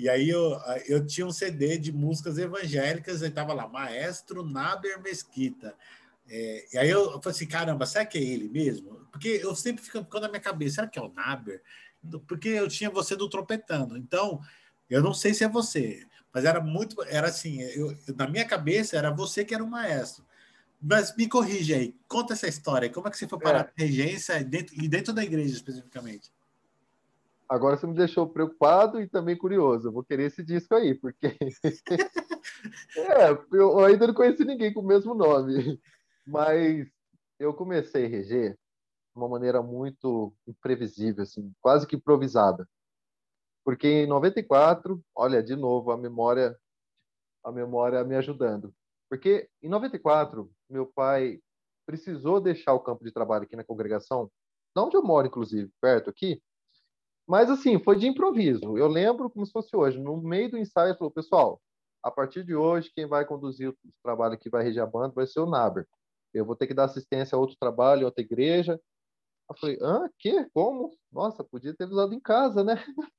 E 0.00 0.08
aí 0.08 0.30
eu, 0.30 0.58
eu 0.86 1.06
tinha 1.06 1.26
um 1.26 1.30
CD 1.30 1.76
de 1.76 1.92
músicas 1.92 2.38
evangélicas, 2.38 3.20
e 3.20 3.26
estava 3.26 3.52
lá, 3.52 3.68
Maestro 3.68 4.42
Nader 4.42 4.98
Mesquita. 5.02 5.74
É, 6.26 6.66
e 6.72 6.78
aí 6.78 6.88
eu, 6.88 7.02
eu 7.12 7.20
falei 7.20 7.36
assim, 7.36 7.46
caramba, 7.46 7.84
será 7.84 8.06
que 8.06 8.16
é 8.16 8.22
ele 8.22 8.48
mesmo? 8.48 9.06
Porque 9.12 9.40
eu 9.42 9.54
sempre 9.54 9.84
fico 9.84 10.02
ficando 10.02 10.22
na 10.22 10.28
minha 10.28 10.40
cabeça, 10.40 10.76
será 10.76 10.86
que 10.86 10.98
é 10.98 11.02
o 11.02 11.12
Nader? 11.12 11.62
Porque 12.26 12.48
eu 12.48 12.66
tinha 12.66 12.88
você 12.88 13.14
do 13.14 13.28
trompetando. 13.28 13.94
Então, 13.98 14.40
eu 14.88 15.02
não 15.02 15.12
sei 15.12 15.34
se 15.34 15.44
é 15.44 15.48
você. 15.48 16.06
Mas 16.32 16.46
era 16.46 16.62
muito, 16.62 17.02
era 17.02 17.28
assim, 17.28 17.60
eu, 17.60 17.94
na 18.16 18.26
minha 18.26 18.46
cabeça 18.46 18.96
era 18.96 19.10
você 19.10 19.44
que 19.44 19.54
era 19.54 19.62
o 19.62 19.68
maestro. 19.68 20.24
Mas 20.80 21.14
me 21.14 21.28
corrige 21.28 21.74
aí, 21.74 21.94
conta 22.08 22.32
essa 22.32 22.48
história. 22.48 22.88
Como 22.88 23.06
é 23.06 23.10
que 23.10 23.18
você 23.18 23.28
foi 23.28 23.38
parar 23.38 23.70
é. 23.76 23.82
regência 23.82 24.42
dentro, 24.42 24.74
e 24.82 24.88
dentro 24.88 25.12
da 25.12 25.22
igreja 25.22 25.52
especificamente? 25.52 26.32
Agora 27.50 27.76
você 27.76 27.84
me 27.84 27.94
deixou 27.94 28.28
preocupado 28.28 29.00
e 29.00 29.08
também 29.08 29.36
curioso. 29.36 29.88
Eu 29.88 29.92
vou 29.92 30.04
querer 30.04 30.26
esse 30.26 30.40
disco 30.40 30.72
aí, 30.72 30.94
porque. 30.94 31.26
é, 32.96 33.36
eu 33.52 33.80
ainda 33.80 34.06
não 34.06 34.14
conheci 34.14 34.44
ninguém 34.44 34.72
com 34.72 34.78
o 34.80 34.86
mesmo 34.86 35.14
nome. 35.14 35.80
Mas 36.24 36.88
eu 37.40 37.52
comecei 37.52 38.06
a 38.06 38.08
reger 38.08 38.52
de 38.52 38.58
uma 39.16 39.28
maneira 39.28 39.60
muito 39.60 40.32
imprevisível, 40.46 41.24
assim, 41.24 41.52
quase 41.60 41.88
que 41.88 41.96
improvisada. 41.96 42.68
Porque 43.64 43.88
em 43.88 44.06
94, 44.06 45.02
olha, 45.12 45.42
de 45.42 45.56
novo, 45.56 45.90
a 45.90 45.96
memória 45.96 46.56
a 47.42 47.50
memória 47.50 48.04
me 48.04 48.14
ajudando. 48.14 48.72
Porque 49.08 49.48
em 49.60 49.68
94, 49.68 50.48
meu 50.68 50.86
pai 50.86 51.40
precisou 51.84 52.40
deixar 52.40 52.74
o 52.74 52.80
campo 52.80 53.04
de 53.04 53.10
trabalho 53.10 53.42
aqui 53.42 53.56
na 53.56 53.64
congregação, 53.64 54.30
de 54.76 54.80
onde 54.80 54.96
eu 54.96 55.02
moro, 55.02 55.26
inclusive, 55.26 55.68
perto 55.80 56.10
aqui. 56.10 56.40
Mas, 57.30 57.48
assim, 57.48 57.78
foi 57.78 57.96
de 57.96 58.08
improviso. 58.08 58.76
Eu 58.76 58.88
lembro 58.88 59.30
como 59.30 59.46
se 59.46 59.52
fosse 59.52 59.76
hoje. 59.76 60.00
No 60.00 60.20
meio 60.20 60.50
do 60.50 60.58
ensaio, 60.58 60.96
falou, 60.96 61.12
pessoal, 61.12 61.62
a 62.02 62.10
partir 62.10 62.42
de 62.42 62.56
hoje, 62.56 62.90
quem 62.92 63.06
vai 63.06 63.24
conduzir 63.24 63.68
o 63.68 63.76
trabalho 64.02 64.36
que 64.36 64.50
vai 64.50 64.64
reger 64.64 64.82
a 64.82 64.86
banda 64.86 65.14
vai 65.14 65.28
ser 65.28 65.38
o 65.38 65.46
Naber. 65.46 65.86
Eu 66.34 66.44
vou 66.44 66.56
ter 66.56 66.66
que 66.66 66.74
dar 66.74 66.86
assistência 66.86 67.36
a 67.36 67.38
outro 67.38 67.56
trabalho, 67.56 68.02
a 68.02 68.06
outra 68.06 68.20
igreja. 68.20 68.80
Eu 69.48 69.56
falei, 69.56 69.78
ah, 69.80 70.10
que? 70.18 70.44
Como? 70.52 70.90
Nossa, 71.12 71.44
podia 71.44 71.72
ter 71.72 71.84
avisado 71.84 72.12
em 72.12 72.18
casa, 72.18 72.64
né? 72.64 72.74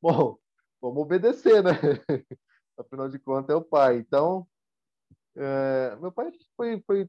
Bom, 0.00 0.38
vamos 0.80 1.02
obedecer, 1.02 1.62
né? 1.62 1.72
Afinal 2.78 3.10
de 3.10 3.18
contas, 3.18 3.50
é 3.50 3.58
o 3.58 3.62
pai. 3.62 3.98
Então, 3.98 4.48
é, 5.36 5.94
meu 5.96 6.10
pai 6.10 6.32
foi, 6.56 6.82
foi, 6.86 7.06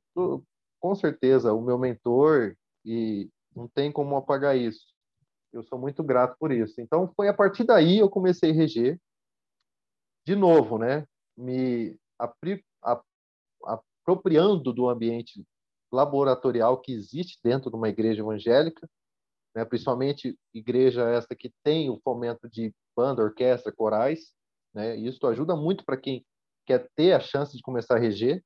com 0.82 0.95
certeza, 0.95 1.53
o 1.53 1.61
meu 1.61 1.78
mentor 1.78 2.57
e 2.84 3.30
não 3.55 3.70
tem 3.70 3.89
como 3.89 4.17
apagar 4.17 4.57
isso. 4.57 4.99
Eu 5.52 5.64
sou 5.64 5.80
muito 5.80 6.04
grato 6.04 6.36
por 6.39 6.52
isso. 6.52 6.80
Então, 6.80 7.12
foi 7.16 7.28
a 7.28 7.34
partir 7.34 7.64
daí 7.64 8.00
eu 8.00 8.10
comecei 8.10 8.52
a 8.52 8.54
reger. 8.54 9.00
De 10.26 10.36
novo, 10.36 10.78
né? 10.78 11.06
Me, 11.36 11.97
apri, 12.18 12.64
apropriando 13.64 14.74
do 14.74 14.89
ambiente 14.89 15.43
laboratorial 15.91 16.80
que 16.80 16.91
existe 16.91 17.39
dentro 17.43 17.70
de 17.70 17.76
uma 17.76 17.89
igreja 17.89 18.22
evangélica, 18.22 18.88
né, 19.56 19.66
principalmente 19.66 20.38
igreja 20.54 21.10
esta 21.10 21.36
que 21.36 21.52
tem 21.64 21.89
o 21.89 22.00
fomento 22.04 22.47
de 22.47 22.74
banda, 22.95 23.24
orquestra, 23.24 23.72
corais, 23.72 24.32
né, 24.74 24.95
isso 24.95 25.26
ajuda 25.26 25.56
muito 25.56 25.84
para 25.84 25.97
quem 25.97 26.24
quer 26.66 26.88
ter 26.95 27.14
a 27.14 27.20
chance 27.20 27.56
de 27.56 27.64
começar 27.64 27.95
a 27.95 28.00
reger. 28.00 28.43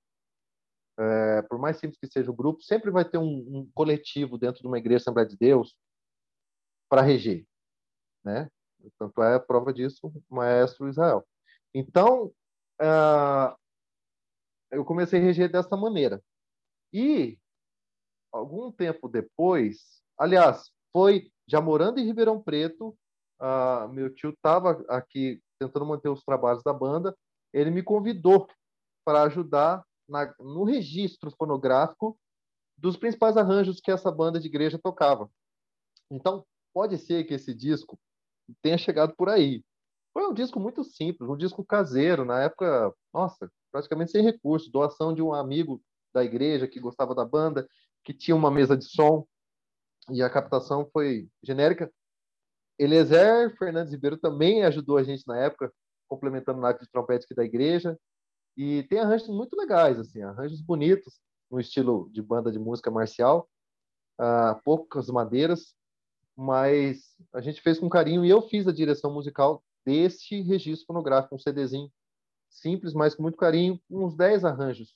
É, 0.97 1.41
por 1.43 1.57
mais 1.57 1.77
simples 1.77 1.99
que 1.99 2.07
seja 2.07 2.29
o 2.29 2.35
grupo, 2.35 2.61
sempre 2.61 2.91
vai 2.91 3.03
ter 3.03 3.17
um, 3.17 3.23
um 3.23 3.69
coletivo 3.73 4.37
dentro 4.37 4.61
de 4.61 4.67
uma 4.67 4.77
igreja 4.77 5.01
Assembleia 5.03 5.27
de 5.27 5.35
Deus 5.35 5.75
para 6.93 7.01
reger, 7.01 7.43
né? 8.23 8.47
Tanto 8.99 9.23
é 9.23 9.33
a 9.33 9.39
prova 9.39 9.73
disso 9.73 10.13
o 10.29 10.35
maestro 10.35 10.87
Israel. 10.87 11.27
Então, 11.73 12.31
uh, 12.79 13.57
eu 14.69 14.85
comecei 14.85 15.19
a 15.19 15.23
reger 15.23 15.51
dessa 15.51 15.75
maneira. 15.75 16.23
E, 16.93 17.39
algum 18.31 18.71
tempo 18.71 19.09
depois, 19.09 20.03
aliás, 20.15 20.71
foi 20.91 21.31
já 21.47 21.59
morando 21.59 21.99
em 21.99 22.05
Ribeirão 22.05 22.39
Preto, 22.39 22.95
uh, 23.41 23.89
meu 23.89 24.13
tio 24.13 24.29
estava 24.29 24.85
aqui 24.87 25.41
tentando 25.57 25.87
manter 25.87 26.09
os 26.09 26.23
trabalhos 26.23 26.61
da 26.61 26.73
banda, 26.73 27.17
ele 27.51 27.71
me 27.71 27.81
convidou 27.81 28.47
para 29.03 29.23
ajudar 29.23 29.83
na, 30.07 30.31
no 30.39 30.63
registro 30.63 31.31
fonográfico 31.31 32.15
dos 32.77 32.95
principais 32.97 33.35
arranjos 33.35 33.81
que 33.81 33.89
essa 33.89 34.11
banda 34.11 34.39
de 34.39 34.45
igreja 34.45 34.77
tocava. 34.77 35.27
Então, 36.11 36.45
pode 36.73 36.97
ser 36.97 37.23
que 37.25 37.33
esse 37.33 37.53
disco 37.53 37.99
tenha 38.61 38.77
chegado 38.77 39.15
por 39.15 39.29
aí. 39.29 39.63
Foi 40.13 40.25
um 40.27 40.33
disco 40.33 40.59
muito 40.59 40.83
simples, 40.83 41.29
um 41.29 41.37
disco 41.37 41.63
caseiro, 41.63 42.23
na 42.25 42.41
época, 42.41 42.93
nossa, 43.13 43.51
praticamente 43.71 44.11
sem 44.11 44.23
recursos, 44.23 44.71
doação 44.71 45.13
de 45.13 45.21
um 45.21 45.33
amigo 45.33 45.81
da 46.13 46.23
igreja 46.23 46.67
que 46.67 46.79
gostava 46.79 47.15
da 47.15 47.25
banda, 47.25 47.67
que 48.03 48.13
tinha 48.13 48.35
uma 48.35 48.51
mesa 48.51 48.77
de 48.77 48.85
som, 48.85 49.25
e 50.11 50.21
a 50.21 50.29
captação 50.29 50.87
foi 50.91 51.27
genérica. 51.41 51.91
Eliezer 52.77 53.55
Fernandes 53.57 53.93
Ribeiro 53.93 54.17
também 54.17 54.63
ajudou 54.63 54.97
a 54.97 55.03
gente 55.03 55.25
na 55.27 55.37
época, 55.39 55.73
complementando 56.07 56.59
naco 56.59 56.83
de 56.83 56.91
trompete 56.91 57.25
aqui 57.25 57.33
da 57.33 57.43
igreja, 57.43 57.97
e 58.55 58.83
tem 58.83 58.99
arranjos 58.99 59.29
muito 59.29 59.55
legais, 59.55 59.99
assim, 59.99 60.21
arranjos 60.21 60.61
bonitos, 60.61 61.19
no 61.49 61.59
estilo 61.59 62.09
de 62.11 62.21
banda 62.21 62.51
de 62.51 62.59
música 62.59 62.91
marcial, 62.91 63.49
uh, 64.19 64.61
poucas 64.63 65.07
madeiras, 65.07 65.75
mas 66.35 67.15
a 67.33 67.41
gente 67.41 67.61
fez 67.61 67.79
com 67.79 67.89
carinho 67.89 68.25
e 68.25 68.29
eu 68.29 68.41
fiz 68.41 68.67
a 68.67 68.73
direção 68.73 69.13
musical 69.13 69.63
deste 69.85 70.41
registro 70.41 70.87
fonográfico, 70.87 71.35
um 71.35 71.39
CDzinho 71.39 71.91
simples, 72.49 72.93
mas 72.93 73.15
com 73.15 73.23
muito 73.23 73.37
carinho, 73.37 73.79
uns 73.89 74.15
10 74.15 74.45
arranjos 74.45 74.95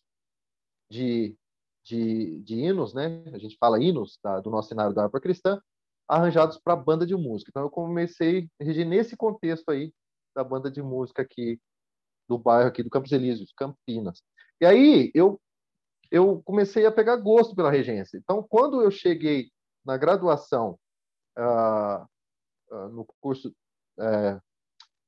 de, 0.89 1.35
de, 1.83 2.39
de 2.41 2.55
hinos, 2.55 2.93
né? 2.93 3.23
A 3.33 3.37
gente 3.37 3.57
fala 3.57 3.81
hinos 3.81 4.17
tá? 4.21 4.39
do 4.39 4.49
nosso 4.49 4.69
cenário 4.69 4.93
da 4.93 5.03
harpa 5.03 5.19
cristã, 5.19 5.61
arranjados 6.07 6.57
para 6.57 6.75
banda 6.75 7.05
de 7.05 7.15
música. 7.15 7.49
Então 7.49 7.63
eu 7.63 7.69
comecei 7.69 8.49
a 8.59 8.63
reger 8.63 8.87
nesse 8.87 9.17
contexto 9.17 9.69
aí 9.69 9.93
da 10.35 10.43
banda 10.43 10.71
de 10.71 10.81
música 10.81 11.21
aqui 11.21 11.59
do 12.27 12.37
bairro 12.37 12.67
aqui 12.69 12.83
do 12.83 12.89
Campos 12.89 13.11
Elíseos, 13.11 13.51
Campinas. 13.55 14.21
E 14.61 14.65
aí 14.65 15.11
eu 15.13 15.39
eu 16.09 16.41
comecei 16.43 16.85
a 16.85 16.91
pegar 16.91 17.17
gosto 17.17 17.53
pela 17.53 17.71
regência. 17.71 18.17
Então 18.17 18.45
quando 18.47 18.81
eu 18.81 18.89
cheguei 18.89 19.51
na 19.85 19.97
graduação 19.97 20.79
uh, 21.37 22.03
uh, 22.71 22.89
no 22.89 23.05
curso 23.21 23.55
uh, 23.99 24.41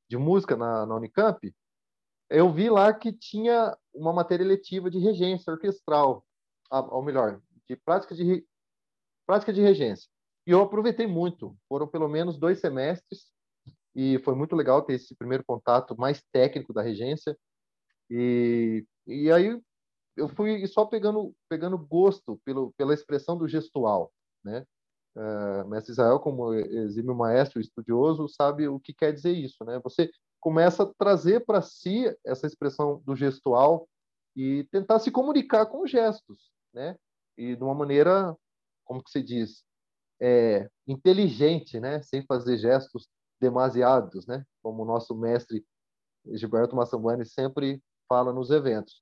de 0.08 0.18
música 0.18 0.56
na, 0.56 0.86
na 0.86 0.96
Unicamp, 0.96 1.54
eu 2.30 2.52
vi 2.52 2.70
lá 2.70 2.94
que 2.94 3.12
tinha 3.12 3.76
uma 3.94 4.14
matéria 4.14 4.46
letiva 4.46 4.90
de 4.90 5.00
regência 5.00 5.52
orquestral, 5.52 6.24
ou 6.70 7.02
melhor, 7.02 7.42
de 7.68 7.76
prática 7.76 8.14
de 8.14 8.46
prática 9.26 9.52
de 9.52 9.62
regência. 9.62 10.10
E 10.46 10.52
eu 10.52 10.62
aproveitei 10.62 11.06
muito. 11.06 11.56
Foram 11.68 11.88
pelo 11.88 12.08
menos 12.08 12.38
dois 12.38 12.60
semestres 12.60 13.32
e 13.96 14.20
foi 14.20 14.36
muito 14.36 14.56
legal 14.56 14.82
ter 14.82 14.94
esse 14.94 15.16
primeiro 15.16 15.44
contato 15.44 15.96
mais 15.98 16.24
técnico 16.32 16.74
da 16.74 16.82
regência. 16.82 17.38
E, 18.10 18.86
e 19.06 19.32
aí 19.32 19.60
eu 20.16 20.30
fui 20.30 20.66
só 20.68 20.86
pegando 20.86 21.34
pegando 21.48 21.78
gosto 21.78 22.40
pelo, 22.44 22.74
pela 22.74 22.94
expressão 22.94 23.38
do 23.38 23.48
gestual, 23.48 24.12
né? 24.44 24.66
Uh, 25.16 25.68
mestre 25.68 25.92
Israel, 25.92 26.20
como 26.20 26.54
exímio 26.54 27.16
maestro 27.16 27.60
estudioso, 27.60 28.28
sabe 28.28 28.68
o 28.68 28.80
que 28.80 28.94
quer 28.94 29.12
dizer 29.12 29.32
isso, 29.32 29.64
né? 29.66 29.80
Você 29.84 30.12
começa 30.40 30.84
a 30.84 30.94
trazer 30.98 31.46
para 31.46 31.62
si 31.62 32.06
essa 32.26 32.48
expressão 32.48 33.02
do 33.06 33.16
gestual 33.16 33.88
e 34.36 34.66
tentar 34.72 35.00
se 35.00 35.12
comunicar 35.12 35.66
com 35.66 35.86
gestos, 35.86 36.52
né? 36.74 36.96
E 37.38 37.56
de 37.56 37.64
uma 37.64 37.74
maneira, 37.74 38.36
como 38.86 39.04
que 39.04 39.12
se 39.12 39.22
diz, 39.22 39.64
é, 40.22 40.70
inteligente, 40.88 41.80
né? 41.80 42.02
Sem 42.02 42.26
fazer 42.26 42.58
gestos 42.58 43.08
demasiados, 43.42 44.26
né? 44.28 44.46
Como 44.62 44.84
o 44.84 44.86
nosso 44.86 45.16
mestre 45.16 45.66
Gilberto 46.26 46.76
Massambani 46.76 47.26
sempre 47.26 47.82
fala 48.08 48.34
nos 48.34 48.50
eventos. 48.50 49.02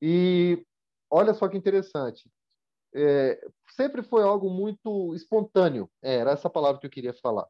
E 0.00 0.64
olha 1.10 1.34
só 1.34 1.48
que 1.48 1.56
interessante, 1.56 2.30
é, 2.94 3.40
sempre 3.70 4.02
foi 4.02 4.22
algo 4.22 4.48
muito 4.48 5.14
espontâneo. 5.14 5.90
É, 6.02 6.16
era 6.16 6.30
essa 6.30 6.48
palavra 6.48 6.80
que 6.80 6.86
eu 6.86 6.90
queria 6.90 7.14
falar. 7.14 7.46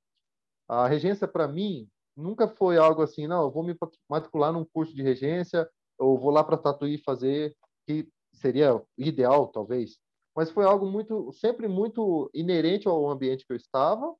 A 0.69 0.87
regência, 0.87 1.29
para 1.29 1.47
mim, 1.47 1.89
nunca 2.17 2.49
foi 2.49 2.79
algo 2.79 3.03
assim, 3.03 3.27
não, 3.27 3.43
eu 3.43 3.51
vou 3.51 3.63
me 3.63 3.77
matricular 4.09 4.53
num 4.53 4.65
curso 4.65 4.95
de 4.95 5.03
regência, 5.03 5.69
ou 5.99 6.19
vou 6.19 6.31
lá 6.31 6.43
para 6.43 6.57
Tatuí 6.57 6.99
fazer, 6.99 7.55
que 7.87 8.09
seria 8.33 8.83
ideal, 8.97 9.49
talvez. 9.49 9.99
Mas 10.35 10.51
foi 10.51 10.65
algo 10.65 10.87
muito, 10.87 11.33
sempre 11.33 11.69
muito 11.69 12.31
inerente 12.35 12.89
ao 12.89 13.09
ambiente 13.09 13.47
que 13.47 13.53
eu 13.53 13.57
estava 13.57 14.15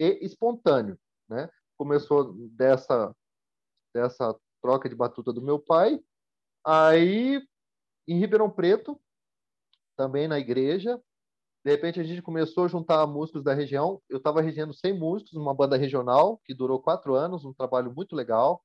e 0.00 0.24
espontâneo, 0.24 0.98
né? 1.28 1.50
Começou 1.76 2.34
dessa 2.50 3.14
dessa 3.94 4.34
troca 4.62 4.88
de 4.88 4.94
batuta 4.94 5.32
do 5.34 5.42
meu 5.42 5.58
pai, 5.58 6.02
aí 6.64 7.46
em 8.08 8.18
Ribeirão 8.18 8.50
Preto, 8.50 8.98
também 9.96 10.28
na 10.28 10.38
igreja, 10.38 11.00
de 11.64 11.70
repente 11.70 12.00
a 12.00 12.02
gente 12.02 12.20
começou 12.22 12.64
a 12.64 12.68
juntar 12.68 13.06
músicos 13.06 13.44
da 13.44 13.54
região. 13.54 14.00
Eu 14.08 14.18
estava 14.18 14.40
regendo 14.40 14.74
100 14.74 14.98
músicos 14.98 15.32
numa 15.34 15.54
banda 15.54 15.76
regional 15.76 16.40
que 16.44 16.54
durou 16.54 16.80
quatro 16.80 17.14
anos, 17.14 17.44
um 17.44 17.54
trabalho 17.54 17.92
muito 17.94 18.16
legal, 18.16 18.64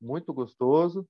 muito 0.00 0.32
gostoso. 0.32 1.06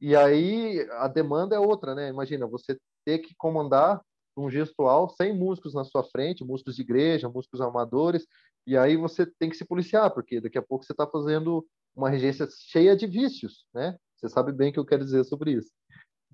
E 0.00 0.14
aí 0.16 0.86
a 0.92 1.08
demanda 1.08 1.56
é 1.56 1.58
outra, 1.58 1.94
né? 1.94 2.08
Imagina 2.08 2.46
você 2.46 2.78
ter 3.04 3.18
que 3.18 3.34
comandar 3.36 4.00
um 4.36 4.50
gestual 4.50 5.08
100 5.10 5.36
músicos 5.36 5.74
na 5.74 5.84
sua 5.84 6.04
frente, 6.04 6.44
músicos 6.44 6.76
de 6.76 6.82
igreja, 6.82 7.28
músicos 7.28 7.60
amadores, 7.60 8.26
e 8.66 8.76
aí 8.76 8.96
você 8.96 9.26
tem 9.26 9.50
que 9.50 9.56
se 9.56 9.64
policiar, 9.64 10.12
porque 10.12 10.40
daqui 10.40 10.56
a 10.56 10.62
pouco 10.62 10.84
você 10.84 10.92
está 10.92 11.06
fazendo 11.06 11.66
uma 11.94 12.08
regência 12.08 12.48
cheia 12.50 12.96
de 12.96 13.06
vícios, 13.06 13.64
né? 13.74 13.96
Você 14.16 14.28
sabe 14.28 14.52
bem 14.52 14.70
o 14.70 14.72
que 14.72 14.78
eu 14.78 14.86
quero 14.86 15.04
dizer 15.04 15.24
sobre 15.24 15.52
isso. 15.52 15.70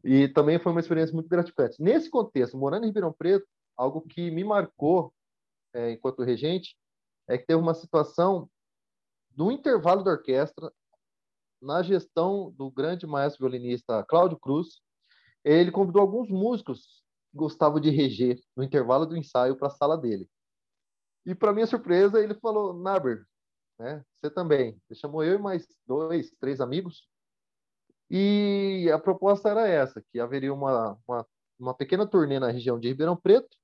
E 0.05 0.29
também 0.29 0.59
foi 0.59 0.73
uma 0.73 0.81
experiência 0.81 1.15
muito 1.15 1.29
gratificante. 1.29 1.83
Nesse 1.83 2.11
contexto, 2.11 2.57
morando 2.57 2.85
em 2.85 2.89
Ribeirão 2.89 3.13
Preto, 3.13 3.47
algo 3.77 4.01
que 4.03 4.31
me 4.31 4.45
marcou 4.45 5.13
é, 5.73 5.93
enquanto 5.93 6.23
regente 6.23 6.77
é 7.29 7.37
que 7.37 7.47
teve 7.47 7.61
uma 7.61 7.75
situação 7.75 8.49
no 9.37 9.53
intervalo 9.53 10.03
da 10.03 10.13
orquestra, 10.13 10.73
na 11.61 11.83
gestão 11.83 12.51
do 12.53 12.71
grande 12.71 13.07
maestro 13.07 13.41
violinista 13.41 14.05
Cláudio 14.05 14.39
Cruz, 14.39 14.81
ele 15.45 15.71
convidou 15.71 16.03
alguns 16.03 16.29
músicos 16.29 17.03
que 17.31 17.37
gostavam 17.37 17.81
de 17.81 17.91
reger 17.91 18.41
no 18.57 18.63
intervalo 18.63 19.07
do 19.07 19.17
ensaio 19.17 19.57
para 19.57 19.69
a 19.69 19.73
sala 19.73 19.97
dele. 19.97 20.29
E 21.27 21.35
para 21.35 21.53
minha 21.53 21.67
surpresa, 21.67 22.23
ele 22.23 22.35
falou: 22.35 22.73
Naber, 22.73 23.25
né, 23.79 24.05
você 24.21 24.31
também. 24.31 24.81
Ele 24.89 24.99
chamou 24.99 25.23
eu 25.23 25.35
e 25.35 25.43
mais 25.43 25.67
dois, 25.87 26.31
três 26.41 26.61
amigos. 26.61 27.09
E 28.11 28.91
a 28.93 28.99
proposta 28.99 29.49
era 29.51 29.69
essa, 29.69 30.03
que 30.11 30.19
haveria 30.19 30.53
uma, 30.53 30.99
uma, 31.07 31.27
uma 31.59 31.75
pequena 31.75 32.07
turnê 32.07 32.39
na 32.39 32.51
região 32.51 32.79
de 32.79 32.89
Ribeirão 32.89 33.17
Preto, 33.17 33.57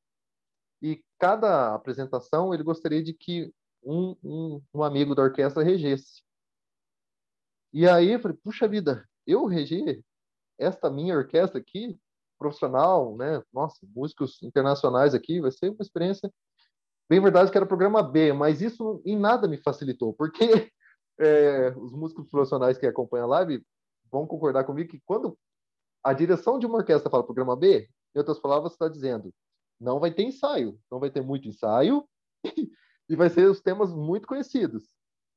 e 0.83 1.03
cada 1.19 1.75
apresentação 1.75 2.53
ele 2.53 2.63
gostaria 2.63 3.03
de 3.03 3.15
que 3.15 3.51
um, 3.83 4.17
um, 4.23 4.63
um 4.75 4.83
amigo 4.83 5.15
da 5.15 5.23
orquestra 5.23 5.63
regesse. 5.63 6.23
E 7.73 7.89
aí 7.89 8.13
eu 8.13 8.21
falei, 8.21 8.37
puxa 8.43 8.69
vida, 8.69 9.09
eu 9.27 9.47
reger 9.47 10.03
esta 10.59 10.91
minha 10.91 11.17
orquestra 11.17 11.59
aqui, 11.59 11.99
profissional, 12.39 13.17
né? 13.17 13.43
Nossa, 13.53 13.79
músicos 13.95 14.43
internacionais 14.43 15.15
aqui, 15.15 15.41
vai 15.41 15.51
ser 15.51 15.71
uma 15.71 15.81
experiência. 15.81 16.31
Bem 17.09 17.21
verdade 17.21 17.51
que 17.51 17.57
era 17.57 17.67
programa 17.67 18.03
B, 18.03 18.33
mas 18.33 18.61
isso 18.61 19.03
em 19.05 19.19
nada 19.19 19.49
me 19.49 19.57
facilitou, 19.59 20.13
porque 20.13 20.71
é, 21.19 21.69
os 21.77 21.93
músicos 21.93 22.29
profissionais 22.29 22.79
que 22.79 22.87
acompanham 22.87 23.25
a 23.25 23.39
live 23.39 23.65
vão 24.15 24.27
concordar 24.29 24.63
comigo 24.63 24.91
que 24.91 25.03
quando 25.05 25.37
a 26.03 26.13
direção 26.13 26.57
de 26.57 26.67
uma 26.67 26.79
orquestra 26.79 27.11
fala 27.11 27.25
programa 27.25 27.57
B, 27.57 27.89
em 28.15 28.19
outras 28.19 28.39
palavras, 28.39 28.73
está 28.73 28.89
dizendo 28.89 29.35
não 29.81 29.99
vai 29.99 30.15
ter 30.15 30.23
ensaio, 30.23 30.79
não 30.91 31.01
vai 31.01 31.11
ter 31.11 31.21
muito 31.21 31.49
ensaio 31.49 32.09
e 33.09 33.17
vai 33.17 33.29
ser 33.29 33.51
os 33.51 33.61
temas 33.61 33.93
muito 33.93 34.27
conhecidos. 34.27 34.95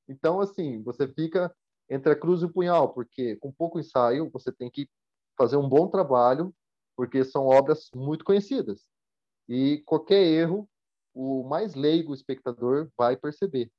Então, 0.08 0.40
assim, 0.40 0.82
você 0.84 1.08
fica 1.08 1.54
entre 1.90 2.14
a 2.14 2.16
cruz 2.16 2.44
e 2.44 2.46
o 2.46 2.54
punhal, 2.54 2.94
porque 2.94 3.36
com 3.38 3.52
pouco 3.52 3.80
ensaio 3.80 4.30
você 4.30 4.52
tem 4.52 4.70
que 4.70 4.88
fazer 5.36 5.58
um 5.58 5.68
bom 5.68 5.90
trabalho, 5.90 6.54
porque 6.96 7.26
são 7.26 7.48
obras 7.48 7.90
muito 7.96 8.24
conhecidas. 8.24 8.88
E 9.50 9.82
qualquer 9.86 10.24
erro, 10.24 10.70
o 11.16 11.44
mais 11.44 11.74
leigo 11.74 12.14
espectador 12.14 12.90
vai 12.96 13.18
perceber. 13.18 13.72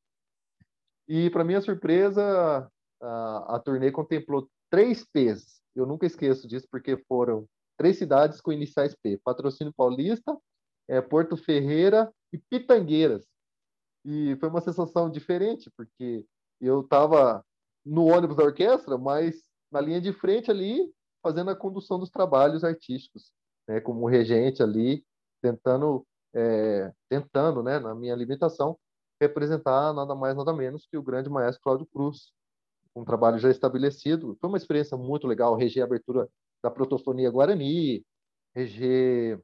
E, 1.07 1.31
para 1.31 1.45
minha 1.45 1.61
surpresa, 1.61 2.69
a, 3.01 3.57
a 3.57 3.61
turnê 3.61 3.91
contemplou 3.91 4.49
três 4.71 5.05
P's. 5.05 5.61
Eu 5.75 5.87
nunca 5.87 6.07
esqueço 6.07 6.47
disso, 6.47 6.67
porque 6.71 6.97
foram 7.09 7.47
três 7.77 7.99
cidades 7.99 8.41
com 8.41 8.53
iniciais 8.53 8.95
P: 9.03 9.19
Patrocínio 9.25 9.73
Paulista, 9.77 10.37
é, 10.89 11.01
Porto 11.01 11.37
Ferreira 11.37 12.13
e 12.33 12.39
Pitangueiras. 12.39 13.27
E 14.05 14.37
foi 14.37 14.49
uma 14.49 14.61
sensação 14.61 15.11
diferente, 15.11 15.71
porque 15.77 16.25
eu 16.61 16.81
estava 16.81 17.45
no 17.85 18.07
ônibus 18.07 18.37
da 18.37 18.45
orquestra, 18.45 18.97
mas 18.99 19.43
na 19.71 19.81
linha 19.81 20.01
de 20.01 20.13
frente 20.13 20.51
ali, 20.51 20.93
fazendo 21.23 21.51
a 21.51 21.57
condução 21.57 21.99
dos 21.99 22.11
trabalhos 22.11 22.65
artísticos, 22.65 23.33
né, 23.69 23.81
como 23.81 24.07
regente 24.07 24.63
ali, 24.63 25.05
tentando, 25.43 26.07
é, 26.35 26.93
tentando, 27.09 27.63
né, 27.63 27.79
na 27.79 27.95
minha 27.95 28.15
limitação, 28.15 28.79
representar 29.21 29.93
nada 29.93 30.15
mais 30.15 30.37
nada 30.37 30.53
menos 30.53 30.87
que 30.87 30.97
o 30.97 31.03
grande 31.03 31.29
maestro 31.29 31.63
Cláudio 31.63 31.87
Cruz, 31.87 32.33
um 32.95 33.05
trabalho 33.05 33.39
já 33.39 33.51
estabelecido. 33.51 34.37
Foi 34.41 34.49
uma 34.49 34.59
experiência 34.59 34.97
muito 34.97 35.27
legal, 35.27 35.57
reger 35.57 35.83
a 35.83 35.87
abertura 35.87 36.29
da 36.63 36.71
protofonia 36.71 37.31
Guarani, 37.31 38.05
reger, 38.55 39.41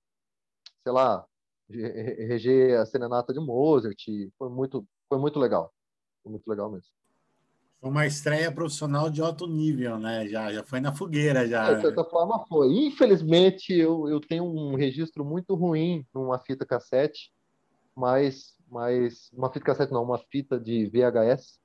sei 0.83 0.93
lá, 0.93 1.25
reger 1.69 2.79
a 2.79 2.87
serenata 2.87 3.33
de 3.33 3.41
Mozart, 3.41 4.03
foi 4.39 4.49
muito, 4.51 4.87
foi 5.09 5.19
muito 5.19 5.39
legal, 5.39 5.73
foi 6.23 6.33
muito 6.33 6.47
legal 6.49 6.71
mesmo. 6.71 6.91
Foi 7.81 7.91
uma 7.91 8.07
estreia 8.07 8.51
profissional 8.51 9.11
de 9.11 9.21
alto 9.21 9.47
nível, 9.47 9.99
né? 9.99 10.27
Já, 10.27 10.51
já 10.53 10.65
foi 10.65 10.81
na 10.81 10.95
fogueira, 10.95 11.47
já. 11.47 11.75
De 11.75 11.83
certa 11.83 12.03
forma 12.03 12.45
foi. 12.47 12.73
Infelizmente, 12.73 13.75
eu, 13.75 14.09
eu 14.09 14.21
tenho 14.21 14.45
um 14.45 14.75
registro 14.75 15.25
muito 15.25 15.55
ruim 15.55 16.07
numa 16.15 16.39
fita 16.39 16.65
cassete, 16.65 17.31
mas, 17.95 18.57
mas 18.71 19.31
uma 19.33 19.53
fita 19.53 19.67
cassete 19.67 19.93
não, 19.93 20.03
uma 20.03 20.19
fita 20.19 20.59
de 20.59 20.87
VHS, 20.87 21.59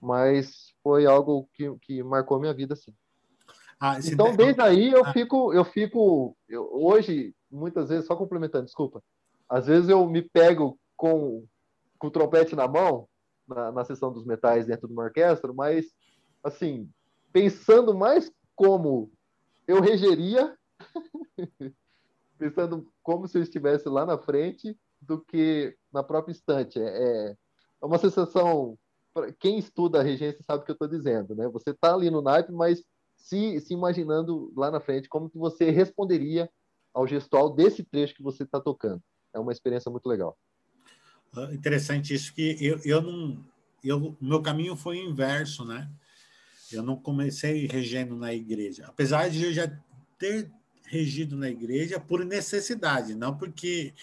mas 0.00 0.71
foi 0.82 1.06
algo 1.06 1.48
que, 1.54 1.74
que 1.80 2.02
marcou 2.02 2.40
minha 2.40 2.54
vida, 2.54 2.74
sim. 2.76 2.94
Ah, 3.80 3.98
então, 4.04 4.36
desde 4.36 4.60
aí, 4.60 4.92
eu 4.92 5.04
ah. 5.04 5.12
fico, 5.12 5.52
eu 5.52 5.64
fico, 5.64 6.36
eu, 6.48 6.68
hoje, 6.72 7.34
muitas 7.50 7.88
vezes, 7.88 8.06
só 8.06 8.14
complementando, 8.14 8.66
desculpa, 8.66 9.02
às 9.48 9.66
vezes 9.66 9.88
eu 9.88 10.06
me 10.08 10.22
pego 10.22 10.78
com, 10.96 11.44
com 11.98 12.06
o 12.06 12.10
trompete 12.10 12.54
na 12.54 12.68
mão, 12.68 13.08
na, 13.46 13.72
na 13.72 13.84
sessão 13.84 14.12
dos 14.12 14.24
metais 14.24 14.66
dentro 14.66 14.86
de 14.86 14.92
uma 14.92 15.04
orquestra, 15.04 15.52
mas, 15.52 15.86
assim, 16.44 16.88
pensando 17.32 17.94
mais 17.94 18.30
como 18.54 19.10
eu 19.66 19.80
regeria, 19.80 20.56
pensando 22.38 22.86
como 23.02 23.26
se 23.26 23.38
eu 23.38 23.42
estivesse 23.42 23.88
lá 23.88 24.06
na 24.06 24.16
frente, 24.16 24.78
do 25.00 25.20
que 25.20 25.76
na 25.92 26.02
própria 26.02 26.32
estante. 26.32 26.80
É, 26.80 27.36
é 27.82 27.86
uma 27.86 27.98
sensação. 27.98 28.78
Quem 29.38 29.58
estuda 29.58 30.00
a 30.00 30.02
regência 30.02 30.42
sabe 30.42 30.62
o 30.62 30.64
que 30.64 30.70
eu 30.70 30.74
estou 30.74 30.88
dizendo, 30.88 31.34
né? 31.34 31.48
Você 31.48 31.70
está 31.70 31.94
ali 31.94 32.10
no 32.10 32.22
naipe, 32.22 32.52
mas 32.52 32.82
se, 33.16 33.60
se 33.60 33.74
imaginando 33.74 34.52
lá 34.56 34.70
na 34.70 34.80
frente 34.80 35.08
como 35.08 35.28
que 35.28 35.38
você 35.38 35.70
responderia 35.70 36.50
ao 36.94 37.06
gestual 37.06 37.54
desse 37.54 37.82
trecho 37.84 38.14
que 38.14 38.22
você 38.22 38.42
está 38.42 38.60
tocando. 38.60 39.02
É 39.34 39.38
uma 39.38 39.52
experiência 39.52 39.90
muito 39.90 40.06
legal. 40.06 40.36
Ah, 41.34 41.50
interessante 41.52 42.12
isso 42.14 42.34
que 42.34 42.56
eu, 42.60 42.78
eu 42.84 43.00
não 43.00 43.44
eu 43.82 44.16
meu 44.20 44.40
caminho 44.40 44.76
foi 44.76 44.98
inverso, 44.98 45.64
né? 45.64 45.90
Eu 46.70 46.82
não 46.82 46.96
comecei 46.96 47.66
regendo 47.66 48.16
na 48.16 48.32
igreja, 48.32 48.86
apesar 48.86 49.28
de 49.28 49.44
eu 49.44 49.52
já 49.52 49.70
ter 50.18 50.50
regido 50.86 51.36
na 51.36 51.48
igreja 51.48 51.98
por 51.98 52.24
necessidade, 52.24 53.14
não 53.14 53.36
porque 53.36 53.94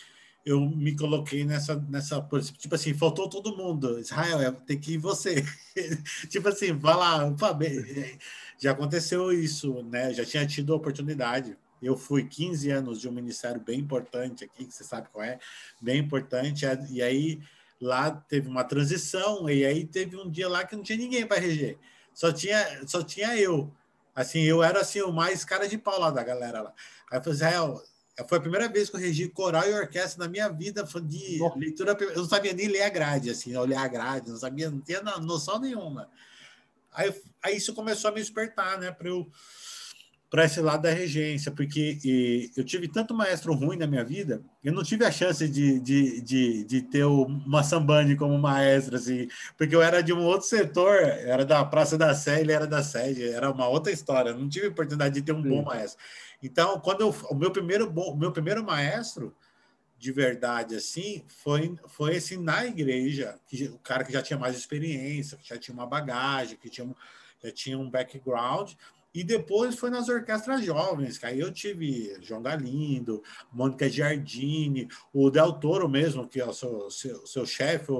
eu 0.46 0.62
me 0.62 0.96
coloquei 0.96 1.44
nessa 1.44 1.76
nessa 1.90 2.28
tipo 2.58 2.76
assim 2.76 2.94
faltou 2.94 3.30
todo 3.30 3.56
mundo. 3.56 4.00
Israel 4.00 4.54
tem 4.66 4.80
que 4.80 4.94
ir 4.94 4.98
você. 4.98 5.44
Tipo 6.30 6.50
assim 6.50 6.74
vai 6.74 6.96
lá 6.96 7.34
já 8.58 8.72
aconteceu 8.72 9.32
isso 9.32 9.84
né? 9.84 10.14
Já 10.14 10.26
tinha 10.26 10.46
tido 10.46 10.74
a 10.74 10.78
oportunidade. 10.78 11.58
Eu 11.82 11.96
fui 11.96 12.26
15 12.26 12.70
anos 12.72 13.00
de 13.00 13.08
um 13.08 13.12
ministério 13.12 13.62
bem 13.62 13.80
importante 13.80 14.44
aqui, 14.44 14.66
que 14.66 14.74
você 14.74 14.84
sabe 14.84 15.08
qual 15.12 15.24
é, 15.24 15.40
bem 15.82 16.00
importante, 16.00 16.66
e 16.92 17.02
aí 17.02 17.40
lá 17.80 18.12
teve 18.12 18.50
uma 18.50 18.66
transição, 18.66 19.50
e 19.50 19.66
aí 19.66 19.86
teve 19.86 20.18
um 20.18 20.30
dia 20.30 20.50
lá 20.50 20.66
que 20.66 20.76
não 20.76 20.84
tinha 20.84 20.98
ninguém 20.98 21.26
para 21.26 21.40
reger, 21.40 21.78
só 22.14 22.34
tinha, 22.34 22.86
só 22.86 23.02
tinha 23.02 23.36
eu. 23.38 23.74
Assim, 24.14 24.42
eu 24.42 24.62
era 24.62 24.82
assim, 24.82 25.02
o 25.02 25.14
mais 25.14 25.46
cara 25.46 25.70
de 25.70 25.78
pau 25.78 25.98
lá 25.98 26.12
da 26.12 26.22
galera 26.22 26.62
lá. 26.62 26.74
Aí 27.10 27.18
eu 27.18 27.24
falei, 27.24 27.36
Israel, 27.36 27.82
foi 28.28 28.38
a 28.38 28.42
primeira 28.42 28.68
vez 28.68 28.90
que 28.90 28.96
eu 28.96 29.00
regi 29.00 29.30
coral 29.30 29.68
e 29.68 29.74
orquestra 29.74 30.26
na 30.26 30.30
minha 30.30 30.50
vida 30.50 30.84
de 30.84 31.40
leitura. 31.56 31.98
Eu 32.00 32.18
não 32.18 32.26
sabia 32.26 32.54
nem 32.54 32.68
ler 32.68 32.84
a 32.84 32.90
grade, 32.90 33.30
assim, 33.30 33.56
olhar 33.56 33.82
a 33.82 33.88
grade, 33.88 34.30
não 34.30 34.38
sabia, 34.38 34.70
não 34.70 34.80
tinha 34.80 35.02
noção 35.02 35.60
nenhuma. 35.60 36.10
Aí, 36.94 37.14
aí 37.42 37.58
isso 37.58 37.74
começou 37.74 38.10
a 38.10 38.14
me 38.14 38.20
despertar, 38.20 38.80
né, 38.80 38.92
para 38.92 39.10
eu 39.10 39.30
para 40.30 40.46
esse 40.46 40.62
lado 40.62 40.84
da 40.84 40.92
regência, 40.92 41.52
porque 41.52 41.98
e, 42.06 42.52
eu 42.56 42.64
tive 42.64 42.88
tanto 42.88 43.16
maestro 43.16 43.52
ruim 43.54 43.78
na 43.78 43.88
minha 43.88 44.04
vida, 44.04 44.42
eu 44.64 44.72
não 44.72 44.84
tive 44.84 45.04
a 45.04 45.12
chance 45.12 45.48
de, 45.50 45.80
de, 45.80 46.22
de, 46.22 46.64
de 46.66 46.82
ter 46.84 47.04
uma 47.04 47.64
sambande 47.64 48.16
como 48.16 48.38
maestro, 48.38 48.96
assim, 48.96 49.28
porque 49.58 49.76
eu 49.76 49.82
era 49.82 50.04
de 50.04 50.14
um 50.14 50.24
outro 50.24 50.48
setor, 50.48 50.98
era 50.98 51.44
da 51.44 51.66
Praça 51.66 51.98
da 51.98 52.14
Sé, 52.14 52.42
ele 52.42 52.52
era 52.52 52.68
da 52.68 52.84
sede, 52.84 53.28
era 53.28 53.50
uma 53.50 53.68
outra 53.68 53.92
história, 53.92 54.34
não 54.34 54.48
tive 54.48 54.68
oportunidade 54.68 55.16
de 55.16 55.24
ter 55.24 55.32
um 55.32 55.42
Sim. 55.42 55.50
bom 55.50 55.64
maestro. 55.64 56.00
Então, 56.42 56.80
quando 56.80 57.02
eu, 57.02 57.10
o 57.30 57.36
meu 57.36 57.52
primeiro 57.52 57.90
bom, 57.90 58.16
meu 58.16 58.32
primeiro 58.32 58.64
maestro 58.64 59.36
de 59.98 60.14
verdade 60.14 60.76
assim 60.76 61.26
foi 61.28 61.78
foi 61.88 62.16
esse 62.16 62.38
na 62.38 62.66
igreja, 62.66 63.38
que, 63.46 63.66
o 63.66 63.78
cara 63.80 64.06
que 64.06 64.14
já 64.14 64.22
tinha 64.22 64.40
mais 64.40 64.58
experiência, 64.58 65.38
que 65.38 65.50
já 65.50 65.58
tinha 65.58 65.76
uma 65.76 65.86
bagagem, 65.86 66.58
que 66.58 66.70
tinha, 66.70 66.90
já 67.44 67.52
tinha 67.52 67.78
um 67.78 67.90
background 67.90 68.74
e 69.14 69.24
depois 69.24 69.76
foi 69.76 69.90
nas 69.90 70.08
orquestras 70.08 70.64
jovens, 70.64 71.18
que 71.18 71.26
aí 71.26 71.40
eu 71.40 71.52
tive 71.52 72.16
João 72.22 72.44
Galindo, 72.44 73.24
Mônica 73.52 73.90
Giardini, 73.90 74.88
o 75.12 75.30
Del 75.32 75.54
Toro 75.54 75.90
mesmo, 75.90 76.28
que 76.28 76.40
é 76.40 76.46
o 76.46 76.54
seu, 76.54 76.90
seu, 76.92 77.26
seu 77.26 77.46
chefe, 77.46 77.92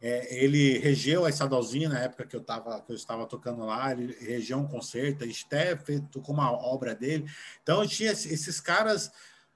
é, 0.00 0.42
ele 0.42 0.78
regeu 0.78 1.26
a 1.26 1.28
estadualzinha 1.28 1.88
na 1.88 1.98
época 1.98 2.26
que 2.26 2.34
eu, 2.34 2.40
tava, 2.40 2.80
que 2.80 2.90
eu 2.90 2.96
estava 2.96 3.26
tocando 3.26 3.66
lá, 3.66 3.92
ele 3.92 4.16
regeu 4.18 4.56
um 4.56 4.66
concerto, 4.66 5.24
a 5.24 5.26
Esté 5.26 5.76
tocou 6.10 6.34
uma 6.34 6.50
obra 6.50 6.94
dele. 6.94 7.26
Então, 7.62 7.82
eu 7.82 7.88
tinha 7.88 8.10
esses 8.10 8.60
caras, 8.60 9.12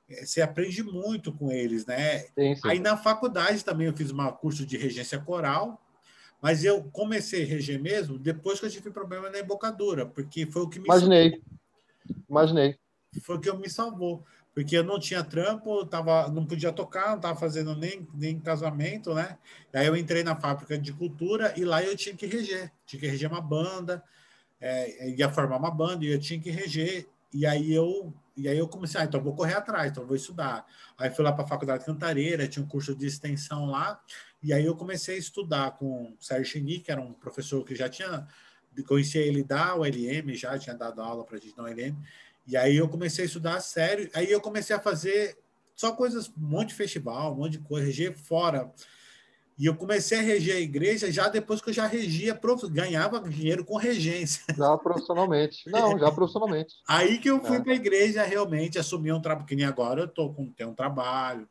é, 0.09 0.26
você 0.26 0.42
aprende 0.42 0.82
muito 0.82 1.32
com 1.32 1.51
eles, 1.51 1.86
né? 1.86 2.18
Sim, 2.38 2.55
sim. 2.57 2.61
Aí 2.64 2.78
na 2.78 2.97
faculdade 2.97 3.64
também 3.64 3.86
eu 3.86 3.97
fiz 3.97 4.11
um 4.11 4.30
curso 4.32 4.66
de 4.66 4.76
regência 4.76 5.18
coral, 5.18 5.80
mas 6.42 6.62
eu 6.62 6.84
comecei 6.92 7.42
a 7.42 7.47
reger 7.47 7.80
mesmo 7.80 8.18
depois 8.18 8.61
que 8.61 8.66
eu 8.66 8.70
tive 8.70 8.90
problema 8.90 9.30
na 9.30 9.38
embocadura, 9.38 10.05
porque 10.05 10.45
foi 10.45 10.62
o 10.62 10.68
que 10.68 10.78
me 10.78 10.84
Imaginei. 10.84 11.30
Salvou. 11.30 12.24
Imaginei. 12.28 12.78
Foi 13.22 13.36
o 13.36 13.40
que 13.40 13.51
me 13.55 13.70
salvou. 13.70 14.26
Porque 14.55 14.76
eu 14.76 14.84
não 14.84 15.00
tinha 15.00 15.24
trampo, 15.24 15.84
tava, 15.84 16.28
não 16.28 16.46
podia 16.46 16.72
tocar, 16.72 17.09
não 17.11 17.16
estava 17.16 17.38
fazendo 17.38 17.74
nem, 17.74 18.07
nem 18.14 18.38
casamento, 18.38 19.12
né? 19.12 19.36
Aí 19.72 19.86
eu 19.86 19.96
entrei 19.96 20.22
na 20.22 20.36
fábrica 20.36 20.78
de 20.78 20.92
cultura 20.92 21.52
e 21.57 21.64
lá 21.64 21.82
eu 21.82 21.96
tinha 21.96 22.14
que 22.14 22.26
reger. 22.26 22.70
Tinha 22.86 23.00
que 23.00 23.07
reger 23.09 23.30
uma 23.30 23.40
banda, 23.40 24.02
é, 24.61 25.11
ia 25.11 25.28
formar 25.28 25.57
uma 25.57 25.70
banda 25.70 26.05
e 26.05 26.12
eu 26.12 26.20
tinha 26.20 26.38
que 26.38 26.50
reger. 26.50 27.09
E 27.32 27.44
aí 27.44 27.74
eu 27.74 28.14
e 28.36 28.48
aí 28.48 28.59
eu 28.59 28.66
comecei, 28.66 29.00
ah, 29.00 29.05
então 29.05 29.22
vou 29.22 29.34
correr 29.34 29.55
atrás, 29.55 29.92
então 29.92 30.05
vou 30.05 30.16
estudar. 30.16 30.66
Aí 30.98 31.09
fui 31.11 31.24
lá 31.24 31.32
para 31.32 31.44
a 31.44 31.46
Faculdade 31.46 31.84
Cantareira, 31.84 32.48
tinha 32.48 32.64
um 32.64 32.68
curso 32.68 32.94
de 32.94 33.07
extensão 33.07 33.66
lá, 33.66 34.00
e 34.42 34.52
aí 34.52 34.64
eu 34.64 34.74
comecei 34.74 35.14
a 35.14 35.18
estudar 35.18 35.70
com 35.72 36.12
o 36.12 36.16
Sérgio 36.18 36.44
Chini, 36.44 36.80
que 36.80 36.90
era 36.90 37.00
um 37.00 37.12
professor 37.12 37.64
que 37.64 37.76
já 37.76 37.88
tinha, 37.88 38.26
conhecia 38.88 39.20
ele 39.20 39.44
da 39.44 39.76
ULM, 39.76 40.34
já 40.34 40.59
tinha 40.59 40.74
dado 40.74 41.00
aula 41.00 41.24
para 41.24 41.36
a 41.36 41.40
gente 41.40 41.57
na 41.57 41.62
ULM, 41.62 41.96
e 42.47 42.57
aí 42.57 42.76
eu 42.76 42.88
comecei 42.88 43.24
a 43.24 43.26
estudar 43.26 43.61
sério, 43.61 44.11
aí 44.14 44.30
eu 44.30 44.40
comecei 44.40 44.74
a 44.74 44.80
fazer 44.80 45.38
só 45.74 45.92
coisas, 45.92 46.28
um 46.28 46.49
monte 46.49 46.68
de 46.68 46.74
festival, 46.74 47.32
um 47.32 47.36
monte 47.36 47.53
de 47.53 47.59
coisa, 47.59 47.86
reger 47.86 48.16
fora. 48.16 48.72
E 49.57 49.66
eu 49.66 49.76
comecei 49.76 50.18
a 50.18 50.22
reger 50.22 50.57
a 50.57 50.61
igreja 50.61 51.12
já 51.12 51.28
depois 51.28 51.61
que 51.61 51.70
eu 51.70 51.74
já 51.74 51.86
regia, 51.86 52.38
ganhava 52.70 53.20
dinheiro 53.20 53.64
com 53.64 53.76
regência. 53.76 54.42
Já 54.57 54.76
profissionalmente. 54.76 55.70
Não, 55.70 55.97
já 55.97 56.11
profissionalmente. 56.11 56.74
Aí 56.88 57.18
que 57.18 57.30
eu 57.30 57.40
fui 57.40 57.59
é. 57.59 57.61
para 57.61 57.72
a 57.72 57.76
igreja 57.76 58.24
realmente 58.24 58.80
assumir 58.80 59.12
um 59.12 59.20
trabalho, 59.20 59.47
que 59.47 59.55
nem 59.55 59.64
agora 59.64 60.03
eu 60.03 60.09
tô 60.09 60.32
com 60.32 60.51
tenho 60.51 60.70
um 60.70 60.74
trabalho, 60.74 61.49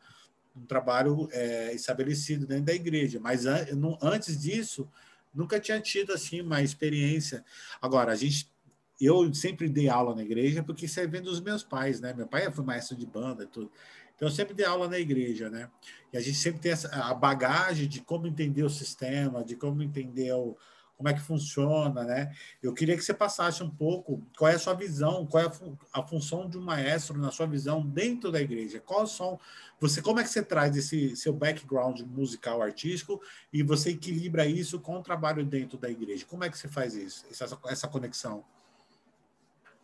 um 0.54 0.66
trabalho 0.66 1.30
é, 1.32 1.74
estabelecido 1.74 2.46
dentro 2.46 2.66
da 2.66 2.74
igreja. 2.74 3.22
Mas 3.22 3.46
an 3.46 3.66
antes 4.02 4.42
disso, 4.42 4.90
nunca 5.34 5.60
tinha 5.60 5.80
tido 5.80 6.12
assim 6.12 6.42
uma 6.42 6.62
experiência. 6.62 7.44
Agora, 7.82 8.12
a 8.12 8.16
gente, 8.16 8.52
eu 9.00 9.34
sempre 9.34 9.68
dei 9.70 9.90
aula 9.90 10.16
na 10.16 10.24
igreja 10.24 10.64
porque 10.64 10.86
isso 10.86 11.00
é 11.00 11.08
vendo 11.08 11.26
dos 11.26 11.42
meus 11.42 11.64
pais, 11.64 12.00
né? 12.00 12.14
Meu 12.14 12.28
pai 12.28 12.52
foi 12.52 12.64
maestro 12.64 12.96
de 12.96 13.06
banda 13.06 13.44
e 13.44 13.48
tudo. 13.48 13.72
Então, 14.16 14.28
eu 14.28 14.32
sempre 14.32 14.54
dei 14.54 14.66
aula 14.66 14.88
na 14.88 15.00
igreja, 15.00 15.50
né? 15.50 15.70
E 16.12 16.18
a 16.18 16.22
gente 16.22 16.38
sempre 16.38 16.60
tem 16.60 16.72
essa, 16.72 16.88
a 16.90 17.14
bagagem 17.14 17.88
de 17.88 18.02
como 18.02 18.28
entender 18.28 18.64
o 18.64 18.70
sistema, 18.70 19.44
de 19.44 19.56
como 19.56 19.82
entender 19.82 20.32
o, 20.34 20.56
como 20.96 21.10
é 21.10 21.14
que 21.14 21.22
funciona, 21.22 22.04
né? 22.04 22.32
Eu 22.62 22.74
queria 22.74 22.96
que 22.96 23.04
você 23.04 23.14
passasse 23.14 23.64
um 23.64 23.70
pouco 23.70 24.22
qual 24.38 24.50
é 24.50 24.56
a 24.56 24.60
sua 24.60 24.74
visão, 24.74 25.26
qual 25.26 25.44
é 25.44 25.48
a, 25.48 25.52
fu 25.52 25.78
a 25.92 26.04
função 26.04 26.48
de 26.48 26.58
um 26.58 26.62
maestro 26.62 27.18
na 27.18 27.32
sua 27.32 27.48
visão 27.48 27.86
dentro 27.86 28.32
da 28.32 28.40
igreja. 28.40 28.80
Quais 28.80 29.12
são 29.12 29.40
você 29.80 30.02
como 30.02 30.20
é 30.20 30.24
que 30.24 30.30
você 30.30 30.44
traz 30.44 30.78
esse 30.78 31.16
seu 31.16 31.34
background 31.34 32.00
musical 32.02 32.62
artístico 32.62 33.22
e 33.52 33.64
você 33.64 33.90
equilibra 33.90 34.46
isso 34.46 34.80
com 34.80 34.98
o 34.98 35.04
trabalho 35.04 35.44
dentro 35.44 35.78
da 35.78 35.90
igreja? 35.90 36.26
Como 36.26 36.44
é 36.44 36.50
que 36.50 36.58
você 36.58 36.68
faz 36.68 36.96
isso? 36.96 37.26
Essa, 37.30 37.60
essa 37.66 37.88
conexão? 37.88 38.46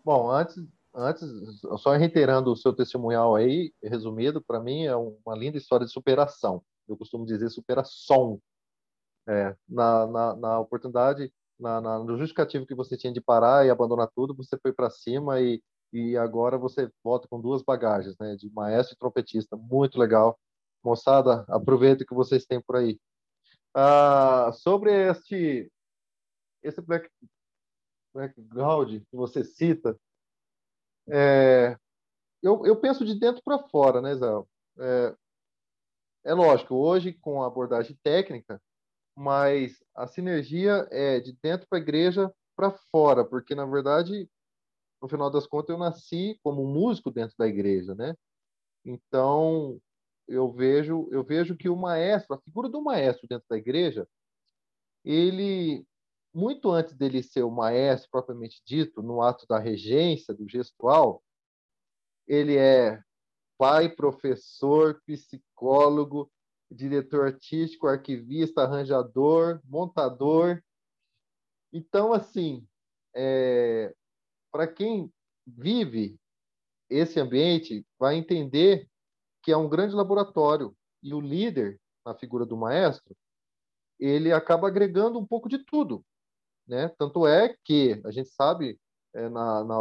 Bom, 0.09 0.31
antes 0.31 0.57
antes, 0.91 1.29
só 1.77 1.91
reiterando 1.91 2.51
o 2.51 2.55
seu 2.55 2.73
testemunhal 2.73 3.35
aí, 3.35 3.71
resumido, 3.83 4.41
para 4.41 4.59
mim 4.59 4.85
é 4.85 4.95
uma 4.95 5.35
linda 5.35 5.55
história 5.55 5.85
de 5.85 5.91
superação. 5.91 6.63
Eu 6.87 6.97
costumo 6.97 7.27
dizer 7.27 7.47
superação. 7.51 8.41
É, 9.27 9.55
na, 9.67 10.07
na, 10.07 10.35
na, 10.35 10.59
oportunidade, 10.59 11.31
na, 11.59 11.79
na, 11.79 11.99
no 11.99 12.17
justificativo 12.17 12.65
que 12.65 12.73
você 12.73 12.97
tinha 12.97 13.13
de 13.13 13.21
parar 13.21 13.67
e 13.67 13.69
abandonar 13.69 14.09
tudo, 14.15 14.33
você 14.33 14.57
foi 14.57 14.73
para 14.73 14.89
cima 14.89 15.39
e, 15.39 15.61
e 15.93 16.17
agora 16.17 16.57
você 16.57 16.91
volta 17.03 17.27
com 17.27 17.39
duas 17.39 17.61
bagagens, 17.61 18.17
né, 18.19 18.35
de 18.35 18.49
maestro 18.51 18.95
e 18.95 18.97
trompetista. 18.97 19.55
Muito 19.55 19.99
legal. 19.99 20.39
Moçada, 20.83 21.45
aproveita 21.47 22.03
que 22.03 22.15
vocês 22.15 22.47
têm 22.47 22.59
por 22.59 22.77
aí. 22.77 22.99
Ah, 23.75 24.51
sobre 24.53 24.91
este, 24.91 25.71
esse 26.63 26.81
background 28.19 29.01
que 29.09 29.15
você 29.15 29.43
cita, 29.43 29.97
é, 31.07 31.77
eu, 32.41 32.65
eu 32.65 32.75
penso 32.79 33.05
de 33.05 33.19
dentro 33.19 33.41
para 33.43 33.59
fora, 33.67 34.01
né, 34.01 34.15
Zé? 34.15 34.27
É, 34.79 35.15
é 36.25 36.33
lógico, 36.33 36.75
hoje 36.75 37.13
com 37.13 37.41
a 37.41 37.47
abordagem 37.47 37.97
técnica, 38.03 38.61
mas 39.15 39.83
a 39.95 40.07
sinergia 40.07 40.87
é 40.91 41.19
de 41.19 41.37
dentro 41.41 41.67
para 41.67 41.79
a 41.79 41.81
igreja 41.81 42.33
para 42.55 42.71
fora, 42.91 43.25
porque 43.25 43.55
na 43.55 43.65
verdade, 43.65 44.29
no 45.01 45.07
final 45.07 45.29
das 45.29 45.47
contas, 45.47 45.69
eu 45.69 45.77
nasci 45.77 46.37
como 46.43 46.65
músico 46.65 47.09
dentro 47.09 47.35
da 47.37 47.47
igreja, 47.47 47.95
né? 47.95 48.15
Então, 48.85 49.79
eu 50.27 50.51
vejo, 50.51 51.07
eu 51.11 51.23
vejo 51.23 51.55
que 51.55 51.69
o 51.69 51.75
maestro, 51.75 52.35
a 52.35 52.41
figura 52.41 52.69
do 52.69 52.81
maestro 52.81 53.27
dentro 53.27 53.45
da 53.49 53.57
igreja, 53.57 54.07
ele 55.03 55.85
muito 56.33 56.71
antes 56.71 56.95
dele 56.95 57.23
ser 57.23 57.43
o 57.43 57.51
maestro 57.51 58.09
propriamente 58.11 58.61
dito, 58.65 59.01
no 59.01 59.21
ato 59.21 59.45
da 59.47 59.59
regência, 59.59 60.33
do 60.33 60.47
gestual, 60.47 61.23
ele 62.27 62.55
é 62.55 63.01
pai, 63.57 63.89
professor, 63.89 65.01
psicólogo, 65.05 66.31
diretor 66.71 67.27
artístico, 67.27 67.87
arquivista, 67.87 68.61
arranjador, 68.61 69.59
montador. 69.65 70.63
Então, 71.73 72.13
assim, 72.13 72.65
é, 73.15 73.93
para 74.51 74.67
quem 74.67 75.11
vive 75.45 76.15
esse 76.89 77.19
ambiente, 77.19 77.85
vai 77.97 78.15
entender 78.15 78.87
que 79.43 79.51
é 79.51 79.57
um 79.57 79.69
grande 79.69 79.95
laboratório 79.95 80.75
e 81.01 81.13
o 81.13 81.21
líder, 81.21 81.79
na 82.05 82.15
figura 82.15 82.45
do 82.45 82.57
maestro, 82.57 83.15
ele 83.99 84.31
acaba 84.31 84.67
agregando 84.67 85.19
um 85.19 85.25
pouco 85.25 85.49
de 85.49 85.59
tudo. 85.59 86.03
Né? 86.69 86.87
Tanto 86.99 87.25
é 87.25 87.55
que 87.65 87.99
a 88.05 88.11
gente 88.11 88.29
sabe 88.29 88.79
é, 89.15 89.27
na, 89.27 89.63
na, 89.63 89.77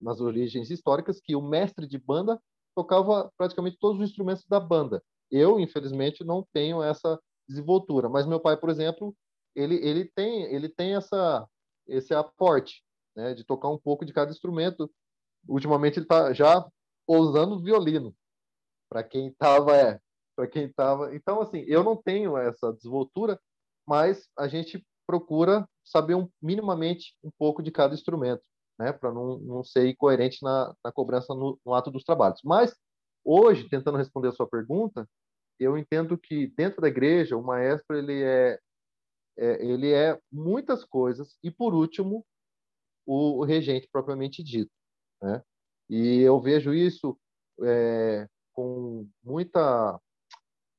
nas 0.00 0.20
origens 0.20 0.70
históricas 0.70 1.20
que 1.20 1.36
o 1.36 1.40
mestre 1.40 1.86
de 1.86 1.96
banda 1.96 2.42
tocava 2.74 3.30
praticamente 3.38 3.78
todos 3.78 4.00
os 4.00 4.08
instrumentos 4.08 4.44
da 4.46 4.58
banda. 4.58 5.00
Eu, 5.30 5.60
infelizmente, 5.60 6.24
não 6.24 6.44
tenho 6.52 6.82
essa 6.82 7.18
desenvoltura, 7.48 8.08
mas 8.08 8.26
meu 8.26 8.40
pai, 8.40 8.56
por 8.56 8.70
exemplo, 8.70 9.14
ele, 9.54 9.76
ele 9.76 10.10
tem 10.16 10.42
ele 10.52 10.68
tem 10.68 10.96
essa 10.96 11.46
esse 11.86 12.12
aporte, 12.12 12.82
né, 13.14 13.34
de 13.34 13.44
tocar 13.44 13.68
um 13.68 13.78
pouco 13.78 14.04
de 14.04 14.12
cada 14.12 14.32
instrumento. 14.32 14.90
Ultimamente 15.46 15.98
ele 15.98 16.06
está 16.06 16.32
já 16.32 16.66
usando 17.06 17.62
violino. 17.62 18.14
Para 18.88 19.02
quem 19.04 19.28
estava 19.28 19.76
é, 19.76 20.00
para 20.34 20.48
quem 20.48 20.64
estava. 20.64 21.14
Então 21.14 21.40
assim, 21.40 21.60
eu 21.68 21.84
não 21.84 21.96
tenho 21.96 22.36
essa 22.36 22.72
desenvoltura, 22.72 23.40
mas 23.86 24.28
a 24.36 24.48
gente 24.48 24.84
procura 25.06 25.68
saber 25.84 26.14
um, 26.14 26.28
minimamente 26.40 27.14
um 27.22 27.30
pouco 27.38 27.62
de 27.62 27.70
cada 27.70 27.94
instrumento, 27.94 28.42
né, 28.78 28.92
para 28.92 29.12
não, 29.12 29.38
não 29.38 29.64
ser 29.64 29.88
incoerente 29.88 30.42
na, 30.42 30.74
na 30.84 30.92
cobrança 30.92 31.34
no, 31.34 31.58
no, 31.64 31.74
ato 31.74 31.90
dos 31.90 32.04
trabalhos. 32.04 32.40
Mas, 32.44 32.74
hoje, 33.24 33.68
tentando 33.68 33.98
responder 33.98 34.28
a 34.28 34.32
sua 34.32 34.48
pergunta, 34.48 35.08
eu 35.58 35.76
entendo 35.76 36.18
que 36.18 36.48
dentro 36.48 36.80
da 36.80 36.88
igreja, 36.88 37.36
o 37.36 37.42
maestro 37.42 37.96
ele 37.96 38.22
é, 38.22 38.58
é 39.38 39.64
ele 39.64 39.92
é 39.92 40.18
muitas 40.30 40.84
coisas, 40.84 41.36
e, 41.42 41.50
por 41.50 41.74
último, 41.74 42.24
o, 43.06 43.40
o 43.40 43.44
regente 43.44 43.88
propriamente 43.92 44.42
dito. 44.42 44.70
Né? 45.20 45.42
E 45.88 46.20
eu 46.20 46.40
vejo 46.40 46.72
isso 46.72 47.18
é, 47.62 48.26
com 48.52 49.08
muita, 49.22 50.00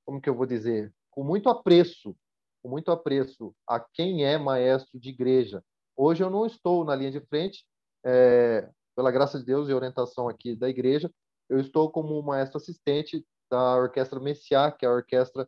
como 0.06 0.22
que 0.22 0.30
eu 0.30 0.36
vou 0.36 0.46
dizer, 0.46 0.94
com 1.12 1.24
muito 1.24 1.50
apreço 1.50 2.16
com 2.64 2.70
muito 2.70 2.91
apreço 2.91 3.53
a 3.68 3.78
quem 3.80 4.26
é 4.26 4.38
maestro 4.38 4.97
de 4.97 5.09
igreja. 5.09 5.61
Hoje 5.95 6.24
eu 6.24 6.30
não 6.30 6.45
estou 6.45 6.86
na 6.86 6.95
linha 6.95 7.11
de 7.11 7.20
frente, 7.20 7.66
é, 8.05 8.70
pela 8.95 9.11
graça 9.11 9.38
de 9.38 9.45
Deus 9.45 9.68
e 9.68 9.74
orientação 9.74 10.30
aqui 10.30 10.55
da 10.55 10.70
igreja, 10.70 11.11
eu 11.49 11.59
estou 11.59 11.91
como 11.91 12.22
maestro 12.24 12.57
assistente 12.57 13.26
da 13.51 13.76
Orquestra 13.76 14.20
Messiá, 14.20 14.72
que 14.72 14.86
é 14.86 14.89
a 14.89 14.93
orquestra 14.93 15.47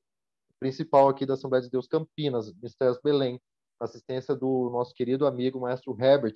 principal 0.60 1.08
aqui 1.08 1.26
da 1.26 1.36
Assembleia 1.36 1.64
de 1.64 1.70
Deus 1.70 1.88
Campinas, 1.88 2.54
Mistérios 2.62 3.00
Belém, 3.02 3.42
assistência 3.80 4.36
do 4.36 4.70
nosso 4.70 4.94
querido 4.94 5.26
amigo 5.26 5.60
maestro 5.60 5.96
Herbert, 6.00 6.36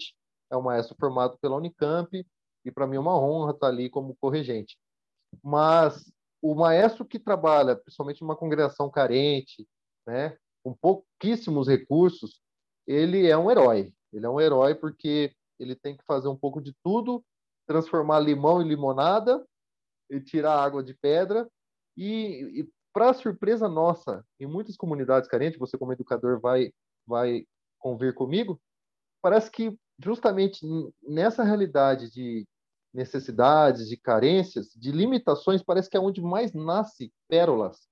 é 0.51 0.57
um 0.57 0.61
maestro 0.61 0.95
formado 0.99 1.38
pela 1.39 1.57
Unicamp 1.57 2.25
e 2.65 2.71
para 2.71 2.88
mim 2.88 2.95
é 2.95 2.99
uma 2.99 3.19
honra 3.19 3.51
estar 3.51 3.67
ali 3.67 3.89
como 3.89 4.15
corregente. 4.15 4.77
Mas 5.43 6.11
o 6.41 6.55
maestro 6.55 7.05
que 7.05 7.19
trabalha, 7.19 7.75
principalmente 7.75 8.21
numa 8.21 8.36
congregação 8.36 8.89
carente, 8.89 9.67
né, 10.07 10.38
com 10.70 10.74
pouquíssimos 10.76 11.67
recursos, 11.67 12.41
ele 12.86 13.28
é 13.28 13.38
um 13.38 13.49
herói. 13.49 13.93
Ele 14.11 14.26
é 14.26 14.30
um 14.30 14.39
herói 14.39 14.76
porque 14.76 15.34
ele 15.59 15.76
tem 15.76 15.95
que 15.95 16.03
fazer 16.05 16.28
um 16.28 16.36
pouco 16.36 16.61
de 16.61 16.74
tudo, 16.84 17.24
transformar 17.67 18.20
limão 18.20 18.61
em 18.61 18.67
limonada 18.67 19.45
e 20.09 20.20
tirar 20.20 20.63
água 20.63 20.84
de 20.84 20.93
pedra. 20.93 21.49
E, 21.97 22.61
e 22.61 22.70
para 22.93 23.13
surpresa 23.13 23.67
nossa, 23.67 24.26
em 24.39 24.47
muitas 24.47 24.76
comunidades 24.76 25.30
carentes, 25.30 25.59
você 25.59 25.78
como 25.78 25.93
educador 25.93 26.39
vai 26.39 26.72
vai 27.05 27.47
convir 27.80 28.13
comigo, 28.13 28.61
parece 29.20 29.49
que 29.49 29.76
justamente 29.97 30.63
nessa 31.01 31.43
realidade 31.43 32.11
de 32.11 32.47
necessidades, 32.93 33.88
de 33.89 33.97
carências, 33.97 34.67
de 34.76 34.91
limitações, 34.91 35.63
parece 35.63 35.89
que 35.89 35.97
é 35.97 35.99
onde 35.99 36.22
mais 36.22 36.53
nasce 36.53 37.11
pérolas, 37.28 37.88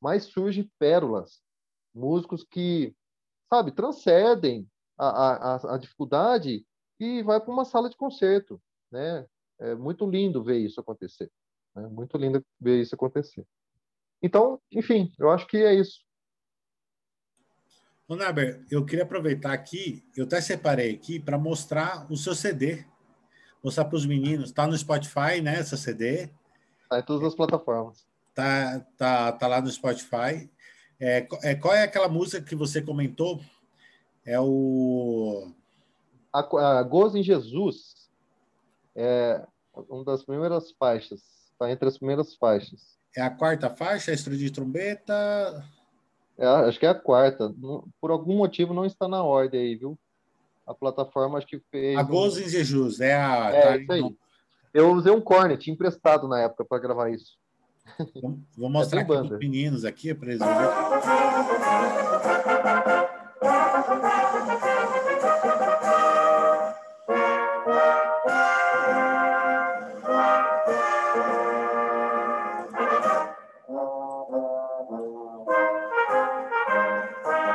mais 0.00 0.24
surge 0.24 0.70
pérolas 0.78 1.42
músicos 1.94 2.44
que, 2.44 2.94
sabe, 3.48 3.72
transcendem 3.72 4.68
a, 4.98 5.56
a, 5.56 5.74
a 5.74 5.78
dificuldade 5.78 6.64
e 6.98 7.22
vai 7.22 7.40
para 7.40 7.52
uma 7.52 7.64
sala 7.64 7.90
de 7.90 7.96
concerto, 7.96 8.60
né? 8.90 9.26
É 9.58 9.74
muito 9.74 10.08
lindo 10.08 10.42
ver 10.42 10.58
isso 10.58 10.80
acontecer, 10.80 11.30
né? 11.74 11.86
muito 11.88 12.16
lindo 12.16 12.44
ver 12.60 12.80
isso 12.80 12.94
acontecer. 12.94 13.46
Então, 14.20 14.60
enfim, 14.70 15.12
eu 15.18 15.30
acho 15.30 15.46
que 15.46 15.56
é 15.58 15.74
isso. 15.74 16.00
Naber, 18.08 18.64
eu 18.70 18.84
queria 18.84 19.04
aproveitar 19.04 19.52
aqui, 19.52 20.04
eu 20.14 20.24
até 20.24 20.40
separei 20.40 20.94
aqui 20.94 21.18
para 21.18 21.38
mostrar 21.38 22.06
o 22.10 22.16
seu 22.16 22.34
CD, 22.34 22.84
mostrar 23.64 23.86
para 23.86 23.96
os 23.96 24.04
meninos. 24.04 24.50
Está 24.50 24.66
no 24.66 24.76
Spotify, 24.76 25.40
né? 25.42 25.58
Essa 25.58 25.76
CD. 25.76 26.30
Está 26.82 26.98
em 26.98 27.02
todas 27.02 27.26
as 27.26 27.34
plataformas. 27.34 28.06
Tá, 28.34 28.80
tá, 28.96 29.32
tá 29.32 29.46
lá 29.46 29.60
no 29.60 29.70
Spotify. 29.70 30.50
É, 31.04 31.26
é, 31.42 31.54
qual 31.56 31.74
é 31.74 31.82
aquela 31.82 32.08
música 32.08 32.40
que 32.40 32.54
você 32.54 32.80
comentou? 32.80 33.40
É 34.24 34.38
o. 34.38 35.50
A, 36.32 36.78
a 36.78 36.82
Gozo 36.84 37.18
em 37.18 37.24
Jesus 37.24 38.08
é 38.94 39.44
uma 39.88 40.04
das 40.04 40.24
primeiras 40.24 40.70
faixas. 40.70 41.20
Está 41.50 41.72
entre 41.72 41.88
as 41.88 41.98
primeiras 41.98 42.36
faixas. 42.36 42.96
É 43.16 43.20
a 43.20 43.30
quarta 43.30 43.68
faixa, 43.68 44.12
extra 44.12 44.36
de 44.36 44.48
trombeta? 44.52 45.68
É, 46.38 46.46
acho 46.46 46.78
que 46.78 46.86
é 46.86 46.90
a 46.90 46.94
quarta. 46.94 47.52
Por 48.00 48.12
algum 48.12 48.36
motivo 48.36 48.72
não 48.72 48.86
está 48.86 49.08
na 49.08 49.24
ordem 49.24 49.60
aí, 49.60 49.74
viu? 49.74 49.98
A 50.64 50.72
plataforma 50.72 51.38
acho 51.38 51.48
que 51.48 51.58
fez. 51.68 51.98
A 51.98 52.04
Gozo 52.04 52.40
em 52.40 52.48
Jesus, 52.48 53.00
é 53.00 53.16
a. 53.16 53.50
É, 53.50 53.62
tá 53.62 53.76
isso 53.76 53.92
aí. 53.92 54.16
Eu 54.72 54.92
usei 54.92 55.12
um 55.12 55.20
cornet 55.20 55.68
emprestado 55.68 56.28
na 56.28 56.42
época 56.42 56.64
para 56.64 56.80
gravar 56.80 57.10
isso. 57.10 57.41
Vou 58.56 58.68
é 58.68 58.72
mostrar 58.72 59.00
aqui 59.00 59.08
para 59.08 59.22
os 59.22 59.38
meninos 59.38 59.84
aqui 59.84 60.14
para 60.14 60.28
eles 60.30 60.40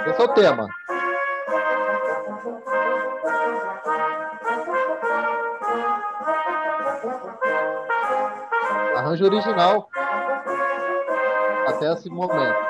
Esse 0.08 0.22
é 0.22 0.24
o 0.24 0.34
tema. 0.34 0.68
Arranjo 8.96 9.26
original 9.26 9.90
até 11.68 11.94
esse 11.94 12.10
momento. 12.10 12.67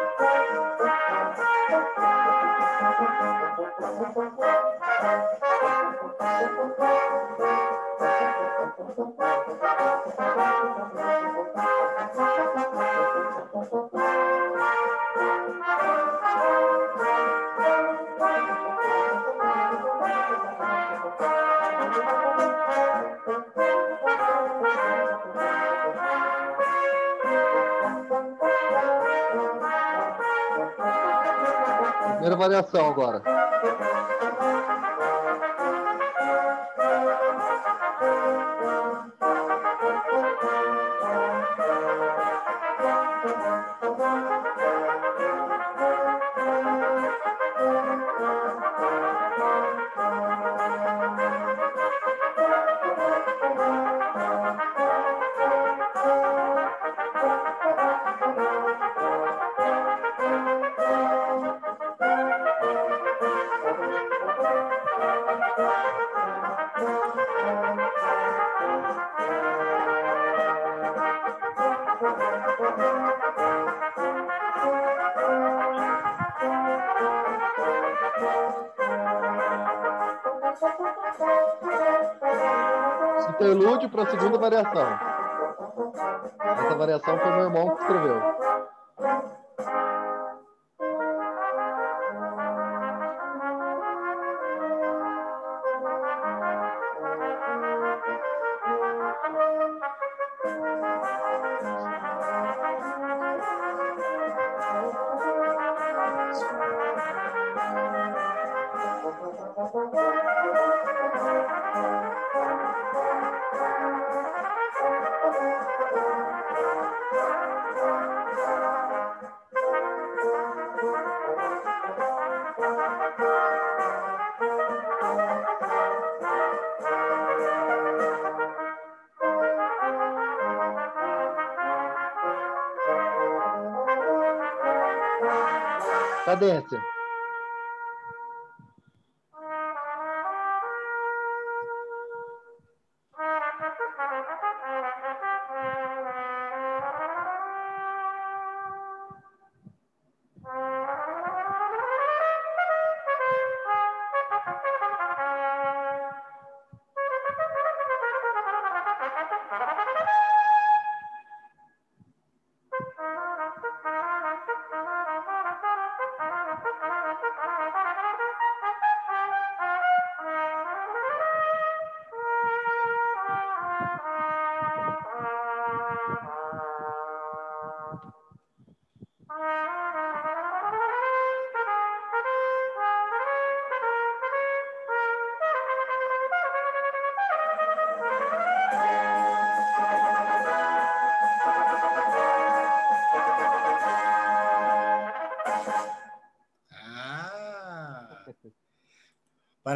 Variação. 84.49 84.99
Essa 86.39 86.75
variação 86.75 87.19
foi 87.19 87.31
meu 87.31 87.43
irmão 87.43 87.75
que 87.75 87.81
escreveu. 87.81 88.46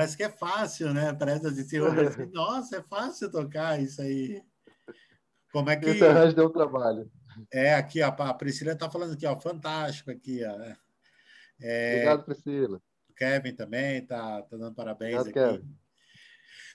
Parece 0.02 0.18
que 0.18 0.24
é 0.24 0.30
fácil, 0.30 0.94
né? 0.96 1.14
Parece 1.14 1.46
assim, 1.46 1.62
assim, 1.62 1.78
nossa, 2.34 2.78
é 2.78 2.82
fácil 2.82 3.30
tocar 3.30 3.80
isso 3.80 4.02
aí. 4.02 4.42
Como 5.54 5.70
é 5.70 5.76
que. 5.76 5.90
Esse 5.90 6.04
arranjo 6.04 6.36
deu 6.36 6.50
trabalho. 6.50 7.12
É, 7.54 7.76
aqui, 7.76 8.02
ó, 8.02 8.08
a 8.08 8.34
Priscila 8.34 8.72
está 8.72 8.90
falando 8.90 9.14
aqui, 9.14 9.28
ó, 9.28 9.40
fantástico 9.40 10.10
aqui, 10.10 10.44
ó. 10.44 10.76
É, 11.62 11.94
Obrigado, 11.94 12.26
Priscila. 12.26 12.82
O 13.10 13.14
Kevin 13.14 13.54
também 13.54 13.98
está 14.00 14.42
tá 14.42 14.58
dando 14.58 14.74
parabéns 14.74 15.20
Obrigado, 15.20 15.50
aqui. 15.50 15.60
Kevin. 15.60 15.78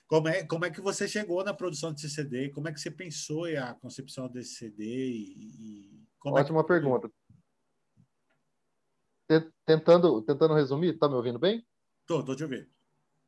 Como 0.07 0.27
é, 0.29 0.43
como 0.45 0.63
é 0.63 0.71
que 0.71 0.79
você 0.79 1.05
chegou 1.05 1.43
na 1.43 1.53
produção 1.53 1.91
desse 1.91 2.09
CD? 2.09 2.49
Como 2.51 2.69
é 2.69 2.71
que 2.71 2.79
você 2.79 2.89
pensou 2.89 3.43
a 3.43 3.73
concepção 3.73 4.29
desse 4.29 4.55
CD? 4.55 4.85
E, 4.85 5.33
e 5.59 6.07
Ótima 6.23 6.61
é 6.61 6.63
que... 6.63 6.67
pergunta. 6.69 7.11
Tentando, 9.65 10.21
tentando 10.21 10.53
resumir, 10.53 10.97
tá 10.97 11.09
me 11.09 11.15
ouvindo 11.15 11.37
bem? 11.37 11.67
Tô, 12.05 12.23
tô 12.23 12.33
te 12.33 12.43
ouvindo 12.43 12.76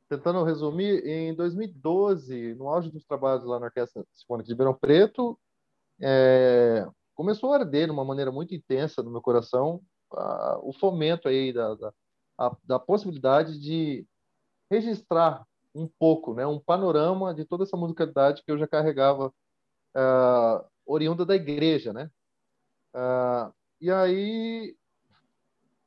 tentando 0.10 0.44
resumir, 0.44 1.06
em 1.06 1.34
2012, 1.36 2.56
no 2.56 2.68
auge 2.68 2.92
dos 2.92 3.06
trabalhos 3.06 3.46
lá 3.46 3.60
na 3.60 3.68
Orquestra 3.68 4.04
Sinfônica 4.12 4.48
de 4.48 4.54
Ribeirão 4.54 4.74
Preto, 4.74 5.40
é, 6.02 6.88
começou 7.14 7.54
a 7.54 7.58
arder 7.58 7.86
de 7.86 7.92
uma 7.92 8.04
maneira 8.04 8.32
muito 8.32 8.56
intensa 8.56 9.04
no 9.04 9.12
meu 9.12 9.22
coração 9.22 9.82
a, 10.12 10.60
o 10.64 10.74
fomento 10.74 11.28
aí 11.28 11.54
da, 11.54 11.76
da, 11.76 11.94
a, 12.38 12.58
da, 12.64 12.80
possibilidade 12.80 13.60
de 13.60 14.06
registrar 14.72 15.46
um 15.76 15.88
pouco, 16.00 16.34
né, 16.34 16.46
um 16.48 16.60
panorama 16.60 17.34
de 17.34 17.46
toda 17.46 17.64
essa 17.64 17.78
musicalidade 17.78 18.44
que 18.44 18.52
eu 18.52 18.58
já 18.58 18.68
carregava 18.68 19.28
uh, 19.96 20.66
oriunda 20.86 21.24
da 21.26 21.36
igreja, 21.36 21.94
né? 21.94 22.10
Uh, 22.96 23.54
e 23.80 23.92
aí 23.92 24.76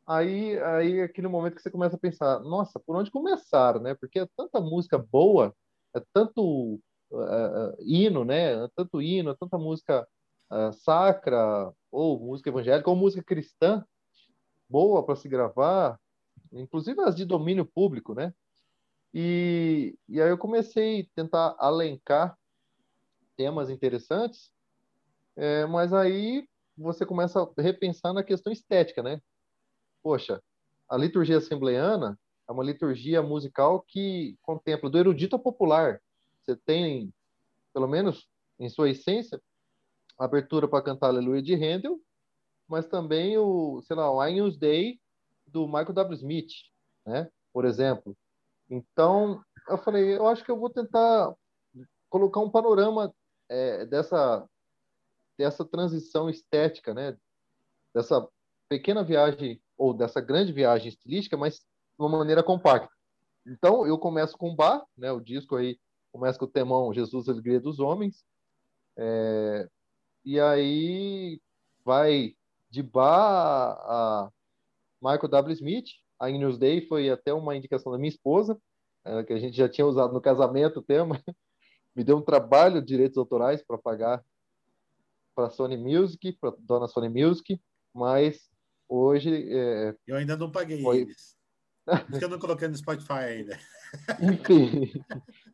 aí, 0.07 0.59
aí 0.59 1.03
aquele 1.03 1.29
momento 1.29 1.57
que 1.57 1.63
você 1.63 1.71
começa 1.71 1.97
a 1.97 1.99
pensar, 1.99 2.41
nossa, 2.41 2.81
por 2.81 2.97
onde 2.97 3.11
começar, 3.11 3.81
né? 3.81 3.95
Porque 3.95 4.21
é 4.21 4.29
tanta 4.37 4.61
música 4.61 4.99
boa, 4.99 5.55
é 5.95 6.03
tanto 6.13 6.81
uh, 7.11 7.77
hino, 7.81 8.25
né? 8.25 8.65
É 8.65 8.69
tanto 8.75 9.01
hino, 9.01 9.31
é 9.31 9.37
tanta 9.39 9.59
música 9.59 10.07
uh, 10.51 10.73
sacra, 10.73 11.73
ou 11.91 12.19
música 12.19 12.51
evangélica, 12.51 12.91
ou 12.91 12.97
música 12.97 13.23
cristã, 13.23 13.85
boa 14.69 15.05
para 15.05 15.17
se 15.17 15.29
gravar, 15.29 15.99
inclusive 16.53 17.01
as 17.03 17.15
de 17.15 17.25
domínio 17.25 17.65
público, 17.65 18.15
né? 18.15 18.33
E, 19.15 19.95
e 20.09 20.21
aí 20.21 20.31
eu 20.31 20.39
comecei 20.39 21.03
a 21.03 21.07
tentar 21.15 21.55
alencar 21.59 22.37
temas 23.37 23.69
interessantes, 23.69 24.51
é, 25.37 25.67
mas 25.67 25.93
aí 25.93 26.49
você 26.77 27.05
começa 27.05 27.43
a 27.43 27.63
repensar 27.63 28.15
na 28.15 28.23
questão 28.23 28.53
estética, 28.53 29.03
né? 29.03 29.21
Poxa, 30.03 30.43
a 30.89 30.97
liturgia 30.97 31.39
assembleana 31.39 32.19
é 32.49 32.53
uma 32.53 32.65
liturgia 32.65 33.23
musical 33.23 33.81
que 33.81 34.37
contempla 34.43 34.91
do 34.91 34.99
erudito 34.99 35.37
ao 35.37 35.43
popular. 35.43 36.01
Você 36.43 36.57
tem, 36.57 37.13
pelo 37.73 37.87
menos 37.87 38.29
em 38.59 38.69
sua 38.69 38.91
essência, 38.91 39.41
abertura 40.19 40.69
para 40.69 40.83
cantar 40.85 41.09
Aleluia 41.09 41.43
de 41.43 41.55
Handel, 41.55 42.01
mas 42.69 42.87
também 42.87 43.39
o, 43.39 43.81
sei 43.83 43.97
lá, 43.97 44.11
o 44.11 44.21
Agnus 44.21 44.59
Day 44.59 45.01
do 45.47 45.67
Michael 45.67 45.93
W. 45.93 46.15
Smith, 46.15 46.53
né? 47.07 47.31
Por 47.53 47.65
exemplo. 47.65 48.17
Então, 48.69 49.43
eu 49.69 49.79
falei, 49.79 50.17
eu 50.17 50.27
acho 50.27 50.45
que 50.45 50.51
eu 50.51 50.59
vou 50.59 50.71
tentar 50.71 51.35
colocar 52.09 52.41
um 52.41 52.51
panorama 52.51 53.15
é, 53.49 53.87
dessa 53.87 54.47
dessa 55.39 55.65
transição 55.65 56.29
estética, 56.29 56.95
né? 56.95 57.17
Dessa 57.95 58.27
pequena 58.69 59.03
viagem 59.03 59.61
ou 59.83 59.93
dessa 59.93 60.21
grande 60.21 60.53
viagem 60.53 60.89
estilística, 60.89 61.37
mas 61.37 61.57
de 61.57 61.65
uma 61.99 62.09
maneira 62.09 62.41
compacta. 62.41 62.89
Então, 63.45 63.85
eu 63.85 63.99
começo 63.99 64.39
com 64.39 64.55
Bar, 64.55 64.87
né? 64.97 65.11
O 65.11 65.19
disco 65.19 65.57
aí 65.57 65.77
começa 66.13 66.39
com 66.39 66.45
o 66.45 66.49
temão 66.49 66.95
Jesus, 66.95 67.29
Alegria 67.29 67.59
dos 67.59 67.81
Homens. 67.81 68.25
É, 68.97 69.69
e 70.25 70.39
aí 70.39 71.41
vai 71.85 72.37
de 72.71 72.81
Bar 72.81 73.73
a 73.81 74.31
Michael 75.03 75.29
W. 75.29 75.53
Smith. 75.53 75.89
A 76.17 76.31
News 76.31 76.59
Day 76.59 76.87
foi 76.87 77.11
até 77.11 77.35
uma 77.35 77.57
indicação 77.57 77.91
da 77.91 77.99
minha 77.99 78.09
esposa, 78.09 78.57
é, 79.05 79.25
que 79.25 79.33
a 79.33 79.39
gente 79.41 79.57
já 79.57 79.69
tinha 79.69 79.85
usado 79.85 80.13
no 80.15 80.21
casamento 80.21 80.79
o 80.79 80.83
tema. 80.83 81.21
Me 81.93 82.05
deu 82.05 82.19
um 82.19 82.23
trabalho 82.23 82.81
de 82.81 82.87
direitos 82.87 83.19
autorais 83.19 83.65
para 83.65 83.77
pagar 83.77 84.25
para 85.35 85.51
Sony 85.51 85.77
Music, 85.77 86.35
para 86.35 86.55
dona 86.61 86.87
Sony 86.87 87.09
Music, 87.09 87.61
mas 87.93 88.52
hoje. 88.93 89.49
É, 89.51 89.95
eu 90.07 90.17
ainda 90.17 90.37
não 90.37 90.51
paguei 90.51 90.83
foi... 90.83 90.99
eles. 90.99 91.37
Porque 91.85 92.25
eu 92.25 92.29
não 92.29 92.39
coloquei 92.39 92.69
no 92.69 92.77
Spotify 92.77 93.13
ainda. 93.13 93.59
Enfim. 94.21 94.93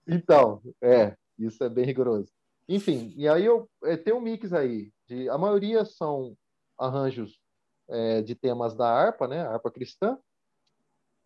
Então, 0.06 0.60
é, 0.82 1.16
isso 1.38 1.62
é 1.64 1.68
bem 1.68 1.84
rigoroso. 1.84 2.30
Enfim, 2.68 3.14
e 3.16 3.26
aí 3.26 3.46
eu 3.46 3.68
é, 3.84 3.96
tem 3.96 4.12
um 4.12 4.20
mix 4.20 4.52
aí. 4.52 4.92
De, 5.06 5.28
a 5.30 5.38
maioria 5.38 5.84
são 5.86 6.36
arranjos 6.78 7.40
é, 7.88 8.20
de 8.20 8.34
temas 8.34 8.74
da 8.74 8.86
harpa, 8.86 9.26
né? 9.26 9.40
harpa 9.40 9.70
cristã. 9.70 10.18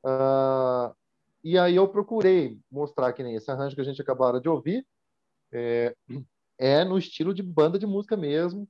Uh, 0.04 0.94
e 1.42 1.58
aí 1.58 1.74
eu 1.74 1.88
procurei 1.88 2.60
mostrar 2.70 3.12
que 3.12 3.22
nem 3.22 3.34
esse 3.34 3.50
arranjo 3.50 3.74
que 3.74 3.80
a 3.80 3.84
gente 3.84 4.00
acabou 4.00 4.38
de 4.38 4.48
ouvir. 4.48 4.86
É, 5.52 5.94
é 6.58 6.84
no 6.84 6.96
estilo 6.96 7.34
de 7.34 7.42
banda 7.42 7.76
de 7.76 7.86
música 7.86 8.16
mesmo. 8.16 8.68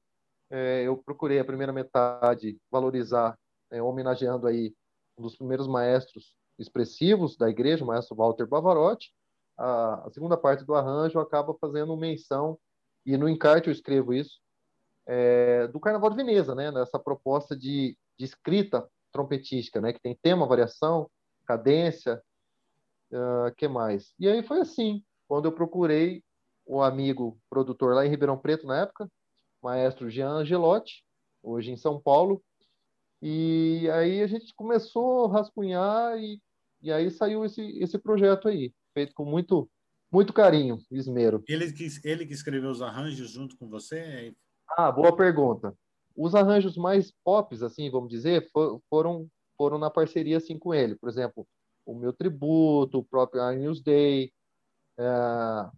É, 0.53 0.83
eu 0.83 0.99
procurei 0.99 1.39
a 1.39 1.45
primeira 1.45 1.73
metade 1.73 2.61
valorizar, 2.71 3.39
é, 3.71 3.83
homenageando 3.83 4.47
aí 4.47 4.75
um 5.17 5.23
dos 5.23 5.35
primeiros 5.35 5.67
maestros 5.67 6.35
expressivos 6.59 7.39
da 7.39 7.49
igreja, 7.49 7.83
o 7.83 7.87
maestro 7.87 8.15
Walter 8.15 8.47
Bavarotti. 8.47 9.15
A, 9.57 10.07
a 10.07 10.11
segunda 10.11 10.37
parte 10.37 10.63
do 10.63 10.75
arranjo 10.75 11.19
acaba 11.19 11.55
fazendo 11.55 11.97
menção, 11.97 12.59
e 13.07 13.17
no 13.17 13.31
encarte 13.31 13.69
eu 13.69 13.73
escrevo 13.73 14.13
isso, 14.13 14.41
é, 15.07 15.67
do 15.69 15.81
Carnaval 15.81 16.11
de 16.11 16.17
Veneza, 16.17 16.55
né? 16.55 16.71
Nessa 16.71 16.99
proposta 16.99 17.57
de, 17.57 17.97
de 18.19 18.25
escrita 18.27 18.87
trompetística, 19.11 19.81
né? 19.81 19.95
Que 19.95 20.01
tem 20.01 20.19
tema, 20.23 20.47
variação, 20.47 21.11
cadência, 21.47 22.23
uh, 23.11 23.55
que 23.57 23.67
mais? 23.67 24.15
E 24.19 24.29
aí 24.29 24.43
foi 24.43 24.61
assim, 24.61 25.03
quando 25.27 25.47
eu 25.47 25.53
procurei 25.53 26.23
o 26.67 26.83
amigo 26.83 27.39
produtor 27.49 27.95
lá 27.95 28.05
em 28.07 28.11
Ribeirão 28.11 28.39
Preto 28.39 28.67
na 28.67 28.83
época, 28.83 29.09
maestro 29.63 30.11
Jean 30.11 30.31
Angelotti, 30.31 31.05
hoje 31.43 31.71
em 31.71 31.77
São 31.77 32.01
Paulo. 32.01 32.43
E 33.21 33.89
aí 33.93 34.21
a 34.23 34.27
gente 34.27 34.53
começou 34.55 35.27
a 35.27 35.33
rascunhar 35.33 36.19
e, 36.19 36.41
e 36.83 36.91
aí 36.91 37.11
saiu 37.11 37.45
esse, 37.45 37.63
esse 37.79 37.99
projeto 37.99 38.49
aí, 38.49 38.73
feito 38.93 39.15
com 39.15 39.25
muito 39.25 39.69
muito 40.11 40.33
carinho, 40.35 40.79
esmero. 40.91 41.43
Ele 41.49 41.73
que, 41.73 41.89
ele 42.05 42.27
que 42.27 42.35
escreveu 42.35 42.71
os 42.71 42.83
arranjos 42.83 43.31
junto 43.31 43.57
com 43.57 43.67
você? 43.67 44.35
Ah, 44.77 44.93
boa 44.93 45.17
pergunta. 45.17 45.75
Os 46.15 46.35
arranjos 46.35 46.77
mais 46.77 47.11
pops, 47.25 47.63
assim, 47.63 47.91
vamos 47.91 48.11
dizer, 48.11 48.47
for, 48.53 48.79
foram 48.91 49.27
foram 49.57 49.79
na 49.79 49.89
parceria 49.89 50.39
assim 50.39 50.59
com 50.59 50.75
ele. 50.75 50.97
Por 50.97 51.09
exemplo, 51.09 51.47
o 51.87 51.95
meu 51.95 52.13
tributo, 52.13 52.99
o 52.99 53.05
próprio 53.05 53.49
News 53.53 53.81
Day, 53.81 54.33
é, 54.99 55.71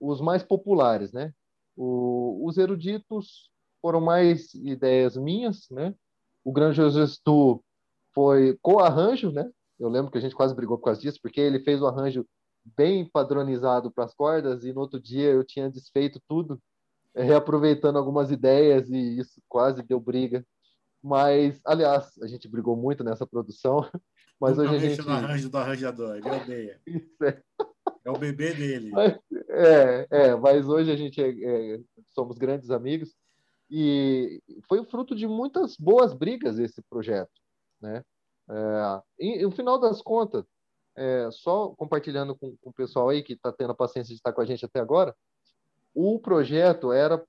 os 0.00 0.20
mais 0.20 0.42
populares, 0.42 1.12
né? 1.12 1.34
O, 1.76 2.46
os 2.46 2.56
eruditos 2.56 3.50
foram 3.80 4.00
mais 4.00 4.54
ideias 4.54 5.16
minhas, 5.16 5.68
né? 5.70 5.94
O 6.44 6.52
Grande 6.52 6.76
Gestu 6.90 7.62
foi 8.14 8.58
co-arranjo, 8.62 9.30
né? 9.30 9.50
Eu 9.78 9.88
lembro 9.88 10.10
que 10.10 10.18
a 10.18 10.20
gente 10.20 10.34
quase 10.34 10.54
brigou 10.54 10.78
por 10.78 10.84
causa 10.84 11.00
disso, 11.00 11.18
porque 11.20 11.40
ele 11.40 11.60
fez 11.60 11.82
o 11.82 11.86
arranjo 11.86 12.26
bem 12.76 13.08
padronizado 13.08 13.90
para 13.90 14.04
as 14.04 14.14
cordas 14.14 14.64
e 14.64 14.72
no 14.72 14.80
outro 14.80 14.98
dia 14.98 15.30
eu 15.30 15.44
tinha 15.44 15.70
desfeito 15.70 16.20
tudo, 16.26 16.60
reaproveitando 17.14 17.98
algumas 17.98 18.30
ideias 18.30 18.88
e 18.90 19.18
isso 19.18 19.40
quase 19.48 19.82
deu 19.82 20.00
briga. 20.00 20.44
Mas, 21.02 21.60
aliás, 21.64 22.10
a 22.20 22.26
gente 22.26 22.48
brigou 22.48 22.76
muito 22.76 23.04
nessa 23.04 23.26
produção, 23.26 23.88
mas 24.40 24.56
Nunca 24.56 24.72
hoje 24.72 24.86
a 24.86 24.88
gente... 24.88 25.02
no 25.06 25.12
arranjo 25.12 25.48
do 25.48 25.58
arranjador, 25.58 26.16
ele 26.16 26.30
odeia. 26.30 26.80
Isso 26.86 27.24
é. 27.24 27.42
É 28.04 28.10
o 28.10 28.18
bebê 28.18 28.52
dele. 28.54 28.90
Mas, 28.90 29.18
é, 29.56 30.06
é, 30.10 30.36
mas 30.36 30.68
hoje 30.68 30.90
a 30.90 30.96
gente 30.96 31.20
é, 31.22 31.28
é, 31.74 31.80
somos 32.10 32.36
grandes 32.36 32.70
amigos 32.70 33.14
e 33.70 34.42
foi 34.68 34.84
fruto 34.84 35.14
de 35.14 35.26
muitas 35.26 35.76
boas 35.76 36.12
brigas 36.12 36.58
esse 36.58 36.82
projeto, 36.82 37.32
né? 37.80 38.04
É, 38.48 39.02
e, 39.18 39.42
no 39.42 39.50
final 39.50 39.78
das 39.78 40.02
contas, 40.02 40.44
é, 40.94 41.28
só 41.30 41.70
compartilhando 41.70 42.36
com, 42.36 42.56
com, 42.58 42.70
o 42.70 42.72
pessoal 42.72 43.08
aí 43.08 43.22
que 43.22 43.32
está 43.32 43.52
tendo 43.52 43.72
a 43.72 43.74
paciência 43.74 44.10
de 44.10 44.18
estar 44.18 44.32
com 44.32 44.40
a 44.40 44.46
gente 44.46 44.64
até 44.64 44.80
agora, 44.80 45.14
o 45.94 46.18
projeto 46.18 46.92
era 46.92 47.24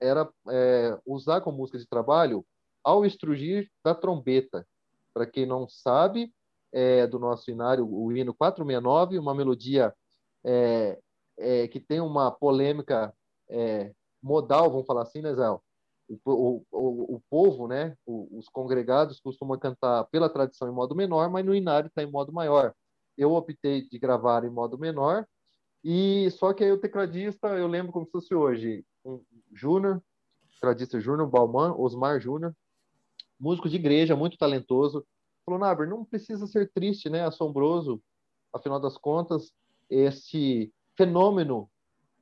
era 0.00 0.30
é, 0.48 0.98
usar 1.04 1.40
como 1.40 1.58
música 1.58 1.76
de 1.76 1.86
trabalho 1.86 2.46
ao 2.84 3.04
estrugir 3.04 3.68
da 3.84 3.94
trombeta. 3.94 4.66
Para 5.12 5.26
quem 5.26 5.44
não 5.44 5.68
sabe, 5.68 6.32
é 6.72 7.06
do 7.06 7.18
nosso 7.18 7.50
hinário, 7.50 7.84
o 7.84 8.12
hino 8.12 8.32
469, 8.32 9.18
uma 9.18 9.34
melodia 9.34 9.92
é, 10.44 10.98
é, 11.38 11.68
que 11.68 11.80
tem 11.80 12.00
uma 12.00 12.30
polêmica 12.30 13.14
é, 13.48 13.92
modal, 14.22 14.70
vamos 14.70 14.86
falar 14.86 15.02
assim, 15.02 15.22
né, 15.22 15.34
Zé? 15.34 15.48
O, 15.50 15.60
o, 16.24 17.16
o, 17.16 17.22
povo, 17.28 17.68
né, 17.68 17.94
os 18.06 18.48
congregados 18.48 19.20
costumam 19.20 19.58
cantar 19.58 20.04
pela 20.04 20.30
tradição 20.30 20.66
em 20.66 20.74
modo 20.74 20.94
menor, 20.94 21.30
mas 21.30 21.44
no 21.44 21.54
inário 21.54 21.88
está 21.88 22.02
em 22.02 22.10
modo 22.10 22.32
maior. 22.32 22.74
Eu 23.16 23.32
optei 23.32 23.86
de 23.86 23.98
gravar 23.98 24.44
em 24.44 24.50
modo 24.50 24.78
menor, 24.78 25.26
e 25.84 26.30
só 26.30 26.54
que 26.54 26.64
aí 26.64 26.72
o 26.72 26.80
tecladista, 26.80 27.48
eu 27.48 27.66
lembro 27.66 27.92
como 27.92 28.06
se 28.06 28.12
fosse 28.12 28.34
hoje, 28.34 28.84
um 29.04 29.22
Júnior, 29.52 30.02
tecladista 30.54 30.98
Júnior 30.98 31.28
Balman, 31.28 31.74
Osmar 31.76 32.20
Júnior, 32.20 32.56
músico 33.38 33.68
de 33.68 33.76
igreja, 33.76 34.16
muito 34.16 34.38
talentoso, 34.38 35.06
falou, 35.44 35.60
Naber, 35.60 35.88
não 35.88 36.04
precisa 36.04 36.46
ser 36.46 36.70
triste, 36.72 37.10
né, 37.10 37.24
assombroso, 37.24 38.02
afinal 38.52 38.80
das 38.80 38.96
contas, 38.96 39.52
esse 39.90 40.72
fenômeno 40.98 41.70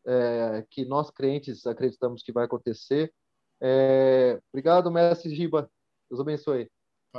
é, 0.06 0.64
que 0.70 0.84
nós 0.84 1.10
crentes 1.10 1.66
acreditamos 1.66 2.22
que 2.22 2.30
vai 2.30 2.44
acontecer. 2.44 3.12
É, 3.60 4.38
obrigado, 4.52 4.90
mestre 4.90 5.34
Giba. 5.34 5.68
Deus 6.08 6.20
abençoe. 6.20 6.70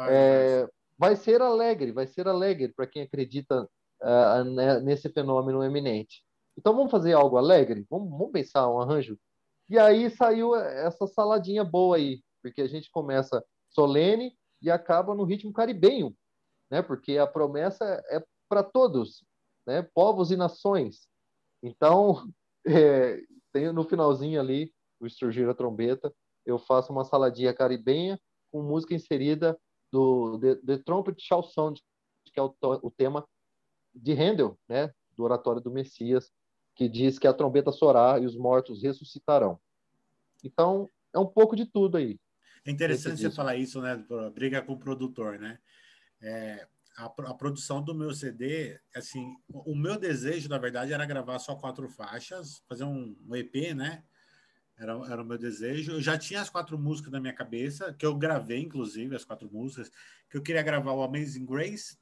é, 0.09 0.69
vai 0.97 1.15
ser 1.15 1.41
alegre, 1.41 1.91
vai 1.91 2.05
ser 2.05 2.27
alegre 2.27 2.71
para 2.73 2.88
quem 2.88 3.01
acredita 3.01 3.67
uh, 4.01 4.81
nesse 4.84 5.09
fenômeno 5.09 5.63
eminente. 5.63 6.23
Então 6.55 6.75
vamos 6.75 6.91
fazer 6.91 7.13
algo 7.13 7.38
alegre? 7.38 7.85
Vamos, 7.89 8.09
vamos 8.11 8.31
pensar 8.31 8.69
um 8.69 8.79
arranjo? 8.79 9.17
E 9.69 9.77
aí 9.77 10.09
saiu 10.09 10.55
essa 10.55 11.05
saladinha 11.07 11.63
boa 11.63 11.97
aí, 11.97 12.21
porque 12.41 12.61
a 12.61 12.67
gente 12.67 12.89
começa 12.89 13.43
solene 13.69 14.38
e 14.61 14.71
acaba 14.71 15.13
no 15.13 15.23
ritmo 15.23 15.51
caribenho, 15.51 16.15
né? 16.71 16.81
Porque 16.81 17.17
a 17.17 17.27
promessa 17.27 18.01
é 18.09 18.23
para 18.47 18.63
todos, 18.63 19.25
né? 19.65 19.81
povos 19.93 20.31
e 20.31 20.38
nações. 20.38 21.07
Então, 21.61 22.31
é, 22.65 23.21
tem 23.51 23.71
no 23.71 23.84
finalzinho 23.84 24.39
ali, 24.39 24.73
o 24.99 25.05
Estrugir 25.05 25.47
a 25.47 25.53
Trombeta, 25.53 26.13
eu 26.45 26.57
faço 26.57 26.91
uma 26.91 27.03
saladinha 27.03 27.53
caribenha 27.53 28.19
com 28.51 28.61
música 28.61 28.93
inserida 28.93 29.59
do 29.91 30.39
The, 30.39 30.55
The 30.55 30.77
Trumpet 30.79 31.21
Shall 31.21 31.43
Sound, 31.43 31.81
que 32.25 32.39
é 32.39 32.43
o, 32.43 32.55
o 32.61 32.91
tema 32.91 33.27
de 33.93 34.13
Handel, 34.13 34.57
né? 34.67 34.91
do 35.15 35.23
Oratório 35.23 35.59
do 35.59 35.71
Messias, 35.71 36.31
que 36.75 36.88
diz 36.88 37.17
que 37.17 37.27
a 37.27 37.34
trombeta 37.34 37.71
soará 37.71 38.19
e 38.19 38.25
os 38.25 38.38
mortos 38.38 38.84
ressuscitarão. 38.84 39.59
Então, 40.43 40.88
é 41.13 41.17
um 41.17 41.25
pouco 41.25 41.55
de 41.55 41.65
tudo 41.65 41.97
aí. 41.97 42.19
É 42.63 42.71
interessante 42.71 43.21
você 43.21 43.31
falar 43.31 43.55
isso, 43.55 43.81
né? 43.81 44.05
Briga 44.34 44.61
com 44.61 44.73
o 44.73 44.77
produtor, 44.77 45.39
né? 45.39 45.57
É, 46.21 46.67
a, 46.97 47.05
a, 47.05 47.33
produção 47.35 47.81
do 47.81 47.93
meu 47.93 48.11
CD, 48.11 48.79
assim, 48.95 49.37
o 49.47 49.75
meu 49.75 49.99
desejo, 49.99 50.49
na 50.49 50.57
verdade, 50.57 50.91
era 50.91 51.05
gravar 51.05 51.37
só 51.37 51.55
quatro 51.55 51.87
faixas, 51.87 52.63
fazer 52.67 52.85
um, 52.85 53.15
um 53.27 53.35
EP, 53.35 53.75
né? 53.75 54.03
Era, 54.75 54.93
era 55.11 55.21
o 55.21 55.25
meu 55.25 55.37
desejo. 55.37 55.93
Eu 55.93 56.01
já 56.01 56.17
tinha 56.17 56.41
as 56.41 56.49
quatro 56.49 56.77
músicas 56.77 57.11
na 57.11 57.19
minha 57.19 57.33
cabeça, 57.33 57.93
que 57.93 58.05
eu 58.05 58.15
gravei, 58.15 58.59
inclusive, 58.59 59.15
as 59.15 59.23
quatro 59.23 59.47
músicas, 59.51 59.91
que 60.27 60.37
eu 60.37 60.41
queria 60.41 60.63
gravar 60.63 60.91
o 60.91 61.03
Amazing 61.03 61.45
Grace, 61.45 61.97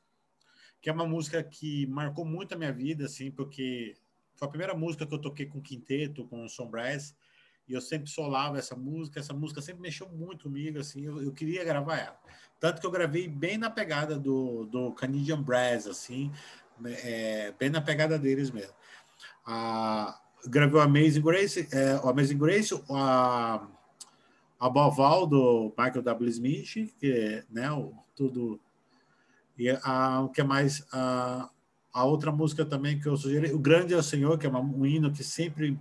que 0.81 0.89
é 0.89 0.93
uma 0.93 1.05
música 1.05 1.43
que 1.43 1.85
marcou 1.87 2.23
muito 2.23 2.53
a 2.53 2.57
minha 2.57 2.71
vida, 2.71 3.05
assim, 3.05 3.29
porque 3.29 3.97
foi 4.35 4.47
a 4.47 4.51
primeira 4.51 4.73
música 4.73 5.05
que 5.05 5.13
eu 5.13 5.19
toquei 5.19 5.45
com 5.45 5.61
quinteto, 5.61 6.25
com 6.25 6.47
som 6.47 6.69
brass, 6.69 7.13
e 7.67 7.73
eu 7.73 7.81
sempre 7.81 8.09
solava 8.09 8.57
essa 8.57 8.75
música, 8.75 9.19
essa 9.19 9.33
música 9.33 9.61
sempre 9.61 9.81
mexeu 9.81 10.07
muito 10.09 10.43
comigo, 10.43 10.79
assim, 10.79 11.05
eu, 11.05 11.21
eu 11.21 11.31
queria 11.31 11.63
gravar 11.63 11.97
ela. 11.97 12.19
Tanto 12.59 12.79
que 12.79 12.87
eu 12.87 12.91
gravei 12.91 13.27
bem 13.27 13.57
na 13.57 13.69
pegada 13.69 14.17
do, 14.17 14.65
do 14.65 14.91
Canadian 14.91 15.41
Brass, 15.41 15.87
assim, 15.87 16.31
né, 16.79 16.95
é, 17.03 17.53
bem 17.57 17.69
na 17.69 17.81
pegada 17.81 18.19
deles 18.19 18.51
mesmo. 18.51 18.73
A, 19.45 20.19
gravei 20.47 20.79
o 20.79 20.83
Amazing 20.83 21.21
Grace, 21.21 21.67
é, 21.71 21.95
o 22.03 22.09
Amazing 22.09 22.37
Grace, 22.37 22.83
a, 22.89 23.67
a 24.59 24.69
Boval 24.69 25.25
do 25.25 25.73
Michael 25.77 26.03
W. 26.03 26.29
Smith, 26.29 26.93
que 26.99 27.11
é, 27.11 27.43
né, 27.49 27.71
o, 27.71 27.93
tudo... 28.15 28.59
E 29.57 29.69
a, 29.69 30.21
o 30.21 30.29
que 30.29 30.43
mais... 30.43 30.85
A, 30.91 31.49
a 31.93 32.03
outra 32.03 32.29
música 32.29 32.65
também 32.65 32.99
que 32.99 33.07
eu 33.07 33.15
sugeri, 33.15 33.53
O 33.53 33.57
Grande 33.57 33.93
é 33.93 33.97
o 33.97 34.03
Senhor, 34.03 34.37
que 34.37 34.45
é 34.45 34.49
um 34.49 34.85
hino 34.85 35.13
que 35.13 35.23
sempre 35.23 35.79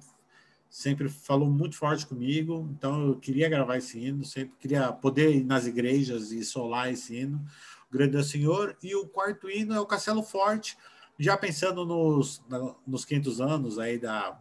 sempre 0.74 1.08
falou 1.08 1.48
muito 1.48 1.76
forte 1.76 2.04
comigo, 2.04 2.68
então 2.76 3.06
eu 3.06 3.20
queria 3.20 3.48
gravar 3.48 3.76
esse 3.76 3.96
hino, 3.96 4.24
sempre 4.24 4.56
queria 4.58 4.92
poder 4.92 5.32
ir 5.32 5.44
nas 5.44 5.68
igrejas 5.68 6.32
e 6.32 6.44
solar 6.44 6.92
esse 6.92 7.16
hino, 7.16 7.46
o 7.88 7.92
Grande 7.92 8.16
é 8.16 8.18
o 8.18 8.24
Senhor, 8.24 8.76
e 8.82 8.92
o 8.96 9.06
quarto 9.06 9.48
hino 9.48 9.72
é 9.72 9.78
o 9.78 9.86
Castelo 9.86 10.20
Forte, 10.20 10.76
já 11.16 11.36
pensando 11.36 11.86
nos, 11.86 12.42
nos 12.84 13.04
500 13.04 13.40
anos 13.40 13.78
aí 13.78 14.00
da 14.00 14.36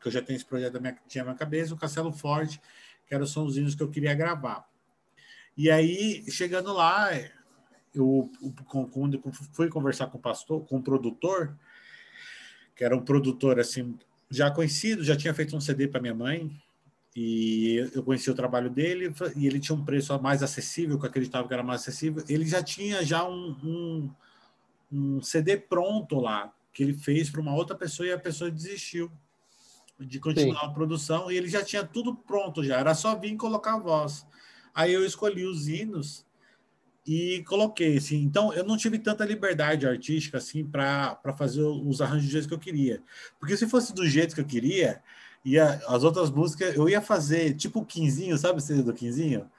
que 0.00 0.08
eu 0.08 0.10
já 0.10 0.20
tenho 0.20 0.36
esse 0.36 0.44
projeto 0.44 0.80
minha, 0.80 0.98
tinha 1.06 1.22
na 1.22 1.30
minha 1.30 1.38
cabeça, 1.38 1.72
o 1.72 1.78
Castelo 1.78 2.12
Forte, 2.12 2.60
que 3.06 3.14
eram 3.14 3.24
são 3.24 3.46
os 3.46 3.56
hinos 3.56 3.76
que 3.76 3.82
eu 3.82 3.88
queria 3.88 4.14
gravar. 4.14 4.68
E 5.56 5.70
aí, 5.70 6.24
chegando 6.28 6.72
lá, 6.72 7.10
eu, 7.94 8.28
fui 9.52 9.68
conversar 9.68 10.08
com 10.08 10.18
o 10.18 10.20
pastor, 10.20 10.66
com 10.66 10.78
o 10.78 10.82
produtor, 10.82 11.56
que 12.74 12.82
era 12.82 12.96
um 12.96 13.04
produtor 13.04 13.60
assim 13.60 13.96
já 14.30 14.50
conhecido, 14.50 15.02
já 15.02 15.16
tinha 15.16 15.32
feito 15.32 15.56
um 15.56 15.60
CD 15.60 15.88
para 15.88 16.00
minha 16.00 16.14
mãe, 16.14 16.50
e 17.16 17.76
eu 17.92 18.02
conheci 18.02 18.30
o 18.30 18.34
trabalho 18.34 18.70
dele, 18.70 19.12
e 19.34 19.46
ele 19.46 19.58
tinha 19.58 19.74
um 19.76 19.84
preço 19.84 20.16
mais 20.20 20.42
acessível, 20.42 20.98
que 20.98 21.04
eu 21.04 21.10
acreditava 21.10 21.48
que 21.48 21.54
era 21.54 21.62
mais 21.62 21.80
acessível. 21.80 22.22
Ele 22.28 22.46
já 22.46 22.62
tinha 22.62 23.04
já 23.04 23.28
um, 23.28 23.56
um, 23.64 24.10
um 24.92 25.22
CD 25.22 25.56
pronto 25.56 26.20
lá, 26.20 26.52
que 26.72 26.82
ele 26.82 26.94
fez 26.94 27.28
para 27.28 27.40
uma 27.40 27.54
outra 27.54 27.74
pessoa, 27.74 28.06
e 28.06 28.12
a 28.12 28.18
pessoa 28.18 28.50
desistiu 28.50 29.10
de 29.98 30.20
continuar 30.20 30.60
Sim. 30.60 30.66
a 30.66 30.70
produção, 30.70 31.30
e 31.30 31.36
ele 31.36 31.48
já 31.48 31.64
tinha 31.64 31.84
tudo 31.84 32.14
pronto 32.14 32.62
já, 32.62 32.78
era 32.78 32.94
só 32.94 33.16
vir 33.16 33.36
colocar 33.36 33.74
a 33.74 33.78
voz. 33.78 34.24
Aí 34.72 34.92
eu 34.92 35.04
escolhi 35.04 35.44
os 35.44 35.66
hinos, 35.66 36.24
e 37.08 37.42
coloquei 37.44 37.96
assim. 37.96 38.22
Então 38.22 38.52
eu 38.52 38.62
não 38.62 38.76
tive 38.76 38.98
tanta 38.98 39.24
liberdade 39.24 39.86
artística 39.88 40.36
assim 40.36 40.62
para 40.62 41.18
fazer 41.38 41.62
os 41.62 42.02
arranjos 42.02 42.26
do 42.26 42.32
jeito 42.32 42.48
que 42.48 42.54
eu 42.54 42.58
queria. 42.58 43.02
Porque 43.40 43.56
se 43.56 43.66
fosse 43.66 43.94
do 43.94 44.06
jeito 44.06 44.34
que 44.34 44.42
eu 44.42 44.44
queria, 44.44 45.00
ia 45.42 45.80
as 45.88 46.04
outras 46.04 46.30
músicas 46.30 46.76
eu 46.76 46.86
ia 46.86 47.00
fazer 47.00 47.54
tipo 47.54 47.80
o 47.80 47.84
quinzinho, 47.86 48.36
sabe 48.36 48.60
o 48.60 48.82
do 48.82 48.92
quinzinho? 48.92 49.50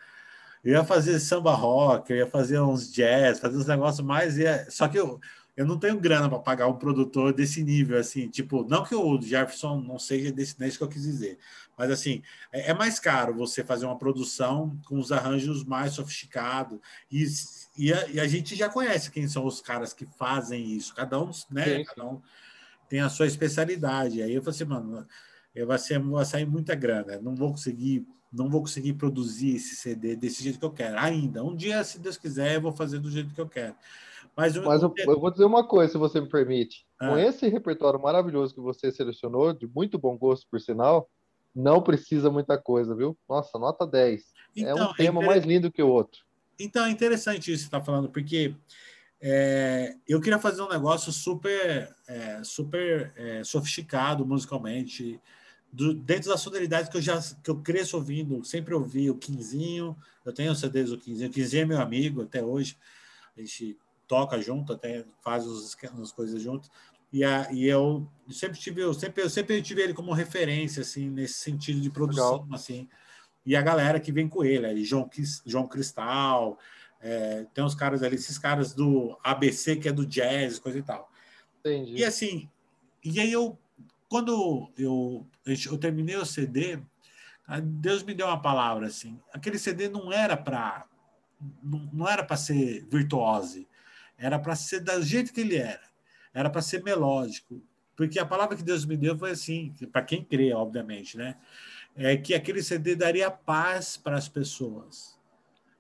Eu 0.64 0.74
ia 0.74 0.84
fazer 0.84 1.20
samba 1.20 1.54
rock, 1.56 2.12
eu 2.12 2.18
ia 2.18 2.28
fazer 2.28 2.60
uns 2.62 2.94
jazz, 2.94 3.40
fazer 3.40 3.58
uns 3.58 3.66
negócios 3.66 4.06
mais 4.06 4.38
ia, 4.38 4.68
só 4.70 4.88
que 4.88 5.00
eu 5.00 5.20
eu 5.58 5.66
não 5.66 5.78
tenho 5.78 6.00
grana 6.00 6.30
para 6.30 6.40
pagar 6.40 6.68
um 6.68 6.78
produtor 6.78 7.34
desse 7.34 7.62
nível, 7.62 8.00
assim, 8.00 8.30
tipo, 8.30 8.64
não 8.70 8.86
que 8.86 8.96
o 8.96 9.22
Jefferson 9.22 9.82
não 9.82 10.00
seja 10.00 10.32
desse, 10.32 10.58
não 10.58 10.70
que 10.70 10.82
eu 10.82 10.88
quis 10.88 11.02
dizer, 11.02 11.38
mas 11.80 11.90
assim, 11.92 12.22
é, 12.52 12.72
é 12.72 12.74
mais 12.74 13.00
caro 13.00 13.34
você 13.34 13.64
fazer 13.64 13.86
uma 13.86 13.98
produção 13.98 14.78
com 14.86 15.00
os 15.00 15.14
arranjos 15.14 15.64
mais 15.64 15.94
sofisticados, 15.94 16.78
e, 17.10 17.26
e, 17.78 17.94
a, 17.94 18.08
e, 18.10 18.20
a, 18.20 18.28
gente 18.28 18.54
já 18.54 18.68
conhece 18.68 19.10
quem 19.10 19.30
são 19.30 19.46
os 19.46 19.62
caras 19.62 19.94
que 19.94 20.06
fazem 20.06 20.74
isso, 20.74 20.94
cada 20.94 21.18
um, 21.18 21.32
né, 21.50 21.86
cada 21.86 22.06
um 22.06 22.22
tem 22.90 23.00
a 23.00 23.08
sua 23.08 23.28
especialidade, 23.28 24.22
aí 24.22 24.36
eu 24.36 24.42
falei 24.42 24.56
assim, 24.56 24.66
mano, 24.66 25.08
eu 25.56 25.66
vai, 25.66 25.80
ser, 25.80 26.00
vai 26.00 26.26
sair 26.26 26.46
muita 26.46 26.76
grana, 26.76 27.18
não 27.22 27.34
vou 27.34 27.52
conseguir 27.52 28.06
não 28.32 28.48
vou 28.48 28.62
conseguir 28.62 28.94
produzir 28.94 29.56
esse 29.56 29.76
CD 29.76 30.16
desse 30.16 30.44
jeito 30.44 30.60
que 30.60 30.66
eu 30.66 30.72
quero 30.72 31.00
ainda. 31.00 31.44
Um 31.44 31.56
dia, 31.56 31.84
se 31.84 31.98
Deus 31.98 32.16
quiser, 32.16 32.54
eu 32.54 32.62
vou 32.62 32.72
fazer 32.72 33.00
do 33.00 33.10
jeito 33.10 33.34
que 33.34 33.42
eu 33.42 33.50
quero. 33.50 33.74
Mas, 34.38 34.56
Mas 34.56 34.84
eu, 34.84 34.94
eu, 34.96 35.20
vou 35.20 35.32
dizer 35.32 35.46
uma 35.46 35.68
coisa, 35.68 35.92
se 35.92 35.98
você 35.98 36.22
me 36.22 36.30
permite. 36.30 36.86
Ah. 37.00 37.10
Com 37.10 37.18
esse 37.18 37.48
repertório 37.48 38.00
maravilhoso 38.00 38.54
que 38.54 38.62
você 38.62 38.92
selecionou, 38.92 39.52
de 39.52 39.66
muito 39.66 39.98
bom 39.98 40.16
gosto, 40.16 40.46
por 40.48 40.62
sinal, 40.62 41.10
não 41.56 41.82
precisa 41.82 42.30
muita 42.30 42.58
coisa, 42.58 42.96
viu? 42.96 43.18
Nossa, 43.28 43.58
nota 43.58 43.86
10. 43.86 44.24
Então, 44.56 44.78
é 44.78 44.84
um 44.84 44.94
tema 44.94 45.24
é 45.24 45.26
mais 45.26 45.44
lindo 45.44 45.72
que 45.72 45.82
o 45.82 45.88
outro. 45.88 46.22
Então, 46.60 46.86
é 46.86 46.90
interessante 46.90 47.52
isso 47.52 47.64
que 47.66 47.70
você 47.70 47.78
está 47.78 47.82
falando, 47.82 48.10
porque 48.10 48.56
é, 49.22 49.96
eu 50.08 50.22
queria 50.22 50.40
fazer 50.40 50.62
um 50.62 50.70
negócio 50.70 51.12
super, 51.12 51.94
é, 52.08 52.44
super 52.44 53.14
é, 53.16 53.44
sofisticado 53.44 54.26
musicalmente, 54.26 55.20
do, 55.72 55.94
dentro 55.94 56.30
da 56.30 56.38
sonoridade 56.38 56.90
que 56.90 56.98
eu 56.98 57.02
já 57.02 57.20
que 57.44 57.50
eu 57.50 57.62
cresço 57.62 57.96
ouvindo, 57.96 58.44
sempre 58.44 58.74
ouvi 58.74 59.10
o 59.10 59.16
Quinzinho, 59.16 59.96
eu 60.26 60.34
tenho 60.34 60.56
CDs 60.56 60.90
do 60.90 60.98
Quinzinho, 60.98 61.30
o 61.30 61.34
Quinzinho 61.34 61.64
é 61.64 61.66
meu 61.66 61.80
amigo 61.80 62.24
até 62.24 62.44
hoje, 62.44 62.78
a 63.38 63.42
gente 63.42 63.78
toca 64.08 64.42
junto, 64.42 64.74
até 64.74 65.06
faz 65.22 65.46
as 65.46 66.12
coisas 66.12 66.42
juntos. 66.42 66.72
E, 67.12 67.24
a, 67.24 67.52
e 67.52 67.66
eu 67.66 68.08
sempre 68.30 68.60
tive, 68.60 68.82
eu 68.82 68.94
sempre, 68.94 69.24
eu 69.24 69.30
sempre 69.30 69.62
tive 69.62 69.82
ele 69.82 69.94
como 69.94 70.14
referência, 70.14 70.82
assim, 70.82 71.10
nesse 71.10 71.40
sentido 71.40 71.82
de 71.82 71.90
produção, 71.90 72.44
Legal. 72.44 72.48
assim. 72.54 72.88
E 73.46 73.56
a 73.56 73.62
galera 73.62 74.00
que 74.00 74.12
vem 74.12 74.28
com 74.28 74.44
ele, 74.44 74.66
aí, 74.66 74.84
João, 74.84 75.10
João 75.46 75.68
Cristal, 75.68 76.60
é, 77.02 77.46
tem 77.54 77.64
uns 77.64 77.74
caras 77.74 78.04
ali, 78.04 78.16
esses 78.16 78.38
caras 78.38 78.74
do 78.74 79.18
ABC, 79.24 79.76
que 79.78 79.88
é 79.88 79.92
do 79.92 80.06
jazz, 80.06 80.60
coisa 80.60 80.78
e 80.78 80.84
tal. 80.84 81.10
Entendi. 81.60 81.96
E 81.96 82.06
assim, 82.06 82.50
e 83.04 83.20
aí 83.20 83.32
eu, 83.32 83.58
quando 84.08 84.72
eu, 84.78 85.26
eu 85.46 85.78
terminei 85.78 86.16
o 86.16 86.26
CD, 86.26 86.80
Deus 87.64 88.04
me 88.04 88.14
deu 88.14 88.28
uma 88.28 88.42
palavra 88.42 88.88
assim. 88.88 89.20
Aquele 89.34 89.58
CD 89.58 89.90
não 89.90 90.12
era 90.12 90.38
para 90.38 90.86
não, 91.64 91.90
não 91.92 92.08
era 92.08 92.24
para 92.24 92.38
ser 92.38 92.86
virtuose, 92.90 93.68
era 94.18 94.38
para 94.38 94.56
ser 94.56 94.82
do 94.82 95.02
jeito 95.02 95.34
que 95.34 95.42
ele 95.42 95.56
era. 95.56 95.89
Era 96.34 96.50
para 96.50 96.62
ser 96.62 96.84
melódico. 96.84 97.62
Porque 97.96 98.18
a 98.18 98.26
palavra 98.26 98.56
que 98.56 98.64
Deus 98.64 98.86
me 98.86 98.96
deu 98.96 99.18
foi 99.18 99.32
assim, 99.32 99.76
para 99.92 100.02
quem 100.02 100.24
crê, 100.24 100.54
obviamente, 100.54 101.18
né? 101.18 101.36
É 101.96 102.16
que 102.16 102.34
aquele 102.34 102.64
CD 102.64 102.96
daria 102.96 103.30
paz 103.30 103.98
para 103.98 104.18
as 104.18 104.30
pessoas. 104.30 105.20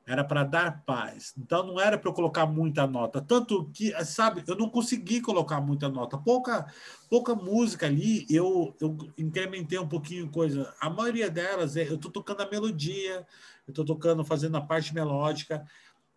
Era 0.06 0.24
para 0.24 0.44
dar 0.44 0.84
paz. 0.86 1.34
Então 1.38 1.66
não 1.66 1.80
era 1.80 1.98
para 1.98 2.10
eu 2.10 2.14
colocar 2.14 2.46
muita 2.46 2.86
nota. 2.88 3.22
Tanto 3.22 3.70
que, 3.74 3.94
sabe, 4.04 4.44
eu 4.48 4.56
não 4.56 4.68
consegui 4.68 5.22
colocar 5.22 5.62
muita 5.62 5.88
nota. 5.88 6.18
Pouca, 6.18 6.66
pouca 7.10 7.36
música 7.36 7.86
ali, 7.86 8.26
eu, 8.30 8.76
eu 8.82 8.98
incrementei 9.18 9.78
um 9.78 9.88
pouquinho 9.88 10.30
coisa. 10.30 10.74
A 10.82 10.90
maioria 10.90 11.30
delas, 11.30 11.78
é, 11.78 11.88
eu 11.88 11.96
estou 11.96 12.12
tocando 12.12 12.42
a 12.42 12.50
melodia, 12.50 13.26
eu 13.68 13.72
estou 13.72 13.86
tocando, 13.86 14.26
fazendo 14.26 14.58
a 14.58 14.62
parte 14.62 14.94
melódica. 14.94 15.64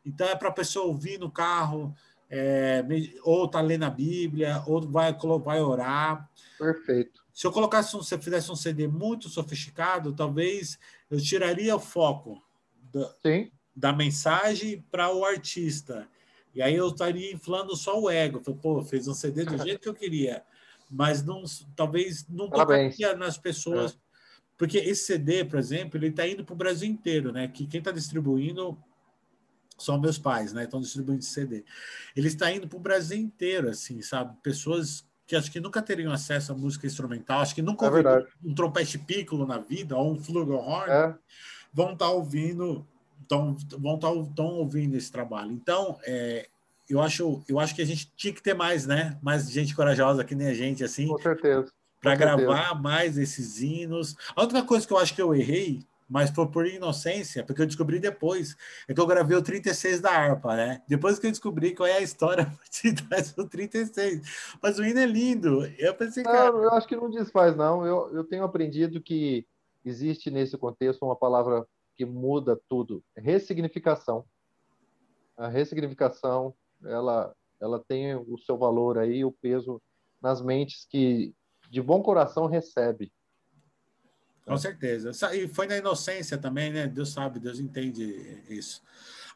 Então 0.05 0.27
é 0.27 0.35
para 0.35 0.49
a 0.49 0.53
pessoa 0.53 0.87
ouvir 0.87 1.19
no 1.21 1.31
carro, 1.31 1.95
é, 2.35 2.83
ou 3.25 3.45
está 3.45 3.61
lendo 3.61 3.83
a 3.85 3.91
Bíblia, 3.91 4.63
ou 4.67 4.81
vai, 4.81 5.15
vai 5.45 5.61
orar. 5.61 6.27
Perfeito. 6.59 7.23
Se 7.31 7.47
eu 7.47 7.53
colocasse 7.53 7.95
um, 7.95 8.03
se 8.03 8.15
eu 8.15 8.23
fizesse 8.23 8.51
um 8.51 8.57
CD 8.57 8.89
muito 8.89 9.29
sofisticado, 9.29 10.15
talvez 10.15 10.79
eu 11.11 11.21
tiraria 11.21 11.77
o 11.77 11.79
foco 11.79 12.43
da, 12.91 13.15
da 13.77 13.93
mensagem 13.93 14.83
para 14.91 15.13
o 15.13 15.27
artista. 15.27 16.09
E 16.55 16.63
aí 16.63 16.75
eu 16.75 16.89
estaria 16.89 17.35
inflando 17.35 17.77
só 17.77 18.01
o 18.01 18.09
ego. 18.09 18.41
Falei, 18.43 18.61
pô, 18.63 18.83
fez 18.83 19.07
um 19.07 19.15
CD 19.15 19.45
do 19.45 19.59
jeito 19.63 19.81
que 19.81 19.89
eu 19.89 19.95
queria, 19.95 20.43
mas 20.91 21.23
não, 21.23 21.43
talvez 21.77 22.27
não 22.31 22.49
tocaria 22.49 23.15
nas 23.15 23.37
pessoas. 23.37 23.93
É. 23.93 23.97
Porque 24.57 24.79
esse 24.79 25.05
CD, 25.05 25.45
por 25.45 25.59
exemplo, 25.59 25.99
ele 25.99 26.07
está 26.07 26.27
indo 26.27 26.47
para 26.47 26.55
o 26.55 26.57
Brasil 26.57 26.89
inteiro, 26.89 27.31
né? 27.31 27.47
Que 27.49 27.67
quem 27.67 27.79
está 27.79 27.91
distribuindo 27.91 28.79
são 29.85 29.99
meus 29.99 30.19
pais, 30.19 30.53
né? 30.53 30.65
Estão 30.65 30.81
distribuindo 30.81 31.25
CD. 31.25 31.65
Ele 32.17 32.29
está 32.29 32.51
indo 32.51 32.69
para 32.69 32.77
o 32.77 32.81
Brasil 32.81 33.19
inteiro, 33.19 33.69
assim, 33.69 34.01
sabe? 34.03 34.37
Pessoas 34.43 35.05
que 35.27 35.37
acho 35.37 35.51
que 35.51 35.61
nunca 35.61 35.81
teriam 35.81 36.13
acesso 36.13 36.53
à 36.53 36.55
música 36.55 36.87
instrumental, 36.87 37.41
acho 37.41 37.55
que 37.55 37.63
nunca 37.63 37.87
é 37.87 37.89
ouviram 37.89 38.27
um 38.45 38.55
trompete 38.55 38.99
piccolo 38.99 39.47
na 39.47 39.59
vida, 39.59 39.97
ou 39.97 40.13
um 40.13 40.19
flugelhorn, 40.19 40.91
é. 40.91 41.15
vão 41.73 41.93
estar 41.93 42.07
tá 42.07 42.11
ouvindo, 42.11 42.87
tão, 43.27 43.57
vão 43.79 43.95
estar 43.95 44.11
tá, 44.11 44.29
tão 44.37 44.47
ouvindo 44.57 44.97
esse 44.97 45.11
trabalho. 45.11 45.53
Então, 45.53 45.99
é, 46.05 46.49
eu 46.89 47.01
acho, 47.01 47.43
eu 47.49 47.59
acho 47.59 47.75
que 47.75 47.83
a 47.83 47.87
gente 47.87 48.13
tinha 48.17 48.33
que 48.33 48.43
ter 48.43 48.55
mais, 48.55 48.87
né? 48.87 49.19
Mais 49.23 49.51
gente 49.51 49.75
corajosa 49.75 50.25
que 50.25 50.35
nem 50.35 50.49
a 50.49 50.55
gente, 50.55 50.85
assim. 50.85 51.07
Com 51.07 51.19
certeza. 51.19 51.73
Para 52.01 52.17
gravar 52.17 52.75
mais 52.75 53.17
esses 53.17 53.61
hinos. 53.61 54.17
A 54.35 54.43
outra 54.43 54.63
coisa 54.63 54.87
que 54.87 54.93
eu 54.93 54.99
acho 54.99 55.15
que 55.15 55.23
eu 55.23 55.35
errei 55.35 55.87
mas 56.13 56.29
foi 56.29 56.47
por 56.47 56.67
inocência, 56.67 57.43
porque 57.43 57.63
eu 57.63 57.67
descobri 57.67 57.99
depois, 57.99 58.55
é 58.87 58.93
que 58.93 59.01
eu 59.01 59.07
gravei 59.07 59.35
o 59.35 59.43
36 59.43 60.03
da 60.03 60.11
harpa, 60.11 60.55
né? 60.55 60.83
Depois 60.87 61.19
que 61.19 61.27
eu 61.27 61.31
descobri 61.31 61.75
qual 61.75 61.89
é 61.89 61.95
a 61.95 62.03
história 62.03 62.53
de 62.71 62.95
trás 62.95 63.33
do 63.33 63.49
36. 63.49 64.21
Mas 64.63 64.79
o 64.79 64.85
hino 64.85 65.01
é 65.01 65.07
lindo. 65.07 65.65
Eu 65.79 65.95
pensei, 65.95 66.23
cara... 66.23 66.55
Eu 66.55 66.71
acho 66.73 66.87
que 66.87 66.95
não 66.95 67.09
desfaz, 67.09 67.57
não. 67.57 67.87
Eu, 67.87 68.15
eu 68.15 68.25
tenho 68.25 68.45
aprendido 68.45 69.01
que 69.01 69.47
existe 69.83 70.31
nesse 70.31 70.59
contexto 70.59 71.03
uma 71.03 71.17
palavra 71.17 71.67
que 71.97 72.05
muda 72.05 72.61
tudo. 72.69 73.03
Ressignificação. 73.17 74.27
A 75.35 75.49
ressignificação, 75.49 76.55
ela, 76.85 77.35
ela 77.59 77.83
tem 77.89 78.15
o 78.15 78.37
seu 78.37 78.59
valor 78.59 78.99
aí, 78.99 79.25
o 79.25 79.33
peso 79.33 79.81
nas 80.21 80.43
mentes 80.43 80.87
que 80.91 81.35
de 81.71 81.81
bom 81.81 82.03
coração 82.03 82.45
recebe 82.45 83.11
Com 84.45 84.57
certeza. 84.57 85.13
E 85.35 85.47
foi 85.49 85.67
na 85.67 85.77
inocência 85.77 86.37
também, 86.37 86.73
né? 86.73 86.87
Deus 86.87 87.13
sabe, 87.13 87.39
Deus 87.39 87.61
entende 87.61 88.43
isso. 88.49 88.83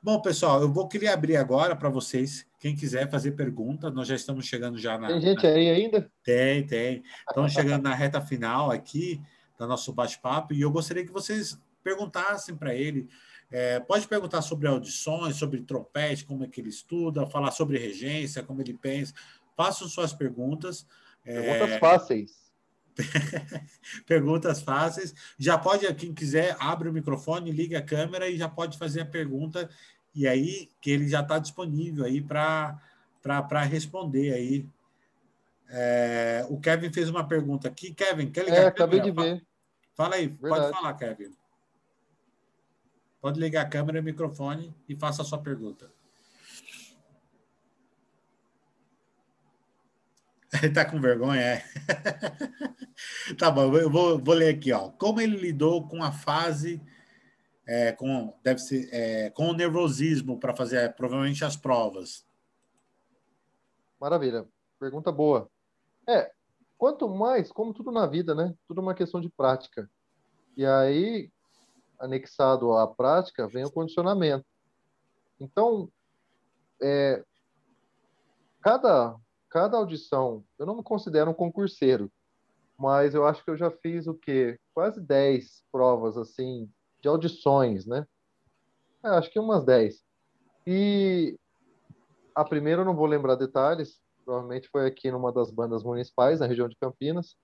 Bom, 0.03 0.21
pessoal, 0.21 0.61
eu 0.61 0.73
vou 0.73 0.87
querer 0.87 1.09
abrir 1.09 1.37
agora 1.37 1.75
para 1.75 1.89
vocês, 1.89 2.47
quem 2.59 2.77
quiser 2.77 3.11
fazer 3.11 3.33
pergunta, 3.33 3.91
nós 3.91 4.07
já 4.07 4.15
estamos 4.15 4.47
chegando 4.47 4.79
já 4.79 4.99
na. 4.99 5.09
Tem 5.09 5.21
gente 5.21 5.47
aí 5.47 5.71
ainda? 5.71 6.11
Tem, 6.23 6.67
tem. 6.67 7.03
Estamos 7.29 7.53
chegando 7.53 7.83
na 7.83 7.95
reta 7.95 8.21
final 8.21 8.71
aqui 8.71 9.21
do 9.59 9.67
nosso 9.67 9.93
bate-papo 9.93 10.53
e 10.53 10.61
eu 10.61 10.71
gostaria 10.71 11.05
que 11.05 11.13
vocês 11.13 11.59
perguntassem 11.83 12.55
para 12.55 12.75
ele. 12.75 13.09
É, 13.51 13.79
pode 13.81 14.07
perguntar 14.09 14.43
sobre 14.43 14.67
audições, 14.67 15.37
sobre 15.37 15.63
trompete, 15.63 16.25
como 16.25 16.45
é 16.45 16.49
que 16.49 16.61
ele 16.61 16.69
estuda, 16.69 17.27
falar 17.27 17.53
sobre 17.53 17.79
regência, 17.79 18.43
como 18.43 18.61
ele 18.61 18.75
pensa. 18.75 19.15
Façam 19.57 19.89
suas 19.89 20.13
perguntas. 20.13 20.87
Perguntas 21.23 21.71
é... 21.71 21.79
fáceis. 21.79 22.46
Perguntas 24.07 24.63
fáceis. 24.63 25.15
Já 25.39 25.59
pode, 25.59 25.93
quem 25.95 26.15
quiser, 26.15 26.57
abre 26.59 26.89
o 26.89 26.93
microfone, 26.93 27.51
liga 27.51 27.79
a 27.79 27.83
câmera 27.83 28.29
e 28.29 28.37
já 28.37 28.49
pode 28.49 28.79
fazer 28.79 29.03
a 29.03 29.07
pergunta. 29.07 29.69
E 30.15 30.27
aí, 30.27 30.71
que 30.81 30.91
ele 30.91 31.09
já 31.09 31.21
está 31.21 31.39
disponível 31.39 32.05
aí 32.05 32.21
para 32.23 33.63
responder 33.69 34.33
aí. 34.33 34.67
É, 35.69 36.47
o 36.49 36.59
Kevin 36.61 36.93
fez 36.93 37.09
uma 37.09 37.27
pergunta 37.27 37.69
aqui. 37.69 37.93
Kevin, 37.93 38.31
quer 38.31 38.45
ligar 38.45 38.63
é, 38.63 38.67
a 38.67 38.73
câmera? 38.73 39.01
acabei 39.01 39.01
de 39.01 39.11
ver. 39.11 39.47
Fala 39.95 40.17
aí, 40.17 40.29
Verdade. 40.29 40.63
pode 40.63 40.73
falar, 40.73 40.95
Kevin. 40.95 41.37
Pode 43.21 43.41
ligar 43.41 43.63
a 43.63 43.69
câmera 43.69 43.99
e 43.99 44.01
o 44.01 44.05
microfone 44.05 44.75
e 44.89 44.95
faça 44.95 45.23
a 45.23 45.25
sua 45.25 45.39
pergunta. 45.39 45.91
Ele 50.63 50.73
tá 50.75 50.85
com 50.85 51.01
vergonha, 51.01 51.41
é. 51.41 51.65
tá 53.39 53.51
bom, 53.51 53.75
eu 53.77 53.91
vou, 53.91 54.19
vou 54.19 54.35
ler 54.35 54.55
aqui, 54.55 54.73
ó. 54.73 54.91
Como 54.91 55.21
ele 55.21 55.37
lidou 55.37 55.87
com 55.87 56.03
a 56.03 56.13
fase, 56.13 56.83
é, 57.67 57.93
com, 57.93 58.35
deve 58.43 58.61
ser, 58.61 58.89
é, 58.93 59.31
com 59.31 59.49
o 59.49 59.53
nervosismo 59.53 60.39
para 60.39 60.55
fazer 60.55 60.77
é, 60.77 60.89
provavelmente 60.89 61.45
as 61.45 61.57
provas? 61.57 62.27
Maravilha, 64.01 64.47
pergunta 64.79 65.11
boa. 65.11 65.51
É, 66.09 66.31
quanto 66.79 67.09
mais, 67.09 67.51
como 67.51 67.75
tudo 67.75 67.91
na 67.91 68.07
vida, 68.07 68.35
né? 68.35 68.55
Tudo 68.69 68.81
uma 68.81 68.95
questão 68.95 69.21
de 69.21 69.29
prática. 69.29 69.91
E 70.57 70.65
aí, 70.65 71.31
anexado 71.99 72.73
à 72.77 72.87
prática, 72.87 73.49
vem 73.49 73.65
o 73.65 73.71
condicionamento. 73.71 74.47
Então, 75.41 75.91
é, 76.81 77.25
cada 78.61 79.17
cada 79.57 79.79
audição, 79.79 80.45
eu 80.59 80.67
não 80.67 80.77
me 80.77 80.83
considero 80.83 81.31
um 81.31 81.35
concurseiro, 81.35 82.13
mas 82.79 83.15
eu 83.15 83.27
acho 83.27 83.43
que 83.43 83.51
eu 83.51 83.57
já 83.57 83.71
fiz 83.71 84.07
o 84.07 84.13
quê? 84.13 84.61
Quase 84.75 85.01
10 85.01 85.65
provas, 85.73 86.19
assim, 86.19 86.71
de 87.01 87.09
audições, 87.09 87.87
né? 87.87 88.07
É, 89.03 89.09
acho 89.09 89.31
que 89.31 89.39
umas 89.39 89.65
10. 89.65 90.05
E 90.67 91.39
a 92.35 92.45
primeira 92.45 92.83
eu 92.83 92.85
não 92.85 92.95
vou 92.95 93.07
lembrar 93.07 93.37
detalhes, 93.37 93.99
provavelmente 94.27 94.69
foi 94.69 94.87
aqui 94.87 95.11
numa 95.11 95.33
das 95.33 95.51
bandas 95.51 95.83
municipais, 95.83 96.41
na 96.41 96.47
região 96.47 96.69
de 96.69 96.77
Campinas, 96.77 97.35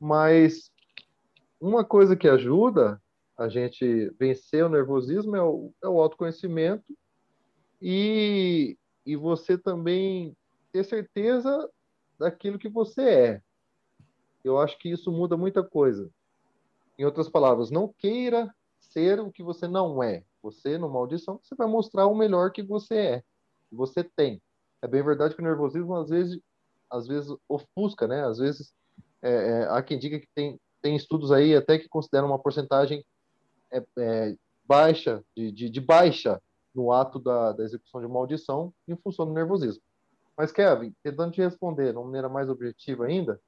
mas 0.00 0.72
uma 1.60 1.84
coisa 1.84 2.16
que 2.16 2.26
ajuda 2.26 3.00
a 3.36 3.48
gente 3.48 4.12
vencer 4.18 4.64
o 4.64 4.68
nervosismo 4.68 5.36
é 5.36 5.42
o, 5.42 5.72
é 5.84 5.86
o 5.86 6.00
autoconhecimento 6.00 6.98
e, 7.80 8.76
e 9.06 9.14
você 9.14 9.56
também 9.56 10.36
ter 10.72 10.84
certeza 10.84 11.68
daquilo 12.18 12.58
que 12.58 12.68
você 12.68 13.02
é. 13.02 13.42
Eu 14.44 14.58
acho 14.58 14.78
que 14.78 14.88
isso 14.88 15.10
muda 15.12 15.36
muita 15.36 15.62
coisa. 15.62 16.10
Em 16.98 17.04
outras 17.04 17.28
palavras, 17.28 17.70
não 17.70 17.92
queira 17.98 18.52
ser 18.78 19.20
o 19.20 19.30
que 19.30 19.42
você 19.42 19.68
não 19.68 20.02
é. 20.02 20.24
Você, 20.42 20.78
numa 20.78 20.98
audição, 20.98 21.38
você 21.42 21.54
vai 21.54 21.66
mostrar 21.66 22.06
o 22.06 22.14
melhor 22.14 22.50
que 22.52 22.62
você 22.62 22.94
é, 22.96 23.22
que 23.68 23.76
você 23.76 24.02
tem. 24.02 24.40
É 24.80 24.86
bem 24.86 25.02
verdade 25.02 25.34
que 25.34 25.40
o 25.40 25.44
nervosismo, 25.44 25.94
às 25.94 26.08
vezes, 26.08 26.40
às 26.90 27.06
vezes 27.06 27.34
ofusca, 27.48 28.06
né? 28.06 28.24
Às 28.24 28.38
vezes, 28.38 28.72
é, 29.20 29.30
é, 29.30 29.68
há 29.68 29.82
quem 29.82 29.98
diga 29.98 30.18
que 30.18 30.28
tem, 30.34 30.60
tem 30.80 30.96
estudos 30.96 31.32
aí 31.32 31.54
até 31.54 31.78
que 31.78 31.88
consideram 31.88 32.28
uma 32.28 32.38
porcentagem 32.38 33.04
é, 33.70 33.84
é, 33.98 34.36
baixa, 34.64 35.22
de, 35.36 35.50
de, 35.52 35.68
de, 35.68 35.80
baixa 35.80 36.40
no 36.74 36.92
ato 36.92 37.18
da, 37.18 37.52
da 37.52 37.64
execução 37.64 38.00
de 38.00 38.06
uma 38.06 38.20
audição 38.20 38.72
em 38.86 38.96
função 38.96 39.26
do 39.26 39.32
nervosismo. 39.32 39.82
Mas, 40.38 40.52
Kevin, 40.52 40.94
tentando 41.02 41.32
te 41.32 41.42
responder 41.42 41.90
de 41.90 41.98
uma 41.98 42.04
maneira 42.04 42.28
mais 42.28 42.48
objetiva 42.48 43.06
ainda, 43.06 43.40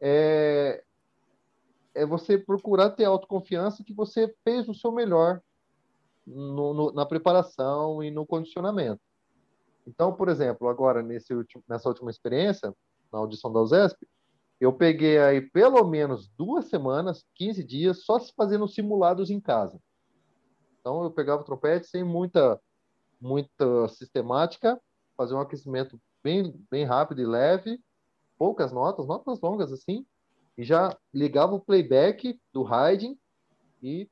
é, 0.00 0.82
é 1.94 2.04
você 2.04 2.36
procurar 2.36 2.90
ter 2.90 3.04
autoconfiança 3.04 3.84
que 3.84 3.94
você 3.94 4.34
fez 4.42 4.68
o 4.68 4.74
seu 4.74 4.90
melhor 4.90 5.40
no, 6.26 6.74
no, 6.74 6.92
na 6.92 7.06
preparação 7.06 8.02
e 8.02 8.10
no 8.10 8.26
condicionamento. 8.26 9.00
Então, 9.86 10.12
por 10.12 10.28
exemplo, 10.28 10.68
agora 10.68 11.00
nesse 11.00 11.32
último, 11.32 11.62
nessa 11.68 11.88
última 11.88 12.10
experiência, 12.10 12.74
na 13.12 13.20
audição 13.20 13.52
da 13.52 13.60
USESP, 13.60 14.04
eu 14.60 14.72
peguei 14.72 15.16
aí 15.16 15.40
pelo 15.40 15.84
menos 15.84 16.28
duas 16.36 16.66
semanas, 16.66 17.24
15 17.36 17.62
dias, 17.62 18.04
só 18.04 18.18
se 18.18 18.32
fazendo 18.34 18.66
simulados 18.66 19.30
em 19.30 19.40
casa. 19.40 19.80
Então, 20.80 21.04
eu 21.04 21.10
pegava 21.12 21.42
o 21.42 21.44
trompete 21.44 21.86
sem 21.86 22.02
muita, 22.02 22.60
muita 23.20 23.86
sistemática, 23.88 24.80
fazer 25.20 25.34
um 25.34 25.40
aquecimento 25.40 26.00
bem, 26.24 26.54
bem 26.70 26.86
rápido 26.86 27.20
e 27.20 27.26
leve, 27.26 27.78
poucas 28.38 28.72
notas, 28.72 29.06
notas 29.06 29.38
longas 29.38 29.70
assim, 29.70 30.06
e 30.56 30.64
já 30.64 30.96
ligava 31.12 31.54
o 31.54 31.60
playback 31.60 32.40
do 32.50 32.66
Haydn 32.66 33.14
e 33.82 34.08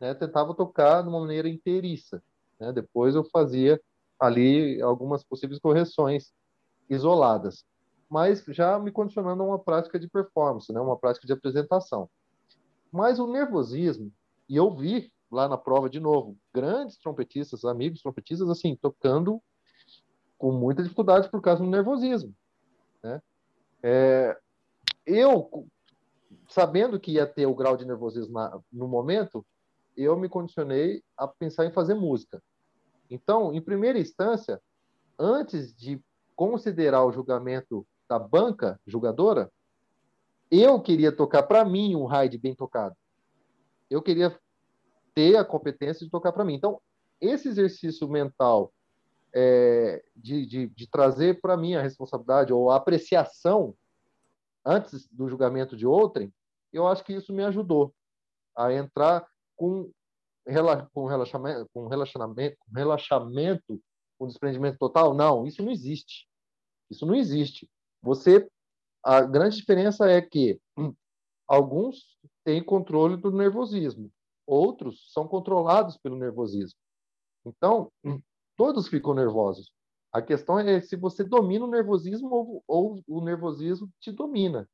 né, 0.00 0.12
tentava 0.12 0.52
tocar 0.52 1.02
de 1.02 1.08
uma 1.08 1.20
maneira 1.20 1.48
inteiriça. 1.48 2.20
Né? 2.58 2.72
Depois 2.72 3.14
eu 3.14 3.22
fazia 3.22 3.80
ali 4.18 4.82
algumas 4.82 5.22
possíveis 5.22 5.60
correções 5.60 6.32
isoladas, 6.90 7.64
mas 8.10 8.44
já 8.48 8.76
me 8.76 8.90
condicionando 8.90 9.40
a 9.40 9.46
uma 9.46 9.58
prática 9.60 10.00
de 10.00 10.08
performance, 10.08 10.72
né? 10.72 10.80
uma 10.80 10.98
prática 10.98 11.28
de 11.28 11.32
apresentação. 11.32 12.10
Mas 12.90 13.20
o 13.20 13.28
nervosismo, 13.28 14.12
e 14.48 14.56
eu 14.56 14.74
vi 14.74 15.12
lá 15.30 15.48
na 15.48 15.56
prova 15.56 15.88
de 15.88 16.00
novo, 16.00 16.36
grandes 16.52 16.98
trompetistas, 16.98 17.64
amigos 17.64 18.02
trompetistas, 18.02 18.48
assim, 18.48 18.74
tocando 18.74 19.40
com 20.44 20.52
muita 20.52 20.82
dificuldade 20.82 21.30
por 21.30 21.40
causa 21.40 21.64
do 21.64 21.70
nervosismo. 21.70 22.34
Né? 23.02 23.22
É, 23.82 24.38
eu, 25.06 25.66
sabendo 26.50 27.00
que 27.00 27.12
ia 27.12 27.26
ter 27.26 27.46
o 27.46 27.54
grau 27.54 27.78
de 27.78 27.86
nervosismo 27.86 28.34
na, 28.34 28.60
no 28.70 28.86
momento, 28.86 29.42
eu 29.96 30.14
me 30.18 30.28
condicionei 30.28 31.02
a 31.16 31.26
pensar 31.26 31.64
em 31.64 31.72
fazer 31.72 31.94
música. 31.94 32.42
Então, 33.08 33.54
em 33.54 33.62
primeira 33.62 33.98
instância, 33.98 34.60
antes 35.18 35.74
de 35.74 35.98
considerar 36.36 37.06
o 37.06 37.12
julgamento 37.12 37.86
da 38.06 38.18
banca 38.18 38.78
julgadora, 38.86 39.50
eu 40.50 40.78
queria 40.78 41.10
tocar 41.10 41.44
para 41.44 41.64
mim 41.64 41.96
um 41.96 42.04
raid 42.04 42.36
bem 42.36 42.54
tocado. 42.54 42.94
Eu 43.88 44.02
queria 44.02 44.38
ter 45.14 45.38
a 45.38 45.44
competência 45.44 46.04
de 46.04 46.10
tocar 46.10 46.32
para 46.32 46.44
mim. 46.44 46.52
Então, 46.52 46.82
esse 47.18 47.48
exercício 47.48 48.06
mental 48.06 48.73
é, 49.34 50.02
de, 50.14 50.46
de, 50.46 50.68
de, 50.68 50.86
trazer 50.86 51.40
para 51.40 51.56
mim 51.56 51.74
a 51.74 51.82
responsabilidade 51.82 52.52
ou 52.52 52.70
a 52.70 52.76
apreciação 52.76 53.74
antes 54.64 55.08
do 55.08 55.28
julgamento 55.28 55.76
de 55.76 55.86
outrem, 55.86 56.32
eu 56.72 56.86
acho 56.86 57.04
que 57.04 57.12
isso 57.12 57.32
me 57.32 57.44
ajudou 57.44 57.92
a 58.56 58.72
entrar 58.72 59.26
com, 59.56 59.90
com 60.92 61.06
relaxamento, 61.06 61.68
com 61.72 61.86
relaxamento, 61.88 62.56
com 62.58 62.72
relaxamento, 62.72 63.82
com 64.18 64.28
desprendimento 64.28 64.78
total. 64.78 65.14
Não, 65.14 65.46
isso 65.46 65.62
não 65.62 65.72
existe. 65.72 66.28
Isso 66.90 67.04
não 67.04 67.14
existe. 67.14 67.68
Você, 68.02 68.48
a 69.02 69.22
grande 69.22 69.56
diferença 69.56 70.08
é 70.08 70.22
que 70.22 70.60
alguns 71.46 72.18
têm 72.44 72.62
controle 72.62 73.16
do 73.16 73.32
nervosismo, 73.32 74.10
outros 74.46 75.12
são 75.12 75.26
controlados 75.26 75.96
pelo 75.96 76.16
nervosismo. 76.16 76.78
Então, 77.44 77.90
Todos 78.56 78.88
ficam 78.88 79.14
nervosos. 79.14 79.72
A 80.12 80.22
questão 80.22 80.58
é 80.58 80.80
se 80.80 80.96
você 80.96 81.24
domina 81.24 81.64
o 81.64 81.70
nervosismo 81.70 82.28
ou, 82.32 82.64
ou 82.68 83.02
o 83.08 83.20
nervosismo 83.20 83.90
te 84.00 84.12
domina, 84.12 84.68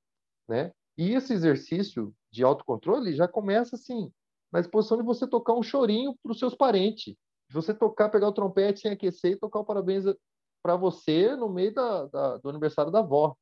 né? 0.48 0.72
E 0.98 1.14
esse 1.14 1.32
exercício 1.32 2.14
de 2.30 2.44
autocontrole 2.44 3.14
já 3.14 3.26
começa 3.26 3.76
assim, 3.76 4.12
na 4.52 4.60
exposição 4.60 4.98
de 4.98 5.02
você 5.02 5.26
tocar 5.26 5.54
um 5.54 5.62
chorinho 5.62 6.14
para 6.22 6.32
os 6.32 6.38
seus 6.38 6.54
parentes, 6.54 7.14
de 7.48 7.54
você 7.54 7.72
tocar, 7.72 8.10
pegar 8.10 8.28
o 8.28 8.32
trompete 8.32 8.80
sem 8.80 8.90
aquecer 8.92 9.32
e 9.32 9.38
tocar 9.38 9.60
o 9.60 9.64
parabéns 9.64 10.04
para 10.62 10.76
você 10.76 11.34
no 11.36 11.48
meio 11.48 11.72
da, 11.72 12.06
da, 12.06 12.36
do 12.36 12.50
aniversário 12.50 12.92
da 12.92 12.98
avó. 12.98 13.34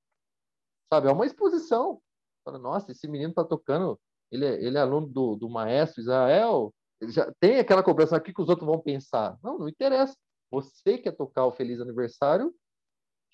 Sabe? 0.93 1.09
É 1.09 1.13
uma 1.13 1.27
exposição. 1.27 2.01
Fala, 2.45 2.59
Nossa, 2.59 2.93
esse 2.93 3.09
menino 3.09 3.31
está 3.31 3.45
tocando, 3.45 3.99
ele 4.31 4.45
é, 4.45 4.65
ele 4.65 4.79
é 4.79 4.81
aluno 4.81 5.09
do, 5.09 5.35
do 5.35 5.49
maestro 5.51 6.01
Israel, 6.01 6.73
já 7.03 7.33
tem 7.41 7.59
aquela 7.59 7.83
cobrança 7.83 8.17
aqui 8.17 8.33
que 8.33 8.41
os 8.41 8.49
outros 8.49 8.67
vão 8.67 8.81
pensar. 8.81 9.37
Não, 9.43 9.59
não 9.59 9.69
interessa. 9.69 10.17
Você 10.51 10.99
quer 10.99 11.13
tocar 11.13 11.47
o 11.47 11.53
feliz 11.53 11.81
aniversário 11.81 12.55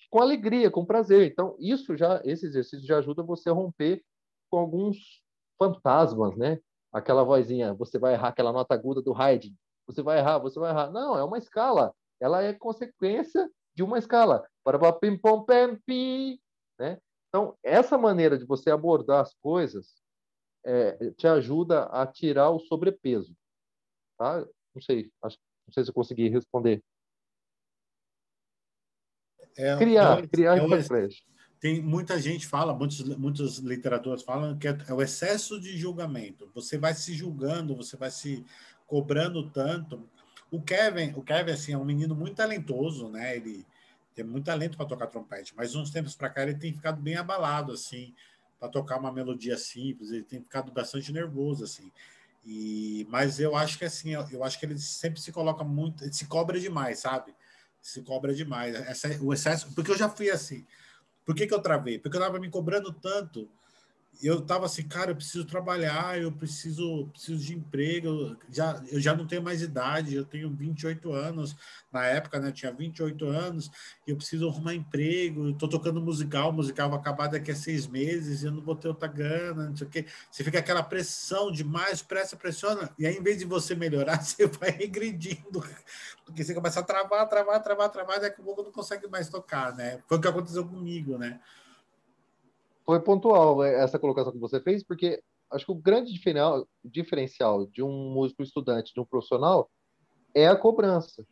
com 0.09 0.19
alegria, 0.19 0.69
com 0.69 0.85
prazer. 0.85 1.31
Então, 1.31 1.55
isso 1.59 1.95
já, 1.97 2.21
esse 2.23 2.45
exercício 2.45 2.85
já 2.85 2.97
ajuda 2.97 3.23
você 3.23 3.49
a 3.49 3.53
romper 3.53 4.03
com 4.49 4.57
alguns 4.57 5.23
fantasmas, 5.57 6.35
né? 6.37 6.59
Aquela 6.91 7.23
vozinha, 7.23 7.73
você 7.73 7.99
vai 7.99 8.13
errar 8.13 8.29
aquela 8.29 8.53
nota 8.53 8.73
aguda 8.73 9.01
do 9.01 9.13
Haydn, 9.13 9.53
você 9.85 10.01
vai 10.01 10.19
errar, 10.19 10.39
você 10.39 10.59
vai 10.59 10.71
errar. 10.71 10.91
Não, 10.91 11.17
é 11.17 11.23
uma 11.23 11.37
escala. 11.37 11.93
Ela 12.19 12.43
é 12.43 12.53
consequência 12.53 13.49
de 13.73 13.83
uma 13.83 13.97
escala. 13.97 14.47
Para 14.63 14.93
pim 14.93 15.17
pom 15.17 15.43
pam 15.43 15.77
pi, 15.85 16.39
né? 16.79 16.99
Então, 17.27 17.57
essa 17.61 17.97
maneira 17.97 18.37
de 18.37 18.45
você 18.45 18.71
abordar 18.71 19.21
as 19.21 19.33
coisas 19.35 20.01
é, 20.65 21.11
te 21.11 21.27
ajuda 21.27 21.83
a 21.85 22.07
tirar 22.07 22.49
o 22.49 22.59
sobrepeso. 22.59 23.35
Tá? 24.17 24.39
Não 24.73 24.81
sei, 24.81 25.11
acho, 25.21 25.37
não 25.67 25.73
sei 25.73 25.83
se 25.83 25.89
eu 25.89 25.93
consegui 25.93 26.29
responder. 26.29 26.81
É, 29.57 29.75
criar, 29.77 30.19
é, 30.19 30.27
criar 30.27 30.57
é, 30.57 30.61
tem 31.59 31.81
muita 31.81 32.19
gente 32.19 32.45
fala, 32.45 32.73
muitos, 32.73 33.01
muitas 33.17 33.57
literaturas 33.57 34.21
falam 34.21 34.57
que 34.57 34.67
é, 34.67 34.77
é 34.87 34.93
o 34.93 35.01
excesso 35.01 35.59
de 35.59 35.77
julgamento. 35.77 36.49
Você 36.53 36.77
vai 36.77 36.93
se 36.93 37.13
julgando, 37.13 37.75
você 37.75 37.97
vai 37.97 38.11
se 38.11 38.45
cobrando 38.85 39.49
tanto. 39.49 40.07
O 40.51 40.61
Kevin, 40.61 41.13
o 41.15 41.23
Kevin 41.23 41.51
assim, 41.51 41.73
é 41.73 41.77
um 41.77 41.85
menino 41.85 42.13
muito 42.13 42.35
talentoso, 42.35 43.09
né? 43.09 43.35
Ele 43.35 43.65
tem 44.13 44.23
muito 44.23 44.45
talento 44.45 44.77
para 44.77 44.85
tocar 44.85 45.07
trompete, 45.07 45.53
mas 45.57 45.75
uns 45.75 45.89
tempos 45.89 46.15
para 46.15 46.29
cá 46.29 46.43
ele 46.43 46.55
tem 46.55 46.71
ficado 46.71 47.01
bem 47.01 47.15
abalado 47.15 47.73
assim, 47.73 48.13
para 48.59 48.69
tocar 48.69 48.97
uma 48.97 49.11
melodia 49.11 49.57
simples, 49.57 50.11
ele 50.11 50.23
tem 50.23 50.39
ficado 50.39 50.71
bastante 50.71 51.11
nervoso 51.11 51.63
assim. 51.63 51.91
E 52.45 53.07
mas 53.09 53.39
eu 53.39 53.55
acho 53.55 53.77
que 53.79 53.85
assim, 53.85 54.11
eu, 54.11 54.25
eu 54.31 54.43
acho 54.43 54.59
que 54.59 54.65
ele 54.65 54.77
sempre 54.77 55.19
se 55.19 55.31
coloca 55.31 55.63
muito, 55.63 56.13
se 56.13 56.27
cobra 56.27 56.59
demais, 56.59 56.99
sabe? 56.99 57.33
Se 57.85 58.01
cobra 58.01 58.33
demais. 58.33 58.73
Essa, 58.73 59.15
o 59.21 59.31
excesso, 59.31 59.71
porque 59.75 59.91
eu 59.91 59.97
já 59.97 60.09
fui 60.09 60.31
assim. 60.31 60.65
Por 61.23 61.35
que, 61.35 61.45
que 61.45 61.53
eu 61.53 61.61
travei? 61.61 61.99
Porque 61.99 62.17
eu 62.17 62.19
estava 62.19 62.39
me 62.39 62.49
cobrando 62.49 62.91
tanto 62.91 63.47
eu 64.21 64.39
estava 64.39 64.65
assim, 64.65 64.83
cara, 64.83 65.11
eu 65.11 65.15
preciso 65.15 65.45
trabalhar, 65.45 66.19
eu 66.19 66.31
preciso, 66.31 67.07
preciso 67.07 67.43
de 67.43 67.55
emprego, 67.55 68.35
já, 68.49 68.81
eu 68.91 68.99
já 68.99 69.15
não 69.15 69.25
tenho 69.25 69.41
mais 69.41 69.61
idade, 69.61 70.15
eu 70.15 70.25
tenho 70.25 70.49
28 70.49 71.11
anos, 71.11 71.55
na 71.91 72.05
época, 72.05 72.39
né, 72.39 72.49
eu 72.49 72.51
tinha 72.51 72.71
28 72.71 73.25
anos, 73.25 73.71
e 74.05 74.11
eu 74.11 74.17
preciso 74.17 74.47
arrumar 74.47 74.73
emprego, 74.73 75.49
estou 75.49 75.69
tocando 75.69 76.01
musical, 76.01 76.49
o 76.49 76.53
musical 76.53 76.89
vai 76.89 76.99
acabar 76.99 77.27
daqui 77.27 77.51
a 77.51 77.55
seis 77.55 77.87
meses, 77.87 78.43
e 78.43 78.45
eu 78.45 78.51
não 78.51 78.61
vou 78.61 78.75
ter 78.75 78.87
outra 78.87 79.07
grana, 79.07 79.69
não 79.69 79.75
sei 79.75 79.87
o 79.87 79.89
quê. 79.89 80.05
Você 80.29 80.43
fica 80.43 80.59
aquela 80.59 80.83
pressão 80.83 81.51
demais, 81.51 82.01
pressa, 82.01 82.35
pressiona, 82.35 82.89
e 82.97 83.05
aí, 83.05 83.15
em 83.15 83.23
vez 83.23 83.37
de 83.39 83.45
você 83.45 83.75
melhorar, 83.75 84.21
você 84.23 84.47
vai 84.47 84.71
regredindo, 84.71 85.63
porque 86.25 86.43
você 86.43 86.53
começa 86.53 86.79
a 86.79 86.83
travar, 86.83 87.27
travar, 87.27 87.61
travar, 87.61 87.89
travar, 87.89 88.19
daqui 88.19 88.41
a 88.41 88.43
pouco 88.43 88.63
não 88.63 88.71
consegue 88.71 89.07
mais 89.07 89.29
tocar, 89.29 89.75
né? 89.75 90.01
Foi 90.07 90.17
o 90.17 90.21
que 90.21 90.27
aconteceu 90.27 90.65
comigo, 90.65 91.17
né? 91.17 91.39
Foi 92.85 92.99
pontual 93.01 93.59
né, 93.59 93.73
essa 93.83 93.97
colocação 93.97 94.31
que 94.31 94.39
você 94.39 94.61
fez, 94.61 94.83
porque 94.83 95.21
acho 95.51 95.65
que 95.65 95.71
o 95.71 95.75
grande 95.75 96.11
diferencial 96.83 97.65
de 97.67 97.81
um 97.81 98.13
músico 98.13 98.43
estudante, 98.43 98.93
de 98.93 98.99
um 98.99 99.05
profissional, 99.05 99.69
é 100.33 100.47
a 100.47 100.55
cobrança. 100.55 101.25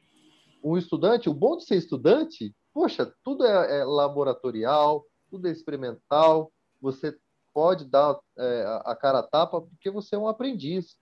O 0.62 0.78
estudante, 0.78 1.30
o 1.30 1.34
bom 1.34 1.58
de 1.58 1.66
ser 1.66 1.76
estudante, 1.76 2.56
poxa, 2.74 3.14
tudo 3.24 3.46
é, 3.46 3.80
é 3.80 3.84
laboratorial, 3.84 5.06
tudo 5.30 5.48
é 5.48 5.52
experimental, 5.52 6.52
você 6.82 7.16
pode 7.54 7.86
dar 7.86 8.20
é, 8.38 8.82
a 8.86 8.96
cara 8.96 9.20
a 9.20 9.24
tapa 9.24 9.62
porque 9.62 9.92
você 9.92 10.16
é 10.16 10.18
um 10.20 10.28
aprendiz. 10.28 10.98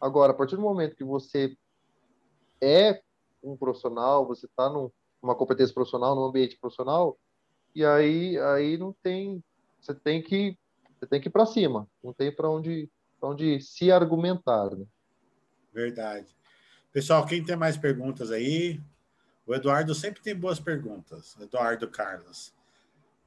Agora, 0.00 0.32
a 0.32 0.34
partir 0.34 0.56
do 0.56 0.62
momento 0.62 0.96
que 0.96 1.04
você 1.04 1.56
é 2.60 3.00
um 3.42 3.56
profissional, 3.56 4.26
você 4.26 4.46
está 4.46 4.68
numa 4.68 5.34
competência 5.34 5.72
profissional, 5.72 6.14
num 6.14 6.24
ambiente 6.24 6.58
profissional, 6.58 7.16
e 7.74 7.84
aí, 7.84 8.38
aí 8.38 8.76
não 8.76 8.94
tem 9.02 9.42
você 9.84 9.94
tem 9.94 10.22
que 10.22 10.56
você 10.98 11.06
tem 11.06 11.20
que 11.20 11.28
ir 11.28 11.30
para 11.30 11.44
cima, 11.44 11.86
não 12.02 12.12
tem 12.14 12.34
para 12.34 12.48
onde 12.48 12.88
pra 13.20 13.28
onde 13.28 13.60
se 13.60 13.92
argumentar. 13.92 14.70
Né? 14.70 14.86
Verdade. 15.72 16.34
Pessoal, 16.92 17.26
quem 17.26 17.44
tem 17.44 17.56
mais 17.56 17.76
perguntas 17.76 18.30
aí? 18.30 18.80
O 19.46 19.54
Eduardo 19.54 19.94
sempre 19.94 20.22
tem 20.22 20.34
boas 20.34 20.58
perguntas. 20.58 21.36
Eduardo 21.40 21.88
Carlos. 21.88 22.54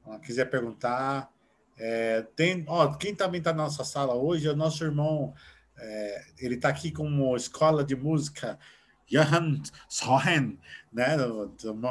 Se 0.04 0.20
quiser 0.20 0.50
perguntar, 0.50 1.30
é, 1.76 2.22
tem, 2.34 2.64
ó, 2.66 2.94
quem 2.94 3.14
também 3.14 3.38
está 3.38 3.52
na 3.52 3.64
nossa 3.64 3.84
sala 3.84 4.14
hoje 4.14 4.48
é 4.48 4.50
o 4.50 4.56
nosso 4.56 4.82
irmão. 4.82 5.34
É, 5.76 6.24
ele 6.38 6.56
está 6.56 6.70
aqui 6.70 6.90
com 6.90 7.06
uma 7.06 7.36
escola 7.36 7.84
de 7.84 7.94
música 7.94 8.58
Johan 9.10 9.60
Sohen, 9.88 10.58
né? 10.92 11.16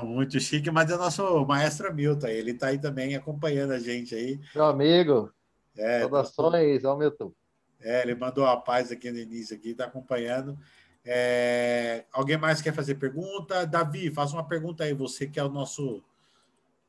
Muito 0.03 0.39
chique, 0.39 0.69
mas 0.69 0.89
é 0.89 0.95
o 0.95 0.99
nosso 0.99 1.45
maestro 1.45 1.93
Milton. 1.93 2.27
Ele 2.27 2.51
está 2.51 2.67
aí 2.67 2.77
também 2.77 3.15
acompanhando 3.15 3.71
a 3.71 3.79
gente 3.79 4.13
aí. 4.13 4.39
Meu 4.53 4.65
amigo. 4.65 5.31
É, 5.75 6.01
Saudações 6.01 6.85
ao 6.85 6.97
Milton. 6.97 7.31
É, 7.79 8.01
ele 8.01 8.15
mandou 8.15 8.45
a 8.45 8.57
paz 8.57 8.91
aqui 8.91 9.11
no 9.11 9.17
início, 9.19 9.55
aqui, 9.55 9.69
está 9.69 9.85
acompanhando. 9.85 10.57
É, 11.05 12.03
alguém 12.11 12.37
mais 12.37 12.61
quer 12.61 12.73
fazer 12.73 12.95
pergunta? 12.95 13.65
Davi, 13.65 14.11
faz 14.11 14.33
uma 14.33 14.43
pergunta 14.43 14.83
aí, 14.83 14.93
você 14.93 15.27
que 15.27 15.39
é 15.39 15.43
o 15.43 15.49
nosso 15.49 16.03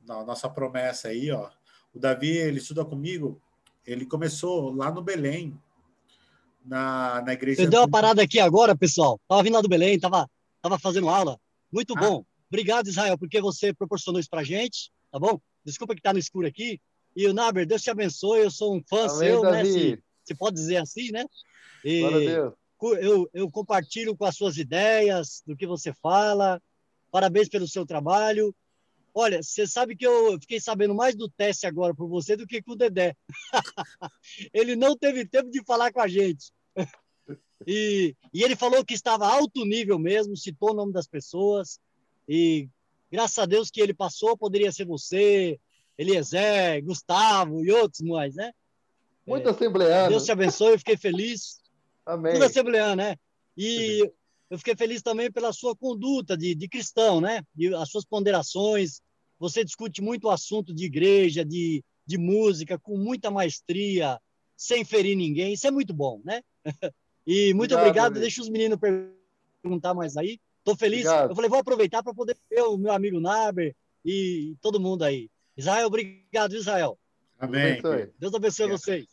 a 0.09 0.25
nossa 0.25 0.49
promessa 0.49 1.09
aí, 1.09 1.31
ó. 1.31 1.51
O 1.95 1.99
Davi, 1.99 2.37
ele 2.37 2.59
estuda 2.59 2.85
comigo, 2.85 3.41
ele 3.87 4.07
começou 4.07 4.75
lá 4.75 4.91
no 4.91 5.03
Belém, 5.03 5.59
na, 6.69 7.23
na 7.23 7.33
igreja. 7.33 7.63
Eu 7.63 7.71
dei 7.71 7.79
uma 7.79 7.89
parada 7.89 8.23
aqui 8.23 8.39
agora, 8.39 8.77
pessoal. 8.77 9.21
Tava 9.27 9.43
vindo 9.43 9.55
lá 9.55 9.61
do 9.61 9.69
Belém, 9.69 9.99
tava, 9.99 10.29
tava 10.63 10.79
fazendo 10.79 11.09
aula. 11.09 11.39
Muito 11.73 11.95
ah. 11.97 12.01
bom. 12.01 12.25
Obrigado, 12.49 12.89
Israel, 12.89 13.19
porque 13.19 13.41
você 13.41 13.75
proporcionou 13.75 14.21
isso 14.21 14.31
pra 14.31 14.45
gente, 14.45 14.91
tá 15.11 15.19
bom? 15.19 15.39
Desculpa 15.65 15.95
que 15.95 16.01
tá 16.01 16.13
no 16.13 16.19
escuro 16.19 16.47
aqui. 16.47 16.81
E 17.15 17.27
o 17.27 17.35
Naber, 17.35 17.67
Deus 17.67 17.83
te 17.83 17.91
abençoe, 17.91 18.41
eu 18.41 18.51
sou 18.51 18.75
um 18.75 18.83
fã 18.89 19.05
Amém, 19.05 19.17
seu, 19.17 19.43
né? 19.43 19.51
Davi. 19.51 19.91
né? 19.91 19.97
Se, 19.97 20.03
se, 20.25 20.35
pode 20.35 20.57
dizer 20.57 20.77
assim, 20.77 21.11
né? 21.11 21.25
E 21.85 22.01
eu, 23.01 23.29
eu 23.35 23.51
compartilho 23.51 24.17
com 24.17 24.25
as 24.25 24.37
suas 24.37 24.57
ideias, 24.57 25.43
do 25.47 25.57
que 25.57 25.67
você 25.67 25.93
fala. 25.93 26.63
Parabéns 27.11 27.49
pelo 27.49 27.67
seu 27.67 27.85
trabalho. 27.85 28.55
Olha, 29.15 29.43
você 29.43 29.67
sabe 29.67 29.97
que 29.97 30.07
eu 30.07 30.39
fiquei 30.41 30.61
sabendo 30.61 30.95
mais 30.95 31.17
do 31.17 31.29
teste 31.29 31.67
agora 31.67 31.95
por 31.95 32.09
você 32.09 32.37
do 32.37 32.47
que 32.47 32.63
com 32.63 32.73
o 32.73 32.77
Dedé. 32.77 33.17
Ele 34.53 34.77
não 34.77 34.97
teve 34.97 35.27
tempo 35.27 35.51
de 35.51 35.63
falar 35.65 35.93
com 35.93 36.01
a 36.01 36.07
gente. 36.07 36.53
E, 37.67 38.15
e, 38.33 38.43
ele 38.43 38.57
falou 38.57 38.85
que 38.85 38.95
estava 38.95 39.27
alto 39.27 39.65
nível 39.65 39.99
mesmo, 39.99 40.37
citou 40.37 40.71
o 40.71 40.75
nome 40.75 40.93
das 40.93 41.07
pessoas. 41.07 41.81
E 42.29 42.69
graças 43.11 43.39
a 43.39 43.47
Deus 43.47 43.71
que 43.71 43.81
ele 43.81 43.93
passou, 43.93 44.39
poderia 44.39 44.71
ser 44.71 44.87
você, 44.87 45.59
Eliezer, 45.99 46.83
Gustavo 46.85 47.65
e 47.65 47.73
outros 47.73 48.01
mais, 48.03 48.35
né? 48.35 48.53
Muito 49.27 49.49
é, 49.49 49.51
assembleano. 49.51 50.09
Deus 50.09 50.25
te 50.25 50.33
abençoe, 50.33 50.73
eu 50.73 50.79
fiquei 50.79 50.97
feliz. 50.97 51.61
Amém. 52.07 52.33
Tudo 52.33 52.45
assembleano, 52.45 52.97
né? 52.97 53.17
E 53.57 54.11
eu 54.49 54.57
fiquei 54.57 54.75
feliz 54.77 55.03
também 55.03 55.31
pela 55.31 55.53
sua 55.53 55.77
conduta 55.77 56.37
de, 56.37 56.55
de 56.55 56.69
cristão, 56.69 57.21
né? 57.21 57.43
E 57.57 57.75
as 57.75 57.91
suas 57.91 58.05
ponderações. 58.05 59.03
Você 59.39 59.65
discute 59.65 60.01
muito 60.01 60.27
o 60.27 60.31
assunto 60.31 60.75
de 60.75 60.87
igreja, 60.87 61.45
de, 61.45 61.85
de 62.07 62.19
música, 62.19 62.79
com 62.79 62.97
muita 62.97 63.31
maestria, 63.31 64.19
sem 64.57 64.85
ferir 64.85 65.17
ninguém. 65.17 65.53
Isso 65.53 65.67
é 65.67 65.71
muito 65.71 65.93
bom, 65.93 66.21
né? 66.25 66.41
E 67.31 67.53
muito 67.53 67.75
obrigado. 67.75 68.07
obrigado. 68.07 68.21
Deixa 68.21 68.41
os 68.41 68.49
meninos 68.49 68.79
perguntar 69.63 69.93
mais 69.93 70.17
aí. 70.17 70.41
Estou 70.61 70.75
feliz. 70.75 71.05
Obrigado. 71.05 71.31
Eu 71.31 71.35
falei, 71.35 71.51
vou 71.51 71.59
aproveitar 71.59 72.03
para 72.03 72.15
poder 72.15 72.35
ver 72.51 72.63
o 72.63 72.79
meu 72.79 72.91
amigo 72.91 73.21
Naber 73.21 73.77
e 74.03 74.57
todo 74.63 74.81
mundo 74.81 75.05
aí. 75.05 75.31
Israel, 75.55 75.89
obrigado, 75.89 76.55
Israel. 76.55 76.99
Amém. 77.39 77.83
Deus 78.19 78.33
abençoe 78.33 78.71
vocês. 78.71 79.07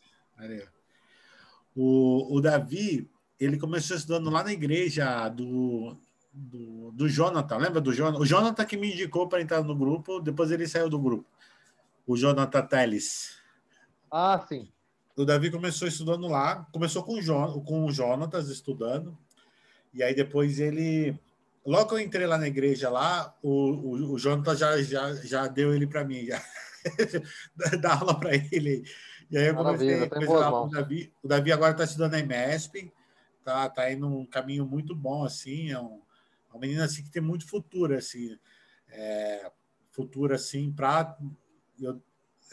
O, 1.76 2.38
o 2.38 2.40
Davi, 2.40 3.10
ele 3.38 3.57
começou 3.57 3.98
estudando 3.98 4.30
lá 4.30 4.45
na 4.45 4.53
igreja 4.53 5.27
do, 5.27 5.98
do, 6.32 6.91
do 6.91 7.10
Jonathan. 7.10 7.57
Lembra 7.57 7.82
do 7.82 7.91
Jonathan? 7.91 8.19
O 8.19 8.26
Jonathan 8.26 8.65
que 8.65 8.77
me 8.77 8.94
indicou 8.94 9.27
para 9.27 9.41
entrar 9.41 9.61
no 9.61 9.76
grupo, 9.76 10.22
depois 10.22 10.52
ele 10.52 10.68
saiu 10.68 10.90
do 10.90 10.98
grupo. 10.98 11.30
O 12.07 12.15
Jonathan 12.15 12.65
Teles. 12.65 13.38
Ah, 14.10 14.40
sim 14.48 14.72
o 15.16 15.26
Davi 15.26 15.50
começou 15.50 15.88
estudando 15.88 16.28
lá, 16.28 16.68
começou 16.72 17.04
com 17.04 17.16
o, 17.16 17.22
Jon, 17.22 17.62
com 17.62 17.86
o 17.86 17.92
Jonatas 17.92 18.50
estudando, 18.50 19.18
e 19.94 20.04
aí 20.04 20.14
depois 20.14 20.60
ele. 20.60 21.18
Logo 21.66 21.90
que 21.90 21.96
eu 21.96 22.00
entrei 22.00 22.28
lá 22.28 22.38
na 22.38 22.48
igreja 22.48 22.90
lá, 22.90 23.36
o, 23.42 23.50
o, 23.50 24.14
o 24.14 24.20
Jonatas 24.20 24.60
já, 24.60 24.80
já, 24.84 25.16
já 25.16 25.48
deu 25.48 25.74
ele 25.74 25.88
para 25.88 26.04
mim, 26.04 26.26
já 26.26 26.42
dá 27.82 27.98
aula 27.98 28.20
para 28.20 28.36
ele. 28.36 28.84
E 29.32 29.38
aí 29.38 29.48
eu 29.48 29.56
comecei 29.56 30.04
a 30.04 30.10
falar 30.10 30.52
com 30.52 30.68
o 30.68 30.70
Davi. 30.70 31.14
O 31.24 31.28
Davi 31.28 31.52
agora 31.52 31.72
está 31.72 31.84
estudando 31.84 32.12
na 32.12 32.24
MESP, 32.24 32.94
tá, 33.44 33.68
tá 33.70 33.92
indo 33.92 34.08
um 34.08 34.26
caminho 34.26 34.66
muito 34.66 34.96
bom, 34.96 35.24
assim, 35.24 35.72
é 35.72 35.80
um, 35.80 36.02
é 36.50 36.54
uma 36.54 36.60
menina 36.60 36.86
assim, 36.86 37.04
que 37.04 37.10
tem 37.10 37.22
muito 37.22 37.48
futuro, 37.48 37.96
assim, 37.96 38.38
é, 38.90 39.52
futuro, 39.92 40.36
assim, 40.36 40.72
para 40.72 41.18
eu 41.80 42.00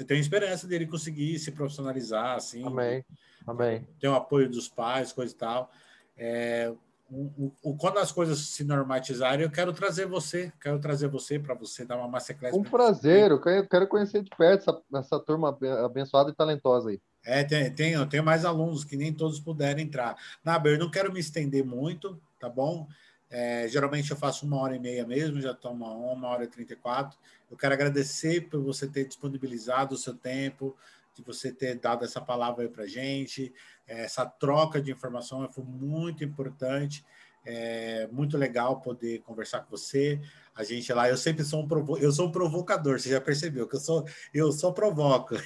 tenho 0.07 0.21
esperança 0.21 0.67
dele 0.67 0.87
conseguir 0.87 1.39
se 1.39 1.53
profissionalizar, 1.53 2.37
assim. 2.37 2.65
Amém. 2.67 3.05
Amém. 3.47 3.87
Ter 4.01 4.09
o 4.09 4.15
apoio 4.15 4.49
dos 4.49 4.69
pais, 4.69 5.13
coisa 5.13 5.33
e 5.33 5.37
tal. 5.37 5.71
É, 6.17 6.73
o, 7.11 7.53
o, 7.63 7.77
quando 7.77 7.99
as 7.99 8.11
coisas 8.11 8.39
se 8.39 8.65
normatizarem, 8.65 9.45
eu 9.45 9.51
quero 9.51 9.73
trazer 9.73 10.07
você, 10.07 10.51
quero 10.61 10.79
trazer 10.79 11.09
você 11.09 11.39
para 11.39 11.55
você 11.55 11.85
dar 11.85 11.97
uma 11.97 12.09
masterclass. 12.09 12.55
Um 12.55 12.63
prazer, 12.63 13.31
eu 13.31 13.41
quero, 13.41 13.69
quero 13.69 13.87
conhecer 13.87 14.23
de 14.23 14.31
perto 14.31 14.71
essa, 14.71 14.99
essa 14.99 15.21
turma 15.21 15.57
abençoada 15.85 16.31
e 16.31 16.35
talentosa 16.35 16.91
aí. 16.91 17.01
É, 17.25 17.45
tem, 17.45 17.73
tem, 17.73 17.93
eu 17.93 18.07
tenho 18.07 18.25
mais 18.25 18.45
alunos 18.45 18.85
que 18.85 18.97
nem 18.97 19.13
todos 19.13 19.39
puderam 19.39 19.81
entrar. 19.81 20.17
Naber, 20.43 20.79
não 20.79 20.91
quero 20.91 21.13
me 21.13 21.21
estender 21.21 21.65
muito, 21.65 22.21
tá 22.41 22.49
bom? 22.49 22.89
É, 23.31 23.67
geralmente 23.69 24.11
eu 24.11 24.17
faço 24.17 24.45
uma 24.47 24.59
hora 24.59 24.75
e 24.75 24.79
meia 24.79 25.07
mesmo, 25.07 25.41
já 25.41 25.53
estou 25.53 25.73
uma, 25.73 25.91
uma 25.91 26.29
hora 26.29 26.45
e 26.45 26.49
trinta 26.49 26.73
e 26.73 26.77
quatro. 26.77 27.19
Eu 27.53 27.59
quero 27.59 27.75
agradecer 27.75 28.49
por 28.49 28.63
você 28.63 28.89
ter 28.89 29.07
disponibilizado 29.07 29.95
o 29.95 29.99
seu 29.99 30.15
tempo, 30.15 30.75
de 31.15 31.23
você 31.23 31.53
ter 31.53 31.79
dado 31.79 32.03
essa 32.03 32.19
palavra 32.19 32.67
para 32.71 32.85
a 32.85 32.87
gente. 32.87 33.53
É, 33.87 34.05
essa 34.05 34.25
troca 34.25 34.81
de 34.81 34.91
informação 34.91 35.47
foi 35.51 35.63
muito 35.63 36.25
importante. 36.25 37.05
É 37.45 38.09
muito 38.11 38.39
legal 38.39 38.81
poder 38.81 39.21
conversar 39.21 39.61
com 39.61 39.71
você. 39.71 40.19
A 40.55 40.65
gente 40.65 40.91
lá, 40.95 41.11
eu 41.11 41.17
sempre 41.19 41.45
sou 41.45 41.63
um 41.63 41.69
provo 41.69 41.99
eu 41.99 42.11
sou 42.11 42.29
um 42.29 42.33
provocador, 42.33 42.99
você 42.99 43.11
já 43.11 43.21
percebeu 43.21 43.69
que 43.69 43.77
eu 43.77 43.81
sou 43.81 44.07
eu 44.33 44.51
só 44.51 44.73
provoco. 44.73 45.37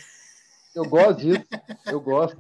Eu 0.75 0.85
gosto 0.85 1.23
disso, 1.23 1.45
eu 1.87 2.01
gosto. 2.01 2.39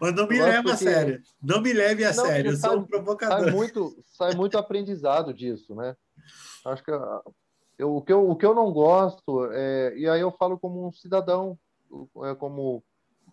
Mas 0.00 0.14
não 0.14 0.28
me 0.28 0.40
leve 0.40 0.62
porque... 0.62 0.70
a 0.70 0.76
sério. 0.76 1.22
Não 1.42 1.60
me 1.60 1.72
leve 1.72 2.04
a 2.04 2.14
não, 2.14 2.24
sério, 2.24 2.52
eu 2.52 2.56
sai, 2.56 2.70
sou 2.70 2.80
um 2.80 2.84
provocador. 2.84 3.46
Sai 3.46 3.50
muito, 3.50 4.04
sai 4.12 4.34
muito 4.34 4.56
aprendizado 4.56 5.34
disso, 5.34 5.74
né? 5.74 5.96
Acho 6.64 6.84
que 6.84 6.92
eu, 7.78 7.96
o, 7.96 8.02
que 8.02 8.12
eu, 8.12 8.30
o 8.30 8.36
que 8.36 8.46
eu 8.46 8.54
não 8.54 8.72
gosto, 8.72 9.46
é, 9.52 9.94
e 9.96 10.08
aí 10.08 10.20
eu 10.20 10.30
falo 10.32 10.58
como 10.58 10.86
um 10.86 10.92
cidadão, 10.92 11.58
é, 12.24 12.34
como 12.34 12.82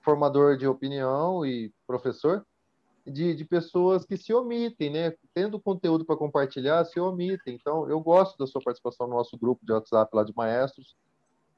formador 0.02 0.58
de 0.58 0.68
opinião 0.68 1.46
e 1.46 1.72
professor, 1.86 2.46
de, 3.06 3.36
de 3.36 3.46
pessoas 3.46 4.06
que 4.06 4.18
se 4.18 4.34
omitem, 4.34 4.92
né? 4.92 5.14
Tendo 5.34 5.60
conteúdo 5.60 6.06
para 6.06 6.16
compartilhar, 6.16 6.86
se 6.86 7.00
omitem. 7.00 7.56
Então, 7.56 7.90
eu 7.90 8.00
gosto 8.00 8.38
da 8.38 8.46
sua 8.46 8.62
participação 8.62 9.08
no 9.08 9.16
nosso 9.16 9.38
grupo 9.38 9.66
de 9.66 9.72
WhatsApp 9.72 10.16
lá 10.16 10.24
de 10.24 10.34
maestros, 10.36 10.96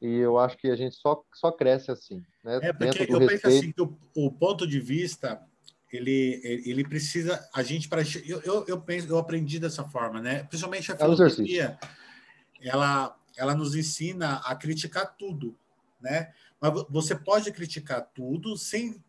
e 0.01 0.17
eu 0.17 0.37
acho 0.37 0.57
que 0.57 0.67
a 0.67 0.75
gente 0.75 0.95
só, 0.95 1.23
só 1.33 1.51
cresce 1.51 1.91
assim. 1.91 2.21
Né? 2.43 2.59
É, 2.61 2.73
porque 2.73 3.03
eu 3.09 3.19
respeito... 3.19 3.27
penso 3.27 3.47
assim 3.47 3.71
que 3.71 3.81
o, 3.81 3.97
o, 4.15 4.31
ponto 4.31 4.67
de 4.67 4.79
vista 4.79 5.41
ele, 5.91 6.41
ele 6.65 6.83
precisa. 6.83 7.47
A 7.53 7.63
gente, 7.63 7.87
para 7.87 8.01
eu, 8.25 8.41
eu, 8.41 8.65
eu, 8.67 8.81
penso, 8.81 9.07
eu 9.07 9.17
aprendi 9.17 9.59
dessa 9.59 9.83
forma, 9.85 10.19
né? 10.19 10.43
Principalmente 10.43 10.91
a 10.91 10.95
é 10.95 10.97
filosofia, 10.97 11.77
é 11.81 12.02
ela, 12.63 13.17
ela 13.35 13.55
nos 13.55 13.75
ensina 13.75 14.37
a 14.37 14.55
criticar 14.55 15.15
tudo, 15.17 15.55
né? 16.01 16.33
Mas 16.59 16.85
você 16.89 17.15
pode 17.15 17.51
criticar 17.51 18.09
tudo 18.13 18.57
sem 18.57 19.01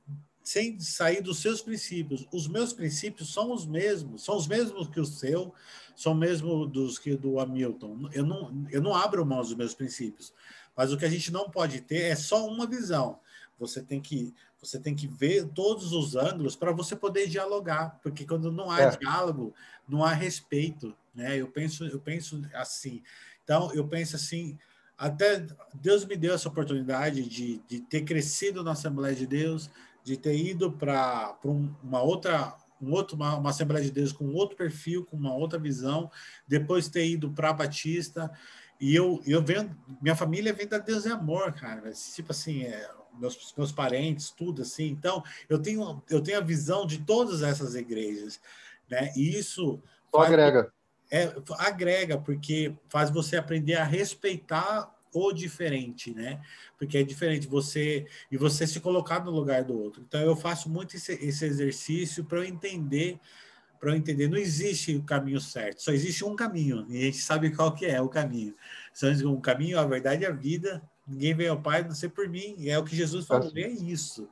sem 0.44 0.78
sair 0.78 1.22
dos 1.22 1.39
seus 1.39 1.62
princípios. 1.62 2.28
Os 2.31 2.47
meus 2.47 2.74
princípios 2.74 3.32
são 3.32 3.51
os 3.51 3.64
mesmos, 3.64 4.22
são 4.22 4.36
os 4.36 4.47
mesmos 4.47 4.89
que 4.89 5.01
o 5.01 5.05
seu, 5.06 5.55
são 5.97 6.14
mesmo 6.14 6.66
dos 6.66 6.98
que 6.98 7.16
do 7.16 7.40
Hamilton. 7.40 8.10
Eu 8.12 8.26
não, 8.26 8.66
eu 8.70 8.82
não 8.82 8.94
abro 8.94 9.24
mão 9.24 9.40
dos 9.40 9.55
meus 9.55 9.74
princípios. 9.74 10.35
Mas 10.76 10.93
o 10.93 10.98
que 10.98 11.06
a 11.06 11.10
gente 11.10 11.32
não 11.32 11.48
pode 11.48 11.81
ter 11.81 12.02
é 12.02 12.14
só 12.14 12.47
uma 12.47 12.66
visão. 12.66 13.18
Você 13.59 13.82
tem 13.82 14.01
que 14.01 14.35
você 14.60 14.78
tem 14.78 14.94
que 14.94 15.06
ver 15.06 15.47
todos 15.48 15.93
os 15.93 16.16
ângulos 16.16 16.56
para 16.56 16.72
você 16.72 16.97
poder 16.97 17.28
dialogar, 17.28 18.01
porque 18.02 18.24
quando 18.24 18.51
não 18.51 18.70
há 18.70 18.81
é. 18.81 18.97
diálogo, 18.97 19.55
não 19.86 20.02
há 20.02 20.12
respeito, 20.14 20.97
né? 21.14 21.36
Eu 21.36 21.48
penso 21.48 21.85
eu 21.86 22.01
penso 22.01 22.43
assim. 22.55 23.02
Então, 23.44 23.72
eu 23.72 23.86
penso 23.86 24.16
assim, 24.16 24.58
até 24.98 25.46
Deus 25.74 26.04
me 26.04 26.16
deu 26.16 26.34
essa 26.34 26.48
oportunidade 26.48 27.28
de, 27.28 27.62
de 27.68 27.80
ter 27.80 28.02
crescido 28.02 28.64
na 28.64 28.72
Assembleia 28.72 29.14
de 29.14 29.26
Deus, 29.26 29.70
de 30.02 30.16
ter 30.16 30.36
ido 30.36 30.72
para 30.72 31.38
uma 31.82 32.02
outra 32.02 32.56
um 32.82 32.92
outro, 32.92 33.16
uma, 33.16 33.36
uma, 33.36 33.50
Assembleia 33.50 33.84
de 33.84 33.90
Deus 33.90 34.12
com 34.12 34.34
outro 34.34 34.56
perfil, 34.56 35.06
com 35.06 35.16
uma 35.16 35.32
outra 35.32 35.58
visão, 35.58 36.10
depois 36.46 36.88
ter 36.88 37.06
ido 37.06 37.30
para 37.30 37.50
a 37.50 37.52
Batista, 37.52 38.30
e 38.80 38.94
eu, 38.94 39.22
eu 39.26 39.42
venho, 39.42 39.74
minha 40.02 40.16
família 40.16 40.52
vem 40.52 40.66
da 40.66 40.78
Deus 40.78 41.06
é 41.06 41.10
Amor, 41.10 41.52
cara. 41.52 41.92
Tipo 41.92 42.32
assim, 42.32 42.64
é, 42.64 42.90
meus, 43.18 43.54
meus 43.56 43.72
parentes, 43.72 44.30
tudo 44.30 44.62
assim. 44.62 44.88
Então, 44.88 45.22
eu 45.48 45.58
tenho, 45.58 46.02
eu 46.10 46.20
tenho 46.20 46.38
a 46.38 46.42
visão 46.42 46.86
de 46.86 46.98
todas 46.98 47.42
essas 47.42 47.74
igrejas, 47.74 48.40
né? 48.90 49.12
E 49.16 49.38
isso. 49.38 49.80
Só 50.10 50.22
agrega. 50.22 50.72
É, 51.10 51.32
agrega, 51.59 52.18
porque 52.18 52.74
faz 52.89 53.10
você 53.10 53.36
aprender 53.36 53.74
a 53.74 53.85
respeitar 53.85 54.93
o 55.12 55.32
diferente, 55.32 56.12
né? 56.12 56.40
Porque 56.76 56.98
é 56.98 57.02
diferente 57.05 57.47
você 57.47 58.06
e 58.31 58.36
você 58.36 58.66
se 58.66 58.81
colocar 58.81 59.24
no 59.24 59.31
lugar 59.31 59.62
do 59.62 59.78
outro. 59.78 60.02
Então 60.02 60.20
eu 60.20 60.35
faço 60.35 60.68
muito 60.68 60.97
esse, 60.97 61.12
esse 61.12 61.44
exercício 61.44 62.24
para 62.24 62.39
eu 62.39 62.44
entender 62.44 63.20
para 63.85 63.93
eu 63.93 63.97
entender, 63.97 64.28
não 64.28 64.39
existe 64.39 64.97
o 64.97 65.02
caminho 65.02 65.39
certo, 65.39 65.82
só 65.82 65.93
existe 65.93 66.24
um 66.24 66.35
caminho, 66.35 66.86
e 66.89 66.97
a 66.97 67.01
gente 67.02 67.18
sabe 67.18 67.55
qual 67.55 67.74
que 67.74 67.85
é 67.85 68.01
o 68.01 68.09
caminho. 68.09 68.55
Só 68.94 69.09
um 69.09 69.39
caminho, 69.39 69.78
a 69.78 69.85
verdade 69.85 70.22
e 70.22 70.26
a 70.26 70.31
vida, 70.31 70.82
ninguém 71.06 71.35
vem 71.35 71.48
ao 71.48 71.60
Pai 71.60 71.82
não 71.82 71.94
ser 71.94 72.09
por 72.09 72.26
mim, 72.26 72.55
e 72.56 72.70
é 72.70 72.78
o 72.78 72.85
que 72.85 72.97
Jesus 72.97 73.26
falou, 73.26 73.52
é 73.55 73.68
isso. 73.68 74.26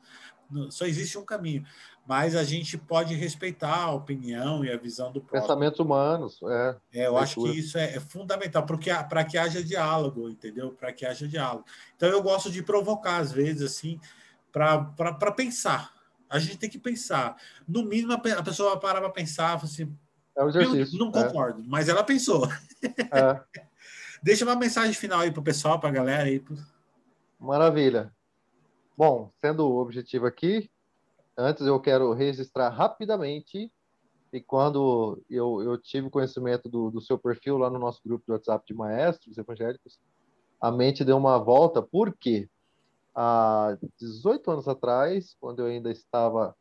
Só 0.71 0.87
existe 0.87 1.19
um 1.19 1.25
caminho, 1.25 1.67
mas 2.07 2.35
a 2.35 2.43
gente 2.43 2.77
pode 2.77 3.15
respeitar 3.15 3.85
a 3.85 3.93
opinião 3.93 4.65
e 4.65 4.71
a 4.71 4.77
visão 4.77 5.13
do 5.13 5.21
próximo. 5.21 5.41
Pensamentos 5.41 5.79
humanos, 5.79 6.41
é. 6.43 6.77
é 6.93 7.07
eu 7.07 7.17
acho 7.17 7.43
que 7.43 7.59
isso 7.59 7.79
é, 7.79 7.95
é 7.95 8.01
fundamental 8.01 8.65
para 8.65 9.25
que 9.25 9.39
haja 9.39 9.63
diálogo, 9.63 10.29
entendeu? 10.29 10.73
Para 10.73 10.93
que 10.93 11.07
haja 11.07 11.29
diálogo. 11.29 11.65
Então 11.97 12.09
eu 12.09 12.23
gosto 12.23 12.51
de 12.51 12.63
provocar 12.63 13.19
às 13.19 13.33
vezes 13.33 13.63
assim 13.63 14.01
para 14.51 15.33
pensar, 15.35 15.93
a 16.29 16.39
gente 16.39 16.59
tem 16.59 16.69
que 16.69 16.79
pensar. 16.79 17.37
No 17.67 17.85
mínimo, 17.85 18.13
a 18.13 18.43
pessoa 18.43 18.71
vai 18.71 18.81
parar 18.81 19.01
para 19.01 19.11
pensar, 19.11 19.55
assim, 19.55 19.97
é 20.37 20.45
um 20.45 20.49
exercício. 20.49 20.99
não 20.99 21.09
é. 21.09 21.13
concordo, 21.13 21.61
é. 21.61 21.65
mas 21.67 21.89
ela 21.89 22.03
pensou. 22.03 22.47
É. 23.11 23.63
Deixa 24.23 24.45
uma 24.45 24.55
mensagem 24.55 24.95
final 24.95 25.21
aí 25.21 25.31
para 25.31 25.41
o 25.41 25.45
pessoal, 25.45 25.81
para 25.81 25.89
a 25.89 25.93
galera 25.93 26.25
aí. 26.25 26.43
Maravilha. 27.41 28.13
Bom, 28.97 29.33
sendo 29.41 29.69
o 29.69 29.79
objetivo 29.79 30.27
aqui, 30.27 30.71
antes 31.37 31.67
eu 31.67 31.81
quero 31.81 32.13
registrar 32.13 32.69
rapidamente 32.69 33.73
e 34.33 34.41
quando 34.41 35.23
eu, 35.29 35.63
eu 35.63 35.79
tive 35.79 36.09
conhecimento 36.09 36.69
do, 36.69 36.91
do 36.91 37.01
seu 37.01 37.19
perfil 37.19 37.59
lá 37.59 37.69
no 37.69 37.79
nosso 37.79 38.01
grupo 38.05 38.25
do 38.27 38.33
WhatsApp 38.33 38.65
de 38.67 38.75
maestros 38.75 39.37
evangélicos, 39.37 39.99
a 40.61 40.71
mente 40.71 41.05
deu 41.05 41.17
uma 41.17 41.39
volta. 41.39 41.83
Por 41.83 42.17
quê? 42.17 42.49
há 43.15 43.77
18 43.99 44.51
anos 44.51 44.69
atrás, 44.69 45.37
quando 45.41 45.61
eu 45.61 45.67
ainda 45.67 45.91
estava 45.91 46.55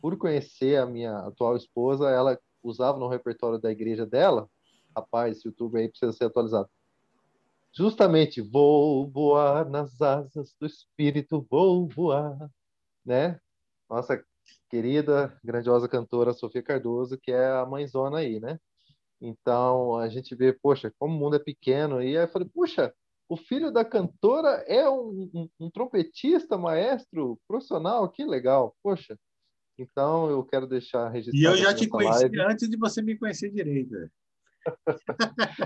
por 0.00 0.16
conhecer 0.16 0.78
a 0.78 0.86
minha 0.86 1.18
atual 1.18 1.56
esposa, 1.56 2.10
ela 2.10 2.38
usava 2.62 2.98
no 2.98 3.08
repertório 3.08 3.58
da 3.58 3.70
igreja 3.70 4.04
dela, 4.04 4.48
rapaz, 4.94 5.36
esse 5.38 5.48
YouTube 5.48 5.78
aí 5.78 5.88
precisa 5.88 6.12
ser 6.12 6.24
atualizado. 6.24 6.68
Justamente, 7.72 8.40
vou 8.40 9.08
voar 9.08 9.68
nas 9.68 10.00
asas 10.00 10.54
do 10.60 10.66
Espírito, 10.66 11.44
vou 11.50 11.88
voar, 11.88 12.50
né? 13.04 13.40
Nossa 13.88 14.22
querida, 14.68 15.38
grandiosa 15.42 15.88
cantora 15.88 16.32
Sofia 16.32 16.62
Cardoso, 16.62 17.18
que 17.18 17.30
é 17.30 17.46
a 17.46 17.66
mãezona 17.66 18.18
aí, 18.18 18.40
né? 18.40 18.58
Então, 19.20 19.96
a 19.96 20.08
gente 20.08 20.34
vê, 20.34 20.52
poxa, 20.52 20.92
como 20.98 21.14
o 21.14 21.18
mundo 21.18 21.36
é 21.36 21.38
pequeno, 21.38 22.02
e 22.02 22.16
aí 22.16 22.24
eu 22.24 22.28
falei, 22.28 22.48
puxa, 22.48 22.92
o 23.28 23.36
filho 23.36 23.70
da 23.70 23.84
cantora 23.84 24.64
é 24.66 24.88
um, 24.88 25.30
um, 25.34 25.48
um, 25.60 25.70
trompetista, 25.70 26.58
maestro, 26.58 27.38
profissional, 27.48 28.08
que 28.08 28.24
legal, 28.24 28.76
poxa. 28.82 29.18
Então 29.78 30.28
eu 30.30 30.44
quero 30.44 30.66
deixar 30.66 31.08
registrado. 31.08 31.38
E 31.38 31.44
eu 31.44 31.56
já 31.56 31.74
te 31.74 31.88
conheci 31.88 32.28
live. 32.28 32.40
antes 32.42 32.68
de 32.68 32.76
você 32.76 33.02
me 33.02 33.16
conhecer 33.16 33.50
direito. 33.50 33.94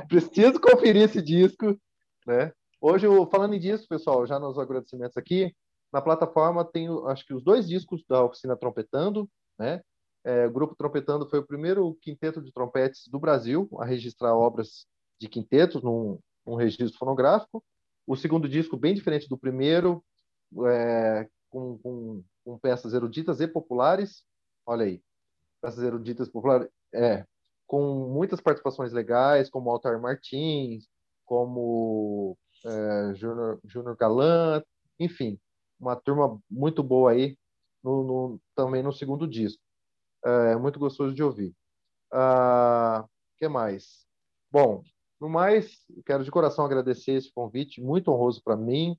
Preciso 0.09 0.61
conferir 0.61 1.03
esse 1.03 1.20
disco, 1.20 1.78
né? 2.27 2.53
Hoje, 2.81 3.07
falando 3.31 3.55
em 3.55 3.61
disco, 3.61 3.89
pessoal, 3.89 4.24
já 4.27 4.39
nos 4.39 4.59
agradecimentos 4.59 5.16
aqui, 5.16 5.55
na 5.93 6.01
plataforma 6.01 6.65
tem, 6.65 6.89
acho 7.06 7.27
que 7.27 7.35
os 7.35 7.43
dois 7.43 7.69
discos 7.69 8.05
da 8.09 8.24
oficina 8.24 8.56
Trompetando, 8.56 9.28
né? 9.59 9.81
É, 10.24 10.47
o 10.47 10.51
grupo 10.51 10.77
Trompetando 10.77 11.28
foi 11.28 11.39
o 11.39 11.47
primeiro 11.47 11.94
quinteto 12.02 12.43
de 12.43 12.52
trompetes 12.52 13.09
do 13.09 13.19
Brasil 13.19 13.69
a 13.78 13.85
registrar 13.85 14.35
obras 14.35 14.86
de 15.19 15.28
quintetos 15.28 15.82
num, 15.82 16.19
um 16.47 16.55
registro 16.55 16.98
fonográfico. 16.98 17.65
O 18.06 18.16
segundo 18.16 18.48
disco, 18.48 18.77
bem 18.77 18.94
diferente 18.94 19.28
do 19.28 19.39
primeiro, 19.39 20.05
é, 20.66 21.28
com, 21.48 21.78
com, 21.78 22.24
com, 22.44 22.59
peças 22.59 22.94
eruditas 22.94 23.40
e 23.40 23.47
populares. 23.47 24.23
Olha 24.66 24.85
aí, 24.85 25.02
peças 25.60 25.82
eruditas 25.82 26.28
populares, 26.28 26.69
é, 26.93 27.24
com 27.66 28.09
muitas 28.09 28.40
participações 28.40 28.93
legais, 28.93 29.51
como 29.51 29.70
Altar 29.70 30.01
Martins, 30.01 30.89
como 31.24 32.36
é, 32.65 33.15
Júnior, 33.15 33.97
Galant, 33.98 34.65
enfim, 34.98 35.39
uma 35.79 35.97
turma 35.97 36.41
muito 36.51 36.83
boa 36.83 37.13
aí, 37.13 37.37
no, 37.83 38.03
no, 38.03 38.41
também 38.55 38.83
no 38.83 38.93
segundo 38.93 39.27
disco. 39.27 39.63
É 40.25 40.57
muito 40.57 40.79
gostoso 40.79 41.15
de 41.15 41.23
ouvir. 41.23 41.51
O 42.13 42.17
ah, 42.17 43.07
que 43.37 43.49
mais? 43.49 44.07
Bom, 44.51 44.83
no 45.21 45.29
mais, 45.29 45.85
quero 46.07 46.25
de 46.25 46.31
coração 46.31 46.65
agradecer 46.65 47.13
esse 47.13 47.33
convite, 47.33 47.81
muito 47.81 48.11
honroso 48.11 48.43
para 48.43 48.57
mim, 48.57 48.97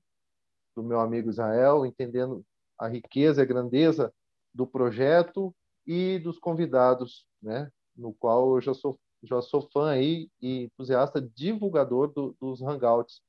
do 0.74 0.82
meu 0.82 1.00
amigo 1.00 1.30
Israel, 1.30 1.84
entendendo 1.84 2.44
a 2.78 2.88
riqueza 2.88 3.40
e 3.40 3.44
a 3.44 3.46
grandeza 3.46 4.12
do 4.54 4.66
projeto 4.66 5.54
e 5.86 6.18
dos 6.18 6.38
convidados, 6.38 7.26
né? 7.42 7.70
No 7.96 8.14
qual 8.14 8.54
eu 8.56 8.60
já 8.60 8.74
sou 8.74 8.98
já 9.22 9.42
sou 9.42 9.68
fã 9.70 9.90
aí 9.90 10.30
e 10.40 10.64
entusiasta 10.64 11.20
divulgador 11.20 12.08
do, 12.08 12.34
dos 12.40 12.62
hangouts 12.62 13.20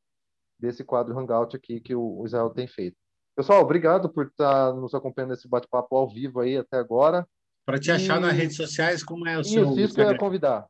desse 0.57 0.83
quadro 0.83 1.17
hangout 1.17 1.55
aqui 1.55 1.81
que 1.81 1.93
o 1.93 2.25
Israel 2.25 2.49
tem 2.51 2.67
feito. 2.67 3.00
Pessoal, 3.35 3.61
obrigado 3.61 4.09
por 4.09 4.27
estar 4.27 4.73
nos 4.73 4.93
acompanhando 4.93 5.31
nesse 5.31 5.47
bate-papo 5.47 5.95
ao 5.95 6.09
vivo 6.09 6.39
aí 6.41 6.57
até 6.57 6.77
agora. 6.77 7.27
Para 7.65 7.79
te 7.79 7.91
achar 7.91 8.19
nas 8.19 8.33
redes 8.33 8.57
sociais, 8.57 9.03
como 9.03 9.27
é 9.27 9.37
o 9.37 9.41
isso, 9.41 9.51
seu 9.51 9.79
isso 9.79 9.95
que 9.95 10.01
eu 10.01 10.11
ia 10.11 10.17
convidar. 10.17 10.67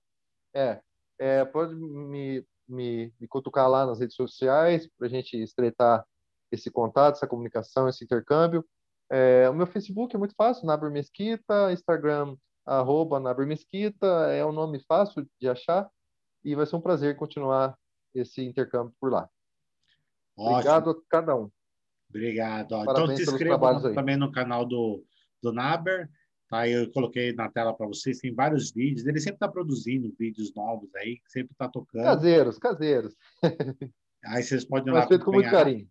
É, 0.54 0.80
é 1.20 1.46
pode 1.46 1.74
me, 1.74 2.46
me, 2.68 3.14
me 3.20 3.28
cutucar 3.28 3.70
lá 3.70 3.86
nas 3.86 4.00
redes 4.00 4.16
sociais 4.16 4.88
para 4.98 5.08
a 5.08 5.10
gente 5.10 5.36
estreitar 5.42 6.06
esse 6.52 6.70
contato, 6.70 7.16
essa 7.16 7.28
comunicação, 7.28 7.88
esse 7.88 8.04
intercâmbio. 8.04 8.64
É, 9.10 9.50
o 9.50 9.54
meu 9.54 9.66
Facebook 9.66 10.16
é 10.16 10.20
muito 10.20 10.36
fácil, 10.36 10.66
Naber 10.66 10.92
Mesquita, 10.92 11.72
Instagram, 11.72 12.36
arroba 12.66 13.20
Naber 13.20 13.48
Mesquita, 13.48 14.06
é 14.32 14.46
um 14.46 14.52
nome 14.52 14.80
fácil 14.88 15.28
de 15.40 15.50
achar 15.50 15.90
e 16.44 16.56
vai 16.56 16.66
ser 16.66 16.76
um 16.76 16.82
prazer 16.82 17.16
continuar 17.16 17.78
esse 18.14 18.44
intercâmbio 18.44 18.94
por 19.00 19.12
lá. 19.12 19.30
Ótimo. 20.38 20.52
Obrigado 20.54 20.90
a 20.92 20.96
cada 21.10 21.36
um. 21.36 21.50
Obrigado. 22.12 22.76
então 22.84 23.16
se 23.16 23.24
inscreva 23.24 23.94
também 23.94 24.18
no 24.18 24.32
canal 24.32 24.66
do, 24.66 25.04
do 25.42 25.52
Naber. 25.52 26.10
Tá, 26.50 26.68
eu 26.68 26.92
coloquei 26.92 27.32
na 27.32 27.50
tela 27.50 27.74
para 27.74 27.88
vocês, 27.88 28.20
tem 28.20 28.34
vários 28.34 28.74
vídeos. 28.74 29.08
Ele 29.08 29.20
sempre 29.22 29.38
está 29.38 29.48
produzindo 29.48 30.14
vídeos 30.20 30.54
novos 30.54 30.94
aí, 30.96 31.18
sempre 31.26 31.54
está 31.54 31.70
tocando. 31.70 32.04
Caseiros, 32.04 32.58
caseiros. 32.58 33.16
Aí 34.24 34.44
vocês 34.44 34.64
podem 34.64 34.94
ir 34.94 34.96
lá. 34.96 35.08
Feito 35.08 35.26
com 35.26 35.32
muito 35.32 35.50
carinho. 35.50 35.88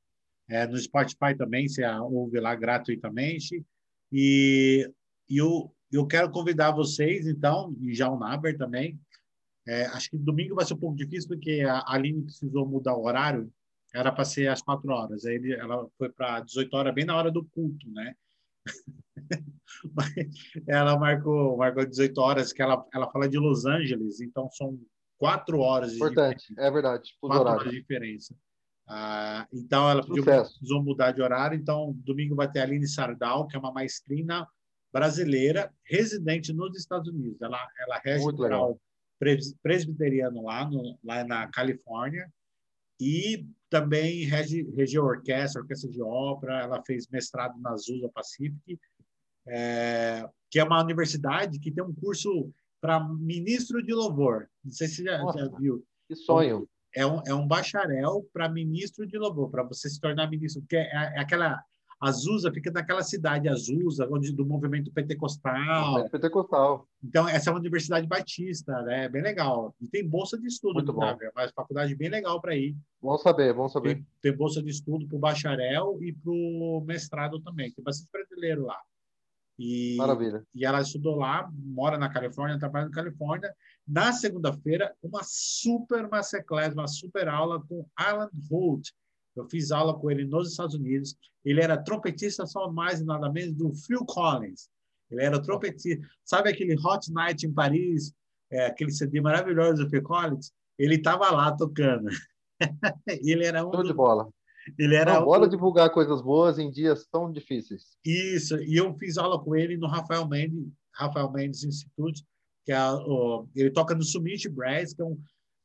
É, 0.49 0.67
no 0.67 0.77
Spotify 0.77 1.35
também, 1.37 1.69
você 1.69 1.85
ouve 1.85 2.39
lá 2.39 2.55
gratuitamente. 2.55 3.65
E, 4.13 4.89
e 5.29 5.39
eu, 5.39 5.75
eu 5.91 6.07
quero 6.07 6.31
convidar 6.31 6.73
vocês, 6.73 7.27
então, 7.27 7.75
e 7.81 7.95
já 7.95 8.09
o 8.09 8.19
Naber 8.19 8.57
também. 8.57 9.01
É, 9.67 9.87
acho 9.87 10.11
que 10.11 10.19
domingo 10.19 10.55
vai 10.55 10.65
ser 10.65 10.75
um 10.75 10.79
pouco 10.79 10.97
difícil, 10.97 11.29
porque 11.29 11.63
a 11.63 11.85
Aline 11.87 12.23
precisou 12.23 12.67
mudar 12.67 12.95
o 12.95 13.05
horário. 13.05 13.51
Era 13.95 14.13
para 14.13 14.25
ser 14.25 14.49
às 14.49 14.63
quatro 14.63 14.91
horas. 14.93 15.25
Aí 15.25 15.53
ela 15.53 15.89
foi 15.99 16.09
para 16.11 16.41
18 16.41 16.75
horas, 16.75 16.95
bem 16.95 17.05
na 17.05 17.17
hora 17.17 17.31
do 17.31 17.45
culto, 17.45 17.91
né? 17.91 18.15
ela 20.69 20.99
marcou, 20.99 21.57
marcou 21.57 21.85
18 21.85 22.19
horas, 22.21 22.53
que 22.53 22.63
ela, 22.63 22.87
ela 22.93 23.11
fala 23.11 23.29
de 23.29 23.39
Los 23.39 23.65
Angeles, 23.65 24.21
então 24.21 24.51
são 24.51 24.79
quatro 25.19 25.61
horas 25.61 25.95
Importante, 25.95 26.55
é 26.59 26.71
verdade. 26.71 27.17
Quatro 27.21 27.41
horário. 27.41 27.61
horas 27.61 27.73
de 27.73 27.81
diferença. 27.81 28.35
Ah, 28.89 29.47
então 29.53 29.89
ela 29.89 30.05
pediu, 30.05 30.25
precisou 30.25 30.83
mudar 30.83 31.13
de 31.13 31.23
horário, 31.23 31.57
então 31.57 31.93
domingo 32.05 32.35
vai 32.35 32.51
ter 32.51 32.61
a 32.61 32.65
Aline 32.65 32.89
Sardal, 32.89 33.47
que 33.47 33.57
é 33.57 33.59
uma 33.59 33.73
maestrina 33.73 34.47
brasileira, 34.93 35.73
residente 35.85 36.53
nos 36.53 36.77
Estados 36.77 37.09
Unidos. 37.09 37.41
Ela, 37.41 37.59
ela 37.79 38.01
rege 38.05 38.25
o 38.27 38.81
presbiteriano 39.63 40.43
lá, 40.43 40.69
no, 40.69 40.99
lá 41.05 41.23
na 41.23 41.47
Califórnia, 41.49 42.29
e 43.01 43.47
também 43.71 44.25
rege, 44.25 44.67
a 44.99 45.03
orquestra, 45.03 45.63
orquestra 45.63 45.89
de 45.89 46.03
ópera, 46.03 46.61
ela 46.61 46.83
fez 46.85 47.07
mestrado 47.09 47.59
na 47.61 47.71
Azusa 47.71 48.11
Pacific, 48.13 48.79
é, 49.47 50.29
que 50.51 50.59
é 50.59 50.65
uma 50.65 50.83
universidade 50.83 51.59
que 51.61 51.71
tem 51.71 51.83
um 51.83 51.95
curso 51.95 52.53
para 52.81 53.01
ministro 53.01 53.83
de 53.83 53.95
louvor. 53.95 54.49
Não 54.65 54.73
sei 54.73 54.89
se 54.89 54.97
você 54.97 55.05
já, 55.05 55.19
já 55.19 55.49
viu. 55.57 55.85
Que 56.09 56.17
sonho. 56.17 56.69
É 56.95 57.07
um, 57.07 57.23
é 57.25 57.33
um 57.33 57.47
bacharel 57.47 58.27
para 58.33 58.49
ministro 58.49 59.07
de 59.07 59.17
louvor, 59.17 59.49
para 59.49 59.63
você 59.63 59.89
se 59.89 60.01
tornar 60.01 60.29
ministro, 60.29 60.61
porque 60.63 60.77
é, 60.77 60.91
é 60.93 61.21
aquela 61.21 61.63
Azusa 62.01 62.51
fica 62.51 62.71
naquela 62.71 63.03
cidade 63.03 63.47
Azusa, 63.49 64.09
onde 64.11 64.33
do 64.33 64.47
movimento 64.47 64.91
pentecostal. 64.91 66.09
pentecostal. 66.09 66.89
Então 67.05 67.29
essa 67.29 67.51
é 67.51 67.53
uma 67.53 67.59
universidade 67.61 68.07
batista, 68.07 68.81
né? 68.83 69.09
Bem 69.09 69.23
legal. 69.23 69.75
E 69.81 69.87
tem 69.87 70.09
bolsa 70.09 70.39
de 70.39 70.47
estudo, 70.47 70.75
Muito 70.75 70.93
bom. 70.95 71.17
mas 71.35 71.51
faculdade 71.53 71.95
bem 71.95 72.09
legal 72.09 72.41
para 72.41 72.57
ir. 72.57 72.75
Bom 73.03 73.19
saber, 73.19 73.53
bom 73.53 73.69
saber. 73.69 73.97
Tem, 73.97 74.07
tem 74.23 74.37
bolsa 74.37 74.63
de 74.63 74.71
estudo 74.71 75.07
para 75.07 75.17
o 75.17 75.21
bacharel 75.21 75.99
e 76.01 76.13
para 76.13 76.33
o 76.33 76.83
mestrado 76.87 77.39
também. 77.41 77.71
Tem 77.71 77.85
bastante 77.85 78.11
brasileiro 78.11 78.65
lá. 78.65 78.81
E, 79.59 79.95
Maravilha. 79.99 80.43
E 80.55 80.65
ela 80.65 80.81
estudou 80.81 81.17
lá, 81.17 81.51
mora 81.53 81.99
na 81.99 82.09
Califórnia, 82.09 82.59
trabalha 82.59 82.87
na 82.87 82.93
Califórnia. 82.93 83.55
Na 83.87 84.11
segunda-feira, 84.11 84.95
uma 85.03 85.21
super 85.23 86.09
masterclass, 86.09 86.73
uma 86.73 86.89
super 86.89 87.29
aula 87.29 87.63
com 87.69 87.87
Alan 87.95 88.31
Holt, 88.51 88.91
eu 89.37 89.49
fiz 89.49 89.71
aula 89.71 89.99
com 89.99 90.11
ele 90.11 90.25
nos 90.25 90.51
Estados 90.51 90.75
Unidos. 90.75 91.17
Ele 91.45 91.63
era 91.63 91.83
trompetista 91.83 92.47
só 92.47 92.71
mais 92.71 93.01
e 93.01 93.05
nada 93.05 93.31
menos 93.31 93.55
do 93.55 93.73
Phil 93.75 94.05
Collins. 94.05 94.69
Ele 95.11 95.23
era 95.23 95.41
trompetista. 95.41 96.07
Sabe 96.25 96.51
aquele 96.51 96.77
Hot 96.79 97.11
Night 97.13 97.47
em 97.47 97.53
Paris, 97.53 98.13
é, 98.51 98.67
aquele 98.67 98.91
CD 98.91 99.21
maravilhoso 99.21 99.85
do 99.85 99.91
Phil 99.91 100.03
Collins? 100.03 100.53
Ele 100.79 100.97
estava 100.97 101.31
lá 101.31 101.55
tocando. 101.57 102.09
ele 103.07 103.45
era 103.45 103.67
um. 103.67 103.73
Show 103.73 103.85
de 103.85 103.93
bola. 103.93 104.29
Ele 104.79 104.95
era 104.95 105.15
Não, 105.15 105.25
bora 105.25 105.47
um... 105.47 105.49
divulgar 105.49 105.91
coisas 105.91 106.21
boas 106.21 106.59
em 106.59 106.71
dias 106.71 107.07
tão 107.11 107.33
difíceis. 107.33 107.97
Isso. 108.05 108.57
E 108.63 108.77
eu 108.77 108.95
fiz 108.99 109.17
aula 109.17 109.43
com 109.43 109.57
ele 109.57 109.77
no 109.77 109.87
Rafael 109.87 110.29
Mendes, 110.29 110.69
Rafael 110.95 111.31
Mendes 111.33 111.65
Institute, 111.65 112.25
que 112.65 112.73
é 112.73 112.91
o, 112.91 113.49
ele 113.55 113.71
toca 113.71 113.95
no 113.95 114.03
Summit 114.03 114.49
Brass, 114.49 114.93
que 114.93 115.03
é 115.03 115.05
um 115.05 115.19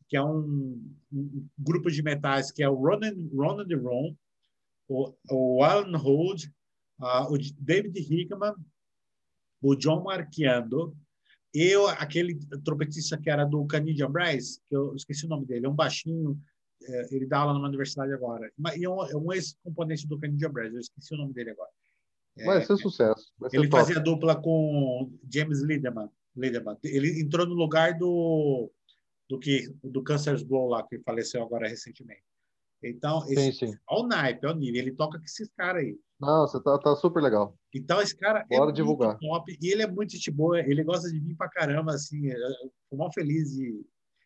que 0.07 0.15
é 0.15 0.23
um, 0.23 0.81
um, 1.11 1.47
grupo 1.57 1.89
de 1.89 2.01
metais 2.01 2.51
que 2.51 2.63
é 2.63 2.69
o 2.69 2.75
Ronan, 2.75 3.15
Ronan 3.33 3.65
de 3.65 3.75
Ron, 3.75 4.15
o, 4.87 5.13
o 5.29 5.63
Alan 5.63 5.97
Hood, 5.97 6.51
uh, 6.99 7.33
o 7.33 7.37
David 7.59 7.97
Hickman, 7.99 8.53
o 9.61 9.75
John 9.75 10.03
Marchiando, 10.03 10.95
e 11.53 11.73
aquele 11.97 12.37
trompetista 12.63 13.17
que 13.17 13.29
era 13.29 13.45
do 13.45 13.65
Canadian 13.65 14.11
Brass, 14.11 14.59
que 14.67 14.75
eu 14.75 14.93
esqueci 14.93 15.25
o 15.25 15.29
nome 15.29 15.45
dele, 15.45 15.65
é 15.65 15.69
um 15.69 15.75
baixinho, 15.75 16.39
é, 16.83 17.15
ele 17.15 17.25
dá 17.25 17.39
aula 17.39 17.53
numa 17.53 17.67
universidade 17.67 18.11
agora, 18.13 18.51
e 18.77 18.83
é 18.83 18.89
um, 18.89 19.03
é 19.05 19.15
um 19.15 19.31
ex-componente 19.31 20.05
do 20.05 20.19
Canadian 20.19 20.51
Brass, 20.51 20.73
eu 20.73 20.81
esqueci 20.81 21.13
o 21.15 21.17
nome 21.17 21.33
dele 21.33 21.51
agora. 21.51 21.71
Vai 22.43 22.65
ser 22.65 22.75
sucesso. 22.77 23.31
Vai 23.39 23.49
ser 23.49 23.57
ele 23.57 23.69
top. 23.69 23.81
fazia 23.83 23.99
dupla 23.99 24.35
com 24.35 25.09
James 25.31 25.61
Lideman. 25.61 26.09
Lideman. 26.35 26.77
Ele 26.83 27.21
entrou 27.21 27.45
no 27.45 27.53
lugar 27.53 27.97
do 27.97 28.69
do 29.29 29.39
que 29.39 29.67
do 29.83 30.03
Cancer's 30.03 30.43
Blow 30.43 30.69
lá, 30.69 30.85
que 30.87 30.99
faleceu 30.99 31.43
agora 31.43 31.67
recentemente. 31.67 32.23
Então, 32.83 33.23
esse, 33.27 33.51
sim, 33.53 33.67
sim. 33.67 33.77
Olha 33.89 34.03
o 34.03 34.07
naipe, 34.07 34.45
olha 34.45 34.55
o 34.55 34.59
nível. 34.59 34.81
Ele 34.81 34.91
toca 34.91 35.17
com 35.17 35.23
esses 35.23 35.49
caras 35.57 35.83
aí. 35.83 35.97
Nossa, 36.19 36.61
tá, 36.61 36.77
tá 36.77 36.95
super 36.95 37.21
legal. 37.21 37.57
Então, 37.73 38.01
esse 38.01 38.15
cara 38.15 38.45
é 38.49 38.57
Bora 38.57 38.71
é 38.71 38.73
divulgar. 38.73 39.17
top. 39.17 39.57
E 39.61 39.71
ele 39.71 39.81
é 39.81 39.87
muito 39.87 40.11
gente 40.11 40.29
boa. 40.29 40.59
Ele 40.59 40.83
gosta 40.83 41.09
de 41.09 41.19
mim 41.19 41.35
pra 41.35 41.49
caramba, 41.49 41.93
assim. 41.93 42.27
Eu 42.27 42.71
fui 42.89 42.97
mal 42.97 43.11
feliz 43.11 43.57
e 43.57 43.83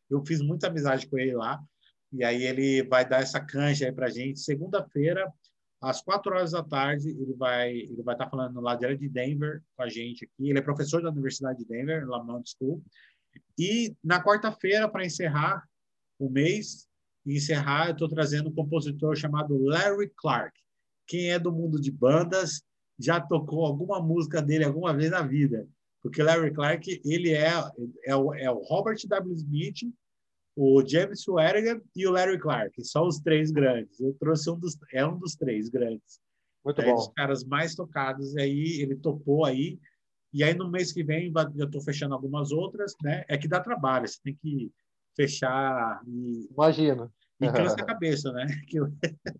eu 0.09 0.23
fiz 0.25 0.41
muita 0.41 0.67
amizade 0.67 1.07
com 1.07 1.17
ele 1.17 1.33
lá. 1.33 1.59
E 2.11 2.23
aí 2.23 2.43
ele 2.43 2.83
vai 2.83 3.07
dar 3.07 3.21
essa 3.21 3.39
canja 3.39 3.85
aí 3.85 3.91
pra 3.91 4.09
gente. 4.09 4.39
Segunda-feira, 4.39 5.31
às 5.81 6.01
quatro 6.01 6.33
horas 6.33 6.51
da 6.51 6.63
tarde, 6.63 7.09
ele 7.09 7.33
vai 7.35 7.71
ele 7.71 8.03
vai 8.03 8.15
estar 8.15 8.25
tá 8.25 8.31
falando 8.31 8.59
lá 8.59 8.75
de 8.75 9.07
Denver 9.07 9.61
com 9.75 9.83
a 9.83 9.89
gente 9.89 10.25
aqui. 10.25 10.49
Ele 10.49 10.59
é 10.59 10.61
professor 10.61 11.01
da 11.01 11.09
Universidade 11.09 11.59
de 11.59 11.65
Denver, 11.65 12.07
Lamont 12.07 12.49
School. 12.49 12.83
E 13.57 13.95
na 14.03 14.23
quarta-feira, 14.23 14.87
para 14.87 15.05
encerrar 15.05 15.67
o 16.17 16.29
mês, 16.29 16.87
encerrar, 17.25 17.87
eu 17.87 17.93
estou 17.93 18.07
trazendo 18.07 18.49
um 18.49 18.53
compositor 18.53 19.15
chamado 19.15 19.57
Larry 19.57 20.11
Clark. 20.15 20.57
Quem 21.07 21.31
é 21.31 21.39
do 21.39 21.51
mundo 21.51 21.79
de 21.79 21.91
bandas 21.91 22.63
já 22.97 23.19
tocou 23.19 23.65
alguma 23.65 24.01
música 24.01 24.41
dele 24.41 24.65
alguma 24.65 24.93
vez 24.93 25.11
na 25.11 25.21
vida, 25.21 25.67
porque 26.01 26.21
Larry 26.21 26.51
Clark 26.51 27.01
ele 27.05 27.31
é 27.31 27.51
é 28.03 28.15
o, 28.15 28.33
é 28.33 28.51
o 28.51 28.59
Robert 28.59 28.97
W. 29.07 29.33
Smith, 29.35 29.93
o 30.55 30.85
James 30.85 31.21
Swerigan 31.21 31.81
e 31.95 32.05
o 32.05 32.11
Larry 32.11 32.37
Clark, 32.37 32.83
são 32.83 33.07
os 33.07 33.19
três 33.19 33.51
grandes. 33.51 33.99
Eu 33.99 34.13
trouxe 34.19 34.49
um 34.49 34.59
dos 34.59 34.77
é 34.93 35.05
um 35.05 35.17
dos 35.17 35.35
três 35.35 35.69
grandes. 35.69 36.19
Muito 36.63 36.81
é, 36.81 36.85
bom. 36.85 36.95
Os 36.95 37.07
caras 37.09 37.43
mais 37.43 37.75
tocados 37.75 38.35
aí, 38.35 38.81
ele 38.81 38.95
topou 38.95 39.45
aí 39.45 39.79
e 40.31 40.43
aí, 40.43 40.53
no 40.53 40.69
mês 40.69 40.91
que 40.91 41.03
vem, 41.03 41.31
eu 41.55 41.65
estou 41.65 41.81
fechando 41.81 42.13
algumas 42.13 42.51
outras, 42.51 42.93
né? 43.01 43.23
É 43.27 43.37
que 43.37 43.47
dá 43.47 43.59
trabalho, 43.59 44.07
você 44.07 44.19
tem 44.23 44.35
que 44.35 44.71
fechar 45.15 46.01
e... 46.07 46.47
Imagina. 46.51 47.11
E 47.41 47.51
cansa 47.51 47.75
a 47.75 47.85
cabeça, 47.85 48.31
né? 48.31 48.45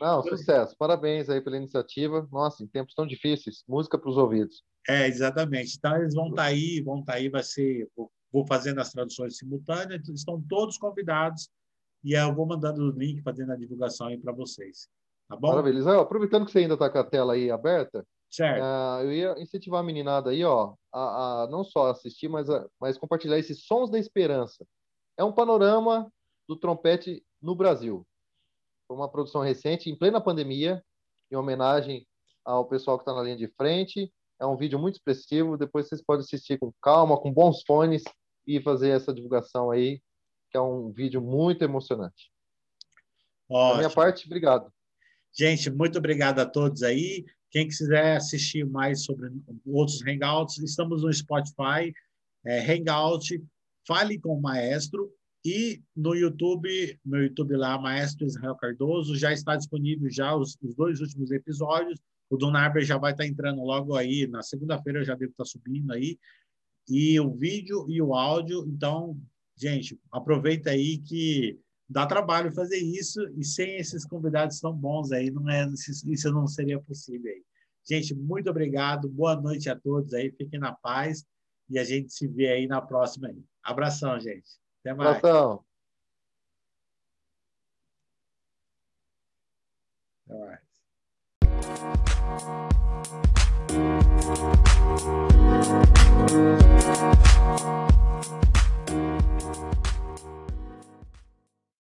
Não, 0.00 0.22
sucesso. 0.26 0.76
Parabéns 0.78 1.28
aí 1.28 1.40
pela 1.40 1.56
iniciativa. 1.56 2.26
Nossa, 2.30 2.62
em 2.62 2.66
tempos 2.66 2.94
tão 2.94 3.06
difíceis, 3.06 3.62
música 3.68 3.98
para 3.98 4.10
os 4.10 4.16
ouvidos. 4.16 4.62
É, 4.88 5.06
exatamente. 5.06 5.76
Então, 5.76 5.96
eles 5.96 6.14
vão 6.14 6.28
estar 6.28 6.42
tá 6.42 6.48
aí, 6.48 6.80
vão 6.80 7.00
estar 7.00 7.12
tá 7.12 7.18
aí, 7.18 7.28
vai 7.28 7.42
ser... 7.42 7.88
Vou 8.32 8.46
fazendo 8.46 8.80
as 8.80 8.90
traduções 8.90 9.36
simultâneas, 9.36 10.08
estão 10.08 10.42
todos 10.48 10.78
convidados 10.78 11.50
e 12.02 12.14
eu 12.14 12.34
vou 12.34 12.46
mandando 12.46 12.82
o 12.82 12.90
link, 12.90 13.22
fazendo 13.22 13.52
a 13.52 13.56
divulgação 13.56 14.06
aí 14.06 14.16
para 14.16 14.32
vocês. 14.32 14.88
Tá 15.28 15.36
bom? 15.36 15.48
Maravilha. 15.48 16.00
Aproveitando 16.00 16.46
que 16.46 16.52
você 16.52 16.60
ainda 16.60 16.74
está 16.74 16.88
com 16.88 16.98
a 16.98 17.04
tela 17.04 17.34
aí 17.34 17.50
aberta, 17.50 18.06
Certo. 18.32 18.62
Uh, 18.62 19.04
eu 19.04 19.12
ia 19.12 19.42
incentivar 19.42 19.80
a 19.80 19.82
meninada 19.82 20.30
aí, 20.30 20.42
ó, 20.42 20.74
a, 20.90 21.42
a, 21.42 21.46
não 21.48 21.62
só 21.62 21.90
assistir, 21.90 22.28
mas, 22.28 22.48
a, 22.48 22.66
mas 22.80 22.96
compartilhar 22.96 23.38
esses 23.38 23.66
Sons 23.66 23.90
da 23.90 23.98
Esperança. 23.98 24.66
É 25.18 25.22
um 25.22 25.32
panorama 25.32 26.10
do 26.48 26.56
trompete 26.56 27.22
no 27.42 27.54
Brasil. 27.54 28.06
Foi 28.88 28.96
uma 28.96 29.10
produção 29.10 29.42
recente, 29.42 29.90
em 29.90 29.96
plena 29.96 30.18
pandemia, 30.18 30.82
em 31.30 31.36
homenagem 31.36 32.06
ao 32.42 32.64
pessoal 32.64 32.96
que 32.96 33.02
está 33.02 33.14
na 33.14 33.22
linha 33.22 33.36
de 33.36 33.48
frente. 33.48 34.10
É 34.40 34.46
um 34.46 34.56
vídeo 34.56 34.78
muito 34.78 34.94
expressivo. 34.94 35.58
Depois 35.58 35.86
vocês 35.86 36.02
podem 36.02 36.24
assistir 36.24 36.58
com 36.58 36.72
calma, 36.80 37.20
com 37.20 37.30
bons 37.30 37.62
fones 37.66 38.02
e 38.46 38.62
fazer 38.62 38.88
essa 38.88 39.12
divulgação 39.12 39.70
aí, 39.70 40.00
que 40.50 40.56
é 40.56 40.60
um 40.60 40.90
vídeo 40.90 41.20
muito 41.20 41.62
emocionante. 41.62 42.32
Ótimo. 43.48 43.72
Da 43.72 43.76
minha 43.76 43.90
parte, 43.90 44.24
obrigado. 44.24 44.72
Gente, 45.38 45.70
muito 45.70 45.98
obrigado 45.98 46.38
a 46.40 46.46
todos 46.46 46.82
aí. 46.82 47.26
Quem 47.52 47.68
quiser 47.68 48.16
assistir 48.16 48.64
mais 48.64 49.04
sobre 49.04 49.30
outros 49.66 50.02
Hangouts, 50.02 50.58
estamos 50.58 51.02
no 51.02 51.12
Spotify, 51.12 51.94
é, 52.44 52.72
Hangout, 52.72 53.40
Fale 53.86 54.18
com 54.18 54.36
o 54.36 54.40
Maestro, 54.40 55.12
e 55.44 55.82
no 55.94 56.14
YouTube, 56.14 56.98
no 57.04 57.20
YouTube 57.20 57.56
lá, 57.56 57.76
Maestro 57.78 58.26
Israel 58.26 58.54
Cardoso, 58.54 59.16
já 59.16 59.32
está 59.32 59.56
disponível 59.56 60.08
já 60.10 60.34
os, 60.34 60.56
os 60.62 60.74
dois 60.74 61.00
últimos 61.00 61.30
episódios. 61.32 62.00
O 62.30 62.36
do 62.36 62.50
Narber 62.50 62.84
já 62.84 62.96
vai 62.96 63.12
estar 63.12 63.26
entrando 63.26 63.62
logo 63.62 63.94
aí, 63.96 64.26
na 64.26 64.40
segunda-feira 64.42 65.04
já 65.04 65.14
devo 65.14 65.32
estar 65.32 65.44
subindo 65.44 65.92
aí. 65.92 66.16
E 66.88 67.18
o 67.20 67.30
vídeo 67.30 67.84
e 67.90 68.00
o 68.00 68.14
áudio, 68.14 68.64
então, 68.68 69.20
gente, 69.56 69.98
aproveita 70.10 70.70
aí 70.70 70.98
que 70.98 71.58
dá 71.92 72.06
trabalho 72.06 72.50
fazer 72.52 72.78
isso 72.78 73.20
e 73.36 73.44
sem 73.44 73.76
esses 73.76 74.04
convidados 74.06 74.58
tão 74.60 74.74
bons 74.74 75.12
aí, 75.12 75.30
não 75.30 75.48
é, 75.48 75.68
isso 76.06 76.32
não 76.32 76.46
seria 76.46 76.80
possível 76.80 77.30
aí. 77.30 77.44
Gente, 77.84 78.14
muito 78.14 78.48
obrigado, 78.48 79.08
boa 79.08 79.36
noite 79.36 79.68
a 79.68 79.78
todos 79.78 80.14
aí, 80.14 80.30
fiquem 80.32 80.58
na 80.58 80.72
paz 80.72 81.26
e 81.68 81.78
a 81.78 81.84
gente 81.84 82.12
se 82.12 82.26
vê 82.26 82.48
aí 82.48 82.66
na 82.66 82.80
próxima 82.80 83.28
aí. 83.28 83.44
Abração, 83.62 84.18
gente. 84.18 84.48
Até 84.80 84.94
mais. 84.94 85.18
Abração. 85.18 85.64
Até 90.26 90.38
mais. 90.38 90.62